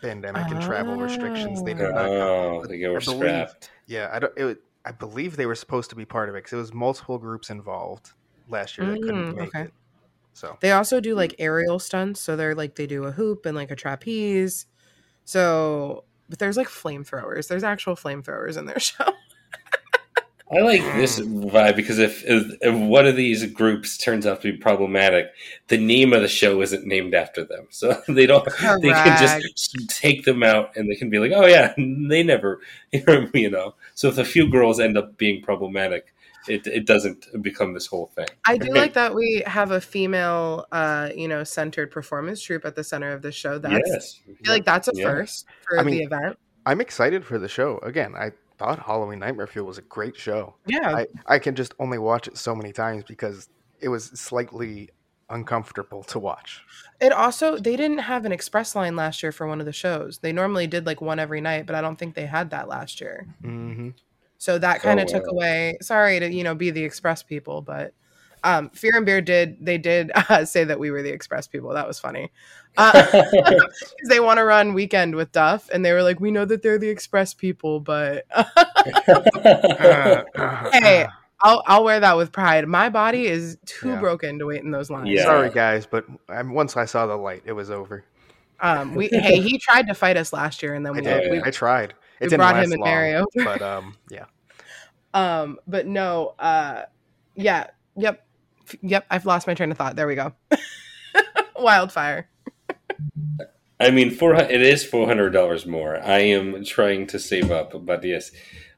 pandemic 0.02 0.48
and 0.52 0.62
travel 0.62 0.96
restrictions, 0.98 1.64
they 1.64 1.74
did 1.74 1.92
not. 1.94 2.06
Oh, 2.06 2.60
But 2.62 2.70
they 2.70 2.80
go 2.80 2.96
I 2.96 3.00
believe- 3.00 3.20
strapped. 3.50 3.70
Yeah, 3.88 4.10
I 4.12 4.20
don't. 4.20 4.38
It, 4.38 4.58
I 4.86 4.92
believe 4.92 5.36
they 5.36 5.46
were 5.48 5.56
supposed 5.56 5.90
to 5.92 5.96
be 5.96 6.06
part 6.06 6.30
of 6.30 6.36
it 6.36 6.40
because 6.40 6.54
it 6.54 6.58
was 6.58 6.74
multiple 6.74 7.18
groups 7.18 7.50
involved 7.50 8.12
last 8.50 8.78
year 8.78 8.92
that 8.92 9.02
couldn't 9.02 9.34
Mm, 9.34 9.36
make 9.36 9.48
okay. 9.50 9.62
it. 9.64 9.74
So 10.34 10.58
They 10.60 10.72
also 10.74 11.00
do 11.00 11.16
like 11.16 11.34
aerial 11.40 11.80
stunts. 11.80 12.20
So 12.22 12.36
they're 12.36 12.54
like, 12.56 12.76
they 12.76 12.86
do 12.88 13.06
a 13.06 13.12
hoop 13.12 13.46
and 13.46 13.56
like 13.56 13.72
a 13.72 13.76
trapeze. 13.76 14.66
So, 15.24 16.04
but 16.30 16.40
there's 16.40 16.58
like 16.58 16.68
flamethrowers. 16.68 17.48
There's 17.48 17.64
actual 17.64 17.96
flamethrowers 17.96 18.58
in 18.58 18.66
their 18.66 18.80
show. 18.80 19.06
I 20.52 20.60
like 20.60 20.82
this 20.98 21.20
vibe 21.20 21.76
because 21.76 21.98
if, 21.98 22.24
if 22.24 22.56
if 22.62 22.76
one 22.76 23.08
of 23.08 23.16
these 23.16 23.52
groups 23.52 23.98
turns 23.98 24.28
out 24.28 24.42
to 24.44 24.52
be 24.52 24.58
problematic, 24.58 25.32
the 25.70 25.78
name 25.78 26.14
of 26.14 26.22
the 26.22 26.28
show 26.28 26.62
isn't 26.62 26.86
named 26.86 27.16
after 27.16 27.44
them, 27.44 27.66
so 27.72 28.00
they 28.08 28.28
don't. 28.28 28.46
Correct. 28.46 28.82
They 28.84 28.90
can 28.90 29.20
just 29.20 29.90
take 29.90 30.24
them 30.24 30.44
out, 30.44 30.76
and 30.78 30.90
they 30.90 30.96
can 30.96 31.10
be 31.10 31.18
like, 31.18 31.32
"Oh 31.34 31.48
yeah, 31.48 31.74
they 31.78 32.22
never," 32.22 32.62
you 32.92 33.50
know. 33.50 33.74
So 33.96 34.08
if 34.10 34.20
a 34.20 34.26
Fuel 34.26 34.48
Girls 34.50 34.80
end 34.80 35.00
up 35.00 35.18
being 35.18 35.42
problematic, 35.42 36.14
it 36.48 36.68
it 36.68 36.86
doesn't 36.86 37.26
become 37.42 37.74
this 37.74 37.88
whole 37.88 38.12
thing. 38.16 38.28
I 38.46 38.58
do 38.58 38.72
like 38.72 38.94
that 38.94 39.16
we 39.16 39.42
have 39.48 39.72
a 39.72 39.82
female, 39.82 40.68
uh, 40.72 41.10
you 41.16 41.28
know, 41.28 41.44
centered 41.44 41.90
performance 41.90 42.40
troupe 42.40 42.66
at 42.66 42.76
the 42.76 42.84
center 42.84 43.12
of 43.14 43.24
the 43.24 43.32
show. 43.32 43.58
That's 43.58 43.82
yes, 43.88 44.20
I 44.30 44.44
feel 44.44 44.54
like 44.54 44.66
that's 44.66 44.88
a 44.90 44.92
Yeah. 44.94 45.06
first 45.06 45.48
for 45.68 45.80
I 45.80 45.84
mean- 45.84 45.98
the 45.98 46.04
event. 46.04 46.38
I'm 46.68 46.82
excited 46.82 47.26
for 47.26 47.38
the 47.40 47.48
show. 47.48 47.80
Again, 47.80 48.14
I 48.16 48.32
thought 48.58 48.80
Halloween 48.80 49.20
Nightmare 49.20 49.48
Fuel 49.48 49.66
was 49.66 49.78
a 49.78 49.82
great 49.84 50.16
show. 50.16 50.56
Yeah, 50.66 50.96
I, 50.96 51.08
I 51.36 51.40
can 51.40 51.56
just 51.56 51.74
only 51.80 51.98
watch 51.98 52.28
it 52.28 52.38
so 52.38 52.56
many 52.56 52.72
times 52.72 53.04
because 53.08 53.50
it 53.80 53.90
was 53.90 54.06
slightly 54.06 54.90
uncomfortable 55.30 56.04
to 56.04 56.20
watch. 56.20 56.62
It 57.02 57.12
also 57.12 57.58
they 57.58 57.76
didn't 57.76 57.98
have 58.00 58.26
an 58.26 58.32
express 58.32 58.76
line 58.76 58.96
last 58.96 59.24
year 59.24 59.32
for 59.32 59.48
one 59.48 59.60
of 59.60 59.66
the 59.66 59.74
shows. 59.74 60.20
They 60.20 60.32
normally 60.32 60.68
did 60.68 60.86
like 60.86 61.02
one 61.02 61.20
every 61.20 61.42
night, 61.42 61.66
but 61.66 61.76
I 61.76 61.82
don't 61.82 61.98
think 61.98 62.16
they 62.16 62.26
had 62.28 62.52
that 62.52 62.68
last 62.68 63.02
year. 63.02 63.28
Mm-hmm. 63.44 63.90
So 64.38 64.58
that 64.60 64.82
kind 64.82 65.00
of 65.00 65.08
Oh, 65.10 65.14
took 65.14 65.26
wow. 65.28 65.38
away. 65.38 65.78
Sorry 65.82 66.20
to 66.20 66.32
you 66.32 66.44
know 66.44 66.56
be 66.56 66.70
the 66.70 66.84
express 66.84 67.24
people, 67.24 67.62
but 67.62 67.94
um, 68.46 68.70
Fear 68.70 68.92
and 68.96 69.06
Beer 69.06 69.20
did 69.22 69.58
they 69.66 69.78
did 69.78 70.12
uh, 70.30 70.46
say 70.46 70.64
that 70.64 70.80
we 70.80 70.92
were 70.92 71.02
the 71.02 71.10
express 71.12 71.48
people. 71.48 71.72
That 71.74 71.88
was 71.88 72.00
funny. 72.00 72.32
Uh, 72.78 72.92
'cause 72.92 73.94
they 74.10 74.20
want 74.22 74.38
to 74.38 74.46
run 74.46 74.74
weekend 74.74 75.16
with 75.16 75.32
Duff, 75.34 75.70
and 75.74 75.84
they 75.84 75.92
were 75.92 76.04
like, 76.04 76.20
"We 76.22 76.32
know 76.32 76.46
that 76.46 76.62
they're 76.62 76.78
the 76.78 76.90
express 76.90 77.34
people, 77.34 77.80
but 77.82 78.26
hey, 80.74 81.08
I'll 81.42 81.64
I'll 81.66 81.84
wear 81.84 82.00
that 82.00 82.18
with 82.18 82.32
pride. 82.32 82.68
My 82.68 82.90
body 82.90 83.28
is 83.28 83.58
too 83.66 83.90
Yeah. 83.90 84.00
broken 84.00 84.40
to 84.40 84.46
wait 84.46 84.62
in 84.64 84.72
those 84.72 84.90
lines. 84.90 85.10
Yeah. 85.10 85.24
Sorry, 85.24 85.50
guys, 85.50 85.86
but 85.86 86.06
um, 86.30 86.54
once 86.54 86.78
I 86.78 86.86
saw 86.86 87.06
the 87.08 87.16
light, 87.18 87.44
it 87.46 87.52
was 87.54 87.70
over. 87.70 88.04
Um, 88.62 88.96
we 88.96 89.08
hey, 89.10 89.42
he 89.42 89.58
tried 89.60 89.88
to 89.88 89.94
fight 89.94 90.18
us 90.18 90.32
last 90.32 90.64
year, 90.64 90.74
and 90.76 90.86
then 90.86 90.94
I 90.94 90.98
we, 90.98 91.02
did. 91.04 91.32
we 91.32 91.42
I 91.44 91.52
tried. 91.52 91.92
It 91.92 91.96
we 92.22 92.28
didn't 92.28 92.38
brought 92.40 92.56
last 92.56 92.66
him 92.68 92.72
and 92.74 92.82
long, 92.82 92.90
Mary 92.90 93.16
over. 93.16 93.28
but 93.36 93.62
um, 93.62 93.98
yeah. 94.10 94.26
Um, 95.14 95.60
but 95.68 95.88
no, 95.88 96.36
uh, 96.40 96.84
yeah, 97.36 97.68
yep, 97.96 98.22
f- 98.22 98.25
yep. 98.82 99.06
I've 99.10 99.26
lost 99.26 99.48
my 99.48 99.54
train 99.54 99.72
of 99.72 99.78
thought. 99.78 99.96
There 99.96 100.08
we 100.08 100.16
go. 100.16 100.34
Wildfire. 101.60 102.28
I 103.80 103.92
mean, 103.92 104.12
four. 104.12 104.36
It 104.36 104.62
is 104.62 104.86
four 104.86 105.06
hundred 105.08 105.32
dollars 105.32 105.66
more. 105.66 105.98
I 106.02 106.20
am 106.20 106.64
trying 106.64 107.08
to 107.08 107.20
save 107.20 107.52
up, 107.52 107.74
but 107.86 108.04
yes, 108.04 108.32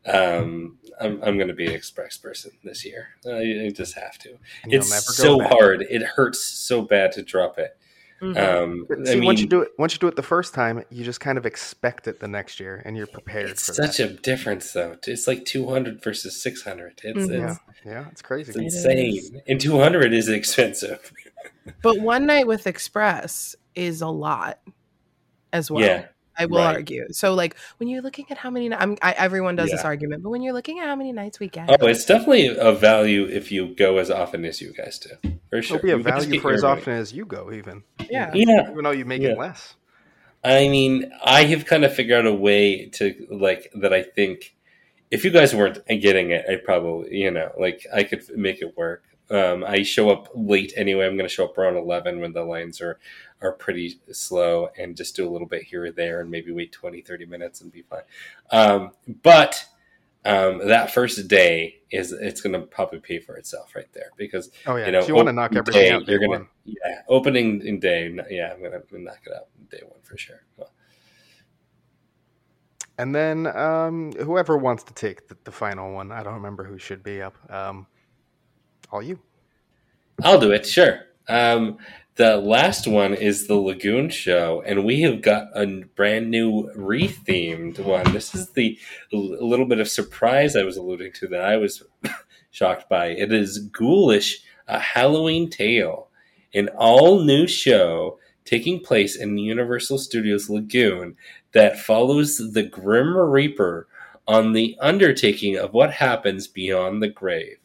um, 0.06 0.78
I'm 1.00 1.22
I'm 1.24 1.38
going 1.38 1.50
to 1.50 1.54
be 1.54 1.68
an 1.68 1.74
express 1.74 2.18
person 2.18 2.52
this 2.64 2.84
year. 2.86 3.10
I, 3.26 3.66
I 3.68 3.72
just 3.74 3.96
have 3.96 4.18
to. 4.20 4.30
You'll 4.66 4.82
It's 4.82 4.90
never 4.90 5.02
go 5.06 5.38
so 5.38 5.40
back. 5.40 5.52
hard. 5.52 5.82
It 5.90 6.02
hurts 6.04 6.44
so 6.44 6.82
bad 6.82 7.12
to 7.14 7.22
drop 7.22 7.60
it. 7.60 7.78
Mhm. 8.22 8.38
Um, 8.38 8.86
But 8.90 9.02
I 9.02 9.04
See, 9.04 9.16
mean, 9.18 9.26
once 9.26 9.40
you 9.42 9.48
do 9.48 9.62
it, 9.62 9.72
once 9.78 9.94
you 9.94 10.00
do 10.00 10.08
it 10.08 10.16
the 10.16 10.24
first 10.24 10.54
time, 10.54 10.84
you 10.90 11.04
just 11.04 11.20
kind 11.20 11.38
of 11.38 11.46
expect 11.46 12.08
it 12.08 12.20
the 12.20 12.28
next 12.28 12.60
year, 12.60 12.82
and 12.84 12.98
you're 12.98 13.06
prepared 13.08 13.50
it's 13.50 13.66
for 13.68 13.74
such 13.74 13.98
that. 13.98 14.10
a 14.10 14.14
difference, 14.14 14.74
though. 14.74 14.98
It's 15.06 15.28
like 15.28 15.46
two 15.46 15.68
hundred 15.70 16.02
versus 16.04 16.42
six 16.42 16.64
hundred. 16.64 17.00
It's, 17.04 17.28
Mhm. 17.28 17.38
yeah, 17.38 17.52
it's 17.52 17.60
yeah, 17.86 18.06
it's 18.12 18.22
crazy. 18.24 18.50
it's 18.50 18.58
insane, 18.76 19.18
is. 19.18 19.32
and 19.48 19.62
two 19.62 19.78
hundred 19.80 20.14
is 20.14 20.30
expensive. 20.30 21.12
but 21.84 22.00
one 22.00 22.26
night 22.26 22.48
with 22.48 22.66
Express 22.66 23.56
is 23.76 24.02
a 24.02 24.08
lot 24.08 24.60
as 25.54 25.70
well. 25.70 25.84
Yeah, 25.84 26.06
I 26.38 26.46
will 26.46 26.58
right. 26.58 26.76
argue. 26.76 27.08
So, 27.12 27.34
like 27.34 27.56
when 27.78 27.90
you're 27.90 28.02
looking 28.02 28.26
at 28.30 28.38
how 28.38 28.50
many, 28.50 28.74
I'm, 28.74 28.98
I, 29.02 29.14
everyone 29.14 29.56
does 29.56 29.72
this 29.72 29.84
argument, 29.84 30.24
but 30.24 30.30
when 30.30 30.42
you're 30.42 30.54
looking 30.54 30.80
at 30.80 30.86
how 30.86 30.96
many 30.96 31.12
nights 31.12 31.40
we 31.40 31.48
get, 31.50 31.70
Oh, 31.82 31.88
it's 31.88 32.06
definitely 32.06 32.48
a 32.48 32.72
value 32.72 33.26
if 33.26 33.52
you 33.52 33.74
go 33.76 33.98
as 33.98 34.10
often 34.12 34.46
as 34.46 34.62
you 34.62 34.74
guys 34.74 35.00
do. 35.00 35.32
For 35.50 35.62
sure. 35.62 35.78
It'll 35.78 35.86
be 35.88 35.92
a 35.92 35.98
value 35.98 36.40
for 36.40 36.50
your 36.50 36.58
as 36.58 36.64
money. 36.64 36.82
often 36.82 36.94
as 36.94 37.14
you 37.14 37.26
go, 37.26 37.52
even. 37.52 37.84
yeah, 38.10 38.32
Yeah, 38.34 38.70
Even 38.72 38.84
though 38.84 38.92
you 38.92 39.06
make 39.06 39.22
Yeah. 39.22 39.30
it 39.30 39.38
less. 39.38 39.76
I 40.44 40.68
mean, 40.70 41.12
I 41.24 41.44
have 41.46 41.66
kind 41.66 41.84
of 41.84 41.94
figured 41.94 42.20
out 42.26 42.32
a 42.32 42.34
way 42.34 42.86
to 42.90 43.28
like 43.32 43.72
that. 43.82 43.92
I 43.92 44.04
think 44.04 44.56
if 45.10 45.26
you 45.26 45.32
guys 45.32 45.54
weren't 45.56 45.86
getting 45.88 46.32
it, 46.32 46.46
I 46.50 46.58
probably 46.58 47.18
you 47.18 47.32
know 47.32 47.52
like 47.60 47.86
I 47.94 48.04
could 48.04 48.24
make 48.38 48.62
it 48.62 48.78
work. 48.78 49.04
Um, 49.30 49.66
I 49.66 49.84
show 49.84 50.10
up 50.10 50.30
late 50.36 50.72
anyway. 50.78 51.06
I'm 51.06 51.18
going 51.18 51.28
to 51.28 51.34
show 51.34 51.46
up 51.46 51.58
around 51.58 51.76
eleven 51.76 52.22
when 52.22 52.32
the 52.34 52.44
lines 52.44 52.80
are 52.82 52.98
are 53.42 53.52
pretty 53.52 54.00
slow, 54.12 54.70
and 54.78 54.96
just 54.96 55.16
do 55.16 55.28
a 55.28 55.32
little 55.32 55.48
bit 55.48 55.64
here 55.64 55.86
or 55.86 55.92
there, 55.92 56.22
and 56.22 56.32
maybe 56.32 56.52
wait 56.52 56.72
20, 56.72 57.02
30 57.02 57.26
minutes 57.26 57.62
and 57.62 57.72
be 57.72 57.84
fine. 57.84 58.02
Um, 58.52 58.92
but 59.24 59.66
um, 60.26 60.68
that 60.68 60.92
first 60.92 61.28
day 61.28 61.80
is 61.90 62.12
it's 62.12 62.42
going 62.42 62.54
to 62.54 62.68
probably 62.68 63.00
pay 63.00 63.20
for 63.20 63.38
itself 63.38 63.76
right 63.76 63.92
there 63.94 64.12
because 64.18 64.52
Oh 64.66 64.76
yeah, 64.76 64.88
you 64.88 64.92
know, 64.92 65.02
so 65.02 65.08
you 65.08 65.16
want 65.16 65.28
to 65.28 65.34
knock 65.34 65.56
everything 65.56 65.84
day, 65.84 65.92
out. 65.92 66.08
You're 66.08 66.20
gonna, 66.20 66.46
yeah, 66.66 67.02
opening 67.08 67.66
in 67.66 67.80
day, 67.80 68.14
yeah, 68.30 68.54
I'm 68.54 68.62
gonna 68.62 68.82
knock 68.92 69.20
it 69.26 69.34
out 69.34 69.48
day 69.70 69.82
one 69.88 70.00
for 70.04 70.18
sure. 70.18 70.44
Well, 70.58 70.72
And 72.98 73.16
then 73.16 73.48
um, 73.48 74.12
whoever 74.14 74.58
wants 74.58 74.84
to 74.86 74.94
take 74.94 75.30
the, 75.30 75.38
the 75.46 75.52
final 75.52 75.94
one, 75.94 76.12
I 76.12 76.24
don't 76.24 76.34
remember 76.34 76.66
who 76.66 76.78
should 76.78 77.04
be 77.04 77.22
up. 77.22 77.38
Um, 77.50 77.88
all 78.92 79.02
you. 79.02 79.20
I'll 80.24 80.40
do 80.40 80.52
it, 80.52 80.66
sure. 80.66 81.06
Um, 81.30 81.78
the 82.18 82.38
last 82.38 82.88
one 82.88 83.14
is 83.14 83.48
the 83.48 83.56
Lagoon 83.56 84.10
Show, 84.10 84.64
and 84.66 84.84
we 84.84 85.02
have 85.02 85.22
got 85.22 85.50
a 85.56 85.84
brand 85.96 86.32
new 86.32 86.72
rethemed 86.76 87.80
one. 87.80 88.12
This 88.12 88.34
is 88.34 88.50
the 88.52 88.78
little 89.12 89.68
bit 89.68 89.80
of 89.80 89.88
surprise 89.88 90.56
I 90.56 90.64
was 90.64 90.78
alluding 90.78 91.14
to 91.14 91.28
that 91.28 91.42
I 91.42 91.58
was 91.58 91.84
shocked 92.52 92.90
by. 92.90 93.10
It 93.10 93.32
is 93.32 93.70
Ghoulish, 93.70 94.38
a 94.68 94.80
Halloween 94.80 95.50
Tale, 95.52 96.08
an 96.56 96.70
all 96.70 97.24
new 97.24 97.46
show 97.46 98.18
taking 98.46 98.80
place 98.80 99.16
in 99.16 99.38
Universal 99.38 100.00
Studios 100.00 100.50
Lagoon 100.50 101.16
that 101.52 101.80
follows 101.80 102.38
the 102.54 102.64
Grim 102.64 103.16
Reaper 103.16 103.88
on 104.28 104.54
the 104.54 104.76
undertaking 104.82 105.56
of 105.56 105.74
what 105.74 105.94
happens 105.94 106.48
beyond 106.48 107.04
the 107.04 107.10
grave 107.10 107.58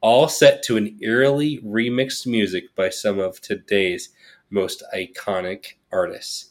all 0.00 0.28
set 0.28 0.62
to 0.64 0.76
an 0.76 0.96
eerily 1.00 1.58
remixed 1.64 2.26
music 2.26 2.74
by 2.74 2.88
some 2.90 3.18
of 3.18 3.40
today's 3.40 4.10
most 4.50 4.82
iconic 4.94 5.74
artists. 5.92 6.50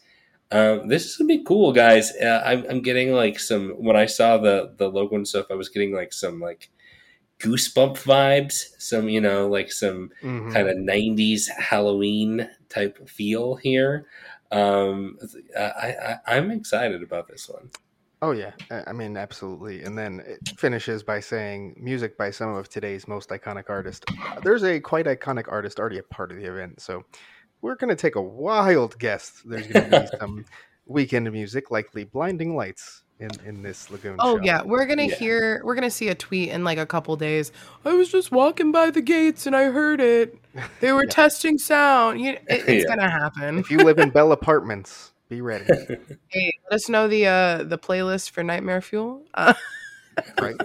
Um, 0.51 0.87
this 0.87 1.05
is 1.05 1.17
gonna 1.17 1.27
be 1.27 1.43
cool, 1.43 1.71
guys. 1.71 2.11
Uh, 2.21 2.41
I'm, 2.45 2.65
I'm 2.69 2.81
getting 2.81 3.13
like 3.13 3.39
some 3.39 3.69
when 3.71 3.95
I 3.95 4.05
saw 4.05 4.37
the 4.37 4.73
the 4.77 4.89
logo 4.89 5.15
and 5.15 5.27
stuff. 5.27 5.47
I 5.49 5.55
was 5.55 5.69
getting 5.69 5.93
like 5.93 6.13
some 6.13 6.39
like 6.39 6.69
goosebump 7.39 7.97
vibes. 7.97 8.63
Some 8.77 9.09
you 9.09 9.21
know 9.21 9.47
like 9.47 9.71
some 9.71 10.11
Mhm. 10.23 10.53
kind 10.53 10.69
of 10.69 10.77
90s 10.77 11.47
Halloween 11.49 12.49
type 12.69 13.07
feel 13.09 13.55
here. 13.55 14.07
Um, 14.51 15.17
I, 15.57 16.17
I 16.27 16.37
I'm 16.37 16.51
excited 16.51 17.01
about 17.03 17.27
this 17.27 17.49
one. 17.49 17.69
Oh 18.22 18.32
yeah, 18.32 18.53
I 18.88 18.93
mean 18.93 19.18
absolutely. 19.18 19.84
And 19.84 19.97
then 19.97 20.22
it 20.26 20.39
finishes 20.57 21.03
by 21.03 21.20
saying 21.20 21.76
music 21.78 22.18
by 22.18 22.32
some 22.32 22.55
of 22.55 22.70
today's 22.70 23.07
most 23.07 23.30
iconic 23.30 23.66
artists. 23.70 24.05
Uh, 24.36 24.39
There's 24.41 24.63
a 24.63 24.80
quite 24.80 25.05
iconic 25.05 25.45
artist 25.51 25.80
already 25.80 25.97
a 25.99 26.03
part 26.03 26.32
of 26.32 26.38
the 26.38 26.45
event, 26.45 26.82
so 26.82 27.03
we're 27.61 27.76
gonna 27.76 27.95
take 27.95 28.16
a 28.16 28.22
wild 28.22 28.97
guess. 28.99 29.41
There's 29.45 29.68
gonna 29.68 29.89
be 29.89 30.07
some 30.20 30.45
Weeknd 30.89 31.32
music, 31.32 31.72
likely 31.72 32.03
blinding 32.05 32.55
lights 32.55 33.03
in 33.20 33.30
in 33.45 33.61
this 33.63 33.89
lagoon. 33.89 34.18
Oh 34.20 34.38
show. 34.38 34.43
yeah, 34.43 34.61
we're 34.63 34.86
gonna 34.86 35.03
Yeah. 35.03 35.16
hear, 35.16 35.61
we're 35.66 35.76
gonna 35.76 35.89
see 35.91 36.09
a 36.09 36.16
tweet 36.16 36.49
in 36.49 36.63
like 36.63 36.78
a 36.78 36.86
couple 36.86 37.16
days. 37.18 37.51
I 37.84 37.93
was 37.93 38.09
just 38.09 38.32
walking 38.32 38.72
by 38.72 38.91
the 38.91 39.01
gates 39.01 39.45
and 39.47 39.55
I 39.55 39.66
heard 39.72 39.99
it. 39.99 40.38
They 40.82 40.91
were 40.93 41.03
Yeah. 41.05 41.09
testing 41.09 41.57
sound. 41.57 42.22
You, 42.22 42.32
it, 42.32 42.43
it's 42.49 42.86
Yeah. 42.88 42.95
gonna 42.95 43.09
happen. 43.09 43.57
If 43.57 43.72
you 43.72 43.84
live 43.84 43.97
in 43.99 44.11
Bell 44.11 44.32
Apartments, 44.32 45.11
be 45.30 45.41
ready. 45.41 45.65
Hey, 46.30 46.51
let 46.69 46.76
us 46.76 46.89
know 46.89 47.07
the 47.07 47.28
uh 47.28 47.63
the 47.63 47.78
playlist 47.78 48.32
for 48.32 48.43
Nightmare 48.43 48.82
Fuel. 48.82 49.23
Uh, 49.34 49.53
right? 50.41 50.55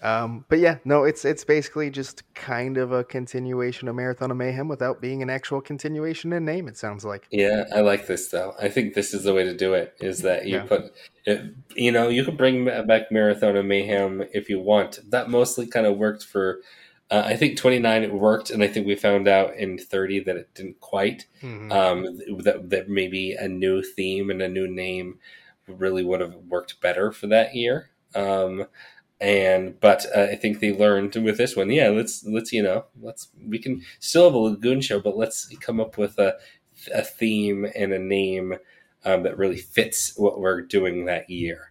Um, 0.00 0.44
but 0.48 0.58
yeah, 0.60 0.78
no, 0.84 1.04
it's 1.04 1.24
it's 1.24 1.44
basically 1.44 1.90
just 1.90 2.22
kind 2.34 2.78
of 2.78 2.92
a 2.92 3.02
continuation 3.02 3.88
of 3.88 3.96
Marathon 3.96 4.30
of 4.30 4.36
Mayhem 4.36 4.68
without 4.68 5.00
being 5.00 5.22
an 5.22 5.30
actual 5.30 5.60
continuation 5.60 6.32
in 6.32 6.44
name. 6.44 6.68
It 6.68 6.76
sounds 6.76 7.04
like. 7.04 7.26
Yeah, 7.30 7.64
I 7.74 7.80
like 7.80 8.06
this 8.06 8.28
though. 8.28 8.54
I 8.60 8.68
think 8.68 8.94
this 8.94 9.12
is 9.12 9.24
the 9.24 9.34
way 9.34 9.44
to 9.44 9.56
do 9.56 9.74
it. 9.74 9.94
Is 10.00 10.22
that 10.22 10.46
you 10.46 10.56
Yeah. 10.56 10.64
put, 10.64 10.92
it, 11.24 11.52
you 11.74 11.90
know, 11.90 12.08
you 12.08 12.24
can 12.24 12.36
bring 12.36 12.64
back 12.64 13.10
Marathon 13.10 13.56
of 13.56 13.64
Mayhem 13.66 14.22
if 14.32 14.48
you 14.48 14.60
want. 14.60 15.00
That 15.10 15.30
mostly 15.30 15.66
kind 15.66 15.86
of 15.86 15.96
worked 15.98 16.24
for. 16.24 16.60
Uh, 17.10 17.22
I 17.24 17.36
think 17.36 17.56
twenty 17.56 17.78
nine 17.78 18.02
it 18.02 18.12
worked, 18.12 18.50
and 18.50 18.62
I 18.62 18.68
think 18.68 18.86
we 18.86 18.94
found 18.94 19.28
out 19.28 19.56
in 19.56 19.78
thirty 19.78 20.20
that 20.20 20.36
it 20.36 20.54
didn't 20.54 20.80
quite. 20.80 21.26
Mhm. 21.42 21.72
Um, 21.72 22.18
that 22.42 22.68
that 22.70 22.88
maybe 22.88 23.32
a 23.32 23.48
new 23.48 23.82
theme 23.82 24.30
and 24.30 24.42
a 24.42 24.48
new 24.48 24.68
name 24.68 25.18
really 25.66 26.04
would 26.04 26.20
have 26.20 26.34
worked 26.34 26.80
better 26.80 27.10
for 27.12 27.26
that 27.28 27.54
year. 27.54 27.90
Um, 28.14 28.66
and 29.20 29.80
but 29.80 30.06
uh, 30.14 30.28
I 30.30 30.36
think 30.36 30.60
they 30.60 30.72
learned 30.72 31.16
with 31.16 31.38
this 31.38 31.56
one. 31.56 31.70
Yeah, 31.70 31.88
let's 31.88 32.24
let's 32.24 32.52
you 32.52 32.62
know 32.62 32.84
let's 33.00 33.28
we 33.46 33.58
can 33.58 33.82
still 34.00 34.24
have 34.24 34.34
a 34.34 34.38
lagoon 34.38 34.80
show, 34.82 35.00
but 35.00 35.16
let's 35.16 35.48
come 35.60 35.80
up 35.80 35.96
with 35.96 36.18
a 36.18 36.36
a 36.94 37.02
theme 37.02 37.66
and 37.74 37.92
a 37.92 37.98
name 37.98 38.54
um, 39.04 39.22
that 39.22 39.38
really 39.38 39.56
fits 39.56 40.12
what 40.16 40.40
we're 40.40 40.60
doing 40.60 41.06
that 41.06 41.28
year. 41.30 41.68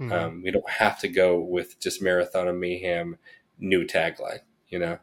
Mhm. 0.00 0.12
Um, 0.12 0.42
we 0.42 0.50
don't 0.50 0.68
have 0.68 0.98
to 1.00 1.08
go 1.08 1.38
with 1.38 1.78
just 1.78 2.02
Marathon 2.02 2.48
of 2.48 2.56
Mayhem 2.56 3.18
new 3.58 3.84
tagline. 3.86 4.40
You 4.70 4.78
know, 4.78 4.98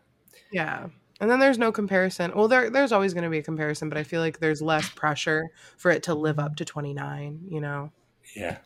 yeah. 0.52 0.88
And 1.20 1.30
then 1.32 1.40
there's 1.40 1.58
no 1.58 1.72
comparison. 1.72 2.32
Well, 2.36 2.48
there 2.48 2.70
there's 2.70 2.92
always 2.92 3.14
going 3.14 3.24
to 3.24 3.30
be 3.30 3.40
a 3.40 3.44
comparison, 3.44 3.90
but 3.90 3.98
I 3.98 4.04
feel 4.04 4.22
like 4.22 4.40
there's 4.40 4.62
less 4.62 4.88
pressure 4.90 5.50
for 5.78 5.92
it 5.92 6.04
to 6.04 6.14
live 6.16 6.40
up 6.40 6.56
to 6.58 6.66
29. 6.66 7.42
You 7.50 7.60
know, 7.62 7.92
yeah, 8.36 8.58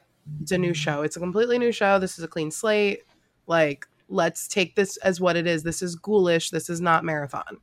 it's 0.41 0.51
a 0.51 0.57
new 0.57 0.73
show. 0.73 1.01
It's 1.01 1.15
a 1.15 1.19
completely 1.19 1.57
new 1.57 1.71
show. 1.71 1.97
This 1.97 2.17
is 2.17 2.23
a 2.23 2.27
clean 2.27 2.51
slate. 2.51 3.03
Like, 3.47 3.87
let's 4.09 4.47
take 4.47 4.75
this 4.75 4.97
as 4.97 5.19
what 5.21 5.35
it 5.37 5.47
is. 5.47 5.63
This 5.63 5.81
is 5.81 5.95
ghoulish. 5.95 6.49
This 6.51 6.69
is 6.69 6.81
not 6.81 7.03
marathon. 7.05 7.57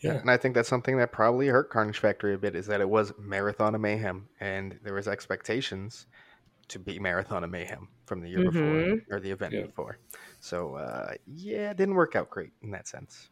yeah, 0.00 0.14
And 0.14 0.30
I 0.30 0.36
think 0.36 0.54
that's 0.54 0.68
something 0.68 0.96
that 0.98 1.12
probably 1.12 1.48
hurt 1.48 1.68
Carnage 1.70 1.98
Factory 1.98 2.32
a 2.34 2.38
bit 2.38 2.54
is 2.56 2.66
that 2.68 2.80
it 2.80 2.88
was 2.88 3.12
Marathon 3.18 3.74
of 3.74 3.80
Mayhem, 3.80 4.28
and 4.40 4.78
there 4.82 4.94
was 4.94 5.08
expectations 5.08 6.06
to 6.68 6.78
be 6.78 6.98
Marathon 7.00 7.42
of 7.44 7.50
Mayhem 7.50 7.88
from 8.06 8.20
the 8.20 8.28
year 8.28 8.38
Mhm. 8.38 8.52
before 8.52 9.16
or 9.16 9.20
the 9.20 9.30
event 9.32 9.52
Yeah. 9.52 9.62
before. 9.66 9.98
So 10.40 10.74
uh, 10.76 11.12
yeah, 11.26 11.70
it 11.70 11.76
didn't 11.76 11.94
work 11.94 12.16
out 12.16 12.30
great 12.30 12.52
in 12.62 12.70
that 12.72 12.88
sense. 12.88 13.28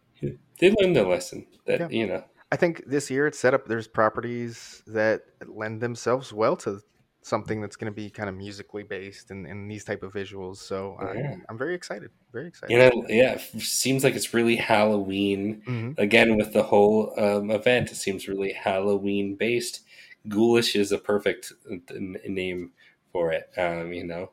They 0.61 0.75
learned 0.81 0.97
their 0.97 1.07
lesson. 1.07 1.47
That 1.67 1.81
Yeah. 1.81 1.89
you 1.91 2.07
know. 2.07 2.25
I 2.51 2.57
think 2.57 2.85
this 2.87 3.11
year 3.11 3.27
it's 3.27 3.39
set 3.39 3.55
up. 3.55 3.67
There's 3.67 3.87
properties 3.89 4.83
that 4.87 5.23
lend 5.47 5.81
themselves 5.81 6.33
well 6.33 6.57
to 6.59 6.81
something 7.23 7.61
that's 7.61 7.77
going 7.77 7.93
to 7.93 7.95
be 7.95 8.09
kind 8.09 8.29
of 8.29 8.35
musically 8.35 8.83
based 8.85 9.31
and, 9.31 9.47
and 9.47 9.71
these 9.71 9.85
type 9.85 10.03
of 10.03 10.13
visuals. 10.13 10.57
So 10.57 10.97
Yeah. 11.01 11.09
I'm, 11.33 11.45
I'm 11.51 11.59
very 11.59 11.75
excited. 11.75 12.11
Very 12.33 12.47
excited. 12.49 12.73
You 12.73 12.79
know, 12.79 13.05
yeah, 13.09 13.35
it 13.35 13.61
seems 13.61 14.03
like 14.03 14.15
it's 14.15 14.33
really 14.33 14.57
Halloween. 14.57 15.63
Mhm. 15.67 15.99
Again, 15.99 16.37
with 16.37 16.53
the 16.53 16.63
whole 16.63 17.13
um, 17.19 17.51
event, 17.51 17.91
it 17.93 17.97
seems 17.97 18.29
really 18.29 18.53
Halloween 18.53 19.35
based. 19.37 19.81
Ghoulish 20.29 20.75
is 20.75 20.91
a 20.91 20.99
perfect 20.99 21.53
n- 21.71 22.17
name 22.27 22.73
for 23.13 23.31
it. 23.33 23.51
Um, 23.57 23.93
you 23.93 24.05
know, 24.05 24.31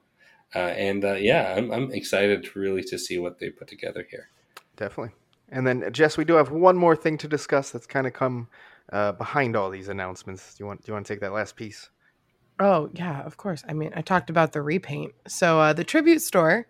uh, 0.56 0.60
and 0.60 1.04
uh, 1.04 1.14
yeah, 1.14 1.54
I'm, 1.56 1.72
I'm 1.72 1.92
excited 1.92 2.56
really 2.56 2.84
to 2.84 2.98
see 2.98 3.18
what 3.18 3.40
they 3.40 3.50
put 3.50 3.68
together 3.68 4.08
here. 4.10 4.30
Definitely. 4.78 5.14
And 5.50 5.68
then 5.68 5.92
Jess, 5.92 6.18
we 6.18 6.26
do 6.26 6.34
have 6.34 6.52
one 6.52 6.76
more 6.76 6.96
thing 6.96 7.18
to 7.20 7.28
discuss 7.28 7.72
that's 7.72 7.86
kind 7.86 8.08
of 8.08 8.14
come 8.14 8.48
uh, 8.92 9.12
behind 9.12 9.56
all 9.56 9.70
these 9.70 9.90
announcements. 9.90 10.56
Do 10.56 10.64
you 10.64 10.68
want 10.68 10.84
do 10.84 10.90
you 10.90 10.94
want 10.94 11.06
to 11.06 11.14
take 11.14 11.22
that 11.22 11.34
last 11.34 11.56
piece? 11.56 11.90
Oh, 12.60 12.90
yeah, 12.94 13.22
of 13.24 13.36
course. 13.38 13.64
I 13.68 13.74
mean, 13.74 13.92
I 13.96 14.02
talked 14.02 14.30
about 14.30 14.54
the 14.54 14.62
repaint. 14.62 15.14
So, 15.28 15.60
uh, 15.60 15.74
the 15.74 15.84
tribute 15.84 16.22
store, 16.22 16.68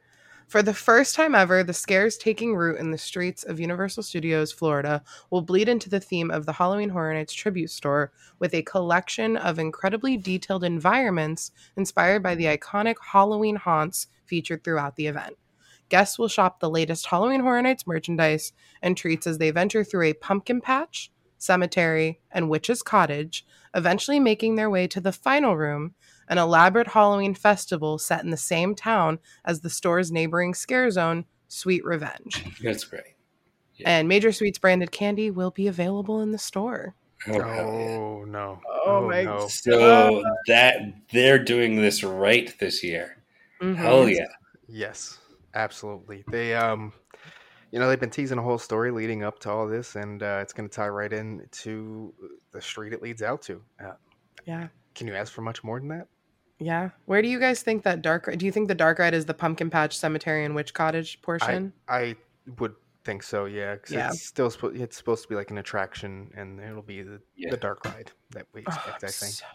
for 0.47 0.61
the 0.61 0.73
first 0.73 1.15
time 1.15 1.33
ever, 1.33 1.63
the 1.63 1.73
scares 1.73 2.17
taking 2.17 2.55
root 2.55 2.79
in 2.79 2.91
the 2.91 2.97
streets 2.97 3.43
of 3.43 3.59
Universal 3.59 4.03
Studios, 4.03 4.51
Florida, 4.51 5.03
will 5.31 5.41
bleed 5.41 5.67
into 5.67 5.89
the 5.89 5.99
theme 5.99 6.29
of 6.29 6.45
the 6.45 6.53
Halloween 6.53 6.89
Horror 6.89 7.13
Nights 7.13 7.33
tribute 7.33 7.71
store 7.71 8.11
with 8.39 8.53
a 8.53 8.61
collection 8.61 9.37
of 9.37 9.59
incredibly 9.59 10.17
detailed 10.17 10.63
environments 10.63 11.51
inspired 11.77 12.21
by 12.21 12.35
the 12.35 12.45
iconic 12.45 12.95
Halloween 13.11 13.55
haunts 13.55 14.07
featured 14.25 14.63
throughout 14.63 14.95
the 14.95 15.07
event. 15.07 15.35
Guests 15.89 16.17
will 16.17 16.27
shop 16.27 16.59
the 16.59 16.69
latest 16.69 17.07
Halloween 17.07 17.41
Horror 17.41 17.61
Nights 17.61 17.85
merchandise 17.85 18.53
and 18.81 18.95
treats 18.95 19.27
as 19.27 19.37
they 19.37 19.51
venture 19.51 19.83
through 19.83 20.05
a 20.05 20.13
pumpkin 20.13 20.61
patch, 20.61 21.11
cemetery, 21.37 22.19
and 22.31 22.49
witch's 22.49 22.81
cottage, 22.81 23.45
eventually 23.75 24.19
making 24.19 24.55
their 24.55 24.69
way 24.69 24.87
to 24.87 24.99
the 25.01 25.11
final 25.11 25.55
room, 25.55 25.93
an 26.27 26.37
elaborate 26.37 26.87
Halloween 26.87 27.33
festival 27.35 27.97
set 27.97 28.23
in 28.23 28.29
the 28.31 28.37
same 28.37 28.75
town 28.75 29.19
as 29.45 29.61
the 29.61 29.69
store's 29.69 30.11
neighboring 30.11 30.53
scare 30.53 30.89
zone, 30.91 31.25
Sweet 31.47 31.83
Revenge. 31.85 32.43
That's 32.63 32.83
great. 32.83 33.03
Yeah. 33.75 33.89
And 33.99 34.07
Major 34.07 34.31
Sweets 34.31 34.57
branded 34.59 34.91
candy 34.91 35.31
will 35.31 35.51
be 35.51 35.67
available 35.67 36.21
in 36.21 36.31
the 36.31 36.37
store. 36.37 36.95
Oh, 37.27 37.33
hell 37.33 37.43
yeah. 37.45 37.97
Oh 37.97 38.25
no! 38.27 38.61
Oh, 38.85 39.07
my 39.07 39.23
no! 39.23 39.47
So 39.47 40.23
that 40.47 40.79
they're 41.11 41.43
doing 41.43 41.75
this 41.81 42.03
right 42.03 42.53
this 42.59 42.83
year. 42.83 43.17
Mhm. 43.61 43.75
Hell 43.75 44.07
yeah! 44.07 44.27
Yes, 44.67 45.17
absolutely. 45.55 46.23
They 46.31 46.53
um, 46.53 46.93
you 47.71 47.79
know, 47.79 47.89
they've 47.89 47.99
been 47.99 48.09
teasing 48.11 48.37
a 48.37 48.41
whole 48.43 48.57
story 48.57 48.91
leading 48.91 49.23
up 49.23 49.39
to 49.39 49.49
all 49.49 49.67
this, 49.67 49.95
and 49.95 50.21
uh, 50.23 50.39
it's 50.41 50.53
going 50.53 50.69
to 50.69 50.73
tie 50.73 50.87
right 50.87 51.11
in 51.11 51.45
to 51.51 52.13
the 52.51 52.61
street 52.61 52.93
it 52.93 53.01
leads 53.01 53.21
out 53.23 53.41
to. 53.43 53.61
Uh, 53.83 53.93
Yeah. 54.45 54.67
can 54.93 55.07
you 55.07 55.15
ask 55.15 55.33
for 55.33 55.41
much 55.41 55.63
more 55.63 55.79
than 55.79 55.89
that? 55.89 56.07
Yeah. 56.59 56.89
Where 57.05 57.21
do 57.21 57.27
you 57.27 57.39
guys 57.39 57.61
think 57.61 57.83
that 57.83 58.01
dark 58.01 58.27
ride 58.27 58.39
do 58.39 58.45
you 58.45 58.51
think 58.51 58.67
the 58.69 58.75
dark 58.75 58.99
ride 58.99 59.13
is 59.13 59.25
the 59.25 59.33
pumpkin 59.33 59.69
patch 59.69 59.97
cemetery 59.97 60.45
and 60.45 60.55
witch 60.55 60.73
cottage 60.73 61.21
portion? 61.21 61.73
I 61.89 62.15
would 62.59 62.75
think 63.03 63.23
so. 63.23 63.45
Yeah, 63.45 63.75
'cause 63.75 63.91
Yeah. 63.91 64.07
it's 64.09 64.21
still 64.23 64.49
supposed. 64.49 64.77
It's 64.77 64.95
supposed 64.97 65.23
to 65.23 65.29
be 65.29 65.35
like 65.35 65.51
an 65.51 65.57
attraction, 65.57 66.31
and 66.35 66.59
it'll 66.59 66.81
be 66.81 67.01
the, 67.03 67.21
Yeah. 67.35 67.51
the 67.51 67.57
dark 67.57 67.83
ride 67.85 68.11
that 68.31 68.47
we 68.53 68.61
Oh, 68.61 68.71
expect. 68.71 68.87
I 69.03 69.07
I'm 69.07 69.11
think. 69.11 69.33
so- 69.33 69.45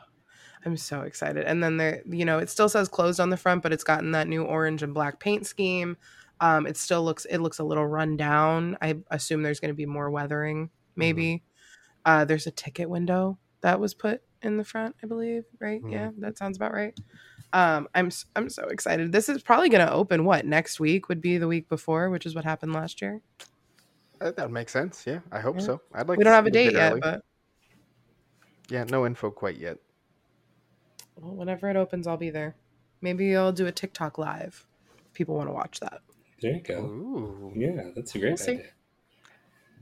I'm 0.66 0.77
so 0.77 1.01
excited. 1.02 1.44
And 1.47 1.62
then 1.62 1.78
there, 1.78 2.02
you 2.06 2.27
know, 2.27 2.39
it 2.39 2.51
still 2.51 2.68
says 2.68 2.86
closed 2.86 3.18
on 3.18 3.31
the 3.31 3.39
front, 3.39 3.62
but 3.62 3.72
it's 3.72 3.82
gotten 3.82 4.12
that 4.12 4.28
new 4.28 4.44
orange 4.44 4.82
and 4.82 4.93
black 4.93 5.18
paint 5.18 5.47
scheme. 5.47 5.97
Um, 6.40 6.66
it 6.66 6.77
still 6.77 7.02
looks 7.02 7.24
it 7.24 7.39
looks 7.39 7.59
a 7.59 7.64
little 7.64 7.86
run 7.86 8.16
down. 8.18 8.77
I 8.82 8.98
assume 9.10 9.43
there's 9.43 9.59
going 9.60 9.70
to 9.70 9.74
be 9.77 9.86
more 9.86 10.10
weathering, 10.10 10.70
maybe. 10.97 11.43
Uh, 12.05 12.24
there's 12.27 12.47
a 12.47 12.51
ticket 12.51 12.90
window 12.90 13.39
that 13.62 13.81
was 13.81 13.94
put 13.94 14.22
in 14.43 14.57
the 14.57 14.65
front, 14.65 14.97
I 15.03 15.07
believe. 15.07 15.45
Right? 15.61 15.83
Mhm. 15.83 15.93
Yeah, 15.93 16.11
that 16.19 16.39
sounds 16.39 16.57
about 16.57 16.73
right. 16.73 16.99
Um, 17.53 17.89
I'm 17.95 18.11
I'm 18.37 18.49
so 18.49 18.65
excited. 18.69 19.11
This 19.12 19.29
is 19.29 19.43
probably 19.43 19.69
going 19.69 19.85
to 19.87 19.93
open 19.93 20.25
what 20.25 20.47
next 20.47 20.79
week 20.81 21.09
would 21.09 21.21
be 21.21 21.37
the 21.39 21.49
week 21.49 21.69
before, 21.69 22.09
which 22.11 22.25
is 22.27 22.35
what 22.35 22.45
happened 22.45 22.73
last 22.73 23.03
year. 23.03 23.21
Uh, 24.21 24.31
that 24.33 24.39
would 24.45 24.53
make 24.53 24.69
sense. 24.69 25.05
Yeah, 25.07 25.21
I 25.33 25.41
hope 25.41 25.57
Yeah. 25.57 25.62
so. 25.67 25.81
I'd 25.93 26.09
like. 26.09 26.19
we 26.19 26.25
don't 26.25 26.33
have 26.33 26.47
a 26.47 26.51
date 26.51 26.73
yet, 26.75 26.93
early. 26.93 27.01
but 27.01 27.25
yeah, 28.69 28.85
no 28.85 29.05
info 29.07 29.31
quite 29.31 29.57
yet. 29.57 29.79
well, 31.17 31.35
whenever 31.35 31.69
it 31.69 31.77
opens, 31.77 32.07
I'll 32.07 32.17
be 32.17 32.31
there. 32.31 32.55
Maybe 33.01 33.35
I'll 33.37 33.53
do 33.53 33.67
a 33.67 33.73
TikTok 33.73 34.17
live. 34.19 34.67
If 35.07 35.12
people 35.15 35.35
want 35.37 35.49
to 35.49 35.53
watch 35.53 35.81
that. 35.81 36.03
There 36.41 36.53
you 36.53 36.61
go. 36.62 36.81
Ooh. 36.85 37.53
Yeah, 37.57 37.91
that's 37.97 38.15
a 38.15 38.19
great 38.19 38.31
We'll 38.31 38.37
see. 38.37 38.61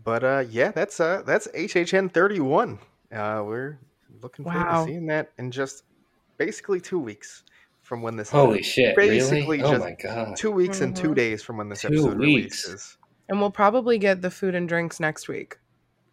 But 0.03 0.25
uh, 0.25 0.45
yeah, 0.49 0.71
that's 0.71 0.99
uh, 1.01 1.23
that's 1.27 1.49
HHN 1.49 2.13
thirty 2.13 2.41
one. 2.41 2.79
Uh, 3.13 3.43
we're 3.45 3.79
looking 4.23 4.45
forward 4.45 4.65
Wow. 4.65 4.85
to 4.85 4.91
seeing 4.91 5.07
that 5.07 5.33
in 5.39 5.51
just 5.51 5.85
basically 6.37 6.81
two 6.81 6.99
weeks 6.99 7.45
from 7.83 8.03
when 8.03 8.17
this. 8.17 8.31
Holy 8.31 8.63
shit! 8.63 8.95
Basically 8.97 9.59
really? 9.59 9.63
Oh 9.63 9.79
my 9.79 9.93
god! 10.01 10.37
two 10.37 10.51
weeks 10.51 10.81
and 10.81 10.95
two 10.97 11.11
Mhm. 11.11 11.15
days 11.17 11.43
from 11.43 11.57
when 11.57 11.69
this 11.69 11.83
Two 11.83 11.89
episode 11.89 12.19
weeks. 12.19 12.67
releases. 12.69 12.99
And 13.29 13.41
we'll 13.41 13.51
probably 13.51 13.99
get 13.99 14.23
the 14.23 14.31
food 14.31 14.55
and 14.55 14.69
drinks 14.69 15.01
next 15.01 15.29
week. 15.29 15.59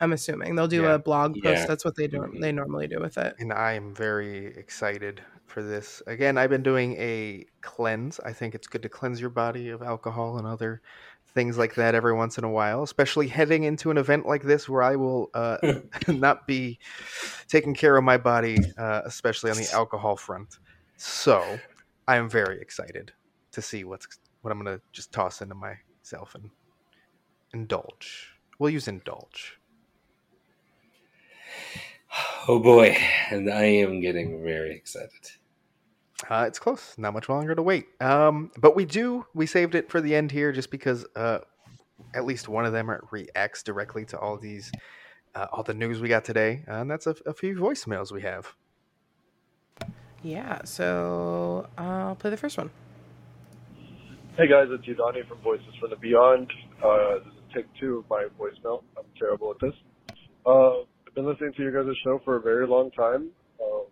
I'm 0.01 0.11
assuming 0.11 0.55
they'll 0.55 0.67
do 0.67 0.83
Yeah. 0.83 0.95
a 0.95 0.99
blog 0.99 1.33
post. 1.35 1.45
Yeah. 1.61 1.65
That's 1.65 1.85
what 1.85 1.95
they 1.95 2.07
do. 2.07 2.17
Mhm. 2.19 2.41
They 2.41 2.51
normally 2.51 2.87
do 2.87 2.99
with 2.99 3.17
it. 3.17 3.35
and 3.39 3.53
I 3.53 3.73
am 3.73 3.93
very 3.95 4.47
excited 4.47 5.21
for 5.45 5.63
this. 5.63 6.01
Again, 6.07 6.37
I've 6.37 6.49
been 6.49 6.63
doing 6.63 6.93
a 6.97 7.45
cleanse. 7.61 8.19
I 8.19 8.33
think 8.33 8.55
it's 8.55 8.67
good 8.67 8.81
to 8.81 8.89
cleanse 8.89 9.21
your 9.21 9.29
body 9.29 9.69
of 9.69 9.81
alcohol 9.81 10.37
and 10.37 10.45
other 10.45 10.81
things 11.35 11.57
like 11.57 11.75
that 11.75 11.93
every 11.93 12.13
once 12.13 12.37
in 12.37 12.45
a 12.45 12.49
while, 12.49 12.81
especially 12.81 13.27
heading 13.27 13.63
into 13.65 13.91
an 13.91 13.97
event 13.97 14.25
like 14.25 14.41
this 14.41 14.67
where 14.67 14.81
I 14.81 14.95
will 14.95 15.29
uh, 15.33 15.57
not 16.07 16.47
be 16.47 16.79
taking 17.47 17.75
care 17.75 17.95
of 17.97 18.03
my 18.03 18.17
body, 18.17 18.57
uh, 18.77 19.01
especially 19.05 19.51
on 19.51 19.57
the 19.57 19.69
alcohol 19.71 20.15
front. 20.15 20.57
So 20.97 21.59
I 22.07 22.15
am 22.15 22.29
very 22.29 22.59
excited 22.59 23.11
to 23.51 23.61
see 23.61 23.83
what's 23.83 24.07
what 24.41 24.51
I'm 24.51 24.57
gonna 24.57 24.79
just 24.93 25.11
toss 25.11 25.41
into 25.41 25.55
myself 25.55 26.35
and 26.35 26.49
indulge. 27.53 28.29
We'll 28.57 28.69
use 28.69 28.87
indulge. 28.87 29.59
Oh 32.47 32.59
boy, 32.59 32.97
and 33.29 33.51
I 33.51 33.63
am 33.63 33.99
getting 33.99 34.41
very 34.41 34.73
excited. 34.73 35.09
Uh, 36.29 36.45
it's 36.47 36.59
close. 36.59 36.95
Not 36.97 37.13
much 37.13 37.29
longer 37.29 37.55
to 37.55 37.61
wait. 37.61 37.87
Um, 38.01 38.51
but 38.57 38.75
we 38.75 38.85
do. 38.85 39.25
We 39.33 39.45
saved 39.45 39.75
it 39.75 39.89
for 39.89 40.01
the 40.01 40.15
end 40.15 40.31
here, 40.31 40.51
just 40.51 40.71
because 40.71 41.05
uh, 41.15 41.39
at 42.13 42.25
least 42.25 42.47
one 42.47 42.65
of 42.65 42.73
them 42.73 42.89
reacts 43.11 43.63
directly 43.63 44.05
to 44.05 44.19
all 44.19 44.37
these, 44.37 44.71
uh, 45.35 45.47
all 45.51 45.63
the 45.63 45.73
news 45.73 46.01
we 46.01 46.07
got 46.07 46.23
today, 46.23 46.63
and 46.67 46.89
that's 46.89 47.07
a, 47.07 47.15
a 47.25 47.33
few 47.33 47.55
voicemails 47.55 48.11
we 48.11 48.21
have. 48.21 48.55
Yeah. 50.23 50.63
So 50.63 51.67
I'll 51.77 52.15
play 52.15 52.31
the 52.31 52.37
first 52.37 52.57
one. 52.57 52.71
Hey 54.37 54.47
guys, 54.47 54.67
it's 54.69 54.83
Udani 54.85 55.25
from 55.27 55.37
Voices 55.39 55.67
from 55.79 55.91
the 55.91 55.95
Beyond. 55.95 56.51
Uh, 56.83 57.19
this 57.19 57.27
is 57.27 57.39
take 57.53 57.65
two 57.79 57.99
of 57.99 58.09
my 58.09 58.27
voicemail. 58.39 58.83
I'm 58.97 59.05
terrible 59.17 59.51
at 59.51 59.57
this. 59.61 59.73
Uh, 60.45 60.79
I've 61.07 61.15
been 61.15 61.25
listening 61.25 61.53
to 61.53 61.61
your 61.63 61.71
guys' 61.71 61.95
show 62.03 62.19
for 62.25 62.35
a 62.35 62.41
very 62.41 62.67
long 62.67 62.91
time. 62.91 63.29
Uh, 63.59 63.83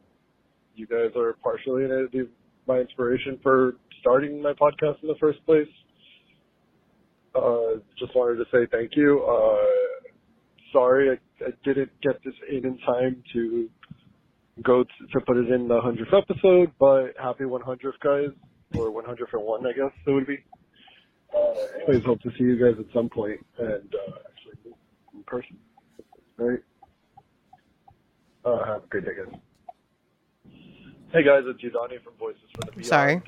you 0.75 0.87
guys 0.87 1.11
are 1.15 1.33
partially 1.43 1.85
my 2.67 2.79
inspiration 2.79 3.39
for 3.43 3.75
starting 3.99 4.41
my 4.41 4.53
podcast 4.53 5.01
in 5.01 5.07
the 5.07 5.15
first 5.19 5.43
place. 5.45 5.67
Uh, 7.35 7.79
just 7.97 8.15
wanted 8.15 8.37
to 8.37 8.45
say 8.51 8.67
thank 8.71 8.91
you. 8.95 9.23
Uh, 9.23 10.09
sorry 10.71 11.09
I, 11.09 11.45
I 11.45 11.49
didn't 11.63 11.91
get 12.01 12.23
this 12.23 12.33
in 12.49 12.65
in 12.65 12.77
time 12.79 13.23
to 13.33 13.69
go 14.61 14.83
to, 14.83 14.89
to 15.11 15.25
put 15.25 15.37
it 15.37 15.49
in 15.49 15.67
the 15.67 15.79
100th 15.79 16.13
episode, 16.15 16.71
but 16.79 17.13
happy 17.21 17.43
100th 17.43 17.99
guys 18.03 18.29
or 18.75 18.91
101, 18.91 19.65
I 19.65 19.71
guess 19.71 19.91
it 20.05 20.11
would 20.11 20.27
be. 20.27 20.37
Uh, 21.35 21.99
hope 22.05 22.21
to 22.21 22.29
see 22.37 22.43
you 22.43 22.57
guys 22.57 22.79
at 22.79 22.85
some 22.93 23.09
point 23.09 23.43
and 23.57 23.67
uh, 23.67 24.13
actually 24.29 24.73
in 25.15 25.23
person. 25.23 25.57
All 26.39 26.49
right. 26.49 26.59
Uh, 28.45 28.65
have 28.65 28.83
a 28.83 28.87
great 28.87 29.05
day, 29.05 29.11
guys. 29.17 29.39
Hey 31.13 31.21
guys, 31.23 31.43
it's 31.45 31.61
Udani 31.61 32.01
from 32.01 32.13
Voices 32.19 32.41
from 32.55 32.65
the 32.65 32.81
Beyond. 32.81 32.85
Sorry. 32.85 33.21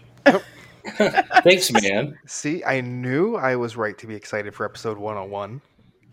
Thanks, 1.43 1.71
man. 1.71 2.17
See, 2.25 2.63
I 2.63 2.81
knew 2.81 3.35
I 3.35 3.55
was 3.55 3.77
right 3.77 3.97
to 3.99 4.07
be 4.07 4.15
excited 4.15 4.53
for 4.55 4.65
episode 4.65 4.97
101. 4.97 5.61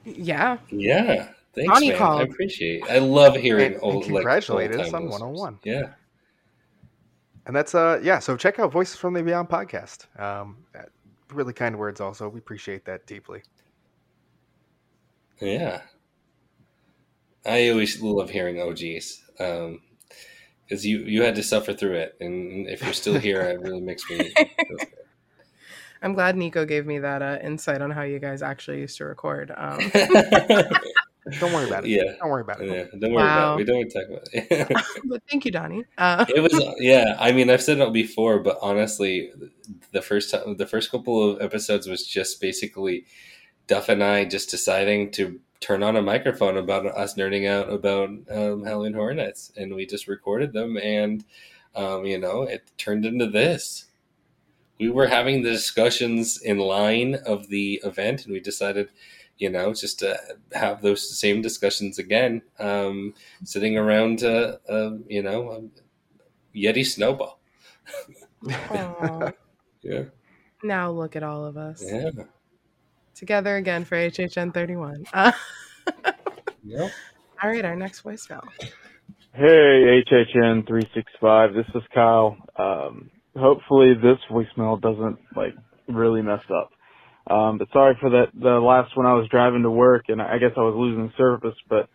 Yeah. 0.04 0.58
Yeah, 0.68 1.28
thanks, 1.54 1.70
Bonnie 1.72 1.88
man. 1.90 1.98
called. 1.98 2.20
I 2.20 2.24
appreciate. 2.24 2.82
it. 2.84 2.90
I 2.90 2.98
love 2.98 3.36
hearing 3.36 3.64
And- 3.66 3.74
and 3.76 3.82
old, 3.82 4.04
congratulate 4.04 4.70
like, 4.72 4.80
us 4.80 4.86
old-time 4.86 5.02
on 5.02 5.10
listeners. 5.10 5.20
101. 5.40 5.58
Yeah, 5.64 5.92
And 7.46 7.56
that's 7.56 7.74
uh 7.74 8.00
yeah, 8.02 8.18
so 8.18 8.36
check 8.36 8.58
out 8.58 8.70
Voices 8.72 8.96
from 8.96 9.14
the 9.14 9.22
Beyond 9.22 9.48
podcast. 9.48 10.06
Um, 10.20 10.58
really 11.32 11.52
kind 11.54 11.78
words. 11.78 12.00
Also, 12.00 12.28
we 12.28 12.38
appreciate 12.38 12.84
that 12.84 13.06
deeply. 13.06 13.42
yeah. 15.40 15.80
I 17.44 17.70
always 17.70 18.00
love 18.00 18.30
hearing 18.30 18.60
OGs 18.60 19.24
because 20.72 20.86
you 20.86 21.00
you 21.00 21.22
had 21.22 21.34
to 21.34 21.42
suffer 21.42 21.74
through 21.74 21.96
it, 21.96 22.16
and 22.18 22.66
if 22.66 22.82
you're 22.82 22.94
still 22.94 23.18
here, 23.18 23.42
it 23.42 23.60
really 23.60 23.82
makes 23.82 24.08
me. 24.08 24.32
I'm 26.02 26.14
glad 26.14 26.34
Nico 26.34 26.64
gave 26.64 26.86
me 26.86 26.98
that 26.98 27.20
uh, 27.20 27.38
insight 27.42 27.82
on 27.82 27.90
how 27.90 28.02
you 28.02 28.18
guys 28.18 28.40
actually 28.42 28.80
used 28.80 28.96
to 28.96 29.04
record. 29.04 29.52
Um, 29.54 29.78
Don't 31.38 31.52
worry 31.52 31.68
about 31.68 31.84
it. 31.84 31.90
Yeah. 31.90 32.14
Don't 32.18 32.30
worry 32.30 32.40
about 32.40 32.60
it. 32.60 32.68
Yeah, 32.68 32.98
don't 32.98 33.12
worry 33.12 33.22
Wow. 33.22 33.54
about 33.54 33.54
it. 33.54 33.56
We 33.58 33.64
don't 33.64 33.76
want 33.76 33.90
to 33.90 33.98
talk 34.00 34.08
about 34.10 34.28
it. 34.32 34.86
but 35.04 35.22
thank 35.30 35.44
you, 35.44 35.52
Donnie. 35.52 35.84
Uh, 35.96 36.24
it 36.34 36.40
was 36.40 36.52
yeah. 36.80 37.16
I 37.16 37.30
mean, 37.30 37.48
I've 37.48 37.62
said 37.62 37.78
it 37.78 37.92
before, 37.92 38.40
but 38.40 38.58
honestly, 38.60 39.30
the 39.92 40.02
first 40.02 40.32
time, 40.32 40.56
the 40.56 40.66
first 40.66 40.90
couple 40.90 41.30
of 41.30 41.40
episodes 41.40 41.86
was 41.86 42.04
just 42.04 42.40
basically 42.40 43.04
Duff 43.68 43.88
and 43.88 44.02
I 44.02 44.24
just 44.24 44.50
deciding 44.50 45.12
to 45.12 45.38
turn 45.62 45.82
on 45.82 45.96
a 45.96 46.02
microphone 46.02 46.56
about 46.58 46.84
us 46.86 47.14
nerding 47.14 47.48
out 47.48 47.72
about 47.72 48.10
um, 48.30 48.64
Halloween 48.64 48.92
Horror 48.92 49.14
Nights, 49.14 49.52
and 49.56 49.74
we 49.74 49.86
just 49.86 50.08
recorded 50.08 50.52
them, 50.52 50.76
and 50.76 51.24
um, 51.74 52.04
you 52.04 52.18
know, 52.18 52.42
it 52.42 52.70
turned 52.76 53.06
into 53.06 53.26
this. 53.26 53.86
We 54.78 54.90
were 54.90 55.06
having 55.06 55.42
the 55.42 55.50
discussions 55.50 56.42
in 56.42 56.58
line 56.58 57.14
of 57.26 57.48
the 57.48 57.80
event, 57.84 58.24
and 58.24 58.32
we 58.32 58.40
decided, 58.40 58.90
you 59.38 59.48
know, 59.48 59.72
just 59.72 60.00
to 60.00 60.18
have 60.52 60.82
those 60.82 61.18
same 61.18 61.40
discussions 61.40 61.98
again, 61.98 62.42
um, 62.58 63.14
sitting 63.44 63.78
around, 63.78 64.24
uh, 64.24 64.56
uh, 64.68 64.96
you 65.06 65.22
know, 65.22 65.52
um, 65.52 65.70
Yeti 66.54 66.84
Snowball. 66.84 67.38
Yeah, 69.84 70.04
now 70.62 70.92
look 70.92 71.16
at 71.16 71.24
all 71.24 71.44
of 71.44 71.56
us. 71.56 71.82
Yeah, 71.84 72.10
together 73.22 73.54
again 73.54 73.84
for 73.84 73.96
HHN 73.96 74.52
31. 74.52 75.04
Uh, 75.14 75.32
yeah. 76.64 76.88
all 77.42 77.50
right, 77.50 77.64
our 77.64 77.74
next 77.74 78.04
voicemail. 78.04 78.42
Hey, 79.34 80.02
HHN 80.06 80.66
three 80.66 80.88
six 80.94 81.10
five. 81.20 81.54
This 81.54 81.66
is 81.74 81.82
Kyle. 81.92 82.36
Um, 82.56 83.10
hopefully 83.36 83.94
this 83.94 84.18
voicemail 84.30 84.80
doesn't 84.80 85.18
like 85.34 85.54
really 85.88 86.22
mess 86.22 86.42
up. 86.50 86.70
Um, 87.32 87.58
but 87.58 87.68
sorry 87.72 87.96
for 88.00 88.10
that. 88.10 88.28
The 88.34 88.60
last 88.60 88.96
one 88.96 89.06
I 89.06 89.14
was 89.14 89.28
driving 89.28 89.62
to 89.62 89.70
work, 89.70 90.04
and 90.08 90.22
I 90.22 90.38
guess 90.38 90.52
I 90.56 90.60
was 90.60 90.74
losing 90.76 91.12
service. 91.18 91.56
But 91.68 91.88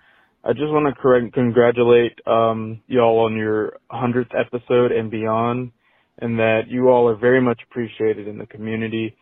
I 0.44 0.52
just 0.52 0.70
want 0.72 0.94
to 0.94 1.02
correct, 1.02 1.34
congratulate 1.34 2.20
um, 2.28 2.82
y'all 2.88 3.20
on 3.20 3.38
your 3.38 3.78
hundredth 3.90 4.32
episode 4.38 4.92
and 4.92 5.10
beyond, 5.10 5.72
and 6.20 6.40
that 6.40 6.64
you 6.68 6.90
all 6.90 7.08
are 7.10 7.16
very 7.16 7.42
much 7.42 7.62
appreciated 7.70 8.28
in 8.28 8.38
the 8.38 8.48
community. 8.48 9.16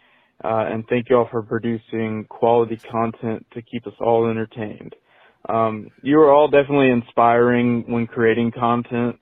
Uh, 0.44 0.66
and 0.70 0.86
thank 0.90 1.10
y'all 1.10 1.28
for 1.32 1.42
producing 1.42 2.26
quality 2.30 2.80
content 2.92 3.46
to 3.54 3.62
keep 3.62 3.88
us 3.88 3.94
all 4.00 4.30
entertained. 4.30 4.96
Um, 5.48 5.90
you 6.02 6.20
are 6.20 6.32
all 6.32 6.48
definitely 6.48 6.90
inspiring 6.90 7.86
when 7.88 8.08
creating 8.08 8.52
content 8.52 9.20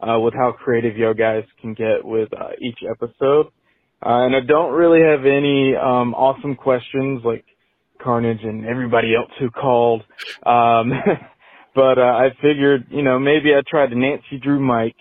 uh, 0.00 0.18
with 0.20 0.34
how 0.34 0.52
creative 0.52 0.96
you 0.96 1.12
guys 1.14 1.44
can 1.60 1.74
get 1.74 2.04
with 2.04 2.28
uh, 2.32 2.50
each 2.60 2.78
episode. 2.88 3.46
Uh, 4.04 4.26
and 4.26 4.36
I 4.36 4.40
don't 4.40 4.72
really 4.72 5.00
have 5.00 5.24
any 5.24 5.74
um, 5.74 6.14
awesome 6.14 6.56
questions 6.56 7.22
like 7.24 7.44
Carnage 8.02 8.42
and 8.42 8.66
everybody 8.66 9.14
else 9.14 9.30
who 9.38 9.50
called. 9.50 10.02
Um, 10.44 10.92
but 11.74 11.98
uh, 11.98 12.02
I 12.02 12.28
figured, 12.42 12.86
you 12.90 13.02
know, 13.02 13.18
maybe 13.18 13.54
I 13.54 13.62
tried 13.68 13.88
to 13.88 13.98
Nancy 13.98 14.38
Drew 14.42 14.60
Mike 14.60 14.96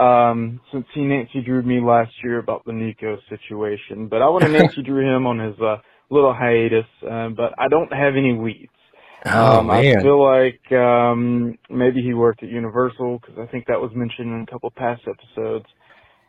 um, 0.00 0.60
since 0.72 0.86
he 0.94 1.02
Nancy 1.02 1.42
Drew 1.44 1.62
me 1.62 1.80
last 1.80 2.12
year 2.24 2.38
about 2.38 2.64
the 2.64 2.72
Nico 2.72 3.18
situation. 3.28 4.08
But 4.08 4.22
I 4.22 4.28
want 4.28 4.44
to 4.44 4.48
Nancy 4.58 4.82
Drew 4.82 5.04
him 5.04 5.26
on 5.26 5.38
his 5.38 5.58
uh, 5.60 5.76
little 6.08 6.32
hiatus. 6.32 6.86
Uh, 7.02 7.28
but 7.30 7.52
I 7.58 7.68
don't 7.68 7.92
have 7.92 8.16
any 8.16 8.32
leads. 8.32 8.70
Oh 9.26 9.58
Um, 9.58 9.70
I 9.70 9.82
feel 10.02 10.22
like 10.24 10.72
um, 10.72 11.58
maybe 11.68 12.00
he 12.00 12.14
worked 12.14 12.42
at 12.42 12.48
Universal 12.48 13.20
because 13.20 13.38
I 13.38 13.50
think 13.50 13.66
that 13.66 13.78
was 13.78 13.90
mentioned 13.94 14.32
in 14.32 14.46
a 14.48 14.50
couple 14.50 14.70
past 14.70 15.02
episodes. 15.02 15.66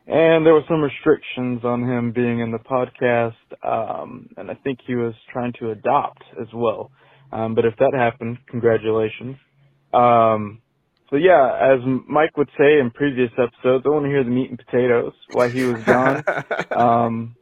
And 0.07 0.45
there 0.45 0.53
were 0.53 0.65
some 0.68 0.81
restrictions 0.81 1.64
on 1.64 1.84
him 1.84 2.11
being 2.11 2.39
in 2.39 2.52
the 2.52 2.57
podcast, 2.57 3.35
um, 3.64 4.27
and 4.35 4.49
I 4.49 4.56
think 4.56 4.80
he 4.85 4.95
was 4.95 5.14
trying 5.31 5.53
to 5.60 5.72
adopt 5.72 6.23
as 6.41 6.48
well. 6.53 6.91
Um, 7.31 7.56
but 7.56 7.65
if 7.65 7.76
that 7.77 7.93
happened, 7.95 8.39
congratulations. 8.49 9.38
Um, 9.93 10.61
so 11.12 11.18
yeah, 11.18 11.52
as 11.62 11.80
Mike 12.08 12.36
would 12.38 12.50
say 12.58 12.80
in 12.80 12.90
previous 12.90 13.30
episodes, 13.34 13.84
I 13.86 13.90
want 13.90 14.06
to 14.06 14.10
hear 14.10 14.24
the 14.24 14.30
meat 14.32 14.50
and 14.50 14.58
potatoes 14.58 15.14
why 15.32 15.50
he 15.50 15.64
was 15.64 15.84
gone. 15.86 16.24
Um, 16.72 17.36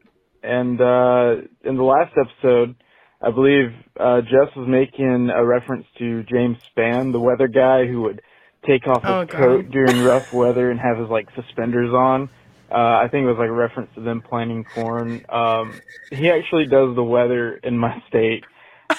and 0.43 0.81
uh, 0.81 1.35
in 1.63 1.75
the 1.77 1.83
last 1.83 2.13
episode, 2.17 2.75
I 3.21 3.31
believe 3.31 3.67
uh, 3.99 4.21
Jess 4.21 4.55
was 4.55 4.67
making 4.67 5.29
a 5.33 5.45
reference 5.45 5.85
to 5.99 6.23
James 6.23 6.57
Spann, 6.75 7.11
the 7.11 7.19
weather 7.19 7.47
guy 7.47 7.85
who 7.85 8.01
would 8.03 8.21
take 8.65 8.87
off 8.87 9.03
his 9.03 9.11
Oh, 9.11 9.25
coat 9.27 9.69
during 9.71 9.99
rough 9.99 10.27
weather 10.33 10.71
and 10.71 10.79
have 10.79 10.97
his 10.97 11.09
like 11.09 11.27
suspenders 11.35 11.91
on. 11.93 12.29
Uh, 12.71 12.75
I 13.03 13.07
think 13.11 13.23
it 13.23 13.27
was 13.27 13.37
like 13.39 13.49
a 13.49 13.53
reference 13.53 13.89
to 13.95 14.01
them 14.01 14.21
planting 14.27 14.63
corn. 14.63 15.25
Um, 15.29 15.81
he 16.09 16.29
actually 16.29 16.65
does 16.67 16.95
the 16.95 17.03
weather 17.03 17.55
in 17.63 17.77
my 17.77 18.01
state, 18.07 18.43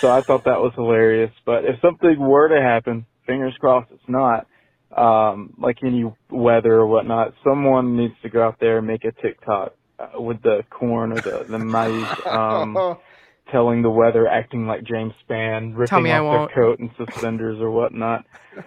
so 0.00 0.08
I 0.08 0.22
thought 0.22 0.44
that 0.44 0.60
was 0.60 0.72
hilarious. 0.76 1.32
But 1.44 1.64
if 1.64 1.80
something 1.80 2.18
were 2.18 2.48
to 2.48 2.60
happen, 2.60 3.06
fingers 3.26 3.54
crossed 3.60 3.90
it's 3.92 4.02
not, 4.08 4.46
um, 4.96 5.54
like 5.58 5.78
any 5.84 6.04
weather 6.30 6.74
or 6.74 6.86
whatnot, 6.86 7.34
someone 7.44 7.96
needs 7.96 8.14
to 8.22 8.28
go 8.28 8.42
out 8.42 8.56
there 8.60 8.78
and 8.78 8.86
make 8.86 9.04
a 9.04 9.12
TikTok 9.12 9.74
uh, 9.98 10.20
with 10.20 10.42
the 10.42 10.62
corn 10.70 11.12
or 11.12 11.20
the 11.20 11.44
the 11.48 11.58
maize. 11.58 12.08
Um, 12.26 12.96
telling 13.50 13.82
the 13.82 13.90
weather, 13.90 14.28
acting 14.28 14.66
like 14.66 14.84
James 14.84 15.12
Spann, 15.28 15.76
ripping 15.76 16.06
off 16.12 16.50
their 16.54 16.64
coat 16.64 16.78
and 16.78 16.90
suspenders 16.96 17.58
or 17.60 17.70
whatnot. 17.70 18.24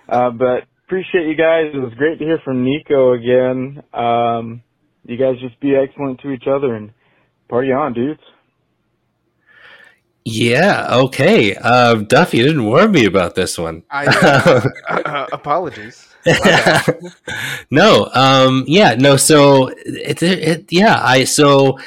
Uh, 0.09 0.29
but 0.29 0.65
appreciate 0.85 1.27
you 1.27 1.35
guys. 1.35 1.71
It 1.73 1.77
was 1.77 1.93
great 1.97 2.19
to 2.19 2.25
hear 2.25 2.39
from 2.43 2.63
Nico 2.63 3.13
again. 3.13 3.83
Um, 3.93 4.61
you 5.05 5.17
guys 5.17 5.35
just 5.41 5.59
be 5.59 5.73
excellent 5.75 6.21
to 6.21 6.31
each 6.31 6.47
other 6.47 6.75
and 6.75 6.91
party 7.49 7.71
on, 7.71 7.93
dudes. 7.93 8.21
Yeah, 10.25 10.87
okay. 10.91 11.55
Uh, 11.55 11.95
Duff, 11.95 12.33
you 12.33 12.43
didn't 12.43 12.65
warn 12.65 12.91
me 12.91 13.05
about 13.05 13.35
this 13.35 13.57
one. 13.57 13.83
I, 13.89 14.05
uh, 14.07 14.69
uh, 14.89 15.27
apologies. 15.31 16.07
no, 17.71 18.09
um, 18.13 18.63
yeah, 18.67 18.95
no. 18.95 19.17
So 19.17 19.67
it, 19.85 20.23
it, 20.23 20.71
yeah, 20.71 20.99
I 21.03 21.25
so 21.25 21.77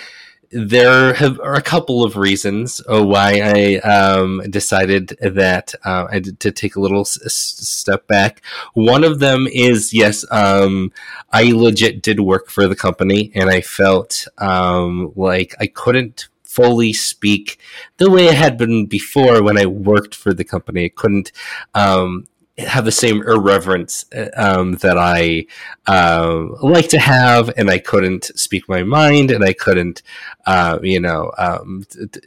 there 0.51 1.15
have 1.15 1.41
are 1.41 1.55
a 1.55 1.63
couple 1.63 2.05
of 2.05 2.17
reasons 2.17 2.81
uh, 2.91 3.05
why 3.05 3.41
I 3.43 3.77
um, 3.89 4.43
decided 4.51 5.17
that 5.21 5.75
uh, 5.85 6.07
I 6.11 6.15
had 6.15 6.41
to 6.41 6.53
take 6.53 6.77
a 6.77 6.81
little 6.81 7.01
s- 7.01 7.19
step 7.33 8.07
back. 8.07 8.43
One 8.75 9.05
of 9.05 9.19
them 9.19 9.47
is 9.51 9.93
yes, 9.93 10.25
um, 10.31 10.93
I 11.33 11.53
legit 11.53 12.03
did 12.03 12.21
work 12.21 12.51
for 12.51 12.69
the 12.69 12.77
company, 12.77 13.33
and 13.35 13.51
I 13.51 13.61
felt 13.61 14.29
um, 14.39 15.13
like 15.17 15.55
I 15.61 15.67
couldn't 15.67 16.29
fully 16.57 16.93
speak 16.93 17.59
the 17.99 18.11
way 18.11 18.29
I 18.31 18.33
had 18.33 18.57
been 18.57 18.87
before 18.87 19.43
when 19.43 19.59
I 19.59 19.67
worked 19.67 20.15
for 20.15 20.33
the 20.33 20.45
company. 20.45 20.87
I 20.87 20.89
couldn't 20.89 21.31
um, 21.75 22.27
have 22.59 22.87
the 22.87 22.93
same 22.93 23.23
irreverence 23.23 24.07
uh, 24.17 24.31
um, 24.37 24.73
that 24.77 24.97
I 24.97 25.47
um, 25.87 26.57
like 26.63 26.89
to 26.89 26.99
have, 26.99 27.53
and 27.59 27.69
I 27.69 27.79
couldn't 27.79 28.25
speak 28.39 28.69
my 28.69 28.83
mind, 28.83 29.31
and 29.31 29.45
I 29.45 29.53
couldn't, 29.53 30.03
uh, 30.47 30.79
you 30.83 31.01
know, 31.01 31.33
um, 31.37 31.85
t- 31.91 32.21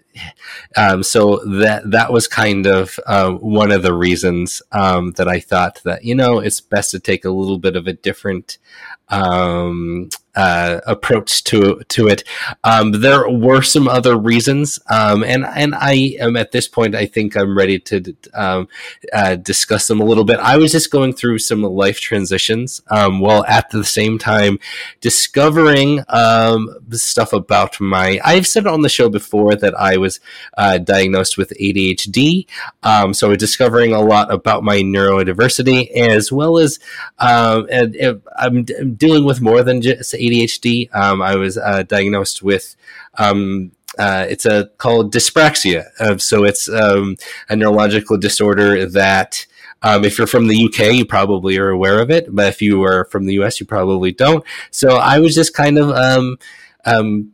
um, 0.77 1.01
so 1.01 1.37
that 1.45 1.89
that 1.89 2.13
was 2.13 2.27
kind 2.27 2.67
of 2.67 2.99
uh, 3.07 3.31
one 3.31 3.71
of 3.71 3.81
the 3.81 3.93
reasons 3.93 4.61
um, 4.71 5.13
that 5.13 5.27
I 5.27 5.39
thought 5.39 5.81
that 5.83 6.03
you 6.03 6.13
know 6.13 6.39
it's 6.39 6.61
best 6.61 6.91
to 6.91 6.99
take 6.99 7.25
a 7.25 7.31
little 7.31 7.57
bit 7.57 7.75
of 7.75 7.87
a 7.87 7.93
different 7.93 8.59
um, 9.09 10.09
uh, 10.35 10.79
approach 10.85 11.43
to 11.43 11.81
to 11.89 12.07
it. 12.07 12.23
Um, 12.63 12.91
there 12.91 13.29
were 13.29 13.61
some 13.61 13.87
other 13.87 14.17
reasons, 14.17 14.79
um, 14.89 15.23
and 15.23 15.45
and 15.45 15.75
I 15.75 16.15
am 16.19 16.37
at 16.37 16.51
this 16.51 16.67
point. 16.67 16.95
I 16.95 17.07
think 17.07 17.35
I'm 17.35 17.57
ready 17.57 17.79
to 17.79 18.15
um, 18.33 18.67
uh, 19.11 19.35
discuss 19.35 19.87
them 19.87 19.99
a 19.99 20.05
little 20.05 20.23
bit. 20.23 20.39
I 20.39 20.57
was 20.57 20.71
just 20.71 20.91
going 20.91 21.13
through 21.13 21.39
some 21.39 21.63
life 21.63 21.99
transitions, 21.99 22.81
um, 22.89 23.19
while 23.19 23.43
at 23.45 23.69
the 23.71 23.83
same 23.83 24.17
time 24.17 24.59
discovering 25.01 26.03
um, 26.07 26.69
stuff 26.91 27.33
about 27.33 27.79
my. 27.81 28.19
I've 28.23 28.47
said 28.47 28.67
on 28.67 28.81
the 28.81 28.89
show 28.89 29.09
before 29.09 29.55
that 29.55 29.77
I 29.77 29.97
was 29.97 30.19
uh, 30.57 30.77
diagnosed 30.77 31.37
with 31.37 31.51
ADHD, 31.59 32.45
um, 32.83 33.13
so 33.13 33.35
discovering 33.35 33.93
a 33.93 34.01
lot 34.01 34.31
about 34.31 34.63
my 34.63 34.77
neurodiversity 34.77 35.89
as 35.91 36.31
well 36.31 36.59
as 36.59 36.79
um, 37.17 37.67
and, 37.69 37.95
and 37.95 38.21
I'm, 38.37 38.65
I'm 38.79 38.95
dealing 38.99 39.25
with 39.25 39.41
more 39.41 39.63
than 39.63 39.81
just 39.81 40.13
ADHD. 40.13 40.93
Um, 40.93 41.21
I 41.21 41.35
was 41.35 41.57
uh, 41.57 41.83
diagnosed 41.83 42.43
with. 42.43 42.75
Um, 43.17 43.71
uh, 43.97 44.25
it's 44.29 44.45
a 44.45 44.69
called 44.77 45.11
dyspraxia. 45.11 45.87
Uh, 45.99 46.17
so 46.17 46.43
it's 46.43 46.69
um, 46.69 47.17
a 47.49 47.55
neurological 47.55 48.17
disorder 48.17 48.85
that, 48.85 49.45
um, 49.81 50.05
if 50.05 50.17
you're 50.17 50.27
from 50.27 50.47
the 50.47 50.65
UK, 50.65 50.93
you 50.93 51.05
probably 51.05 51.57
are 51.57 51.69
aware 51.69 51.99
of 51.99 52.11
it, 52.11 52.27
but 52.29 52.47
if 52.47 52.61
you 52.61 52.83
are 52.83 53.05
from 53.05 53.25
the 53.25 53.33
US, 53.41 53.59
you 53.59 53.65
probably 53.65 54.11
don't. 54.11 54.43
So 54.69 54.97
I 54.97 55.19
was 55.19 55.33
just 55.33 55.53
kind 55.53 55.79
of 55.79 55.89
um, 55.89 56.37
um, 56.85 57.31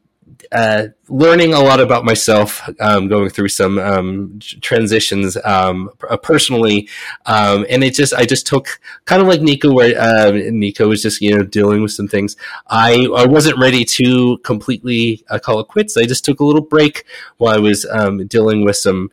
uh, 0.51 0.87
learning 1.09 1.53
a 1.53 1.59
lot 1.59 1.79
about 1.79 2.05
myself, 2.05 2.67
um, 2.79 3.07
going 3.07 3.29
through 3.29 3.49
some 3.49 3.77
um, 3.79 4.39
transitions 4.61 5.37
um, 5.43 5.89
uh, 6.09 6.17
personally, 6.17 6.87
um, 7.25 7.65
and 7.69 7.83
it 7.83 7.93
just 7.93 8.13
I 8.13 8.25
just 8.25 8.47
took 8.47 8.79
kind 9.05 9.21
of 9.21 9.27
like 9.27 9.41
Nico, 9.41 9.73
where 9.73 9.99
uh, 9.99 10.31
Nico 10.31 10.87
was 10.87 11.01
just 11.01 11.21
you 11.21 11.35
know 11.35 11.43
dealing 11.43 11.81
with 11.81 11.91
some 11.91 12.07
things. 12.07 12.35
I 12.67 13.07
I 13.15 13.25
wasn't 13.25 13.59
ready 13.59 13.85
to 13.85 14.37
completely 14.39 15.23
uh, 15.29 15.39
call 15.39 15.59
it 15.59 15.67
quits. 15.67 15.97
I 15.97 16.05
just 16.05 16.25
took 16.25 16.39
a 16.39 16.45
little 16.45 16.61
break 16.61 17.05
while 17.37 17.55
I 17.55 17.59
was 17.59 17.85
um, 17.85 18.25
dealing 18.27 18.63
with 18.63 18.77
some 18.77 19.11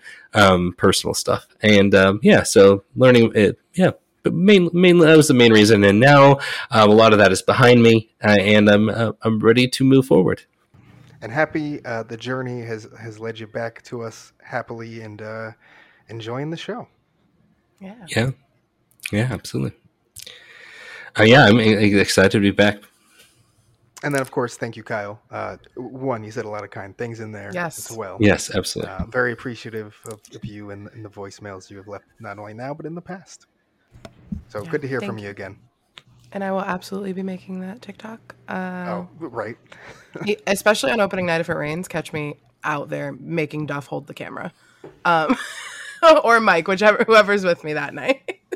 personal 0.77 1.15
stuff, 1.15 1.47
and 1.61 1.95
yeah, 2.23 2.43
so 2.43 2.85
learning 2.97 3.33
it, 3.35 3.59
yeah 3.75 3.93
but 4.23 4.35
main, 4.35 4.71
mainly 4.73 5.07
that 5.07 5.17
was 5.17 5.29
the 5.29 5.35
main 5.35 5.53
reason. 5.53 5.85
And 5.85 5.99
now 6.01 6.39
um, 6.71 6.91
a 6.91 6.95
lot 6.95 7.13
of 7.13 7.19
that 7.19 7.33
is 7.33 7.43
behind 7.43 7.83
me, 7.83 8.11
uh, 8.23 8.37
and 8.41 8.69
I'm 8.69 8.89
uh, 8.89 9.13
I'm 9.23 9.41
ready 9.41 9.69
to 9.69 9.85
move 9.85 10.07
forward. 10.07 10.45
And 11.23 11.33
happy 11.33 11.85
uh, 11.85 12.03
the 12.03 12.17
journey 12.17 12.61
has 12.63 12.89
has 13.01 13.19
led 13.19 13.39
you 13.39 13.47
back 13.47 13.83
to 13.85 14.03
us 14.03 14.33
happily 14.43 15.01
and 15.01 15.23
uh, 15.23 15.53
enjoying 16.09 16.51
the 16.51 16.57
show. 16.57 16.89
Yeah. 17.81 17.95
Yeah. 18.09 18.31
Yeah. 19.11 19.29
Absolutely. 19.31 19.79
Uh, 21.19 21.25
yeah, 21.25 21.45
I'm 21.45 21.61
excited 21.61 22.33
to 22.33 22.41
be 22.41 22.51
back. 22.51 22.83
And 24.03 24.13
then, 24.15 24.21
of 24.21 24.31
course, 24.31 24.57
thank 24.57 24.77
you, 24.77 24.83
Kyle. 24.83 25.21
Uh, 25.31 25.59
one, 25.77 26.25
you 26.25 26.33
said 26.33 26.45
a 26.45 26.49
lot 26.49 26.65
of 26.65 26.71
kind 26.71 26.97
things 26.97 27.21
in 27.21 27.31
there 27.31 27.53
yes. 27.55 27.91
as 27.91 27.97
well. 27.97 28.17
Yes, 28.19 28.53
absolutely. 28.53 28.93
Uh, 28.93 29.05
very 29.07 29.33
appreciative 29.33 29.95
of, 30.07 30.21
of 30.35 30.45
you 30.45 30.71
and, 30.71 30.89
and, 30.89 31.05
the 31.05 31.09
voicemails 31.09 31.71
you 31.71 31.77
have 31.77 31.87
left, 31.87 32.07
not 32.19 32.39
only 32.39 32.55
now, 32.55 32.75
but 32.75 32.85
in 32.85 32.97
the 32.97 33.01
past. 33.01 33.47
So 34.49 34.63
yeah, 34.63 34.71
good 34.71 34.83
to 34.83 34.89
hear 34.89 35.01
from 35.01 35.19
you. 35.19 35.25
you 35.25 35.31
again. 35.31 35.57
And 36.33 36.43
I 36.43 36.51
will 36.51 36.63
absolutely 36.63 37.13
be 37.13 37.23
making 37.23 37.61
that 37.61 37.83
TikTok. 37.83 38.35
Uh, 38.49 39.05
oh, 39.05 39.09
right. 39.19 39.57
especially 40.47 40.91
on 40.91 41.01
opening 41.01 41.27
night 41.27 41.41
if 41.41 41.49
it 41.49 41.55
rains, 41.55 41.89
catch 41.89 42.13
me 42.13 42.37
out 42.65 42.89
there 42.89 43.13
making 43.13 43.67
Duff 43.67 43.87
hold 43.87 44.07
the 44.07 44.15
camera, 44.15 44.53
um, 45.05 45.37
or 46.25 46.41
Mike, 46.41 46.69
whichever 46.69 47.05
whoever's 47.05 47.45
with 47.45 47.65
me 47.65 47.75
that 47.75 47.95
night. 47.95 48.23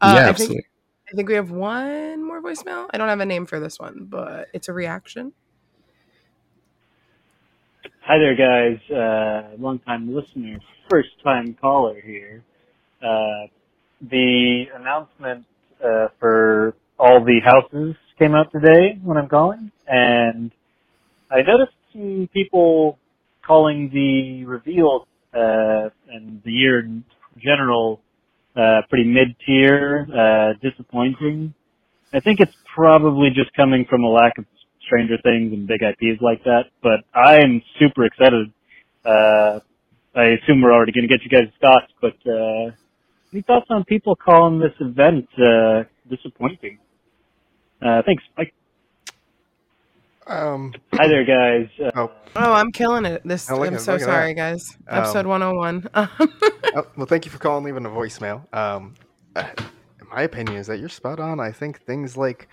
uh, 0.00 0.14
yeah, 0.14 0.28
absolutely. 0.28 0.56
I 0.56 0.60
think, 0.60 0.66
I 1.12 1.16
think 1.16 1.28
we 1.28 1.34
have 1.34 1.50
one 1.50 2.22
more 2.22 2.42
voicemail. 2.42 2.88
I 2.90 2.98
don't 2.98 3.08
have 3.08 3.20
a 3.20 3.26
name 3.26 3.46
for 3.46 3.58
this 3.58 3.78
one, 3.78 4.06
but 4.08 4.48
it's 4.52 4.68
a 4.68 4.72
reaction. 4.72 5.32
Hi 8.02 8.18
there, 8.18 8.34
guys. 8.34 8.78
Uh, 8.90 9.56
long 9.58 9.80
time 9.80 10.14
listener, 10.14 10.60
first 10.88 11.10
time 11.22 11.56
caller 11.60 12.00
here. 12.00 12.42
Uh, 13.02 13.46
the 14.00 14.64
announcement 14.74 15.44
uh, 15.84 16.08
for 16.18 16.74
all 16.98 17.24
the 17.24 17.40
houses 17.44 17.96
came 18.18 18.34
out 18.34 18.50
today 18.52 18.98
when 19.02 19.16
I'm 19.16 19.28
calling, 19.28 19.70
and 19.86 20.50
I 21.30 21.42
noticed 21.42 21.76
some 21.92 22.28
people 22.32 22.98
calling 23.46 23.90
the 23.92 24.44
reveal 24.44 25.06
uh, 25.34 25.90
and 26.08 26.42
the 26.44 26.52
year 26.52 26.80
in 26.80 27.04
general 27.38 28.00
uh, 28.56 28.82
pretty 28.88 29.04
mid-tier, 29.04 30.06
uh, 30.12 30.52
disappointing. 30.60 31.54
I 32.12 32.20
think 32.20 32.40
it's 32.40 32.56
probably 32.74 33.28
just 33.30 33.52
coming 33.54 33.84
from 33.88 34.02
a 34.02 34.08
lack 34.08 34.38
of 34.38 34.46
Stranger 34.86 35.16
Things 35.22 35.52
and 35.52 35.66
big 35.66 35.82
IPs 35.82 36.20
like 36.22 36.42
that, 36.44 36.64
but 36.82 37.00
I 37.14 37.36
am 37.36 37.62
super 37.78 38.04
excited. 38.04 38.52
Uh, 39.04 39.60
I 40.14 40.24
assume 40.42 40.62
we're 40.62 40.72
already 40.72 40.92
going 40.92 41.06
to 41.06 41.14
get 41.14 41.22
you 41.22 41.30
guys' 41.30 41.52
thoughts, 41.60 41.92
but 42.00 42.16
uh, 42.28 42.72
any 43.32 43.42
thoughts 43.42 43.66
on 43.70 43.84
people 43.84 44.16
calling 44.16 44.58
this 44.58 44.72
event 44.80 45.28
uh, 45.38 45.84
disappointing? 46.08 46.78
Uh, 47.80 48.02
thanks, 48.04 48.22
Mike. 48.36 48.54
Um, 50.26 50.74
Hi 50.92 51.08
there, 51.08 51.24
guys. 51.24 51.68
Uh, 51.82 51.90
oh. 51.94 52.10
oh, 52.36 52.52
I'm 52.52 52.70
killing 52.70 53.06
it. 53.06 53.22
This 53.24 53.50
oh, 53.50 53.64
I'm 53.64 53.78
so 53.78 53.96
sorry, 53.96 54.34
guys. 54.34 54.76
Um, 54.86 55.02
Episode 55.02 55.26
101. 55.26 55.88
oh, 55.94 56.86
well, 56.96 57.06
thank 57.06 57.24
you 57.24 57.30
for 57.30 57.38
calling, 57.38 57.64
leaving 57.64 57.86
a 57.86 57.88
voicemail. 57.88 58.52
Um, 58.54 58.94
uh, 59.34 59.48
my 60.10 60.22
opinion 60.22 60.56
is 60.56 60.66
that 60.66 60.80
you're 60.80 60.88
spot 60.90 61.18
on. 61.18 61.40
I 61.40 61.50
think 61.50 61.80
things 61.82 62.16
like, 62.16 62.48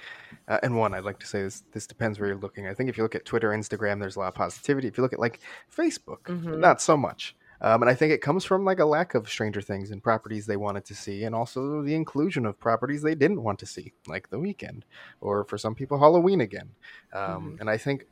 uh, 0.47 0.59
and 0.63 0.77
one, 0.77 0.93
I'd 0.93 1.03
like 1.03 1.19
to 1.19 1.27
say 1.27 1.41
this. 1.41 1.63
This 1.73 1.85
depends 1.85 2.19
where 2.19 2.29
you're 2.29 2.37
looking. 2.37 2.67
I 2.67 2.73
think 2.73 2.89
if 2.89 2.97
you 2.97 3.03
look 3.03 3.15
at 3.15 3.25
Twitter, 3.25 3.49
Instagram, 3.49 3.99
there's 3.99 4.15
a 4.15 4.19
lot 4.19 4.29
of 4.29 4.35
positivity. 4.35 4.87
If 4.87 4.97
you 4.97 5.03
look 5.03 5.13
at 5.13 5.19
like 5.19 5.41
Facebook, 5.75 6.23
mm-hmm. 6.23 6.59
not 6.59 6.81
so 6.81 6.95
much. 6.95 7.35
Um, 7.61 7.81
and 7.81 7.89
I 7.89 7.95
think 7.95 8.11
it 8.11 8.21
comes 8.21 8.43
from 8.43 8.65
like 8.65 8.79
a 8.79 8.85
lack 8.85 9.15
of 9.15 9.29
Stranger 9.29 9.61
Things 9.61 9.91
and 9.91 10.03
properties 10.03 10.45
they 10.45 10.57
wanted 10.57 10.85
to 10.85 10.95
see, 10.95 11.23
and 11.23 11.33
also 11.33 11.81
the 11.81 11.95
inclusion 11.95 12.45
of 12.45 12.59
properties 12.59 13.01
they 13.01 13.15
didn't 13.15 13.43
want 13.43 13.59
to 13.59 13.65
see, 13.65 13.93
like 14.07 14.29
The 14.29 14.37
Weeknd, 14.37 14.83
or 15.21 15.43
for 15.45 15.57
some 15.57 15.75
people, 15.75 15.97
Halloween 15.97 16.41
again. 16.41 16.69
Um, 17.13 17.21
mm-hmm. 17.21 17.61
And 17.61 17.69
I 17.69 17.77
think 17.77 18.07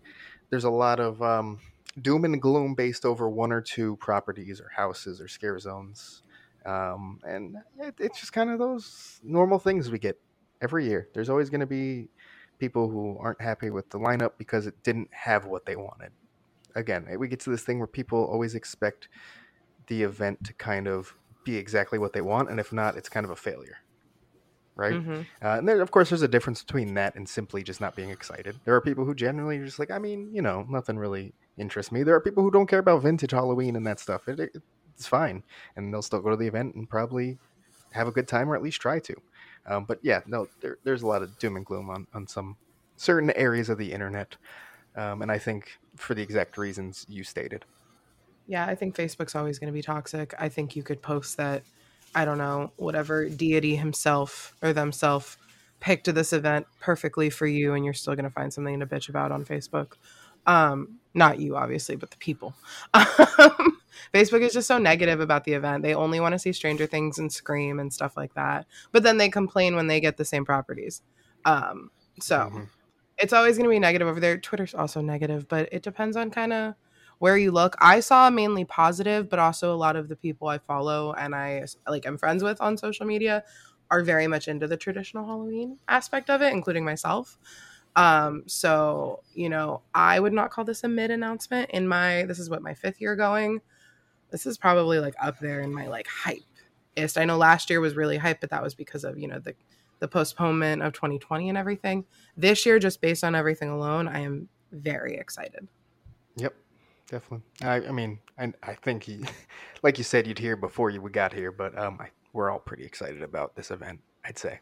there's 0.50 0.64
a 0.64 0.70
lot 0.70 1.00
of 1.00 1.22
um, 1.22 1.60
doom 2.02 2.26
and 2.26 2.42
gloom 2.42 2.76
based 2.76 3.06
over 3.06 3.30
one 3.30 3.52
or 3.52 3.62
two 3.62 3.98
properties, 3.98 4.62
or 4.62 4.70
houses, 4.76 5.20
or 5.20 5.28
scare 5.28 5.60
zones. 5.60 6.24
Um, 6.66 7.20
and 7.24 7.58
it, 7.80 7.96
it's 8.00 8.20
just 8.20 8.32
kind 8.32 8.50
of 8.50 8.60
those 8.60 9.20
normal 9.24 9.60
things 9.60 9.92
we 9.92 10.00
get 10.00 10.20
every 10.62 10.88
year. 10.88 11.10
There's 11.14 11.30
always 11.30 11.50
going 11.50 11.60
to 11.60 11.68
be 11.68 12.08
people 12.60 12.90
who 12.90 13.18
aren't 13.20 13.42
happy 13.42 13.70
with 13.70 13.90
the 13.90 14.00
lineup 14.00 14.32
because 14.38 14.68
it 14.68 14.82
didn't 14.84 15.10
have 15.12 15.46
what 15.46 15.66
they 15.66 15.76
wanted 15.76 16.12
again, 16.76 17.08
we 17.18 17.28
get 17.28 17.40
to 17.42 17.50
this 17.50 17.64
thing 17.64 17.78
where 17.80 17.88
people 17.88 18.24
always 18.26 18.56
expect 18.56 19.10
the 19.88 20.04
event 20.04 20.44
to 20.46 20.54
kind 20.54 20.88
of 20.88 21.16
be 21.44 21.58
exactly 21.58 22.00
what 22.00 22.14
they 22.14 22.22
want, 22.22 22.50
and 22.50 22.60
if 22.60 22.72
not, 22.72 22.96
it's 22.96 23.10
kind 23.10 23.26
of 23.26 23.32
a 23.32 23.36
failure, 23.36 23.78
right? 24.76 24.94
Mm-hmm. 24.94 25.22
Uh, 25.42 25.58
and 25.58 25.68
then, 25.68 25.82
of 25.82 25.92
course, 25.92 26.10
there's 26.10 26.22
a 26.22 26.28
difference 26.28 26.64
between 26.64 26.94
that 26.94 27.16
and 27.16 27.28
simply 27.28 27.64
just 27.64 27.82
not 27.82 27.96
being 27.96 28.10
excited. 28.10 28.56
There 28.64 28.76
are 28.76 28.82
people 28.82 29.04
who 29.04 29.14
generally 29.14 29.58
are 29.58 29.66
just 29.66 29.80
like, 29.80 29.92
I 29.92 30.00
mean, 30.00 30.30
you 30.34 30.42
know, 30.42 30.66
nothing 30.70 30.98
really 30.98 31.34
interests 31.58 31.92
me. 31.92 32.04
There 32.04 32.16
are 32.16 32.22
people 32.22 32.44
who 32.44 32.52
don't 32.52 32.68
care 32.68 32.80
about 32.80 33.04
vintage 33.04 33.32
Halloween 33.32 33.76
and 33.76 33.86
that 33.86 34.00
stuff. 34.00 34.28
It, 34.28 34.40
it, 34.40 34.58
it's 34.96 35.08
fine, 35.08 35.44
and 35.76 35.94
they'll 35.94 36.02
still 36.02 36.22
go 36.22 36.30
to 36.30 36.38
the 36.38 36.48
event 36.48 36.76
and 36.76 36.90
probably 36.90 37.38
have 37.92 38.08
a 38.08 38.12
good 38.12 38.28
time 38.28 38.50
or 38.50 38.56
at 38.56 38.64
least 38.64 38.82
try 38.82 39.00
to. 39.00 39.16
Um, 39.66 39.86
but 39.86 40.00
yeah, 40.02 40.22
no, 40.28 40.48
there, 40.62 40.78
there's 40.84 41.04
a 41.04 41.08
lot 41.08 41.22
of 41.22 41.38
doom 41.40 41.56
and 41.56 41.66
gloom 41.66 41.90
on, 41.90 42.08
on 42.14 42.28
some 42.28 42.58
certain 42.96 43.32
areas 43.32 43.70
of 43.70 43.78
the 43.78 43.92
internet. 43.92 44.36
Um, 44.96 45.22
and 45.22 45.32
I 45.32 45.38
think 45.38 45.80
for 45.96 46.14
the 46.14 46.22
exact 46.22 46.58
reasons 46.58 47.06
you 47.10 47.24
stated. 47.24 47.66
Yeah, 48.48 48.66
I 48.66 48.76
think 48.76 48.96
Facebook's 48.96 49.36
always 49.36 49.60
going 49.60 49.68
to 49.68 49.74
be 49.74 49.82
toxic. 49.82 50.34
I 50.38 50.50
think 50.50 50.76
you 50.76 50.84
could 50.84 51.02
post 51.02 51.38
that, 51.38 51.64
I 52.14 52.26
don't 52.26 52.38
know, 52.38 52.72
whatever 52.76 53.30
deity 53.30 53.76
himself 53.76 54.54
or 54.62 54.74
themselves 54.74 55.38
picked 55.80 56.14
this 56.14 56.34
event 56.34 56.68
perfectly 56.80 57.30
for 57.30 57.48
you, 57.48 57.74
and 57.74 57.86
you're 57.86 57.94
still 57.94 58.16
going 58.16 58.26
to 58.26 58.32
find 58.32 58.54
something 58.54 58.80
to 58.80 58.86
bitch 58.86 59.10
about 59.10 59.32
on 59.32 59.46
Facebook. 59.46 59.94
Um, 60.46 61.00
not 61.14 61.40
you, 61.40 61.56
obviously, 61.56 61.96
but 61.96 62.12
the 62.12 62.18
people. 62.18 62.54
Um, 62.96 63.80
Facebook 64.14 64.42
is 64.42 64.54
just 64.54 64.68
so 64.68 64.78
negative 64.78 65.20
about 65.20 65.44
the 65.44 65.54
event. 65.54 65.84
They 65.84 65.94
only 65.94 66.20
want 66.20 66.34
to 66.34 66.40
see 66.40 66.52
Stranger 66.52 66.86
Things 66.88 67.20
and 67.20 67.32
Scream 67.32 67.80
and 67.80 67.94
stuff 67.94 68.18
like 68.18 68.34
that. 68.34 68.66
But 68.92 69.04
then 69.04 69.18
they 69.18 69.30
complain 69.30 69.76
when 69.76 69.88
they 69.88 70.00
get 70.00 70.18
the 70.18 70.26
same 70.26 70.46
properties. 70.46 71.02
Um, 71.46 71.92
so. 72.20 72.38
Mm-hmm 72.38 72.64
it's 73.18 73.34
always 73.34 73.58
going 73.58 73.70
to 73.70 73.74
be 73.74 73.80
negative 73.80 74.08
over 74.08 74.20
there. 74.20 74.38
Twitter's 74.38 74.74
also 74.74 75.02
negative, 75.02 75.48
but 75.48 75.70
it 75.72 75.84
depends 75.84 76.18
on 76.18 76.32
kind 76.32 76.54
of 76.54 76.76
where 77.20 77.38
you 77.38 77.52
look. 77.52 77.76
I 77.80 78.00
saw 78.00 78.30
mainly 78.30 78.66
positive, 78.66 79.30
but 79.30 79.40
also 79.40 79.74
a 79.74 79.78
lot 79.78 79.96
of 79.96 80.10
the 80.10 80.16
people 80.16 80.48
I 80.48 80.58
follow 80.58 81.14
and 81.14 81.36
I 81.36 81.66
like 81.88 82.06
I'm 82.06 82.18
friends 82.18 82.44
with 82.44 82.60
on 82.62 82.78
social 82.78 83.06
media 83.06 83.44
are 83.92 84.04
very 84.04 84.28
much 84.28 84.48
into 84.48 84.68
the 84.68 84.78
traditional 84.78 85.26
Halloween 85.26 85.78
aspect 85.88 86.30
of 86.30 86.42
it, 86.42 86.52
including 86.52 86.84
myself. 86.84 87.38
Um, 87.96 88.44
so 88.48 89.22
you 89.34 89.50
know, 89.50 89.82
I 89.94 90.20
would 90.20 90.34
not 90.34 90.52
call 90.52 90.66
this 90.66 90.84
a 90.84 90.88
mid 90.88 91.12
announcement. 91.12 91.70
In 91.72 91.88
my 91.88 92.24
this 92.24 92.40
is 92.40 92.50
what 92.50 92.62
my 92.62 92.74
fifth 92.74 93.00
year 93.00 93.16
going. 93.16 93.62
This 94.32 94.46
is 94.48 94.58
probably 94.58 95.00
like 95.00 95.16
up 95.22 95.40
there 95.40 95.62
in 95.62 95.74
my 95.74 95.88
like 95.88 96.08
hype. 96.08 96.40
I 97.16 97.26
know 97.26 97.38
last 97.38 97.70
year 97.70 97.80
was 97.80 97.96
really 97.96 98.18
hype, 98.18 98.42
but 98.42 98.50
that 98.50 98.64
was 98.64 98.76
because 98.76 99.04
of 99.04 99.18
you 99.18 99.28
know 99.28 99.40
the 99.40 99.56
the 100.04 100.08
postponement 100.10 100.82
of 100.82 100.92
2020 100.92 101.48
and 101.48 101.58
everything. 101.58 102.04
This 102.36 102.66
year, 102.66 102.78
just 102.78 103.00
based 103.00 103.24
on 103.24 103.36
everything 103.36 103.70
alone, 103.70 104.10
I 104.10 104.20
am 104.20 104.50
very 104.74 105.16
excited. 105.16 105.66
Yep, 106.36 106.54
definitely. 107.08 107.46
I, 107.62 107.76
I 107.76 107.92
mean, 107.92 108.20
I, 108.38 108.52
I 108.62 108.74
think, 108.74 109.04
he, 109.04 109.24
like 109.82 109.98
you 109.98 110.04
said, 110.04 110.28
you'd 110.28 110.40
hear 110.40 110.58
before 110.58 110.90
you 110.90 111.02
we 111.02 111.10
got 111.10 111.32
here, 111.32 111.54
but 111.54 111.78
um, 111.78 112.00
I, 112.02 112.10
we're 112.34 112.52
all 112.52 112.60
pretty 112.60 112.84
excited 112.84 113.22
about 113.22 113.56
this 113.56 113.72
event. 113.72 114.02
I'd 114.26 114.38
say. 114.38 114.60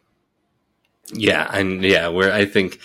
Yeah, 1.12 1.50
and 1.52 1.84
yeah, 1.84 2.08
where 2.10 2.32
I 2.32 2.46
think 2.46 2.80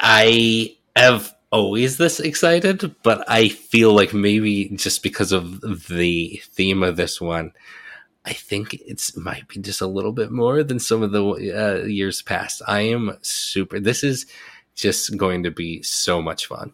I 0.00 0.78
have 0.96 1.34
always 1.50 1.98
this 1.98 2.20
excited, 2.20 2.94
but 3.02 3.22
I 3.28 3.50
feel 3.50 3.92
like 3.92 4.14
maybe 4.14 4.70
just 4.70 5.02
because 5.02 5.30
of 5.30 5.60
the 5.88 6.40
theme 6.54 6.82
of 6.82 6.96
this 6.96 7.20
one, 7.20 7.52
I 8.24 8.32
think 8.32 8.74
it's 8.74 9.16
might 9.16 9.48
be 9.48 9.60
just 9.60 9.80
a 9.80 9.86
little 9.86 10.12
bit 10.12 10.30
more 10.30 10.62
than 10.62 10.78
some 10.78 11.02
of 11.02 11.12
the 11.12 11.22
uh, 11.22 11.84
years 11.84 12.22
past. 12.22 12.62
I 12.66 12.82
am 12.82 13.18
super. 13.22 13.80
This 13.80 14.04
is 14.04 14.26
just 14.74 15.16
going 15.16 15.42
to 15.42 15.50
be 15.50 15.82
so 15.82 16.22
much 16.22 16.46
fun. 16.46 16.72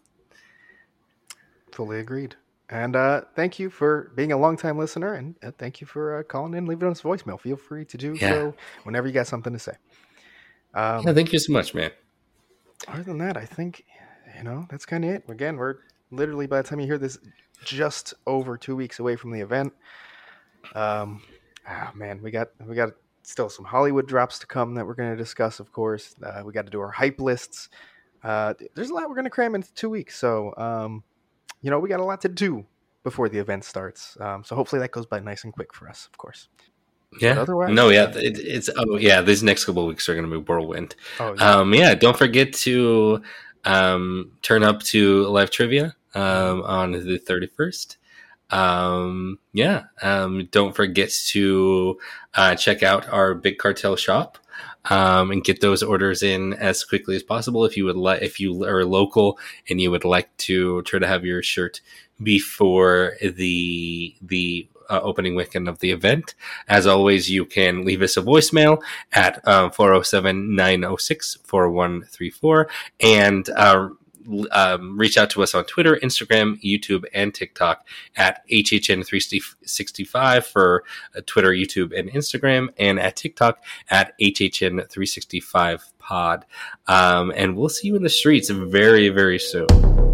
Fully 1.73 2.01
agreed. 2.01 2.37
And 2.71 2.97
uh, 2.97 3.23
thank 3.35 3.59
you 3.59 3.71
for 3.71 4.13
being 4.15 4.31
a 4.31 4.37
long-time 4.37 4.77
listener, 4.77 5.15
and 5.15 5.37
uh, 5.43 5.53
thank 5.57 5.81
you 5.81 5.87
for 5.87 6.19
uh, 6.19 6.23
calling 6.23 6.53
in, 6.53 6.67
leaving 6.67 6.89
us 6.91 7.01
voicemail. 7.01 7.41
Feel 7.41 7.57
free 7.57 7.87
to 7.87 7.97
do 7.97 8.15
yeah. 8.21 8.29
so 8.29 8.55
whenever 8.83 9.07
you 9.07 9.15
got 9.15 9.27
something 9.27 9.55
to 9.55 9.59
say. 9.59 9.73
Um, 10.75 11.07
yeah, 11.07 11.15
thank 11.15 11.33
you 11.33 11.39
so 11.39 11.51
much, 11.51 11.73
man. 11.73 11.91
Other 12.87 13.05
than 13.05 13.19
that, 13.19 13.39
I 13.39 13.47
think 13.47 13.85
you 14.37 14.45
know, 14.45 14.67
that's 14.71 14.87
kind 14.87 15.05
of 15.05 15.11
it. 15.11 15.25
Again, 15.29 15.57
we're 15.57 15.77
literally 16.11 16.47
by 16.47 16.63
the 16.63 16.69
time 16.69 16.81
you 16.81 16.87
hear 16.87 16.99
this, 16.99 17.19
just 17.65 18.15
over 18.27 18.57
two 18.57 18.77
weeks 18.77 18.99
away 18.99 19.17
from 19.17 19.33
the 19.33 19.41
event. 19.41 19.73
Um, 20.75 21.23
ah, 21.69 21.93
man, 21.95 22.21
we 22.23 22.31
got 22.31 22.49
we 22.67 22.75
got 22.75 22.91
still 23.23 23.49
some 23.49 23.65
Hollywood 23.65 24.09
drops 24.09 24.39
to 24.41 24.47
come 24.47 24.75
that 24.75 24.87
we're 24.87 24.95
going 24.95 25.11
to 25.11 25.17
discuss. 25.17 25.61
Of 25.61 25.73
course, 25.73 26.15
uh, 26.23 26.43
we 26.45 26.53
got 26.53 26.65
to 26.65 26.71
do 26.71 26.81
our 26.81 26.91
hype 26.91 27.21
lists. 27.21 27.69
Uh, 28.25 28.55
there's 28.75 28.91
a 28.91 28.95
lot 28.95 29.09
we're 29.09 29.15
going 29.15 29.25
to 29.25 29.31
cram 29.31 29.55
into 29.55 29.73
two 29.75 29.91
weeks, 29.91 30.17
so 30.17 30.55
um, 30.57 31.05
you 31.63 31.71
know 31.71 31.79
we 31.79 31.89
got 31.89 32.01
a 32.01 32.05
lot 32.05 32.21
to 32.23 32.29
do 32.29 32.67
before 33.05 33.29
the 33.29 33.39
event 33.39 33.65
starts. 33.65 34.17
Um, 34.21 34.43
so 34.45 34.57
hopefully 34.57 34.81
that 34.81 34.91
goes 34.91 35.07
by 35.07 35.21
nice 35.21 35.45
and 35.45 35.53
quick 35.53 35.73
for 35.73 35.89
us, 35.89 36.09
of 36.11 36.19
course. 36.19 36.49
Yeah. 37.21 37.41
otherwise- 37.41 37.71
no, 37.71 37.89
yeah. 37.89 38.11
It, 38.17 38.39
it's 38.39 38.69
oh 38.77 38.97
yeah. 38.97 39.21
These 39.23 39.43
next 39.43 39.65
couple 39.65 39.83
of 39.83 39.89
weeks 39.89 40.09
are 40.09 40.15
going 40.15 40.29
to 40.29 40.41
be 40.41 40.45
whirlwind. 40.45 40.95
Oh, 41.21 41.35
yeah. 41.35 41.51
Um, 41.51 41.75
yeah. 41.75 41.95
Don't 41.95 42.17
forget 42.19 42.53
to 42.55 43.23
um, 43.65 44.33
turn 44.43 44.63
up 44.63 44.83
to 44.85 45.27
live 45.29 45.51
trivia 45.51 45.95
um, 46.15 46.63
on 46.63 46.93
the 46.93 47.19
thirty 47.19 47.47
first. 47.47 47.98
Um, 48.51 49.39
yeah. 49.53 49.85
Um, 50.03 50.49
don't 50.51 50.75
forget 50.75 51.11
to 51.29 51.99
uh, 52.35 52.55
check 52.55 52.83
out 52.83 53.09
our 53.09 53.35
big 53.35 53.59
cartel 53.59 53.97
shop. 53.97 54.39
Um, 54.91 55.31
and 55.33 55.45
get 55.45 55.61
those 55.61 55.83
orders 55.83 56.23
in 56.23 56.55
as 56.55 56.83
quickly 56.83 57.15
as 57.15 57.23
possible. 57.23 57.65
If 57.67 57.77
you 57.77 57.85
would 57.85 57.97
like, 57.97 58.23
if 58.23 58.41
you 58.41 58.65
are 58.65 58.87
local 58.87 59.39
and 59.69 59.81
you 59.81 59.91
would 59.91 60.05
like 60.05 60.35
to 60.39 60.81
try 60.83 60.99
to 60.99 61.07
have 61.07 61.27
your 61.27 61.43
shirt 61.43 61.83
before 62.23 63.15
the 63.21 64.15
the 64.23 64.69
uh, 64.89 65.01
opening 65.03 65.35
weekend 65.35 65.69
of 65.69 65.81
the 65.81 65.91
event. 65.91 66.35
As 66.67 66.87
always, 66.87 67.31
you 67.31 67.45
can 67.45 67.85
leave 67.85 68.03
us 68.03 68.17
a 68.17 68.23
voicemail 68.23 68.81
at 69.13 69.47
uh, 69.47 69.71
407 69.71 70.55
906 70.55 71.39
4134 71.45 72.69
and 73.01 73.49
uh, 73.51 73.89
um, 74.51 74.99
reach 74.99 75.17
out 75.17 75.31
to 75.31 75.43
us 75.43 75.55
on 75.55 75.65
Twitter, 75.65 75.97
Instagram, 75.97 76.63
YouTube, 76.63 77.05
and 77.15 77.35
TikTok 77.35 77.87
at 78.17 78.47
HHN365 78.49 80.45
for 80.45 80.85
uh, 81.17 81.23
Twitter, 81.27 81.51
YouTube, 81.51 81.99
and 81.99 82.11
Instagram, 82.11 82.69
and 82.79 82.99
at 82.99 83.17
TikTok 83.17 83.63
at 83.91 84.19
HHN365pod. 84.19 86.43
Um, 86.87 87.33
and 87.37 87.57
we'll 87.57 87.69
see 87.69 87.89
you 87.89 87.97
in 87.97 88.03
the 88.03 88.09
streets 88.09 88.49
very, 88.51 89.09
very 89.09 89.39
soon. 89.39 90.08